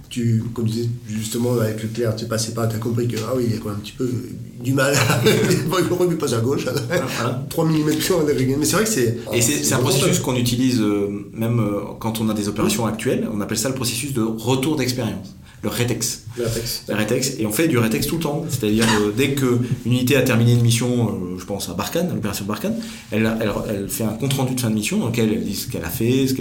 Tu, 0.09 0.43
comme 0.53 0.65
tu 0.65 0.71
disais 0.71 0.89
justement 1.07 1.53
avec 1.59 1.81
le 1.83 1.89
clair, 1.89 2.15
tu 2.15 2.25
passais 2.25 2.53
pas, 2.53 2.67
tu 2.67 2.75
as 2.75 2.79
compris 2.79 3.07
que, 3.07 3.17
ah 3.17 3.33
oui, 3.35 3.43
il 3.47 3.53
y 3.53 3.57
a 3.57 3.59
quand 3.59 3.69
même 3.69 3.77
un 3.77 3.81
petit 3.81 3.93
peu 3.93 4.09
du 4.59 4.73
mal. 4.73 4.95
il 5.25 5.93
aurait 5.93 6.07
pu 6.07 6.15
passer 6.15 6.35
à 6.35 6.39
gauche. 6.39 6.65
3 7.49 7.65
mm 7.65 7.85
Mais 8.59 8.65
c'est 8.65 8.75
vrai 8.75 8.83
que 8.83 8.89
c'est. 8.89 9.17
Et 9.33 9.41
c'est 9.41 9.73
un 9.73 9.79
processus 9.79 10.19
qu'on 10.19 10.35
utilise 10.35 10.81
euh, 10.81 11.09
même 11.33 11.59
euh, 11.59 11.81
quand 11.99 12.19
on 12.19 12.29
a 12.29 12.33
des 12.33 12.47
opérations 12.47 12.85
actuelles. 12.85 13.27
On 13.33 13.41
appelle 13.41 13.57
ça 13.57 13.69
le 13.69 13.75
processus 13.75 14.13
de 14.13 14.21
retour 14.21 14.75
d'expérience 14.75 15.35
le 15.63 15.69
rétex. 15.69 16.23
Le 16.87 16.95
rétex. 16.95 17.35
Et 17.39 17.45
on 17.45 17.51
fait 17.51 17.67
du 17.67 17.77
rétex 17.77 18.07
tout 18.07 18.17
le 18.17 18.21
temps. 18.21 18.45
C'est-à-dire, 18.49 18.85
euh, 19.01 19.11
dès 19.15 19.33
qu'une 19.33 19.59
unité 19.85 20.15
a 20.15 20.21
terminé 20.21 20.53
une 20.53 20.61
mission, 20.61 21.09
euh, 21.09 21.37
je 21.39 21.45
pense 21.45 21.69
à 21.69 21.73
Barkhane, 21.73 22.09
l'opération 22.13 22.45
Barkhane, 22.45 22.75
elle, 23.11 23.27
fait 23.87 24.03
un 24.03 24.13
compte-rendu 24.13 24.55
de 24.55 24.59
fin 24.59 24.69
de 24.69 24.75
mission 24.75 24.97
dans 24.97 25.07
lequel 25.07 25.31
elle 25.33 25.43
dit 25.43 25.55
ce 25.55 25.67
qu'elle 25.67 25.85
a 25.85 25.89
fait, 25.89 26.27
ce, 26.27 26.33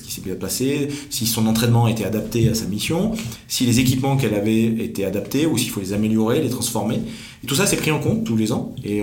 qui 0.00 0.12
s'est 0.12 0.20
bien 0.20 0.34
passé, 0.34 0.88
si 1.10 1.26
son 1.26 1.46
entraînement 1.46 1.86
a 1.86 1.90
été 1.90 2.04
adapté 2.04 2.48
à 2.48 2.54
sa 2.54 2.66
mission, 2.66 3.12
si 3.48 3.66
les 3.66 3.80
équipements 3.80 4.16
qu'elle 4.16 4.34
avait 4.34 4.64
été 4.64 5.04
adaptés 5.04 5.46
ou 5.46 5.58
s'il 5.58 5.70
faut 5.70 5.80
les 5.80 5.92
améliorer, 5.92 6.40
les 6.40 6.50
transformer. 6.50 7.00
Et 7.44 7.46
tout 7.46 7.54
ça, 7.54 7.66
c'est 7.66 7.76
pris 7.76 7.90
en 7.90 8.00
compte 8.00 8.24
tous 8.24 8.36
les 8.36 8.52
ans 8.52 8.74
et 8.82 9.02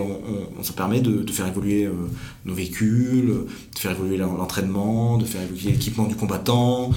ça 0.61 0.73
permet 0.73 0.99
de, 0.99 1.23
faire 1.31 1.47
évoluer 1.47 1.85
euh, 1.85 1.91
nos 2.45 2.53
véhicules, 2.53 3.27
de 3.73 3.79
faire 3.79 3.91
évoluer 3.91 4.17
l'entraînement, 4.17 5.17
de 5.17 5.25
faire 5.25 5.41
évoluer 5.41 5.71
l'équipement 5.71 6.05
du 6.05 6.15
combattant. 6.15 6.91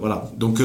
voilà. 0.00 0.30
Donc, 0.38 0.60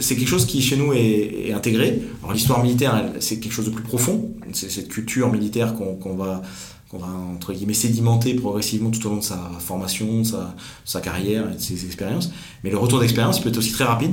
c'est 0.00 0.16
quelque 0.16 0.28
chose 0.28 0.46
qui 0.46 0.62
chez 0.62 0.76
nous 0.76 0.92
est, 0.92 1.23
intégré. 1.54 2.02
Alors 2.22 2.32
l'histoire 2.32 2.62
militaire, 2.62 3.10
c'est 3.20 3.38
quelque 3.38 3.52
chose 3.52 3.66
de 3.66 3.70
plus 3.70 3.82
profond. 3.82 4.30
C'est 4.52 4.70
cette 4.70 4.88
culture 4.88 5.30
militaire 5.32 5.74
qu'on 5.74 6.14
va 6.14 6.42
qu'on 6.90 6.98
va 6.98 7.08
entre 7.34 7.52
guillemets 7.52 7.74
sédimenter 7.74 8.34
progressivement 8.34 8.90
tout 8.90 9.04
au 9.06 9.10
long 9.10 9.16
de 9.16 9.22
sa 9.22 9.38
formation, 9.58 10.22
sa, 10.24 10.54
sa 10.84 11.00
carrière 11.00 11.50
et 11.50 11.54
de 11.54 11.60
ses 11.60 11.86
expériences. 11.86 12.30
Mais 12.62 12.70
le 12.70 12.78
retour 12.78 13.00
d'expérience 13.00 13.40
peut 13.40 13.48
être 13.48 13.58
aussi 13.58 13.72
très 13.72 13.84
rapide, 13.84 14.12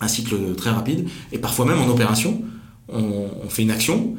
un 0.00 0.08
cycle 0.08 0.54
très 0.54 0.70
rapide, 0.70 1.08
et 1.32 1.38
parfois 1.38 1.66
même 1.66 1.80
en 1.80 1.88
opération, 1.88 2.40
on, 2.88 3.48
fait 3.48 3.62
une 3.62 3.70
action 3.70 4.16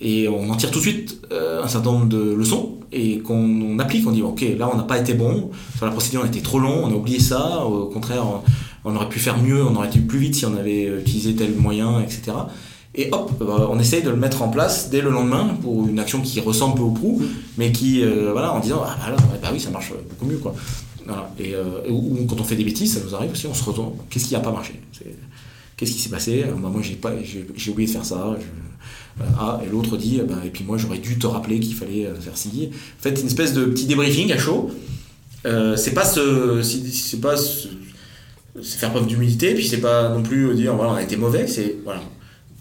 et 0.00 0.28
on 0.28 0.50
en 0.50 0.56
tire 0.56 0.70
tout 0.70 0.78
de 0.78 0.84
suite 0.84 1.20
euh, 1.32 1.62
un 1.62 1.68
certain 1.68 1.92
nombre 1.92 2.06
de 2.06 2.34
leçons 2.34 2.78
et 2.92 3.20
qu'on 3.20 3.78
applique, 3.78 4.06
on 4.06 4.12
dit 4.12 4.22
ok 4.22 4.44
là 4.58 4.70
on 4.72 4.76
n'a 4.76 4.82
pas 4.82 4.98
été 4.98 5.14
bon, 5.14 5.50
sur 5.76 5.86
la 5.86 5.92
procédure 5.92 6.20
on 6.22 6.26
été 6.26 6.40
trop 6.40 6.58
long, 6.58 6.84
on 6.84 6.90
a 6.90 6.94
oublié 6.94 7.18
ça, 7.18 7.64
au 7.64 7.86
contraire 7.86 8.24
on 8.84 8.94
aurait 8.94 9.08
pu 9.08 9.18
faire 9.18 9.38
mieux, 9.38 9.64
on 9.64 9.74
aurait 9.76 9.88
été 9.88 9.98
plus 9.98 10.18
vite 10.18 10.34
si 10.34 10.46
on 10.46 10.56
avait 10.56 10.84
utilisé 11.00 11.34
tel 11.34 11.54
moyen, 11.54 12.00
etc. 12.00 12.32
Et 12.96 13.08
hop, 13.10 13.32
bah, 13.40 13.68
on 13.70 13.78
essaye 13.80 14.02
de 14.02 14.10
le 14.10 14.16
mettre 14.16 14.42
en 14.42 14.48
place 14.48 14.88
dès 14.88 15.00
le 15.00 15.10
lendemain 15.10 15.56
pour 15.62 15.88
une 15.88 15.98
action 15.98 16.20
qui 16.20 16.38
ressemble 16.40 16.76
peu 16.76 16.82
au 16.82 16.90
prou, 16.90 17.22
mais 17.58 17.72
qui, 17.72 18.02
euh, 18.02 18.30
voilà, 18.32 18.52
en 18.52 18.60
disant, 18.60 18.82
ah 18.86 18.96
bah, 19.10 19.16
bah, 19.42 19.48
oui, 19.52 19.58
ça 19.58 19.70
marche 19.70 19.92
beaucoup 20.08 20.26
mieux, 20.26 20.38
quoi. 20.38 20.54
Et, 21.38 21.54
euh, 21.54 21.90
ou 21.90 22.24
quand 22.28 22.40
on 22.40 22.44
fait 22.44 22.56
des 22.56 22.64
bêtises, 22.64 22.94
ça 22.94 23.00
nous 23.04 23.14
arrive 23.14 23.32
aussi, 23.32 23.46
on 23.46 23.54
se 23.54 23.64
retourne, 23.64 23.92
qu'est-ce 24.08 24.26
qui 24.26 24.34
n'a 24.34 24.40
pas 24.40 24.52
marché? 24.52 24.80
Qu'est-ce 25.76 25.90
qui 25.90 25.98
s'est 25.98 26.08
passé? 26.08 26.44
Moi, 26.56 26.70
j'ai, 26.82 26.94
pas, 26.94 27.10
oublié 27.10 27.88
de 27.88 27.92
faire 27.92 28.04
ça. 28.04 28.36
Euh, 29.20 29.24
ah, 29.38 29.60
et 29.66 29.70
l'autre 29.70 29.96
dit, 29.96 30.20
et 30.44 30.50
puis 30.50 30.64
moi, 30.64 30.78
j'aurais 30.78 30.98
dû 30.98 31.18
te 31.18 31.26
rappeler 31.26 31.58
qu'il 31.58 31.74
fallait 31.74 32.08
faire 32.20 32.36
ci. 32.36 32.70
En 32.70 33.02
fait, 33.02 33.20
une 33.20 33.26
espèce 33.26 33.52
de 33.52 33.64
petit 33.64 33.86
débriefing 33.86 34.32
à 34.32 34.38
chaud. 34.38 34.70
c'est 35.44 35.94
pas 35.94 36.04
ce, 36.04 36.62
c'est 36.62 37.20
pas 37.20 37.36
ce, 37.36 37.68
c'est 38.62 38.78
faire 38.78 38.90
preuve 38.90 39.06
d'humilité, 39.06 39.54
puis 39.54 39.66
c'est 39.66 39.80
pas 39.80 40.08
non 40.08 40.22
plus 40.22 40.54
dire 40.54 40.74
voilà 40.74 40.92
on 40.92 40.96
a 40.96 41.02
été 41.02 41.16
mauvais, 41.16 41.46
c'est 41.46 41.76
voilà. 41.84 42.02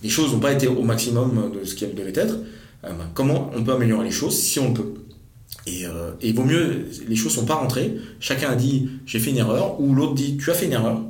Les 0.01 0.09
choses 0.09 0.33
n'ont 0.33 0.39
pas 0.39 0.51
été 0.51 0.67
au 0.67 0.83
maximum 0.83 1.51
de 1.53 1.65
ce 1.65 1.75
qu'elles 1.75 1.95
devaient 1.95 2.11
être. 2.15 2.35
Euh, 2.83 2.89
ben, 2.89 3.09
comment 3.13 3.51
on 3.55 3.63
peut 3.63 3.73
améliorer 3.73 4.05
les 4.05 4.11
choses 4.11 4.37
si 4.37 4.59
on 4.59 4.73
peut? 4.73 4.93
Et, 5.65 5.85
euh, 5.85 6.11
et, 6.21 6.33
vaut 6.33 6.43
mieux, 6.43 6.87
les 7.07 7.15
choses 7.15 7.33
sont 7.33 7.45
pas 7.45 7.55
rentrées, 7.55 7.95
chacun 8.19 8.49
a 8.49 8.55
dit 8.55 8.89
j'ai 9.05 9.19
fait 9.19 9.29
une 9.29 9.37
erreur, 9.37 9.79
ou 9.79 9.93
l'autre 9.93 10.13
dit 10.13 10.35
tu 10.35 10.51
as 10.51 10.53
fait 10.53 10.65
une 10.65 10.73
erreur, 10.73 11.01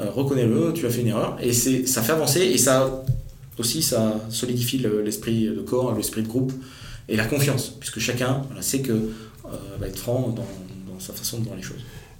euh, 0.00 0.10
reconnais-le, 0.10 0.72
tu 0.72 0.84
as 0.86 0.90
fait 0.90 1.02
une 1.02 1.08
erreur, 1.08 1.38
et 1.40 1.52
ça 1.52 2.02
fait 2.02 2.12
avancer, 2.12 2.40
et 2.40 2.58
ça 2.58 3.04
aussi 3.56 3.82
ça 3.82 4.20
solidifie 4.30 4.84
l'esprit 5.04 5.46
de 5.46 5.60
corps, 5.60 5.94
l'esprit 5.94 6.22
de 6.22 6.26
groupe, 6.26 6.52
et 7.08 7.16
la 7.16 7.26
confiance, 7.26 7.68
puisque 7.78 8.00
chacun 8.00 8.42
sait 8.60 8.80
que 8.80 9.10
va 9.78 9.86
être 9.86 9.98
franc 9.98 10.34
dans, 10.34 10.92
dans 10.92 10.98
sa 10.98 11.12
façon 11.12 11.38
de 11.38 11.44
voir 11.44 11.56
les 11.56 11.62
choses. 11.62 11.78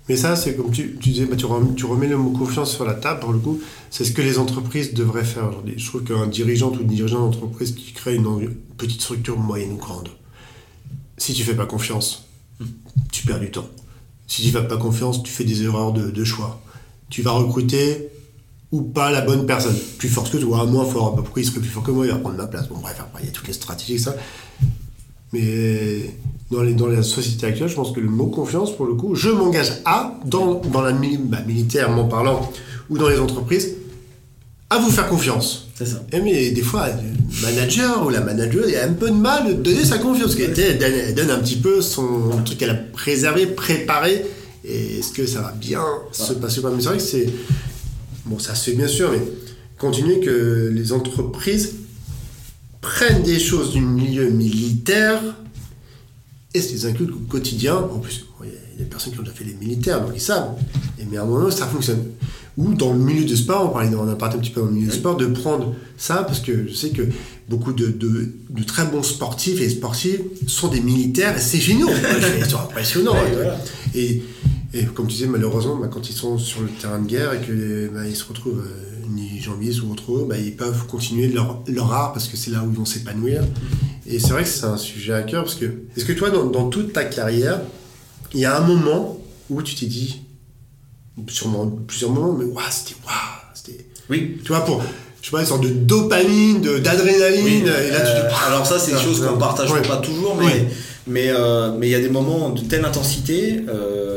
Mais 0.09 0.17
ça, 0.17 0.37
c'est 0.37 0.55
comme 0.55 0.71
tu, 0.71 0.99
disais, 1.01 1.25
bah, 1.25 1.37
tu, 1.37 1.47
remets, 1.47 2.09
le 2.09 2.19
mot 2.19 2.31
confiance 2.31 2.73
sur 2.73 2.85
la 2.85 2.95
table, 2.95 3.21
pour 3.21 3.33
le 3.33 3.39
coup, 3.39 3.61
c'est 3.91 4.05
ce 4.05 4.13
que 4.13 4.21
les 4.21 4.39
entreprises 4.39 4.93
devraient 4.93 5.25
faire 5.25 5.49
aujourd'hui. 5.49 5.75
Je 5.79 5.87
trouve 5.87 6.05
qu'un 6.05 6.27
dirigeant 6.27 6.71
ou 6.73 6.81
une 6.81 6.87
dirigeante 6.87 7.33
d'entreprise 7.33 7.75
qui 7.75 7.93
crée 7.93 8.17
une, 8.17 8.51
petite 8.77 9.01
structure 9.01 9.39
moyenne 9.39 9.73
ou 9.73 9.77
grande, 9.77 10.11
si 11.17 11.33
tu 11.33 11.43
fais 11.43 11.55
pas 11.55 11.65
confiance, 11.65 12.29
tu 13.13 13.25
perds 13.25 13.41
du 13.41 13.51
temps. 13.51 13.69
Si 14.27 14.43
tu 14.43 14.51
fais 14.51 14.67
pas 14.67 14.77
confiance, 14.77 15.23
tu 15.23 15.33
fais 15.33 15.45
des 15.45 15.63
erreurs 15.63 15.93
de, 15.93 16.25
choix. 16.25 16.61
Tu 17.09 17.23
vas 17.23 17.33
recruter 17.33 18.09
ou 18.73 18.83
pas 18.83 19.11
la 19.11 19.21
bonne 19.21 19.47
personne. 19.47 19.77
Plus 19.99 20.09
fort 20.09 20.29
que 20.29 20.37
toi, 20.37 20.67
moins 20.67 20.85
fort. 20.85 21.15
Pourquoi 21.15 21.41
il 21.41 21.45
serait 21.45 21.61
plus 21.61 21.69
fort 21.69 21.83
que 21.83 21.93
moi 21.93 22.05
Il 22.07 22.13
va 22.13 22.19
prendre 22.19 22.37
ma 22.37 22.47
place. 22.47 22.69
Bon, 22.69 22.79
bref, 22.79 23.01
il 23.21 23.27
y 23.27 23.29
a 23.29 23.33
toutes 23.33 23.47
les 23.47 23.53
stratégies, 23.53 24.01
ça. 24.01 24.17
Mais 25.33 26.17
dans, 26.51 26.63
les, 26.63 26.75
dans 26.75 26.87
la 26.87 27.03
société 27.03 27.47
actuelle, 27.47 27.69
je 27.69 27.75
pense 27.75 27.93
que 27.93 28.01
le 28.01 28.09
mot 28.09 28.27
confiance, 28.27 28.77
pour 28.77 28.87
le 28.87 28.95
coup, 28.95 29.15
je 29.15 29.31
m'engage 29.31 29.73
à, 29.85 30.19
dans, 30.25 30.61
dans 30.61 30.83
la 30.83 30.93
bah, 30.93 31.39
militairement 31.47 32.05
parlant, 32.05 32.51
ou 32.91 32.99
dans 32.99 33.09
les 33.09 33.19
entreprises, 33.19 33.75
à 34.71 34.79
vous 34.79 34.91
faire 34.91 35.09
confiance. 35.09 35.69
C'est 35.75 35.87
ça. 35.87 36.05
Et 36.13 36.21
mais 36.21 36.51
des 36.51 36.63
fois, 36.63 36.87
le 36.89 37.43
manager 37.43 38.07
ou 38.07 38.11
la 38.11 38.21
manager 38.21 38.65
a 38.81 38.87
un 38.87 38.93
peu 38.93 39.09
de 39.09 39.15
mal 39.15 39.49
de 39.49 39.53
donner 39.55 39.85
sa 39.85 39.99
confiance. 39.99 40.35
Parce 40.35 40.55
qu'elle 40.55 41.15
donne, 41.15 41.31
un 41.31 41.39
petit 41.39 41.57
peu 41.57 41.81
son 41.81 42.43
truc 42.45 42.59
qu'elle 42.59 42.71
a 42.71 42.75
préservé, 42.75 43.47
préparé. 43.47 44.25
Et 44.65 44.99
est-ce 44.99 45.13
que 45.13 45.27
ça 45.27 45.41
va 45.41 45.53
bien 45.53 45.83
se 46.13 46.33
passer 46.35 46.61
Mais 46.63 46.81
c'est 46.81 46.89
vrai 46.89 46.97
que 46.99 47.03
c'est. 47.03 47.29
Bon, 48.27 48.39
ça 48.39 48.55
se 48.55 48.71
fait 48.71 48.77
bien 48.77 48.87
sûr, 48.87 49.11
mais 49.11 49.21
continuer 49.79 50.21
que 50.21 50.71
les 50.73 50.93
entreprises 50.93 51.75
prennent 52.81 53.23
des 53.23 53.39
choses 53.39 53.73
du 53.73 53.81
milieu 53.81 54.31
militaire 54.31 55.21
et 56.55 56.61
c'est 56.61 56.73
des 56.73 56.87
inclus 56.87 57.07
au 57.07 57.29
quotidien. 57.29 57.77
En 57.77 57.99
plus, 57.99 58.27
il 58.43 58.49
y 58.49 58.53
a 58.53 58.79
des 58.79 58.85
personnes 58.85 59.13
qui 59.13 59.19
ont 59.19 59.23
déjà 59.23 59.35
fait 59.35 59.45
les 59.45 59.55
militaires, 59.55 60.01
donc 60.01 60.13
ils 60.15 60.21
savent. 60.21 60.55
Et 60.99 61.05
mais 61.11 61.17
à 61.17 61.23
un 61.23 61.27
moment, 61.27 61.51
ça 61.51 61.67
fonctionne. 61.67 62.05
Ou 62.57 62.73
dans 62.75 62.93
le 62.93 63.01
milieu 63.01 63.25
du 63.25 63.37
sport, 63.37 63.67
on, 63.67 63.69
parlait, 63.71 63.91
on 63.97 64.09
a 64.09 64.15
parlé 64.15 64.37
un 64.37 64.39
petit 64.39 64.53
peu 64.53 64.61
dans 64.61 64.69
le 64.69 64.73
milieu 64.73 64.89
du 64.89 64.97
sport, 64.97 65.17
de 65.17 65.27
prendre 65.27 65.75
ça, 65.97 66.23
parce 66.23 66.39
que 66.39 66.69
je 66.69 66.73
sais 66.73 66.91
que 66.91 67.03
beaucoup 67.49 67.73
de, 67.73 67.89
de, 67.89 68.33
de 68.49 68.63
très 68.63 68.87
bons 68.87 69.03
sportifs 69.03 69.61
et 69.61 69.69
sportifs 69.69 70.21
sont 70.47 70.69
des 70.69 70.81
militaires, 70.81 71.37
et 71.37 71.41
c'est 71.41 71.59
génial, 71.59 71.89
c'est 72.49 72.55
impressionnant. 72.55 73.17
et, 73.95 74.23
et, 74.75 74.85
comme 74.87 75.07
tu 75.07 75.15
disais, 75.15 75.27
malheureusement, 75.27 75.77
bah, 75.77 75.89
quand 75.91 76.11
ils 76.11 76.17
sont 76.17 76.37
sur 76.37 76.61
le 76.63 76.69
terrain 76.69 76.99
de 76.99 77.07
guerre 77.07 77.33
et 77.33 77.41
qu'ils 77.41 77.91
bah, 77.93 78.01
se 78.13 78.25
retrouvent 78.25 78.65
euh, 78.67 79.07
ni 79.09 79.41
janvier 79.41 79.73
ou 79.81 79.93
autre, 79.93 80.27
bah, 80.29 80.37
ils 80.37 80.57
peuvent 80.57 80.87
continuer 80.87 81.29
leur, 81.29 81.63
leur 81.69 81.93
art 81.93 82.13
parce 82.13 82.29
que 82.29 82.37
c'est 82.37 82.51
là 82.51 82.63
où 82.65 82.71
ils 82.71 82.77
vont 82.77 82.85
s'épanouir. 82.85 83.43
Et 84.07 84.19
c'est 84.19 84.31
vrai 84.31 84.43
que 84.43 84.49
c'est 84.49 84.65
un 84.65 84.77
sujet 84.77 85.15
à 85.15 85.23
cœur 85.23 85.45
parce 85.45 85.55
que, 85.55 85.67
est-ce 85.97 86.05
que 86.05 86.13
toi, 86.13 86.31
dans, 86.31 86.45
dans 86.45 86.69
toute 86.69 86.93
ta 86.93 87.05
carrière, 87.05 87.61
il 88.35 88.41
y 88.41 88.45
a 88.45 88.57
un 88.57 88.67
moment 88.67 89.19
où 89.49 89.63
tu 89.63 89.75
t'es 89.75 89.87
dit, 89.87 90.23
sûrement 91.29 91.67
plusieurs 91.87 92.11
moments, 92.11 92.33
mais 92.33 92.45
waouh, 92.45 92.65
c'était 92.71 92.97
waouh, 93.07 93.15
c'était. 93.55 93.87
Oui. 94.11 94.39
Tu 94.43 94.49
vois, 94.49 94.65
pour. 94.65 94.83
Je 95.23 95.31
sais 95.31 95.31
pas, 95.31 95.41
une 95.41 95.47
sorte 95.47 95.65
de 95.65 95.71
dopamine, 95.71 96.61
d'adrénaline. 96.61 97.65
Oui. 97.65 97.71
et 97.71 97.91
là, 97.91 98.01
tu 98.01 98.13
dis, 98.13 98.21
euh, 98.21 98.47
alors 98.47 98.67
ça, 98.67 98.79
c'est 98.79 98.93
des 98.93 99.01
choses 99.01 99.25
qu'on 99.25 99.39
partage 99.39 99.73
ouais. 99.73 99.81
pas 99.81 99.97
toujours, 99.97 100.37
mais 100.37 100.45
ouais. 100.45 100.69
mais 101.07 101.29
euh, 101.29 101.73
mais 101.79 101.89
il 101.89 101.93
y 101.93 101.95
a 101.95 102.01
des 102.01 102.11
moments 102.11 102.51
de 102.51 102.61
telle 102.61 102.85
intensité, 102.85 103.65
euh, 103.69 104.14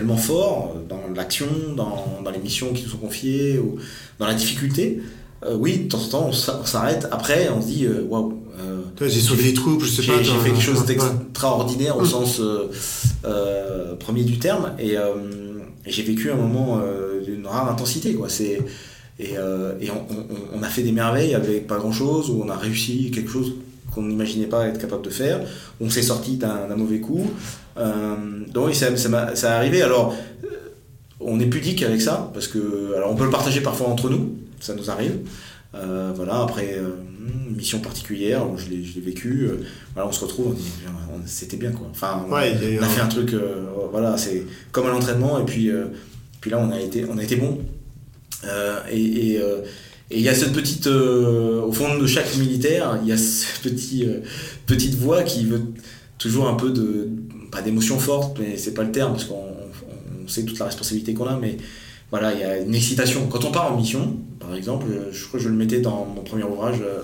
tellement 0.00 0.16
forts 0.16 0.74
dans 0.88 1.14
l'action, 1.14 1.46
dans, 1.76 2.22
dans 2.24 2.30
les 2.30 2.38
missions 2.38 2.72
qui 2.72 2.84
nous 2.84 2.90
sont 2.90 2.98
confiées, 2.98 3.58
ou 3.58 3.76
dans 4.18 4.26
la 4.26 4.34
difficulté. 4.34 5.00
Euh, 5.44 5.56
oui, 5.58 5.84
de 5.84 5.88
temps 5.88 6.02
en 6.02 6.08
temps, 6.08 6.30
on 6.30 6.32
s'arrête. 6.64 7.06
Après, 7.10 7.48
on 7.50 7.60
se 7.60 7.66
dit, 7.66 7.86
waouh. 7.86 8.28
Wow, 8.28 8.34
j'ai 9.00 9.20
sauvé 9.20 9.44
les 9.44 9.54
troupes, 9.54 9.82
je 9.82 9.88
sais 9.88 10.02
pas. 10.02 10.22
J'ai 10.22 10.32
fait 10.32 10.50
quelque 10.50 10.60
chose 10.60 10.84
d'extraordinaire 10.84 11.96
au 11.96 12.04
sens 12.04 12.40
premier 13.98 14.24
du 14.24 14.38
terme, 14.38 14.72
et 14.78 14.96
j'ai 15.86 16.02
vécu 16.02 16.30
un 16.30 16.36
moment 16.36 16.80
euh, 16.82 17.20
d'une 17.22 17.46
rare 17.46 17.70
intensité, 17.70 18.14
quoi. 18.14 18.28
C'est, 18.28 18.60
et, 19.18 19.36
euh, 19.36 19.74
et 19.80 19.90
on, 19.90 20.06
on, 20.10 20.58
on, 20.58 20.62
a 20.62 20.68
fait 20.68 20.82
des 20.82 20.92
merveilles 20.92 21.34
avec 21.34 21.66
pas 21.66 21.76
grand 21.76 21.92
chose, 21.92 22.30
où 22.30 22.42
on 22.42 22.48
a 22.48 22.56
réussi 22.56 23.10
quelque 23.10 23.30
chose 23.30 23.54
qu'on 23.94 24.02
n'imaginait 24.02 24.46
pas 24.46 24.66
être 24.66 24.78
capable 24.78 25.02
de 25.02 25.10
faire. 25.10 25.40
On 25.80 25.90
s'est 25.90 26.02
sorti 26.02 26.36
d'un 26.36 26.74
mauvais 26.76 27.00
coup. 27.00 27.26
Euh, 27.80 28.14
donc 28.52 28.74
ça, 28.74 28.96
ça, 28.96 29.34
ça 29.34 29.56
arrivé. 29.56 29.82
Alors, 29.82 30.14
on 31.20 31.38
est 31.38 31.46
pudique 31.46 31.82
avec 31.82 32.00
ça, 32.00 32.30
parce 32.32 32.48
que, 32.48 32.94
alors 32.96 33.10
on 33.10 33.16
peut 33.16 33.24
le 33.24 33.30
partager 33.30 33.60
parfois 33.60 33.88
entre 33.88 34.08
nous, 34.08 34.36
ça 34.60 34.74
nous 34.74 34.90
arrive. 34.90 35.18
Euh, 35.74 36.12
voilà, 36.16 36.40
après 36.40 36.74
euh, 36.78 36.96
une 37.48 37.56
mission 37.56 37.78
particulière, 37.78 38.44
je 38.56 38.68
l'ai 38.68 39.00
vécu, 39.00 39.42
euh, 39.42 39.60
voilà, 39.94 40.08
on 40.08 40.12
se 40.12 40.24
retrouve, 40.24 40.48
on 40.48 41.18
dit, 41.18 41.30
c'était 41.30 41.56
bien 41.56 41.70
quoi. 41.70 41.86
Enfin, 41.90 42.24
on, 42.26 42.32
ouais, 42.32 42.56
on 42.80 42.82
a 42.82 42.88
fait 42.88 43.00
un 43.00 43.06
truc, 43.06 43.34
euh, 43.34 43.66
voilà, 43.92 44.16
c'est 44.16 44.44
comme 44.72 44.86
à 44.86 44.90
l'entraînement, 44.90 45.38
et 45.38 45.44
puis, 45.44 45.70
euh, 45.70 45.84
puis 46.40 46.50
là 46.50 46.58
on 46.58 46.70
a 46.72 46.80
été, 46.80 47.04
on 47.08 47.18
a 47.18 47.22
été 47.22 47.36
bon. 47.36 47.58
et 48.90 49.38
il 50.12 50.20
y 50.22 50.28
a 50.28 50.34
cette 50.34 50.52
petite, 50.52 50.88
au 50.88 51.70
fond 51.72 51.96
de 51.96 52.06
chaque 52.06 52.34
militaire, 52.36 52.98
il 53.02 53.08
y 53.08 53.12
a 53.12 53.16
cette 53.16 53.62
petit, 53.62 54.08
petite 54.66 54.96
voix 54.96 55.22
qui 55.22 55.44
veut 55.44 55.62
toujours 56.18 56.48
un 56.48 56.54
peu 56.54 56.70
de, 56.70 57.10
pas 57.50 57.62
d'émotion 57.62 57.98
forte, 57.98 58.38
mais 58.38 58.56
c'est 58.56 58.74
pas 58.74 58.82
le 58.82 58.92
terme, 58.92 59.12
parce 59.12 59.24
qu'on 59.24 59.34
on 60.24 60.28
sait 60.28 60.44
toute 60.44 60.58
la 60.58 60.66
responsabilité 60.66 61.14
qu'on 61.14 61.26
a, 61.26 61.36
mais 61.36 61.56
voilà, 62.10 62.32
il 62.32 62.40
y 62.40 62.44
a 62.44 62.58
une 62.58 62.74
excitation. 62.74 63.26
Quand 63.28 63.44
on 63.44 63.50
part 63.50 63.72
en 63.72 63.76
mission, 63.76 64.16
par 64.38 64.54
exemple, 64.54 64.86
je 65.12 65.26
crois 65.26 65.38
que 65.38 65.44
je 65.44 65.48
le 65.48 65.56
mettais 65.56 65.80
dans 65.80 66.04
mon 66.04 66.22
premier 66.22 66.44
ouvrage, 66.44 66.80
euh, 66.82 67.02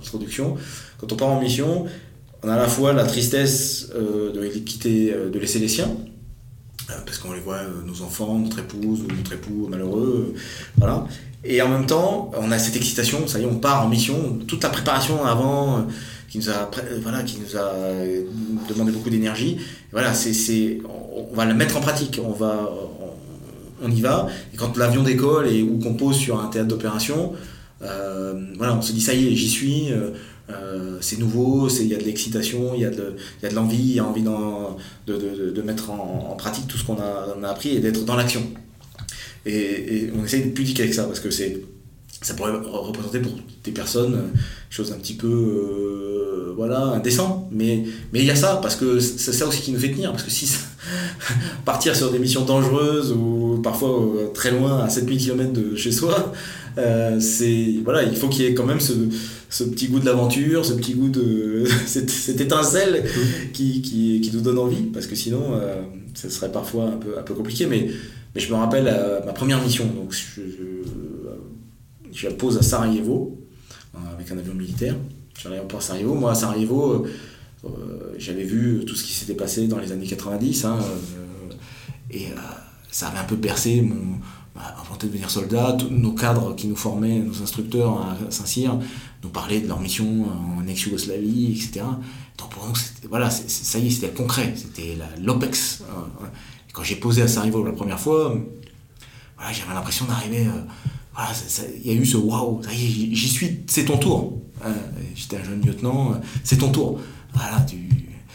introduction, 0.00 0.56
quand 0.98 1.12
on 1.12 1.16
part 1.16 1.28
en 1.28 1.40
mission, 1.40 1.86
on 2.42 2.48
a 2.48 2.54
à 2.54 2.56
la 2.56 2.68
fois 2.68 2.92
la 2.92 3.04
tristesse 3.04 3.90
euh, 3.94 4.32
de 4.32 4.46
quitter, 4.58 5.14
de 5.32 5.38
laisser 5.38 5.58
les 5.58 5.68
siens, 5.68 5.90
euh, 6.90 6.94
parce 7.04 7.18
qu'on 7.18 7.32
les 7.32 7.40
voit, 7.40 7.56
euh, 7.56 7.82
nos 7.86 8.02
enfants, 8.02 8.38
notre 8.38 8.58
épouse 8.58 9.00
ou 9.02 9.16
notre 9.16 9.32
époux 9.32 9.68
malheureux, 9.70 10.34
voilà. 10.76 11.06
Et 11.44 11.60
en 11.62 11.68
même 11.68 11.86
temps, 11.86 12.30
on 12.38 12.50
a 12.50 12.58
cette 12.58 12.76
excitation, 12.76 13.26
ça 13.26 13.38
y 13.38 13.42
est, 13.42 13.46
on 13.46 13.56
part 13.56 13.84
en 13.84 13.88
mission, 13.88 14.38
toute 14.46 14.62
la 14.62 14.70
préparation 14.70 15.24
avant, 15.24 15.86
qui 16.32 16.38
nous 16.38 16.48
a, 16.48 16.70
voilà, 17.02 17.22
qui 17.24 17.36
nous 17.38 17.58
a 17.58 17.74
demandé 18.66 18.90
beaucoup 18.90 19.10
d'énergie. 19.10 19.58
Voilà, 19.92 20.14
c'est, 20.14 20.78
on 21.14 21.36
va 21.36 21.44
la 21.44 21.52
mettre 21.52 21.76
en 21.76 21.82
pratique, 21.82 22.18
on 22.24 22.32
va, 22.32 22.72
on 23.82 23.90
y 23.90 24.00
va. 24.00 24.28
Et 24.54 24.56
quand 24.56 24.74
l'avion 24.78 25.02
décolle 25.02 25.46
et 25.48 25.62
ou 25.62 25.78
qu'on 25.78 25.92
pose 25.92 26.16
sur 26.16 26.40
un 26.40 26.46
théâtre 26.46 26.68
d'opération, 26.68 27.34
euh, 27.82 28.46
voilà, 28.56 28.74
on 28.74 28.80
se 28.80 28.92
dit 28.92 29.02
ça 29.02 29.12
y 29.12 29.28
est, 29.28 29.36
j'y 29.36 29.50
suis. 29.50 29.92
Euh, 29.92 30.12
euh, 30.48 30.96
c'est 31.02 31.18
nouveau, 31.18 31.68
il 31.68 31.88
y 31.88 31.94
a 31.94 31.98
de 31.98 32.04
l'excitation, 32.04 32.72
il 32.74 32.80
y 32.80 32.86
a 32.86 32.90
de, 32.90 33.14
l'envie, 33.54 33.76
il 33.76 33.94
y 33.94 33.98
a 34.00 34.04
envie 34.04 34.22
de, 34.22 35.18
de, 35.18 35.50
de, 35.50 35.62
mettre 35.62 35.90
en, 35.90 36.34
pratique 36.38 36.66
tout 36.66 36.78
ce 36.78 36.84
qu'on 36.84 36.96
a, 36.96 37.36
a 37.42 37.50
appris 37.50 37.76
et 37.76 37.80
d'être 37.80 38.06
dans 38.06 38.16
l'action. 38.16 38.42
Et, 39.44 40.10
on 40.18 40.24
essaye 40.24 40.44
de 40.44 40.50
pudique 40.50 40.80
avec 40.80 40.94
ça 40.94 41.04
parce 41.04 41.20
que 41.20 41.30
ça 41.30 42.34
pourrait 42.34 42.52
représenter 42.52 43.20
pour 43.20 43.32
des 43.64 43.72
personnes 43.72 44.14
euh, 44.14 44.38
chose 44.70 44.92
un 44.92 44.98
petit 44.98 45.14
peu 45.14 46.11
euh, 46.52 46.54
voilà 46.56 46.80
indécent. 46.80 47.48
Mais 47.50 47.84
mais 48.12 48.20
il 48.20 48.26
y 48.26 48.30
a 48.30 48.36
ça 48.36 48.58
parce 48.62 48.76
que 48.76 49.00
c'est 49.00 49.32
ça 49.32 49.46
aussi 49.46 49.62
qui 49.62 49.72
nous 49.72 49.78
fait 49.78 49.90
tenir 49.90 50.10
parce 50.12 50.22
que 50.22 50.30
si 50.30 50.46
ça, 50.46 50.58
partir 51.64 51.94
sur 51.96 52.10
des 52.10 52.18
missions 52.18 52.44
dangereuses 52.44 53.12
ou 53.12 53.60
parfois 53.62 53.90
euh, 53.90 54.28
très 54.32 54.50
loin 54.50 54.80
à 54.80 54.88
7000 54.88 55.18
km 55.18 55.52
de 55.52 55.76
chez 55.76 55.92
soi 55.92 56.32
euh, 56.78 57.20
c'est 57.20 57.76
voilà 57.84 58.02
il 58.02 58.16
faut 58.16 58.28
qu'il 58.28 58.44
y 58.44 58.48
ait 58.48 58.54
quand 58.54 58.66
même 58.66 58.80
ce, 58.80 58.92
ce 59.50 59.64
petit 59.64 59.88
goût 59.88 60.00
de 60.00 60.06
l'aventure 60.06 60.64
ce 60.64 60.72
petit 60.74 60.94
goût 60.94 61.08
de 61.08 61.64
cette, 61.86 62.10
cette 62.10 62.40
étincelle 62.40 63.04
qui, 63.52 63.82
qui, 63.82 64.20
qui, 64.20 64.30
nous 64.34 64.40
donne 64.40 64.58
envie 64.58 64.82
parce 64.92 65.06
que 65.06 65.14
sinon 65.14 65.42
euh, 65.52 65.82
ça 66.14 66.30
serait 66.30 66.50
parfois 66.50 66.84
un 66.84 66.96
peu 66.96 67.18
un 67.18 67.22
peu 67.22 67.34
compliqué. 67.34 67.66
Mais 67.66 67.88
mais 68.34 68.40
je 68.40 68.50
me 68.50 68.56
rappelle 68.56 68.84
ma 69.26 69.32
première 69.32 69.62
mission 69.62 69.84
donc 69.84 70.12
je, 70.12 70.40
je 70.40 70.82
je 72.12 72.28
la 72.28 72.34
pose 72.34 72.58
à 72.58 72.62
Sarajevo, 72.62 73.38
avec 74.14 74.30
un 74.30 74.38
avion 74.38 74.54
militaire. 74.54 74.94
J'arrive 75.42 75.62
à 75.76 75.80
Sarajevo. 75.80 76.14
Moi, 76.14 76.30
à 76.30 76.34
Sarajevo, 76.34 77.06
euh, 77.64 77.68
j'avais 78.16 78.44
vu 78.44 78.84
tout 78.86 78.94
ce 78.94 79.04
qui 79.04 79.12
s'était 79.12 79.34
passé 79.34 79.66
dans 79.66 79.78
les 79.78 79.92
années 79.92 80.06
90. 80.06 80.64
Hein, 80.64 80.78
euh, 80.80 81.54
et 82.10 82.26
euh, 82.26 82.36
ça 82.90 83.08
avait 83.08 83.18
un 83.18 83.24
peu 83.24 83.36
bercé 83.36 83.82
mon 83.82 84.18
de 85.00 85.06
devenir 85.06 85.30
soldat. 85.30 85.74
Tous 85.78 85.88
nos 85.88 86.12
cadres 86.12 86.54
qui 86.54 86.68
nous 86.68 86.76
formaient, 86.76 87.18
nos 87.18 87.42
instructeurs 87.42 88.02
à 88.02 88.16
Saint-Cyr, 88.30 88.78
nous 89.24 89.30
parlaient 89.30 89.60
de 89.60 89.66
leur 89.66 89.80
mission 89.80 90.26
en 90.58 90.66
ex-Yougoslavie, 90.68 91.52
etc. 91.52 91.86
Donc 92.38 92.50
pour 92.50 92.68
nous, 92.68 92.74
voilà, 93.08 93.30
ça 93.30 93.78
y 93.78 93.86
est, 93.86 93.90
c'était 93.90 94.10
concret. 94.10 94.54
C'était 94.54 94.96
l'OPEX. 95.20 95.82
quand 96.72 96.84
j'ai 96.84 96.96
posé 96.96 97.22
à 97.22 97.28
Sarajevo 97.28 97.64
la 97.64 97.72
première 97.72 97.98
fois, 97.98 98.36
j'avais 99.50 99.74
l'impression 99.74 100.04
d'arriver 100.04 100.46
voilà, 101.14 101.30
il 101.82 101.86
y 101.86 101.90
a 101.90 101.98
eu 101.98 102.06
ce 102.06 102.16
waouh, 102.16 102.62
j'y 102.70 103.28
suis, 103.28 103.60
c'est 103.66 103.84
ton 103.86 103.98
tour. 103.98 104.42
Euh, 104.64 104.70
J'étais 105.14 105.36
un 105.36 105.44
jeune 105.44 105.60
lieutenant, 105.64 106.20
c'est 106.44 106.58
ton 106.58 106.70
tour. 106.70 106.98
Voilà, 107.34 107.60
tu, 107.68 107.76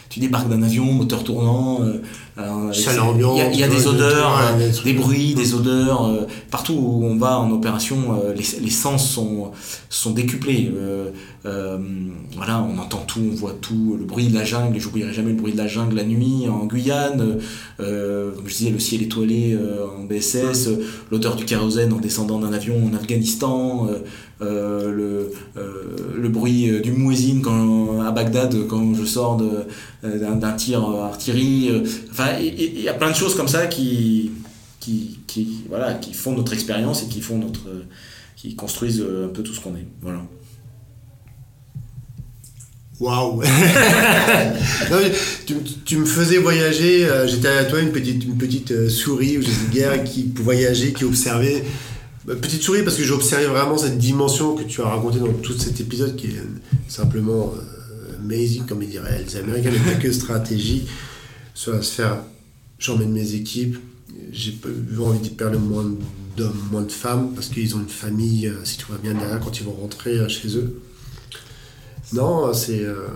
tu 0.08 0.20
débarques 0.20 0.48
d'un 0.48 0.62
avion, 0.62 0.84
moteur 0.84 1.24
tournant, 1.24 1.80
euh, 1.82 2.02
il 2.40 3.36
y 3.36 3.40
a, 3.40 3.52
y 3.52 3.62
a 3.64 3.68
des 3.68 3.86
odeurs, 3.86 4.38
euh, 4.38 4.70
des 4.84 4.92
bruits, 4.92 5.34
des 5.34 5.54
odeurs. 5.54 6.06
Euh, 6.06 6.26
partout 6.50 6.74
où 6.74 7.04
on 7.04 7.16
va 7.16 7.38
en 7.38 7.50
opération, 7.50 7.96
euh, 8.12 8.32
les, 8.32 8.44
les, 8.62 8.70
sens 8.70 9.10
sont, 9.10 9.50
sont 9.90 10.12
décuplés. 10.12 10.72
voilà, 11.44 12.62
on 12.62 12.78
entend 12.78 13.02
tout, 13.06 13.20
on 13.32 13.34
voit 13.34 13.56
tout. 13.60 13.96
Le 13.98 14.04
bruit 14.04 14.28
de 14.28 14.34
la 14.34 14.44
jungle, 14.44 14.78
j'oublierai 14.78 15.12
jamais 15.12 15.30
le 15.30 15.36
bruit 15.36 15.52
de 15.52 15.58
la 15.58 15.66
jungle 15.66 15.96
la 15.96 16.04
nuit 16.04 16.46
en 16.48 16.66
Guyane. 16.66 17.38
comme 17.78 18.46
je 18.46 18.54
disais, 18.54 18.70
le 18.70 18.78
ciel 18.78 19.02
étoilé 19.02 19.58
en 19.98 20.04
BSS, 20.04 20.68
l'odeur 21.10 21.36
du 21.36 21.44
kérosène 21.44 21.92
en 21.92 21.98
descendant 21.98 22.38
d'un 22.38 22.52
avion 22.52 22.76
en 22.86 22.94
Afghanistan. 22.94 23.88
Euh, 24.40 24.92
le, 24.92 25.32
euh, 25.56 26.14
le 26.16 26.28
bruit 26.28 26.80
du 26.80 26.92
muezzin 26.92 27.42
à 28.06 28.12
Bagdad 28.12 28.68
quand 28.68 28.94
je 28.94 29.04
sors 29.04 29.42
d'un 30.02 30.52
tir 30.52 30.88
artillerie. 30.88 31.82
Enfin, 32.12 32.38
il 32.40 32.80
y, 32.80 32.88
a 32.88 32.94
plein 32.94 33.10
de 33.10 33.16
choses 33.16 33.34
comme 33.34 33.48
ça 33.48 33.66
qui, 33.66 34.30
qui, 34.78 35.18
qui, 35.26 35.64
voilà, 35.68 35.94
qui 35.94 36.14
font 36.14 36.36
notre 36.36 36.52
expérience 36.52 37.02
et 37.02 37.06
qui 37.06 37.20
font 37.20 37.38
notre, 37.38 37.66
qui 38.36 38.54
construisent 38.54 39.02
un 39.02 39.28
peu 39.28 39.42
tout 39.42 39.54
ce 39.54 39.60
qu'on 39.60 39.74
est. 39.74 39.86
Voilà. 40.02 40.20
Waouh 43.00 43.42
tu, 45.46 45.54
tu, 45.84 45.96
me 45.98 46.04
faisais 46.04 46.38
voyager, 46.38 47.04
euh, 47.04 47.28
j'étais 47.28 47.46
à 47.46 47.64
toi 47.64 47.78
une 47.78 47.92
petite, 47.92 48.24
une 48.24 48.36
petite 48.36 48.72
euh, 48.72 48.88
souris 48.88 49.38
où 49.38 49.42
j'étais 49.42 49.72
guerre 49.72 50.02
qui 50.02 50.32
voyageait, 50.34 50.92
qui 50.92 51.04
observait. 51.04 51.62
Bah, 52.28 52.36
petite 52.36 52.62
souris 52.62 52.82
parce 52.82 52.96
que 52.96 53.02
j'ai 53.02 53.12
observé 53.12 53.46
vraiment 53.46 53.78
cette 53.78 53.96
dimension 53.96 54.54
que 54.54 54.62
tu 54.62 54.82
as 54.82 54.88
racontée 54.88 55.18
dans 55.18 55.32
tout 55.32 55.58
cet 55.58 55.80
épisode 55.80 56.14
qui 56.14 56.26
est 56.26 56.42
simplement 56.86 57.54
euh, 57.56 58.16
amazing, 58.18 58.66
comme 58.66 58.82
ils 58.82 58.90
diraient 58.90 59.24
les 59.26 59.36
Américains, 59.36 59.70
mais 59.72 59.94
pas 59.94 59.98
que 59.98 60.12
stratégie 60.22 60.86
sur 61.54 61.72
la 61.72 61.82
sphère 61.82 62.18
j'emmène 62.78 63.10
mes 63.10 63.34
équipes. 63.34 63.78
J'ai 64.30 64.58
envie 65.00 65.28
de 65.28 65.34
perdre 65.34 65.58
moins 65.58 65.86
d'hommes, 66.36 66.68
moins 66.70 66.82
de 66.82 66.92
femmes, 66.92 67.32
parce 67.34 67.48
qu'ils 67.48 67.74
ont 67.76 67.80
une 67.80 67.88
famille, 67.88 68.46
euh, 68.46 68.64
si 68.64 68.76
tout 68.78 68.92
va 68.92 68.98
bien 68.98 69.14
derrière, 69.14 69.40
quand 69.40 69.58
ils 69.58 69.64
vont 69.64 69.72
rentrer 69.72 70.18
euh, 70.18 70.28
chez 70.28 70.56
eux. 70.56 70.80
Non, 72.12 72.52
c'est. 72.52 72.82
Euh, 72.82 73.06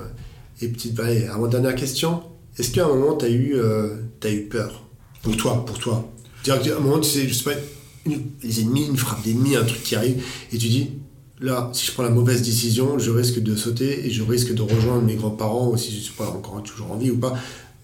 et 0.60 0.68
petite. 0.68 0.98
Allez, 1.00 1.26
avant 1.26 1.48
dernière 1.48 1.74
question. 1.74 2.22
est-ce 2.58 2.70
qu'à 2.70 2.84
un 2.84 2.88
moment, 2.88 3.16
tu 3.16 3.24
as, 3.24 3.30
eu, 3.30 3.54
euh, 3.56 3.96
as 4.22 4.30
eu 4.30 4.42
peur? 4.42 4.84
Pour 5.22 5.36
toi, 5.36 5.64
pour 5.64 5.78
toi. 5.78 6.10
C'est-à-dire 6.42 6.64
qu'à 6.64 6.78
un 6.78 6.80
moment, 6.80 6.98
tu 6.98 7.08
sais, 7.08 7.28
je 7.28 7.34
sais 7.34 7.44
pas, 7.44 7.56
les 8.06 8.60
ennemis, 8.60 8.86
une 8.86 8.96
frappe 8.96 9.22
d'ennemis, 9.24 9.56
un 9.56 9.64
truc 9.64 9.82
qui 9.82 9.96
arrive, 9.96 10.22
et 10.52 10.58
tu 10.58 10.68
dis, 10.68 10.90
là, 11.40 11.70
si 11.72 11.86
je 11.86 11.92
prends 11.92 12.02
la 12.02 12.10
mauvaise 12.10 12.42
décision, 12.42 12.98
je 12.98 13.10
risque 13.10 13.40
de 13.40 13.56
sauter 13.56 14.06
et 14.06 14.10
je 14.10 14.22
risque 14.22 14.54
de 14.54 14.62
rejoindre 14.62 15.02
mes 15.02 15.14
grands-parents, 15.14 15.70
ou 15.70 15.76
si 15.76 15.94
je 15.94 16.00
suis 16.00 16.14
pas 16.14 16.28
encore 16.28 16.62
toujours 16.62 16.92
en 16.92 16.96
vie 16.96 17.10
ou 17.10 17.18
pas, 17.18 17.34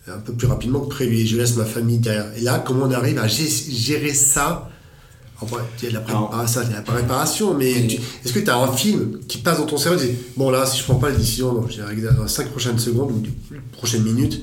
un 0.06 0.18
peu 0.18 0.32
plus 0.32 0.46
rapidement 0.46 0.80
que 0.80 0.88
prévu, 0.88 1.18
et 1.18 1.26
je 1.26 1.36
laisse 1.36 1.56
ma 1.56 1.64
famille 1.64 1.98
derrière. 1.98 2.32
Et 2.36 2.40
là, 2.40 2.62
comment 2.64 2.86
on 2.86 2.92
arrive 2.92 3.18
à 3.18 3.28
gérer 3.28 4.14
ça? 4.14 4.70
En 5.40 5.46
vrai, 5.46 5.62
il 5.78 5.84
y 5.84 5.86
a 5.86 5.90
de 5.90 5.94
la, 5.94 6.00
préparation, 6.00 6.60
la 6.72 6.82
préparation, 6.82 7.54
mais 7.54 7.70
est-ce 7.70 8.32
que 8.32 8.40
tu 8.40 8.50
as 8.50 8.56
un 8.58 8.72
film 8.72 9.20
qui 9.28 9.38
passe 9.38 9.58
dans 9.58 9.66
ton 9.66 9.76
cerveau 9.76 10.02
et 10.02 10.08
dis, 10.08 10.14
bon 10.36 10.50
là, 10.50 10.66
si 10.66 10.78
je 10.78 10.84
prends 10.84 10.96
pas 10.96 11.10
la 11.10 11.16
décision 11.16 11.52
dans, 11.52 11.60
dans 11.60 12.22
les 12.22 12.28
5 12.28 12.48
prochaines 12.48 12.78
secondes 12.80 13.12
ou 13.12 13.22
les 13.22 13.60
prochaines 13.70 14.02
minutes, 14.02 14.42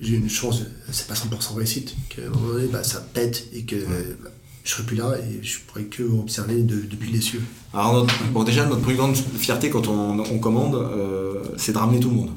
j'ai 0.00 0.16
une 0.16 0.28
chance, 0.28 0.62
c'est 0.90 1.06
pas 1.06 1.14
100% 1.14 1.54
réussite, 1.54 1.94
qu'à 2.08 2.22
un 2.22 2.30
moment 2.30 2.54
donné, 2.54 2.66
bah, 2.66 2.82
ça 2.82 3.00
pète 3.00 3.46
et 3.52 3.62
que 3.62 3.76
bah, 3.76 4.30
je 4.66 4.72
serai 4.72 4.82
plus 4.82 4.96
là 4.96 5.14
et 5.16 5.44
je 5.44 5.60
pourrais 5.60 5.84
que 5.84 6.02
observer 6.02 6.60
depuis 6.62 7.12
les 7.12 7.20
cieux. 7.20 7.40
Alors, 7.72 8.04
bon, 8.32 8.42
déjà, 8.42 8.66
notre 8.66 8.82
plus 8.82 8.96
grande 8.96 9.14
fierté 9.14 9.70
quand 9.70 9.86
on, 9.86 10.38
commande, 10.40 10.74
euh, 10.74 11.34
c'est 11.56 11.72
de 11.72 11.78
ramener 11.78 12.00
tout 12.00 12.10
le 12.10 12.16
monde. 12.16 12.30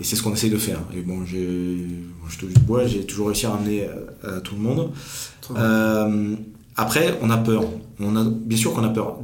Et 0.00 0.04
c'est 0.04 0.16
ce 0.16 0.22
qu'on 0.22 0.34
essaye 0.34 0.50
de 0.50 0.58
faire. 0.58 0.80
Et 0.94 1.00
bon, 1.00 1.24
je 1.24 2.38
te 2.38 2.44
du 2.44 2.60
bois, 2.60 2.86
j'ai 2.86 3.06
toujours 3.06 3.28
réussi 3.28 3.46
à 3.46 3.50
ramener 3.52 3.88
euh, 4.24 4.40
tout 4.40 4.54
le 4.54 4.60
monde. 4.60 4.92
Euh, 5.56 6.36
après, 6.76 7.18
on 7.22 7.30
a 7.30 7.38
peur. 7.38 7.64
On 8.00 8.14
a, 8.14 8.24
bien 8.24 8.58
sûr 8.58 8.74
qu'on 8.74 8.84
a 8.84 8.90
peur. 8.90 9.18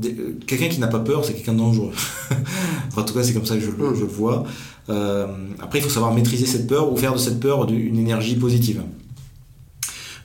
Quelqu'un 0.47 0.69
qui 0.69 0.81
n'a 0.81 0.89
pas 0.89 1.01
peur, 1.01 1.23
c'est 1.23 1.35
quelqu'un 1.35 1.53
de 1.53 1.59
dangereux. 1.59 1.93
en 2.97 3.03
tout 3.03 3.13
cas, 3.13 3.23
c'est 3.23 3.35
comme 3.35 3.45
ça 3.45 3.57
que 3.57 3.61
je, 3.61 3.67
je 3.67 4.01
le 4.01 4.07
vois. 4.07 4.45
Euh, 4.89 5.27
après, 5.61 5.81
il 5.81 5.83
faut 5.83 5.91
savoir 5.91 6.15
maîtriser 6.15 6.47
cette 6.47 6.67
peur 6.67 6.91
ou 6.91 6.97
faire 6.97 7.13
de 7.13 7.19
cette 7.19 7.41
peur 7.41 7.71
une 7.71 7.99
énergie 7.99 8.37
positive. 8.37 8.83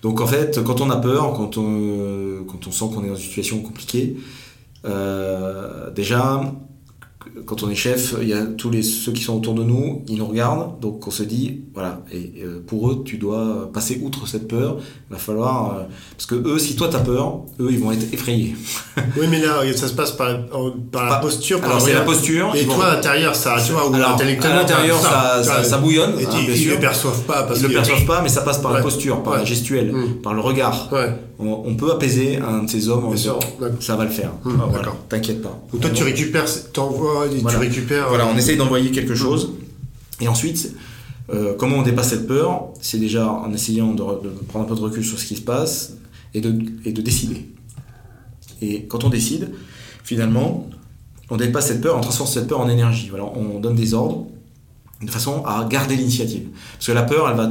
Donc 0.02 0.22
en 0.22 0.28
fait, 0.28 0.64
quand 0.64 0.82
on 0.82 0.90
a 0.90 0.98
peur, 0.98 1.34
quand 1.34 1.58
on, 1.58 2.46
quand 2.48 2.68
on 2.68 2.72
sent 2.72 2.86
qu'on 2.94 3.04
est 3.04 3.10
dans 3.10 3.16
une 3.16 3.22
situation 3.22 3.60
compliquée, 3.62 4.18
euh, 4.86 5.90
déjà, 5.92 6.42
quand 7.46 7.64
on 7.64 7.70
est 7.70 7.76
chef, 7.76 8.16
il 8.22 8.30
y 8.30 8.34
a 8.34 8.46
tous 8.46 8.70
les, 8.70 8.82
ceux 8.82 9.12
qui 9.12 9.22
sont 9.22 9.36
autour 9.36 9.54
de 9.54 9.64
nous, 9.64 10.04
ils 10.08 10.18
nous 10.18 10.26
regardent, 10.26 10.80
donc 10.80 11.06
on 11.06 11.12
se 11.12 11.24
dit, 11.24 11.62
voilà, 11.74 12.02
et 12.14 12.44
euh, 12.44 12.64
pour 12.66 12.90
eux, 12.90 13.04
tu 13.06 13.18
dois 13.18 13.70
passer 13.74 14.00
outre 14.02 14.26
cette 14.26 14.48
peur, 14.48 14.78
il 15.10 15.14
va 15.14 15.20
falloir, 15.20 15.74
euh, 15.74 15.84
parce 16.16 16.26
que 16.26 16.36
eux, 16.36 16.58
si 16.58 16.78
toi 16.78 16.88
tu 16.88 16.96
as 16.96 17.00
peur, 17.00 17.42
eux, 17.60 17.70
ils 17.72 17.80
vont 17.80 17.92
être 17.92 18.14
effrayés. 18.14 18.56
oui, 19.18 19.28
mais 19.30 19.42
là, 19.42 19.62
ça 19.76 19.90
se 19.90 19.94
passe 19.94 20.12
par, 20.12 20.30
par 20.92 21.10
la 21.10 21.18
posture. 21.18 21.62
alors 21.64 21.82
c'est 21.82 21.94
la 21.94 22.02
posture. 22.02 22.54
Et 22.56 22.66
toi, 22.66 22.86
à 22.86 22.96
l'intérieur, 22.96 23.36
ça, 23.36 23.58
tu 23.66 23.74
vois, 23.74 23.90
ou 23.90 23.94
alors, 23.94 24.12
à 24.12 24.24
l'intérieur, 24.24 24.98
ça, 24.98 25.44
ça, 25.44 25.78
bouillonne. 25.78 26.18
Et 26.20 26.26
hein, 26.26 26.30
ils 26.48 26.68
ne 26.68 26.74
le 26.76 26.80
perçoivent 26.80 27.24
pas. 27.24 27.44
Parce 27.44 27.60
ils 27.60 27.68
le 27.68 27.74
perçoivent 27.74 28.06
pas, 28.06 28.22
mais 28.22 28.30
ça 28.30 28.42
passe 28.42 28.60
par 28.60 28.72
la 28.72 28.82
posture, 28.82 29.24
par 29.24 29.36
la 29.36 29.44
gestuelle, 29.44 29.92
mm. 29.92 30.22
par 30.22 30.34
le 30.34 30.40
regard. 30.40 30.90
On, 31.42 31.76
peut 31.76 31.90
apaiser 31.90 32.38
un 32.38 32.64
de 32.64 32.70
ces 32.70 32.90
hommes 32.90 33.06
en 33.06 33.14
disant, 33.14 33.40
ça 33.80 33.96
va 33.96 34.04
le 34.04 34.10
faire. 34.10 34.34
Mm, 34.44 34.74
d'accord. 34.74 34.98
T'inquiète 35.08 35.42
pas. 35.42 35.58
Donc 35.72 35.82
toi, 35.82 35.90
tu 35.90 36.04
récupères, 36.04 36.46
t'envoies 36.74 37.28
voilà. 37.28 37.58
tu 37.58 37.66
récupères. 37.66 38.10
Voilà, 38.10 38.28
on 38.28 38.36
essaye 38.36 38.58
d'envoyer 38.58 38.92
quelque 38.92 39.16
chose. 39.16 39.54
Et 40.20 40.28
ensuite, 40.28 40.76
euh, 41.34 41.54
comment 41.58 41.78
on 41.78 41.82
dépasse 41.82 42.10
cette 42.10 42.28
peur? 42.28 42.74
C'est 42.82 43.00
déjà 43.00 43.32
en 43.32 43.54
essayant 43.54 43.94
de, 43.94 44.04
prendre 44.50 44.66
un 44.66 44.68
peu 44.68 44.76
de 44.76 44.82
recul 44.82 45.06
sur 45.06 45.18
ce 45.18 45.26
qui 45.26 45.38
se 45.38 45.42
passe 45.42 45.94
et 46.34 46.42
de, 46.42 46.54
et 46.84 46.92
de 46.92 47.02
décider. 47.02 47.50
Et 48.62 48.86
quand 48.88 49.06
on 49.06 49.10
décide, 49.10 49.50
finalement, 50.04 50.68
on 51.30 51.38
dépasse 51.38 51.68
cette 51.68 51.80
peur, 51.82 51.96
on 51.98 52.02
transforme 52.02 52.30
cette 52.30 52.48
peur 52.48 52.60
en 52.60 52.68
énergie. 52.68 53.08
Voilà, 53.10 53.26
on 53.26 53.62
donne 53.62 53.76
des 53.76 53.94
ordres 53.94 54.28
de 55.02 55.10
façon 55.10 55.44
à 55.46 55.66
garder 55.70 55.96
l'initiative. 55.96 56.48
Parce 56.74 56.88
que 56.88 56.92
la 56.92 57.04
peur, 57.04 57.30
elle 57.30 57.38
va, 57.38 57.50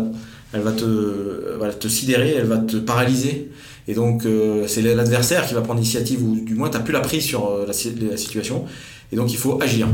elle 0.52 0.60
va 0.60 0.72
te, 0.72 1.56
voilà, 1.56 1.72
te 1.72 1.88
sidérer, 1.88 2.34
elle 2.34 2.46
va 2.46 2.58
te 2.58 2.76
paralyser. 2.76 3.50
Et 3.88 3.94
donc, 3.94 4.26
euh, 4.26 4.66
c'est 4.68 4.82
l'adversaire 4.82 5.46
qui 5.46 5.54
va 5.54 5.62
prendre 5.62 5.80
l'initiative, 5.80 6.22
ou 6.22 6.36
du 6.36 6.54
moins, 6.54 6.68
tu 6.68 6.76
n'as 6.76 6.82
plus 6.82 6.92
la 6.92 7.00
prise 7.00 7.24
sur 7.24 7.48
euh, 7.48 7.66
la, 7.66 7.72
situation. 7.72 8.66
Et 9.10 9.16
donc 9.16 9.32
il 9.32 9.38
faut 9.38 9.60
agir. 9.62 9.88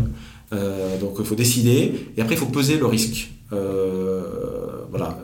Euh, 0.53 0.99
donc 0.99 1.15
il 1.21 1.25
faut 1.25 1.37
décider 1.37 2.09
et 2.17 2.21
après 2.21 2.35
il 2.35 2.39
faut 2.39 2.47
peser 2.47 2.77
le 2.77 2.87
risque. 2.87 3.31
Voilà. 4.91 5.19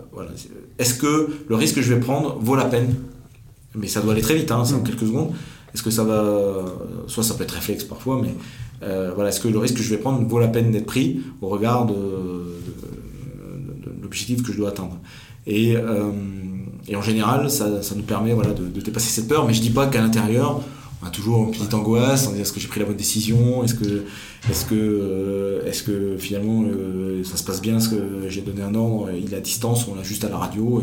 Est-ce 0.78 0.94
que 0.94 1.28
le 1.48 1.54
risque 1.56 1.76
que 1.76 1.82
je 1.82 1.92
vais 1.92 2.00
prendre 2.00 2.38
vaut 2.40 2.54
la 2.54 2.64
peine? 2.64 2.94
Mais 3.74 3.88
ça 3.88 4.00
doit 4.00 4.12
aller 4.12 4.22
très 4.22 4.36
vite, 4.36 4.50
hein, 4.52 4.64
c'est 4.64 4.74
en 4.74 4.82
quelques 4.82 5.06
secondes. 5.06 5.32
Est-ce 5.74 5.82
que 5.82 5.90
ça 5.90 6.04
va. 6.04 6.64
Soit 7.08 7.24
ça 7.24 7.34
peut 7.34 7.42
être 7.42 7.54
réflexe 7.54 7.82
parfois, 7.82 8.22
mais 8.22 8.32
voilà, 9.14 9.30
est-ce 9.30 9.40
que 9.40 9.48
le 9.48 9.58
risque 9.58 9.74
que 9.78 9.82
je 9.82 9.90
vais 9.90 9.98
prendre 10.00 10.24
vaut 10.28 10.38
la 10.38 10.48
peine 10.48 10.70
d'être 10.70 10.86
pris 10.86 11.20
au 11.40 11.48
regard 11.48 11.86
de, 11.86 11.94
l'objectif 14.00 14.44
que 14.44 14.52
je 14.52 14.58
dois 14.58 14.68
atteindre? 14.68 14.96
Et, 15.48 15.74
et 16.88 16.96
en 16.96 17.02
général, 17.02 17.50
ça, 17.50 17.82
ça 17.82 17.94
nous 17.94 18.02
permet 18.02 18.32
voilà, 18.32 18.52
de, 18.52 18.80
dépasser 18.80 19.10
cette 19.10 19.28
peur, 19.28 19.46
mais 19.46 19.54
je 19.54 19.60
dis 19.60 19.70
pas 19.70 19.86
qu'à 19.86 20.00
l'intérieur, 20.00 20.60
on 21.02 21.06
a 21.06 21.10
toujours 21.10 21.44
une 21.44 21.50
petite 21.50 21.72
angoisse, 21.72 22.26
on 22.28 22.32
dit 22.32 22.40
est-ce 22.40 22.52
que 22.52 22.60
j'ai 22.60 22.68
pris 22.68 22.80
la 22.80 22.86
bonne 22.86 22.96
décision, 22.96 23.64
est-ce 23.64 23.74
que, 23.74 24.04
est-ce 24.50 24.64
que, 24.66 24.74
euh, 24.74 25.66
est-ce 25.66 25.82
que 25.82 26.16
finalement 26.18 26.64
euh, 26.64 27.24
ça 27.24 27.36
se 27.36 27.44
passe 27.44 27.60
bien, 27.60 27.78
est-ce 27.78 27.88
que 27.88 28.28
j'ai 28.28 28.42
donné 28.42 28.62
un 28.62 28.74
ordre, 28.74 29.10
il 29.10 29.32
est 29.32 29.36
à 29.36 29.40
distance, 29.40 29.86
on 29.88 29.94
l'a 29.94 30.02
juste 30.02 30.24
à 30.24 30.28
la 30.28 30.36
radio, 30.36 30.82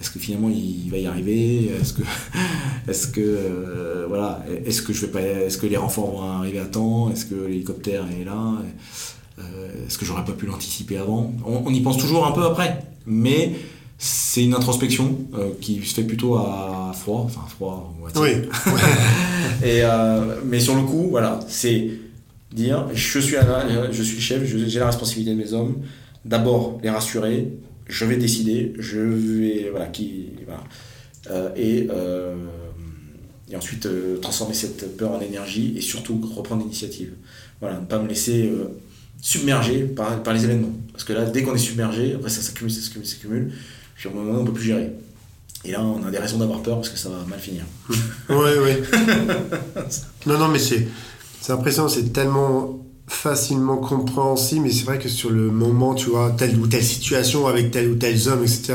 est-ce 0.00 0.10
que 0.10 0.18
finalement 0.18 0.50
il 0.50 0.90
va 0.90 0.98
y 0.98 1.06
arriver, 1.06 1.70
est-ce 1.80 1.94
que, 1.94 2.02
est-ce 2.88 3.06
que, 3.06 3.20
euh, 3.20 4.06
voilà, 4.08 4.44
est-ce 4.66 4.82
que 4.82 4.92
je 4.92 5.02
vais 5.02 5.12
pas, 5.12 5.20
est-ce 5.20 5.58
que 5.58 5.66
les 5.66 5.76
renforts 5.76 6.10
vont 6.10 6.22
arriver 6.22 6.58
à 6.58 6.66
temps, 6.66 7.10
est-ce 7.10 7.24
que 7.24 7.46
l'hélicoptère 7.46 8.04
est 8.20 8.24
là, 8.24 8.52
est-ce 9.86 9.98
que 9.98 10.06
j'aurais 10.06 10.24
pas 10.24 10.32
pu 10.32 10.46
l'anticiper 10.46 10.96
avant, 10.96 11.32
on 11.44 11.72
y 11.72 11.80
pense 11.80 11.98
toujours 11.98 12.26
un 12.26 12.32
peu 12.32 12.42
après, 12.44 12.82
mais 13.06 13.52
c'est 13.98 14.44
une 14.44 14.54
introspection 14.54 15.18
euh, 15.34 15.50
qui 15.60 15.82
se 15.84 15.94
fait 15.94 16.02
plutôt 16.02 16.34
à 16.36 16.92
froid, 16.94 17.22
enfin 17.24 17.46
froid, 17.48 17.94
Oui. 18.16 18.30
Et, 19.64 19.80
euh, 19.82 20.36
mais 20.44 20.60
sur 20.60 20.74
le 20.74 20.82
coup, 20.82 21.08
voilà, 21.10 21.40
c'est 21.48 21.88
dire 22.52 22.88
je 22.92 23.18
suis, 23.18 23.36
je 23.90 24.02
suis 24.02 24.14
le 24.14 24.20
chef, 24.20 24.44
j'ai 24.44 24.78
la 24.78 24.86
responsabilité 24.86 25.30
de 25.32 25.36
mes 25.36 25.52
hommes. 25.54 25.76
D'abord 26.24 26.78
les 26.82 26.90
rassurer, 26.90 27.48
je 27.86 28.04
vais 28.04 28.16
décider, 28.16 28.74
je 28.78 28.98
vais 28.98 29.68
voilà 29.70 29.86
qui 29.86 30.30
voilà, 30.44 30.64
euh, 31.30 31.50
et 31.56 31.88
et 33.48 33.56
ensuite 33.56 33.88
transformer 34.20 34.54
cette 34.54 34.96
peur 34.96 35.12
en 35.12 35.20
énergie 35.20 35.74
et 35.76 35.80
surtout 35.80 36.20
reprendre 36.34 36.62
l'initiative. 36.62 37.12
Voilà, 37.60 37.80
ne 37.80 37.86
pas 37.86 37.98
me 37.98 38.08
laisser 38.08 38.50
submerger 39.22 39.84
par, 39.84 40.22
par 40.22 40.34
les 40.34 40.44
événements. 40.44 40.72
Parce 40.92 41.04
que 41.04 41.12
là, 41.12 41.24
dès 41.24 41.42
qu'on 41.42 41.54
est 41.54 41.58
submergé, 41.58 42.14
après 42.14 42.28
ça 42.28 42.42
s'accumule, 42.42 42.72
ça 42.72 42.80
s'accumule, 42.80 43.06
ça 43.06 43.14
s'accumule. 43.14 43.52
Puis 43.96 44.08
au 44.08 44.12
moment 44.12 44.40
on 44.40 44.44
peut 44.44 44.52
plus 44.52 44.64
gérer. 44.64 44.92
Et 45.64 45.72
là, 45.72 45.82
on 45.82 46.06
a 46.06 46.10
des 46.10 46.18
raisons 46.18 46.38
d'avoir 46.38 46.62
peur 46.62 46.76
parce 46.76 46.90
que 46.90 46.96
ça 46.96 47.08
va 47.08 47.24
mal 47.26 47.40
finir. 47.40 47.64
oui, 47.88 47.96
oui. 48.28 48.72
non, 50.26 50.38
non, 50.38 50.48
mais 50.48 50.60
c'est 50.60 50.86
impressionnant, 51.48 51.88
c'est 51.88 52.12
tellement 52.12 52.85
facilement 53.08 53.76
compréhensible, 53.76 54.62
mais 54.64 54.72
c'est 54.72 54.84
vrai 54.84 54.98
que 54.98 55.08
sur 55.08 55.30
le 55.30 55.48
moment, 55.50 55.94
tu 55.94 56.10
vois, 56.10 56.32
telle 56.36 56.58
ou 56.58 56.66
telle 56.66 56.82
situation 56.82 57.46
avec 57.46 57.70
tel 57.70 57.88
ou 57.88 57.94
tel 57.94 58.16
homme, 58.28 58.42
etc., 58.42 58.74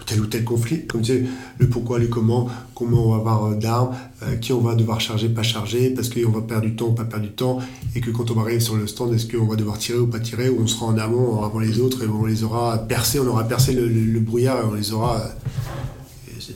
ou 0.00 0.04
tel 0.04 0.20
ou 0.20 0.26
tel 0.26 0.42
conflit, 0.42 0.84
comme 0.86 1.02
tu 1.02 1.12
sais, 1.12 1.22
le 1.58 1.68
pourquoi, 1.68 2.00
le 2.00 2.08
comment, 2.08 2.50
comment 2.74 3.06
on 3.06 3.10
va 3.10 3.18
avoir 3.18 3.44
euh, 3.46 3.54
d'armes, 3.54 3.94
euh, 4.24 4.34
qui 4.34 4.52
on 4.52 4.60
va 4.60 4.74
devoir 4.74 5.00
charger, 5.00 5.28
pas 5.28 5.44
charger, 5.44 5.90
parce 5.90 6.08
qu'on 6.08 6.30
va 6.30 6.40
perdre 6.40 6.66
du 6.66 6.74
temps 6.74 6.88
ou 6.88 6.92
pas 6.92 7.04
perdre 7.04 7.24
du 7.24 7.32
temps, 7.32 7.60
et 7.94 8.00
que 8.00 8.10
quand 8.10 8.32
on 8.32 8.34
va 8.34 8.42
arriver 8.42 8.58
sur 8.58 8.74
le 8.74 8.88
stand, 8.88 9.14
est-ce 9.14 9.28
qu'on 9.28 9.46
va 9.46 9.54
devoir 9.54 9.78
tirer 9.78 9.98
ou 9.98 10.08
pas 10.08 10.18
tirer, 10.18 10.48
ou 10.48 10.60
on 10.60 10.66
sera 10.66 10.86
en 10.86 10.98
amont 10.98 11.44
avant 11.44 11.60
les 11.60 11.78
autres, 11.78 12.02
et 12.02 12.08
on 12.08 12.26
les 12.26 12.42
aura 12.42 12.78
percés, 12.78 13.20
on 13.20 13.28
aura 13.28 13.44
percé 13.44 13.74
le, 13.74 14.18
brouillard, 14.18 14.58
et 14.58 14.64
on 14.64 14.74
les 14.74 14.92
aura... 14.92 15.18
Euh, 15.18 15.28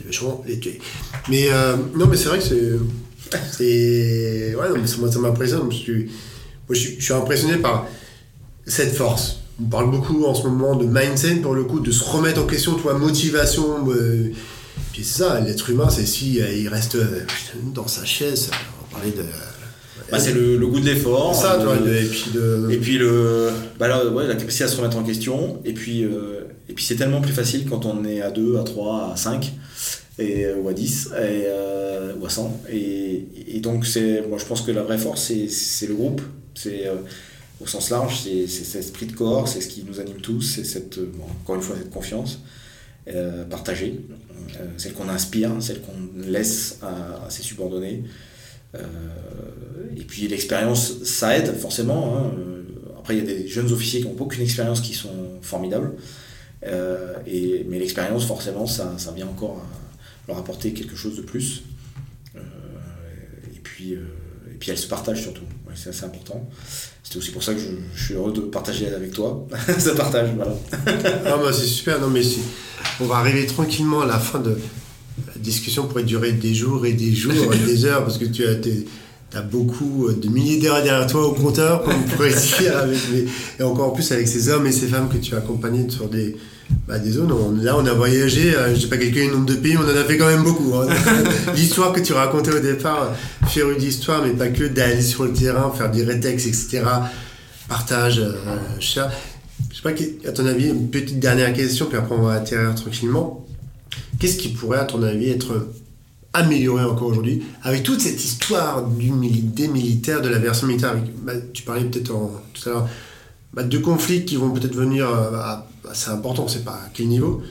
vachement 0.07 0.43
les 0.47 0.59
tuer. 0.59 0.81
Mais 1.29 1.49
non, 1.97 2.07
mais 2.07 2.17
c'est 2.17 2.29
vrai 2.29 2.39
que 2.39 2.45
c'est 2.45 2.73
ouais, 4.57 4.69
non, 4.69 4.77
mais 4.81 4.87
ça 4.87 5.19
m'impressionne, 5.21 5.69
parce 5.69 5.83
que 5.83 6.07
je, 6.75 7.01
suis 7.01 7.13
impressionné 7.13 7.57
par 7.57 7.87
cette 8.67 8.95
force. 8.95 9.43
On 9.61 9.65
parle 9.65 9.91
beaucoup 9.91 10.25
en 10.25 10.35
ce 10.35 10.47
moment 10.47 10.77
de 10.77 10.87
mindset 10.87 11.37
pour 11.37 11.55
le 11.55 11.65
coup, 11.65 11.81
de 11.81 11.93
se 11.93 12.05
remettre 12.05 12.41
en 12.41 12.47
question, 12.47 12.75
toi, 12.75 12.95
motivation. 12.95 13.89
Euh, 13.89 14.33
puis 14.93 15.05
c'est 15.05 15.23
ça, 15.23 15.41
l'être 15.41 15.69
humain, 15.71 15.89
c'est 15.91 16.07
si 16.07 16.41
euh, 16.41 16.51
il 16.53 16.69
reste 16.69 16.97
euh, 16.97 17.25
dans 17.75 17.87
sa 17.87 18.05
chaise. 18.05 18.51
On 18.83 18.95
parlait 18.95 19.11
de. 19.11 19.25
Bah, 20.11 20.19
c'est 20.19 20.33
le, 20.33 20.59
goût 20.59 20.81
de 20.81 20.87
l'effort. 20.87 21.35
Ça, 21.35 21.59
et 21.61 22.05
puis 22.05 22.31
Et 22.71 22.77
puis 22.79 22.99
le, 22.99 23.51
bah 23.79 23.89
la 23.89 24.35
capacité 24.35 24.65
à 24.65 24.69
se 24.69 24.77
remettre 24.77 24.99
en 24.99 25.05
question. 25.05 25.61
Et 25.65 25.73
puis, 25.73 26.03
et 26.03 26.73
puis 26.75 26.85
c'est 26.85 26.97
tellement 26.97 27.21
plus 27.21 27.33
facile 27.33 27.67
quand 27.69 27.87
on 27.87 28.05
est 28.05 28.21
à 28.21 28.31
2, 28.31 28.59
à 28.59 28.63
3, 28.63 29.13
à 29.15 29.17
5 29.17 29.53
et, 30.19 30.47
ou 30.53 30.69
à 30.69 30.75
10 30.75 31.11
et, 31.19 31.47
ou 32.21 32.27
à 32.27 32.29
100. 32.29 32.63
Et, 32.71 33.27
et 33.57 33.61
donc 33.61 33.87
c'est, 33.87 34.27
moi 34.29 34.37
je 34.39 34.45
pense 34.45 34.61
que 34.61 34.71
la 34.71 34.83
vraie 34.83 34.99
force 34.99 35.33
c'est 35.49 35.87
le 35.87 35.95
groupe, 35.95 36.21
c'est 36.55 36.87
euh, 36.87 36.97
au 37.61 37.67
sens 37.67 37.91
large, 37.91 38.23
c'est 38.23 38.47
cet 38.47 38.81
esprit 38.81 39.07
de 39.07 39.13
corps, 39.13 39.49
c'est 39.49 39.61
ce 39.61 39.69
qui 39.69 39.85
nous 39.85 40.01
anime 40.01 40.21
tous, 40.21 40.43
c'est 40.43 40.65
cette, 40.65 40.99
euh, 40.99 41.13
encore 41.43 41.57
une 41.57 41.63
fois, 41.63 41.77
cette 41.77 41.91
confiance 41.91 42.41
euh, 43.09 43.45
partagée, 43.45 44.01
celle 44.77 44.93
qu'on 44.93 45.09
inspire, 45.09 45.51
celle 45.61 45.81
qu'on 45.81 46.21
laisse 46.21 46.79
à, 46.83 47.31
ses 47.31 47.43
subordonnés. 47.43 48.05
et 48.75 50.05
puis 50.05 50.29
l'expérience, 50.29 51.03
ça 51.05 51.37
aide 51.37 51.55
forcément. 51.57 52.17
Hein, 52.17 52.33
après, 52.99 53.17
il 53.17 53.25
y 53.25 53.29
a 53.29 53.35
des 53.35 53.49
jeunes 53.49 53.73
officiers 53.73 54.01
qui 54.01 54.07
n'ont 54.07 54.21
aucune 54.21 54.43
expérience 54.43 54.81
qui 54.81 54.95
sont 54.95 55.41
formidables. 55.41 55.93
et, 57.27 57.67
mais 57.69 57.79
l'expérience, 57.79 58.25
forcément, 58.25 58.67
ça, 58.67 58.95
ça, 58.99 59.13
vient 59.13 59.27
encore 59.27 59.65
leur 60.29 60.39
apporter 60.39 60.73
quelque 60.73 60.97
chose 60.97 61.17
de 61.17 61.23
plus. 61.23 61.63
et, 62.37 63.61
puis, 63.63 63.93
et 63.93 64.59
puis, 64.61 64.71
elle 64.71 64.79
se 64.79 64.89
partage 64.89 65.23
surtout. 65.23 65.47
C'est 65.75 65.91
assez 65.91 66.05
important. 66.05 66.49
C'est 67.03 67.17
aussi 67.19 67.31
pour 67.31 67.43
ça 67.43 67.55
que 67.55 67.61
je, 67.61 68.05
suis 68.05 68.15
heureux 68.15 68.33
de 68.33 68.41
partager 68.41 68.93
avec 68.93 69.13
toi. 69.13 69.47
ça 69.79 69.95
partage, 69.95 70.31
voilà. 70.35 70.55
ah, 71.27 71.37
bah, 71.37 71.53
c'est 71.53 71.67
super. 71.67 72.01
Non, 72.01 72.09
mais 72.09 72.23
on 73.01 73.07
va 73.07 73.17
arriver 73.17 73.47
tranquillement 73.47 74.03
à 74.03 74.07
la 74.07 74.19
fin 74.19 74.39
de 74.39 74.57
la 75.27 75.41
discussion 75.41 75.87
pourrait 75.87 76.05
durer 76.05 76.33
des 76.33 76.55
jours 76.55 76.87
et 76.87 76.93
des 76.93 77.13
jours 77.13 77.53
et 77.53 77.59
des 77.67 77.85
heures 77.85 78.03
parce 78.03 78.19
que 78.19 78.25
tu 78.25 78.47
as, 78.47 78.57
as 79.39 79.43
beaucoup 79.43 80.11
de 80.11 80.29
milliers 80.29 80.59
d'heures 80.59 80.83
derrière 80.83 81.07
toi 81.07 81.27
au 81.27 81.33
compteur, 81.33 81.83
comme 81.83 81.95
on 81.95 82.09
pourrait 82.09 82.35
dire, 82.59 82.79
avec 82.79 82.99
et 83.59 83.63
encore 83.63 83.93
plus 83.93 84.11
avec 84.13 84.27
ces 84.29 84.49
hommes 84.49 84.67
et 84.67 84.73
ces 84.73 84.87
femmes 84.87 85.09
que 85.09 85.19
tu 85.19 85.35
as 85.35 85.39
accompagnés 85.39 85.89
sur 85.91 86.09
des, 86.09 86.37
bah, 86.87 86.99
des 86.99 87.13
zones. 87.13 87.63
là, 87.63 87.77
on 87.79 87.87
a 87.87 87.95
voyagé, 87.95 88.55
euh, 88.55 88.75
je 88.75 88.81
sais 88.81 88.89
pas 88.89 88.97
calculé 88.97 89.27
le 89.27 89.35
nombre 89.35 89.47
de 89.47 89.55
pays, 89.55 89.75
mais 89.75 89.85
on 89.85 89.97
en 89.97 90.01
a 90.01 90.05
fait 90.05 90.19
quand 90.19 90.27
même 90.27 90.43
beaucoup. 90.43 90.75
Hein. 90.75 90.89
L'histoire 91.55 91.93
que 91.93 92.01
tu 92.01 92.13
racontais 92.13 92.53
au 92.53 92.61
départ, 92.61 93.15
féru 93.47 93.77
d'histoire, 93.77 94.23
mais 94.23 94.33
pas 94.33 94.49
que, 94.49 94.65
d'aller 94.65 95.01
sur 95.03 95.25
le 95.25 95.33
terrain, 95.33 95.73
faire 95.77 95.91
des 95.91 96.05
rétextes, 96.05 96.47
etc. 96.47 96.83
Partage, 97.69 98.19
euh, 98.19 98.33
cher. 98.81 99.11
Je 99.71 99.77
sais 99.77 99.83
pas, 99.83 100.29
à 100.29 100.33
ton 100.33 100.47
avis, 100.47 100.69
une 100.69 100.91
petite 100.91 101.19
dernière 101.19 101.53
question, 101.53 101.87
puis 101.87 101.97
après 101.97 102.15
on 102.15 102.23
va 102.23 102.35
atterrir 102.35 102.75
tranquillement. 102.75 103.47
Qu'est-ce 104.19 104.37
qui 104.37 104.49
pourrait, 104.49 104.81
à 104.81 104.85
ton 104.85 105.03
avis, 105.03 105.31
être 105.31 105.69
amélioré 106.35 106.85
encore 106.85 107.09
aujourd'hui 107.09 107.43
avec 107.63 107.83
toute 107.83 108.01
cette 108.01 108.23
histoire 108.25 108.87
du, 108.87 109.11
des 109.11 109.69
militaires, 109.69 110.23
de 110.23 110.29
la 110.29 110.39
version 110.39 110.67
militaire 110.67 110.95
bah, 111.23 111.35
Tu 111.53 111.63
parlais 111.63 111.85
peut-être 111.85 112.13
tout 112.55 112.69
à 112.69 112.73
l'heure 112.73 112.89
bah, 113.53 113.63
de 113.63 113.79
conflits 113.79 114.25
qui 114.25 114.37
vont 114.37 114.51
peut-être 114.51 114.75
venir 114.75 115.09
euh, 115.09 115.39
assez 115.39 115.72
importants, 116.09 116.49
c'est 116.49 116.65
pas 116.65 116.75
à 116.75 116.91
quel 116.93 117.09
niveau. 117.09 117.43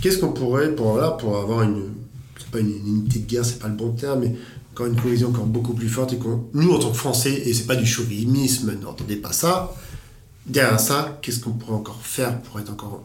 Qu'est-ce 0.00 0.18
qu'on 0.18 0.32
pourrait, 0.32 0.74
pour, 0.74 0.96
là, 0.96 1.10
pour 1.10 1.36
avoir 1.36 1.62
une, 1.62 1.90
c'est 2.38 2.50
pas 2.50 2.60
une, 2.60 2.70
unité 2.70 3.18
de 3.18 3.26
guerre, 3.26 3.44
c'est 3.44 3.58
pas 3.58 3.68
le 3.68 3.74
bon 3.74 3.92
terme, 3.92 4.20
mais 4.20 4.34
encore 4.72 4.86
une 4.86 5.00
cohésion 5.00 5.28
encore 5.28 5.46
beaucoup 5.46 5.74
plus 5.74 5.88
forte 5.88 6.12
et 6.12 6.16
qu'on, 6.16 6.44
nous 6.54 6.72
en 6.72 6.78
tant 6.78 6.90
que 6.90 6.96
Français, 6.96 7.42
et 7.44 7.52
c'est 7.52 7.66
pas 7.66 7.76
du 7.76 7.86
chauvinisme, 7.86 8.78
n'entendez 8.80 9.16
pas 9.16 9.32
ça, 9.32 9.74
derrière 10.46 10.80
ça, 10.80 11.18
qu'est-ce 11.20 11.40
qu'on 11.40 11.52
pourrait 11.52 11.76
encore 11.76 12.00
faire 12.02 12.40
pour 12.42 12.60
être 12.60 12.70
encore 12.70 13.04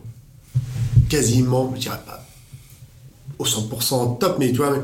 quasiment, 1.10 1.72
je 1.76 1.82
dirais 1.82 2.02
pas 2.06 2.26
au 3.38 3.46
100% 3.46 4.20
top, 4.20 4.38
mais 4.40 4.52
tu 4.52 4.58
vois, 4.58 4.78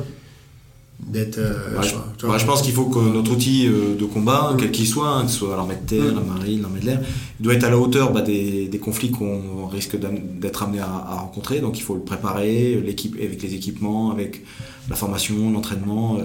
d'être. 1.07 1.37
Euh, 1.37 1.81
je, 1.81 2.45
pense 2.45 2.61
qu'il 2.61 2.73
faut 2.73 2.85
que 2.85 2.99
notre 2.99 3.31
outil 3.31 3.67
euh, 3.67 3.95
de 3.95 4.05
combat, 4.05 4.51
mm. 4.53 4.57
quel 4.57 4.71
qu'il 4.71 4.87
soit, 4.87 5.09
hein, 5.09 5.25
que 5.25 5.31
ce 5.31 5.39
soit 5.39 5.55
l'armée 5.55 5.75
de 5.75 5.87
terre, 5.87 6.13
mm. 6.13 6.15
la 6.15 6.21
marine, 6.21 6.61
l'armée 6.61 6.79
de 6.79 6.85
l'air, 6.85 7.01
doit 7.39 7.53
être 7.53 7.63
à 7.63 7.69
la 7.69 7.77
hauteur 7.77 8.11
bah, 8.11 8.21
des, 8.21 8.67
des, 8.67 8.79
conflits 8.79 9.11
qu'on 9.11 9.67
risque 9.67 9.97
d'être 9.99 10.63
amené 10.63 10.79
à, 10.79 11.15
rencontrer. 11.21 11.59
Donc 11.59 11.77
il 11.77 11.81
faut 11.81 11.95
le 11.95 12.01
préparer, 12.01 12.81
l'équipe 12.81 13.15
avec 13.21 13.41
les 13.41 13.53
équipements, 13.53 14.11
avec 14.11 14.43
la 14.89 14.95
formation, 14.95 15.51
l'entraînement, 15.51 16.17
euh, 16.19 16.23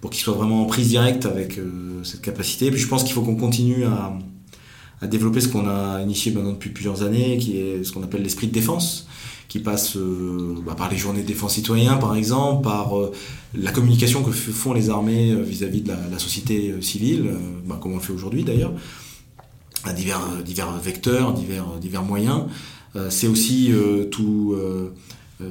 pour 0.00 0.10
qu'il 0.10 0.22
soit 0.22 0.34
vraiment 0.34 0.62
en 0.62 0.66
prise 0.66 0.88
directe 0.88 1.26
avec 1.26 1.58
cette 2.04 2.20
capacité. 2.20 2.70
Puis 2.70 2.80
je 2.80 2.86
pense 2.86 3.02
qu'il 3.02 3.12
faut 3.12 3.22
qu'on 3.22 3.34
continue 3.34 3.84
à, 3.84 4.16
à, 5.02 5.06
développer 5.08 5.40
ce 5.40 5.48
qu'on 5.48 5.68
a 5.68 6.00
initié 6.02 6.30
maintenant 6.32 6.52
depuis 6.52 6.70
plusieurs 6.70 7.02
années, 7.02 7.36
qui 7.38 7.58
est 7.58 7.82
ce 7.82 7.90
qu'on 7.90 8.04
appelle 8.04 8.22
l'esprit 8.22 8.46
de 8.46 8.52
défense 8.52 9.08
qui 9.48 9.60
passe 9.60 9.96
euh, 9.96 10.54
bah, 10.64 10.74
par 10.76 10.90
les 10.90 10.96
journées 10.96 11.22
de 11.22 11.26
défense 11.26 11.54
citoyen 11.54 11.96
par 11.96 12.14
exemple, 12.14 12.62
par 12.62 12.98
euh, 12.98 13.12
la 13.54 13.72
communication 13.72 14.22
que 14.22 14.30
font 14.30 14.74
les 14.74 14.90
armées 14.90 15.32
euh, 15.32 15.42
vis-à-vis 15.42 15.80
de 15.80 15.88
la, 15.88 16.18
société 16.18 16.74
civile, 16.82 17.30
bah, 17.66 17.78
comme 17.80 17.92
on 17.92 17.96
le 17.96 18.02
fait 18.02 18.12
aujourd'hui 18.12 18.44
d'ailleurs, 18.44 18.72
à 19.84 19.92
divers, 19.92 20.20
divers 20.44 20.70
vecteurs, 20.78 21.32
divers, 21.32 21.78
divers 21.80 22.02
moyens. 22.02 22.42
c'est 23.08 23.28
aussi 23.28 23.72
tout 24.10 24.56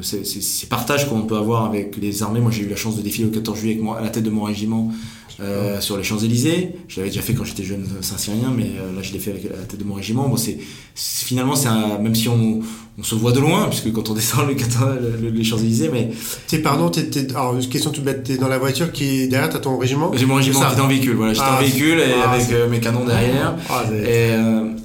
ces, 0.02 0.24
ces, 0.24 0.68
partages 0.68 1.08
qu'on 1.08 1.22
peut 1.22 1.38
avoir 1.38 1.66
avec 1.66 1.98
les 1.98 2.24
armées. 2.24 2.40
Moi 2.40 2.52
j'ai 2.52 2.64
eu 2.64 2.70
la 2.70 2.76
chance 2.76 2.98
de 2.98 3.02
défiler 3.02 3.26
le 3.26 3.32
14 3.32 3.58
juillet 3.58 3.74
avec 3.74 3.84
moi, 3.84 3.98
à 3.98 4.02
la 4.02 4.10
tête 4.10 4.24
de 4.24 4.30
mon 4.30 4.44
régiment 4.44 4.92
euh, 5.40 5.80
sur 5.82 5.98
les 5.98 6.04
Champs-Élysées. 6.04 6.72
Je 6.88 7.00
l'avais 7.00 7.10
déjà 7.10 7.22
fait 7.22 7.36
quand 7.36 7.44
j'étais 7.44 7.64
jeune 7.64 7.86
Saint-Cyrien, 8.02 8.52
mais 8.56 8.72
euh, 8.80 8.96
là 8.96 9.04
je 9.04 9.14
l'ai 9.14 9.20
fait 9.20 9.30
avec 9.30 9.44
la 9.44 9.66
tête 9.68 9.80
de 9.80 9.84
mon 9.84 9.94
régiment. 9.94 10.28
Bon, 10.28 10.36
c'est 10.36 10.58
finalement 10.96 11.56
c'est 11.56 11.70
même 12.02 12.16
si 12.16 12.28
on, 12.28 12.62
on, 12.98 13.04
se 13.04 13.14
voit 13.14 13.34
de 13.34 13.40
loin, 13.40 13.68
puisque 13.70 13.92
quand 13.92 14.10
on 14.10 14.16
descend 14.16 14.48
le, 14.48 15.30
les 15.30 15.44
Champs-Élysées, 15.44 15.90
mais 15.94 16.10
t'es 16.48 16.58
pardon, 16.58 16.90
t'es, 16.90 17.30
alors 17.30 17.56
question 17.70 17.92
toute 17.92 18.04
bête, 18.04 18.24
t'es 18.24 18.38
dans 18.38 18.48
la 18.48 18.58
voiture 18.58 18.92
qui 18.92 19.04
est 19.04 19.28
derrière, 19.28 19.52
t'as 19.52 19.60
ton 19.60 19.78
régiment? 19.78 20.12
J'ai 20.16 20.26
mon 20.26 20.36
régiment 20.36 20.60
qui 20.60 20.76
est 20.76 20.82
en 20.82 20.88
véhicule. 20.88 21.16
Voilà, 21.16 21.34
j'étais 21.34 21.46
en 21.46 21.54
ah, 21.56 21.62
véhicule 21.62 22.00
et 22.00 22.14
ah, 22.20 22.32
avec 22.32 22.52
euh, 22.52 22.68
mes 22.68 22.80
canons 22.80 23.06
derrière. 23.06 23.56
Ah, 23.70 23.84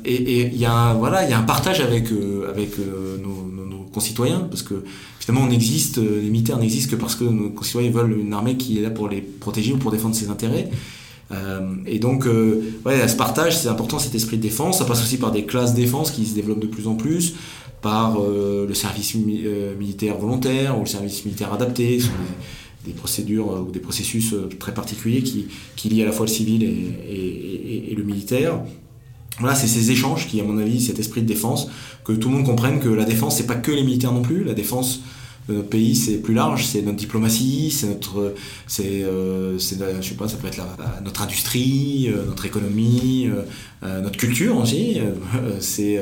et 0.05 0.51
il 0.53 0.59
y 0.59 0.67
a 0.67 0.93
voilà, 0.93 1.25
il 1.25 1.31
y 1.31 1.33
a 1.33 1.39
un 1.39 1.45
partage 1.45 1.81
avec 1.81 2.09
avec 2.47 2.77
nos 2.77 3.52
concitoyens 3.93 4.41
parce 4.51 4.63
que 4.63 4.85
finalement, 5.21 5.47
on 5.47 5.51
existe, 5.51 5.99
euh, 5.99 6.21
les 6.21 6.31
militaires 6.31 6.59
n'existent 6.59 6.91
que 6.91 7.01
parce 7.01 7.15
que 7.15 7.25
nos 7.25 7.51
concitoyens 7.51 7.91
veulent 7.91 8.19
une 8.19 8.33
armée 8.33 8.57
qui 8.57 8.79
est 8.79 8.83
là 8.83 8.91
pour 8.91 9.09
les 9.09 9.21
protéger 9.21 9.73
ou 9.73 9.79
pour 9.79 9.91
défendre 9.91 10.15
ses 10.15 10.31
intérêts. 10.31 10.71
Euh, 11.31 11.61
et 11.87 11.99
donc, 11.99 12.27
euh, 12.27 12.63
ouais, 12.85 13.07
ce 13.07 13.17
partage, 13.17 13.57
c'est 13.57 13.69
important, 13.69 13.99
cet 13.99 14.15
esprit 14.15 14.37
de 14.37 14.43
défense. 14.43 14.79
Ça 14.79 14.85
passe 14.85 15.03
aussi 15.03 15.19
par 15.19 15.31
des 15.31 15.45
classes 15.45 15.75
défense 15.75 16.11
qui 16.11 16.27
se 16.27 16.35
développent 16.35 16.61
de 16.61 16.67
plus 16.67 16.89
en 16.89 16.95
plus, 16.95 17.35
par 17.81 18.19
le 18.21 18.75
service 18.75 19.17
militaire 19.17 20.17
volontaire 20.17 20.77
ou 20.79 20.83
le 20.83 20.87
service 20.87 21.25
militaire 21.25 21.53
adapté. 21.53 21.99
Ce 21.99 22.07
sont 22.07 22.13
des, 22.85 22.93
procédures 22.93 23.67
ou 23.67 23.73
des 23.73 23.81
processus 23.81 24.35
très 24.61 24.73
particuliers 24.73 25.23
qui, 25.23 25.89
lient 25.89 26.03
à 26.03 26.07
la 26.07 26.13
fois 26.13 26.27
le 26.27 26.31
civil 26.31 26.63
et 26.63 27.95
le 27.97 28.05
militaire. 28.05 28.61
Voilà, 29.39 29.55
c'est 29.55 29.67
ces 29.67 29.91
échanges 29.91 30.29
qui, 30.29 30.41
à 30.41 30.45
mon 30.45 30.59
avis, 30.59 30.81
cet 30.81 30.99
esprit 30.99 31.23
de 31.23 31.27
défense, 31.27 31.69
que 32.05 32.13
tout 32.13 32.29
le 32.29 32.37
monde 32.37 32.47
comprenne 32.47 32.81
que 32.81 32.89
la 32.89 33.05
défense, 33.05 33.37
c'est 33.37 33.47
pas 33.47 33.55
que 33.55 33.73
les 33.73 33.83
militaires 33.83 34.13
non 34.13 34.23
plus. 34.23 34.45
La 34.45 34.55
défense 34.55 35.01
de 35.49 35.55
notre 35.55 35.69
pays, 35.69 35.97
c'est 35.97 36.19
plus 36.19 36.35
large, 36.35 36.67
c'est 36.67 36.83
notre 36.83 36.99
diplomatie, 36.99 37.71
c'est 37.71 37.89
notre, 37.89 38.35
c'est, 38.67 39.03
euh, 39.03 39.59
je 39.59 40.09
sais 40.09 40.15
pas, 40.15 40.29
ça 40.29 40.37
peut 40.37 40.47
être 40.47 40.63
notre 41.03 41.23
industrie, 41.23 42.09
euh, 42.09 42.27
notre 42.27 42.47
économie, 42.47 43.29
euh, 43.83 44.01
notre 44.03 44.19
culture 44.19 44.57
aussi. 44.59 45.01
c'est 45.61 46.01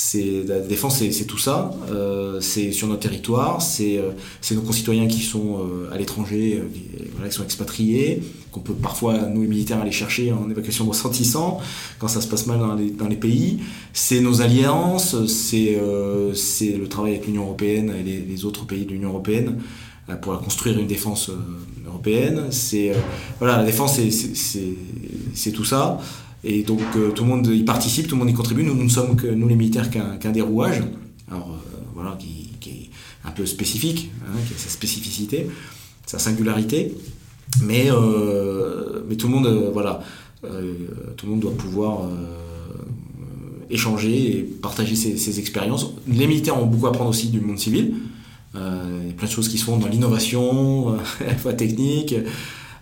c'est 0.00 0.44
la 0.46 0.60
défense, 0.60 1.02
c'est 1.10 1.24
tout 1.24 1.38
ça. 1.38 1.72
Euh, 1.90 2.40
c'est 2.40 2.70
sur 2.70 2.86
notre 2.86 3.00
territoire, 3.00 3.60
c'est 3.60 3.98
euh, 3.98 4.12
nos 4.52 4.60
concitoyens 4.60 5.08
qui 5.08 5.18
sont 5.18 5.58
euh, 5.58 5.92
à 5.92 5.98
l'étranger, 5.98 6.62
qui 7.28 7.32
sont 7.32 7.42
expatriés, 7.42 8.22
qu'on 8.52 8.60
peut 8.60 8.74
parfois, 8.74 9.14
nous 9.26 9.42
les 9.42 9.48
militaires, 9.48 9.80
aller 9.80 9.90
chercher 9.90 10.30
en 10.30 10.48
évacuation 10.48 10.84
de 10.84 10.90
ressentissants 10.90 11.58
quand 11.98 12.06
ça 12.06 12.20
se 12.20 12.28
passe 12.28 12.46
mal 12.46 12.60
dans 12.60 12.76
les, 12.76 12.90
dans 12.90 13.08
les 13.08 13.16
pays. 13.16 13.58
C'est 13.92 14.20
nos 14.20 14.40
alliances, 14.40 15.16
c'est 15.26 15.80
le 15.80 16.86
travail 16.88 17.14
avec 17.14 17.26
l'Union 17.26 17.42
européenne 17.42 17.92
et 17.98 18.04
les, 18.04 18.44
autres 18.44 18.66
pays 18.66 18.84
de 18.84 18.92
l'Union 18.92 19.08
européenne 19.08 19.58
pour 20.22 20.40
construire 20.40 20.78
une 20.78 20.86
défense 20.86 21.28
européenne. 21.84 22.50
Voilà, 23.40 23.56
la 23.56 23.64
défense, 23.64 23.98
c'est 23.98 25.52
tout 25.52 25.64
ça. 25.64 25.98
Et 26.44 26.62
donc 26.62 26.80
euh, 26.96 27.10
tout 27.10 27.24
le 27.24 27.30
monde 27.30 27.46
y 27.48 27.62
participe, 27.64 28.06
tout 28.06 28.14
le 28.14 28.20
monde 28.20 28.30
y 28.30 28.34
contribue. 28.34 28.62
Nous, 28.62 28.74
nous 28.74 28.84
ne 28.84 28.88
sommes 28.88 29.16
nous 29.34 29.48
les 29.48 29.56
militaires 29.56 29.90
qu'un 29.90 30.30
dérouage, 30.30 30.82
alors 31.30 31.50
euh, 31.50 31.76
voilà, 31.94 32.16
qui, 32.18 32.70
est 32.70 32.90
un 33.26 33.30
peu 33.30 33.46
spécifique, 33.46 34.10
hein, 34.24 34.38
qui 34.46 34.54
a 34.54 34.58
sa 34.58 34.68
spécificité, 34.68 35.48
sa 36.06 36.18
singularité. 36.18 36.94
Mais, 37.62 37.86
euh, 37.90 39.00
mais 39.08 39.16
tout 39.16 39.26
le 39.26 39.34
monde, 39.34 39.70
voilà, 39.72 40.02
tout 41.16 41.26
le 41.26 41.30
monde 41.30 41.40
doit 41.40 41.56
pouvoir 41.56 42.02
échanger 43.70 44.38
et 44.38 44.42
partager 44.42 44.94
ses, 44.94 45.40
expériences. 45.40 45.92
Les 46.06 46.26
militaires 46.26 46.62
ont 46.62 46.66
beaucoup 46.66 46.86
à 46.86 46.90
apprendre 46.90 47.10
aussi 47.10 47.28
du 47.28 47.40
monde 47.40 47.58
civil. 47.58 47.94
il 48.54 48.60
y 48.60 49.10
a 49.10 49.14
plein 49.16 49.26
de 49.26 49.32
choses 49.32 49.48
qui 49.48 49.56
se 49.56 49.64
font 49.64 49.78
dans 49.78 49.88
l'innovation, 49.88 50.98
la 51.44 51.52
technique, 51.54 52.14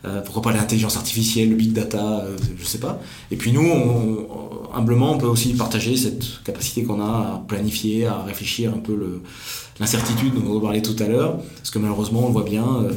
euh, 0.07 0.21
pourquoi 0.21 0.43
pas 0.43 0.53
l'intelligence 0.53 0.97
artificielle, 0.97 1.51
le 1.51 1.57
big 1.57 1.73
data, 1.73 2.25
je 2.27 2.33
euh, 2.33 2.57
je 2.59 2.65
sais 2.65 2.79
pas. 2.79 3.01
Et 3.31 3.37
puis 3.37 3.53
nous, 3.53 3.67
humblement, 4.73 5.13
on 5.13 5.19
peut 5.19 5.27
aussi 5.27 5.55
partager 5.55 5.97
cette 5.97 6.43
capacité 6.45 6.85
qu'on 6.85 7.01
a 7.01 7.05
à 7.05 7.45
planifier, 7.49 8.07
à 8.07 8.23
réfléchir 8.23 8.73
un 8.73 8.79
peu 8.79 9.21
l'incertitude 9.81 10.35
dont 10.35 10.57
on 10.57 10.61
parlait 10.61 10.83
tout 10.83 10.97
à 11.01 11.09
l'heure, 11.09 11.39
parce 11.57 11.71
que 11.71 11.79
malheureusement, 11.79 12.25
on 12.25 12.27
le 12.27 12.33
voit 12.33 12.45
bien, 12.45 12.67
euh, 12.83 12.93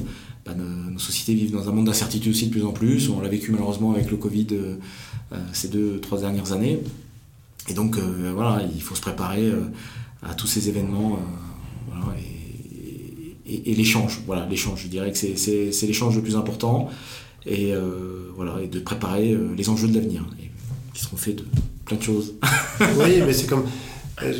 bah, 0.45 0.53
nos, 0.55 0.99
sociétés 0.99 1.33
vivent 1.33 1.53
dans 1.53 1.67
un 1.69 1.71
monde 1.71 1.85
d'incertitude 1.85 2.31
aussi 2.31 2.47
de 2.47 2.51
plus 2.51 2.65
en 2.65 2.71
plus. 2.71 3.09
On 3.09 3.21
l'a 3.21 3.29
vécu 3.29 3.51
malheureusement 3.51 3.93
avec 3.93 4.11
le 4.11 4.17
Covid 4.17 4.47
ces 5.53 5.69
deux, 5.69 6.01
trois 6.01 6.19
dernières 6.19 6.51
années. 6.51 6.81
Et 7.69 7.73
donc, 7.73 7.97
voilà, 8.35 8.63
il 8.75 8.81
faut 8.81 8.95
se 8.95 9.01
préparer 9.01 9.49
à 10.21 10.33
tous 10.33 10.47
ces 10.47 10.67
événements. 10.67 11.17
L'échange. 13.65 14.21
Voilà, 14.25 14.45
l'échange. 14.49 14.83
Je 14.83 14.87
dirais 14.87 15.11
que 15.11 15.17
c'est 15.17 15.87
l'échange 15.87 16.15
le 16.15 16.21
plus 16.21 16.35
important 16.35 16.89
et 17.45 17.73
euh, 17.73 18.31
voilà 18.35 18.55
et 18.61 18.67
de 18.67 18.79
préparer 18.79 19.31
euh, 19.31 19.53
les 19.57 19.69
enjeux 19.69 19.87
de 19.87 19.95
l'avenir 19.95 20.25
qui 20.93 21.01
seront 21.01 21.17
faits 21.17 21.37
de 21.37 21.45
plein 21.85 21.97
de 21.97 22.03
choses. 22.03 22.33
oui, 22.97 23.21
mais 23.25 23.33
c'est 23.33 23.47
comme 23.47 23.65
euh, 24.23 24.33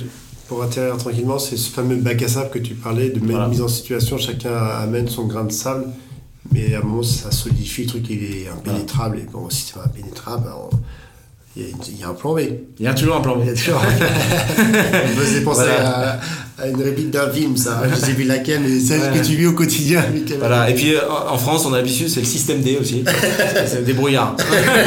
pour 0.48 0.64
atterrir 0.64 0.98
tranquillement, 0.98 1.40
c'est 1.40 1.58
ce 1.58 1.70
fameux 1.70 1.96
bac 1.96 2.22
à 2.24 2.28
sable 2.28 2.50
que 2.50 2.60
tu 2.60 2.74
parlais 2.74 3.10
de 3.10 3.20
mise 3.20 3.62
en 3.62 3.68
situation. 3.68 4.18
Chacun 4.18 4.56
amène 4.56 5.08
son 5.08 5.28
grain 5.28 5.46
de 5.46 5.52
sable, 5.52 5.86
mais 6.52 6.74
à 6.74 6.80
un 6.80 6.82
moment 6.82 7.04
ça 7.04 7.32
solidifie 7.32 7.84
le 7.84 7.88
truc, 7.88 8.10
il 8.10 8.24
est 8.24 8.48
impénétrable 8.48 9.20
et 9.20 9.28
bon, 9.32 9.50
si 9.50 9.72
c'est 9.72 9.80
impénétrable, 9.80 10.50
Il 11.56 12.00
y, 12.00 12.04
a, 12.04 12.10
un 12.10 12.14
plan 12.14 12.34
B. 12.34 12.40
Il 12.80 12.86
y 12.86 12.88
a 12.88 12.94
toujours 12.94 13.18
un 13.18 13.22
plan 13.22 13.36
B. 13.36 13.42
Il 13.44 13.48
y 13.48 13.50
a 13.50 13.54
toujours 13.54 13.82
On 14.58 15.08
me 15.08 15.22
faisait 15.22 15.42
penser 15.42 15.70
à, 15.70 16.20
une 16.68 16.82
réplique 16.82 17.12
d'un 17.12 17.30
film, 17.30 17.56
ça. 17.58 17.84
Je 17.90 17.96
sais 17.96 18.14
plus 18.14 18.26
laquelle, 18.26 18.62
mais 18.62 18.80
c'est 18.80 19.00
ce 19.00 19.18
que 19.18 19.26
tu 19.26 19.36
vis 19.36 19.48
au 19.48 19.54
quotidien. 19.54 20.04
Voilà. 20.40 20.70
Et 20.70 20.74
puis 20.74 20.94
euh, 20.94 21.00
en 21.10 21.38
France, 21.38 21.66
on 21.66 21.74
a 21.74 21.78
l'habitude, 21.78 22.10
c'est 22.10 22.20
le 22.20 22.26
système 22.26 22.62
D 22.62 22.78
aussi. 22.80 23.04
c'est 23.66 23.80
le 23.80 23.86
débrouillard. 23.86 24.36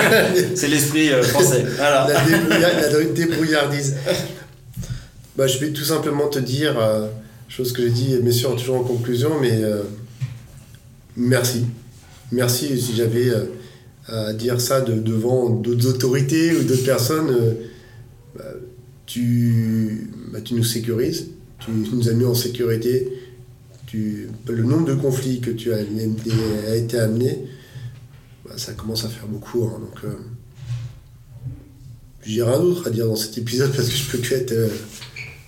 c'est 0.54 0.68
l'esprit 0.68 1.10
euh, 1.10 1.22
français. 1.22 1.64
Voilà. 1.76 2.06
La, 2.08 2.24
débrouillard, 2.24 2.70
la 2.80 3.04
débrouillardise. 3.04 3.96
Bah, 5.36 5.46
je 5.46 5.58
vais 5.58 5.70
tout 5.70 5.84
simplement 5.84 6.28
te 6.28 6.38
dire, 6.38 6.78
euh, 6.78 7.06
chose 7.48 7.72
que 7.72 7.82
j'ai 7.82 7.90
dit, 7.90 8.16
bien 8.20 8.32
sûr, 8.32 8.54
toujours 8.56 8.76
en 8.76 8.84
conclusion, 8.84 9.30
mais 9.40 9.62
merci. 11.16 11.64
Merci 12.30 12.80
si 12.80 12.94
j'avais 12.96 13.30
à 14.08 14.32
dire 14.32 14.60
ça 14.60 14.80
devant 14.80 15.48
d'autres 15.48 15.86
autorités 15.86 16.54
ou 16.54 16.64
d'autres 16.64 16.84
personnes, 16.84 17.34
bah, 18.36 18.44
tu, 19.06 20.10
bah, 20.32 20.40
tu 20.42 20.54
nous 20.54 20.64
sécurises, 20.64 21.28
tu 21.64 21.70
nous 21.70 22.08
as 22.08 22.12
mis 22.12 22.24
en 22.24 22.34
sécurité. 22.34 23.12
Le 23.94 24.62
nombre 24.62 24.86
de 24.86 24.94
conflits 24.94 25.40
que 25.40 25.50
tu 25.50 25.72
as, 25.72 25.82
été 26.74 26.98
amené, 26.98 27.44
bah, 28.44 28.54
ça 28.56 28.72
commence 28.72 29.04
à 29.04 29.08
faire 29.08 29.26
beaucoup. 29.26 29.64
Hein, 29.64 29.78
donc, 29.80 30.04
euh, 30.04 30.14
j'ai 32.22 32.42
rien 32.42 32.58
d'autre 32.58 32.86
à 32.86 32.90
dire 32.90 33.06
dans 33.06 33.16
cet 33.16 33.36
épisode 33.36 33.72
parce 33.74 33.88
que 33.88 33.94
je 33.94 34.16
peux 34.16 34.34
être 34.34 34.52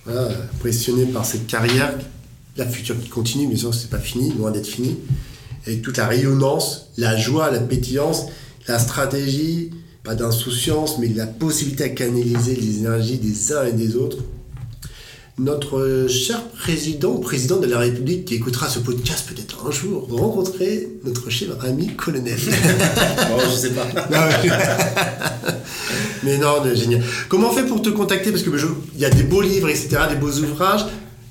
euh, 0.07 0.29
impressionné 0.53 1.05
par 1.05 1.25
cette 1.25 1.47
carrière, 1.47 1.97
la 2.55 2.67
future 2.67 2.99
qui 3.01 3.09
continue, 3.09 3.47
mais 3.47 3.57
ça 3.57 3.73
c'est 3.73 3.89
pas 3.89 3.99
fini, 3.99 4.31
loin 4.33 4.51
d'être 4.51 4.67
fini, 4.67 4.97
avec 5.65 5.81
toute 5.81 5.97
la 5.97 6.05
rayonnance, 6.05 6.91
la 6.97 7.17
joie, 7.17 7.49
la 7.49 7.59
pétillance 7.59 8.27
la 8.67 8.79
stratégie, 8.79 9.71
pas 10.03 10.15
d'insouciance, 10.15 10.97
mais 10.99 11.07
la 11.09 11.27
possibilité 11.27 11.83
à 11.83 11.89
canaliser 11.89 12.55
les 12.55 12.79
énergies 12.79 13.17
des 13.17 13.53
uns 13.53 13.65
et 13.65 13.73
des 13.73 13.95
autres. 13.95 14.17
Notre 15.37 16.07
cher 16.07 16.41
président, 16.43 17.17
président 17.17 17.59
de 17.59 17.67
la 17.67 17.79
République 17.79 18.23
qui 18.23 18.35
écoutera 18.35 18.69
ce 18.69 18.79
podcast 18.79 19.27
peut-être 19.27 19.65
un 19.67 19.71
jour, 19.71 20.07
rencontrer 20.09 20.87
notre 21.03 21.29
cher 21.29 21.49
ami 21.61 21.93
colonel. 21.95 22.37
bon, 22.37 23.39
je 23.51 23.55
sais 23.55 23.71
pas. 23.71 23.85
mais 26.23 26.37
non, 26.37 26.63
génial. 26.73 27.03
Comment 27.27 27.49
on 27.49 27.51
fait 27.51 27.65
pour 27.65 27.81
te 27.81 27.89
contacter? 27.89 28.31
Parce 28.31 28.43
que 28.43 28.49
il 28.93 29.01
y 29.01 29.03
a 29.03 29.09
des 29.09 29.23
beaux 29.23 29.41
livres, 29.41 29.67
etc., 29.67 29.97
des 30.09 30.15
beaux 30.15 30.31
ouvrages 30.31 30.85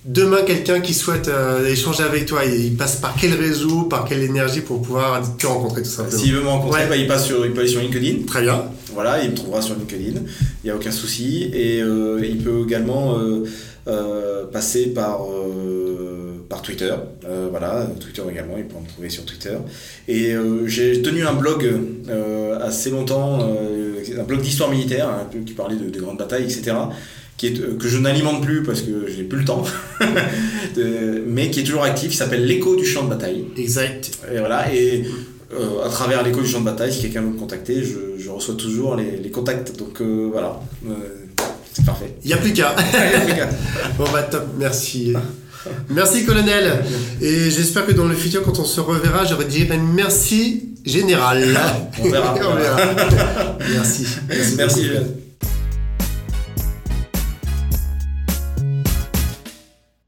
demain 0.04 0.42
quelqu'un 0.46 0.80
qui 0.80 0.94
souhaite 0.94 1.28
euh, 1.28 1.66
échanger 1.66 2.02
avec 2.02 2.26
toi, 2.26 2.44
il 2.44 2.76
passe 2.76 2.96
par 2.96 3.14
quel 3.18 3.34
réseau, 3.34 3.84
par 3.84 4.04
quelle 4.04 4.22
énergie 4.22 4.60
pour 4.60 4.82
pouvoir 4.82 5.22
te 5.36 5.46
rencontrer 5.46 5.82
tout 5.82 5.88
simplement? 5.88 6.18
S'il 6.18 6.34
veut 6.34 6.42
me 6.42 6.48
rencontrer, 6.48 6.86
bah, 6.86 6.96
il, 6.96 7.06
passe 7.06 7.26
sur, 7.26 7.44
il 7.46 7.52
peut 7.52 7.60
aller 7.60 7.68
sur 7.68 7.80
LinkedIn. 7.80 8.26
Très 8.26 8.42
bien. 8.42 8.64
Voilà, 8.92 9.24
il 9.24 9.30
me 9.30 9.34
trouvera 9.34 9.62
sur 9.62 9.74
LinkedIn, 9.74 10.20
il 10.62 10.66
n'y 10.66 10.70
a 10.70 10.76
aucun 10.76 10.92
souci. 10.92 11.50
Et 11.52 11.80
euh, 11.80 12.20
il 12.22 12.38
peut 12.38 12.62
également 12.64 13.18
euh, 13.18 13.44
passer 14.52 14.86
par, 14.88 15.20
par 16.48 16.62
Twitter. 16.62 16.94
voilà, 17.50 17.86
Twitter 18.00 18.22
également, 18.30 18.56
il 18.56 18.64
peut 18.64 18.76
me 18.82 18.88
trouver 18.88 19.10
sur 19.10 19.24
Twitter. 19.24 19.56
Et 20.08 20.34
j'ai 20.66 21.02
tenu 21.02 21.26
un 21.26 21.34
blog 21.34 21.70
assez 22.60 22.90
longtemps, 22.90 23.40
un 23.42 24.22
blog 24.22 24.40
d'histoire 24.40 24.70
militaire, 24.70 25.08
peu 25.30 25.38
qui 25.40 25.52
parlait 25.54 25.76
de, 25.76 25.90
de 25.90 26.00
grandes 26.00 26.18
batailles, 26.18 26.44
etc 26.44 26.74
qui 27.36 27.48
est, 27.48 27.60
euh, 27.60 27.76
que 27.76 27.88
je 27.88 27.98
n'alimente 27.98 28.42
plus 28.42 28.62
parce 28.62 28.82
que 28.82 29.06
j'ai 29.08 29.24
plus 29.24 29.40
le 29.40 29.44
temps, 29.44 29.64
mais 31.26 31.50
qui 31.50 31.60
est 31.60 31.64
toujours 31.64 31.84
actif, 31.84 32.10
qui 32.10 32.16
s'appelle 32.16 32.46
l'écho 32.46 32.76
du 32.76 32.84
champ 32.84 33.04
de 33.04 33.10
bataille. 33.10 33.44
Exact. 33.56 34.10
Et 34.32 34.38
voilà, 34.38 34.72
et 34.72 35.04
euh, 35.52 35.84
à 35.84 35.88
travers 35.88 36.22
l'écho 36.22 36.40
du 36.40 36.46
champ 36.46 36.60
de 36.60 36.64
bataille, 36.64 36.92
si 36.92 37.02
quelqu'un 37.02 37.22
veut 37.22 37.30
me 37.30 37.38
contacter, 37.38 37.82
je, 37.82 38.18
je 38.18 38.30
reçois 38.30 38.54
toujours 38.54 38.96
les, 38.96 39.16
les 39.16 39.30
contacts. 39.30 39.76
Donc 39.76 40.00
euh, 40.00 40.28
voilà, 40.30 40.60
c'est 41.74 41.84
parfait. 41.84 42.14
Il 42.22 42.28
n'y 42.28 42.32
a 42.32 42.36
plus 42.36 42.52
qu'à. 42.52 42.74
bon 43.98 44.04
bah 44.12 44.22
top, 44.22 44.46
merci. 44.58 45.12
Merci 45.90 46.24
colonel. 46.24 46.84
Et 47.20 47.50
j'espère 47.50 47.84
que 47.84 47.92
dans 47.92 48.06
le 48.06 48.14
futur, 48.14 48.42
quand 48.44 48.58
on 48.58 48.64
se 48.64 48.80
reverra, 48.80 49.24
j'aurais 49.24 49.46
dit 49.46 49.66
merci 49.94 50.70
général. 50.84 51.58
on 52.02 52.08
verra. 52.08 52.34
on 52.52 52.54
verra. 52.54 52.78
merci. 53.72 54.06
Merci. 54.28 54.54
merci 54.56 54.90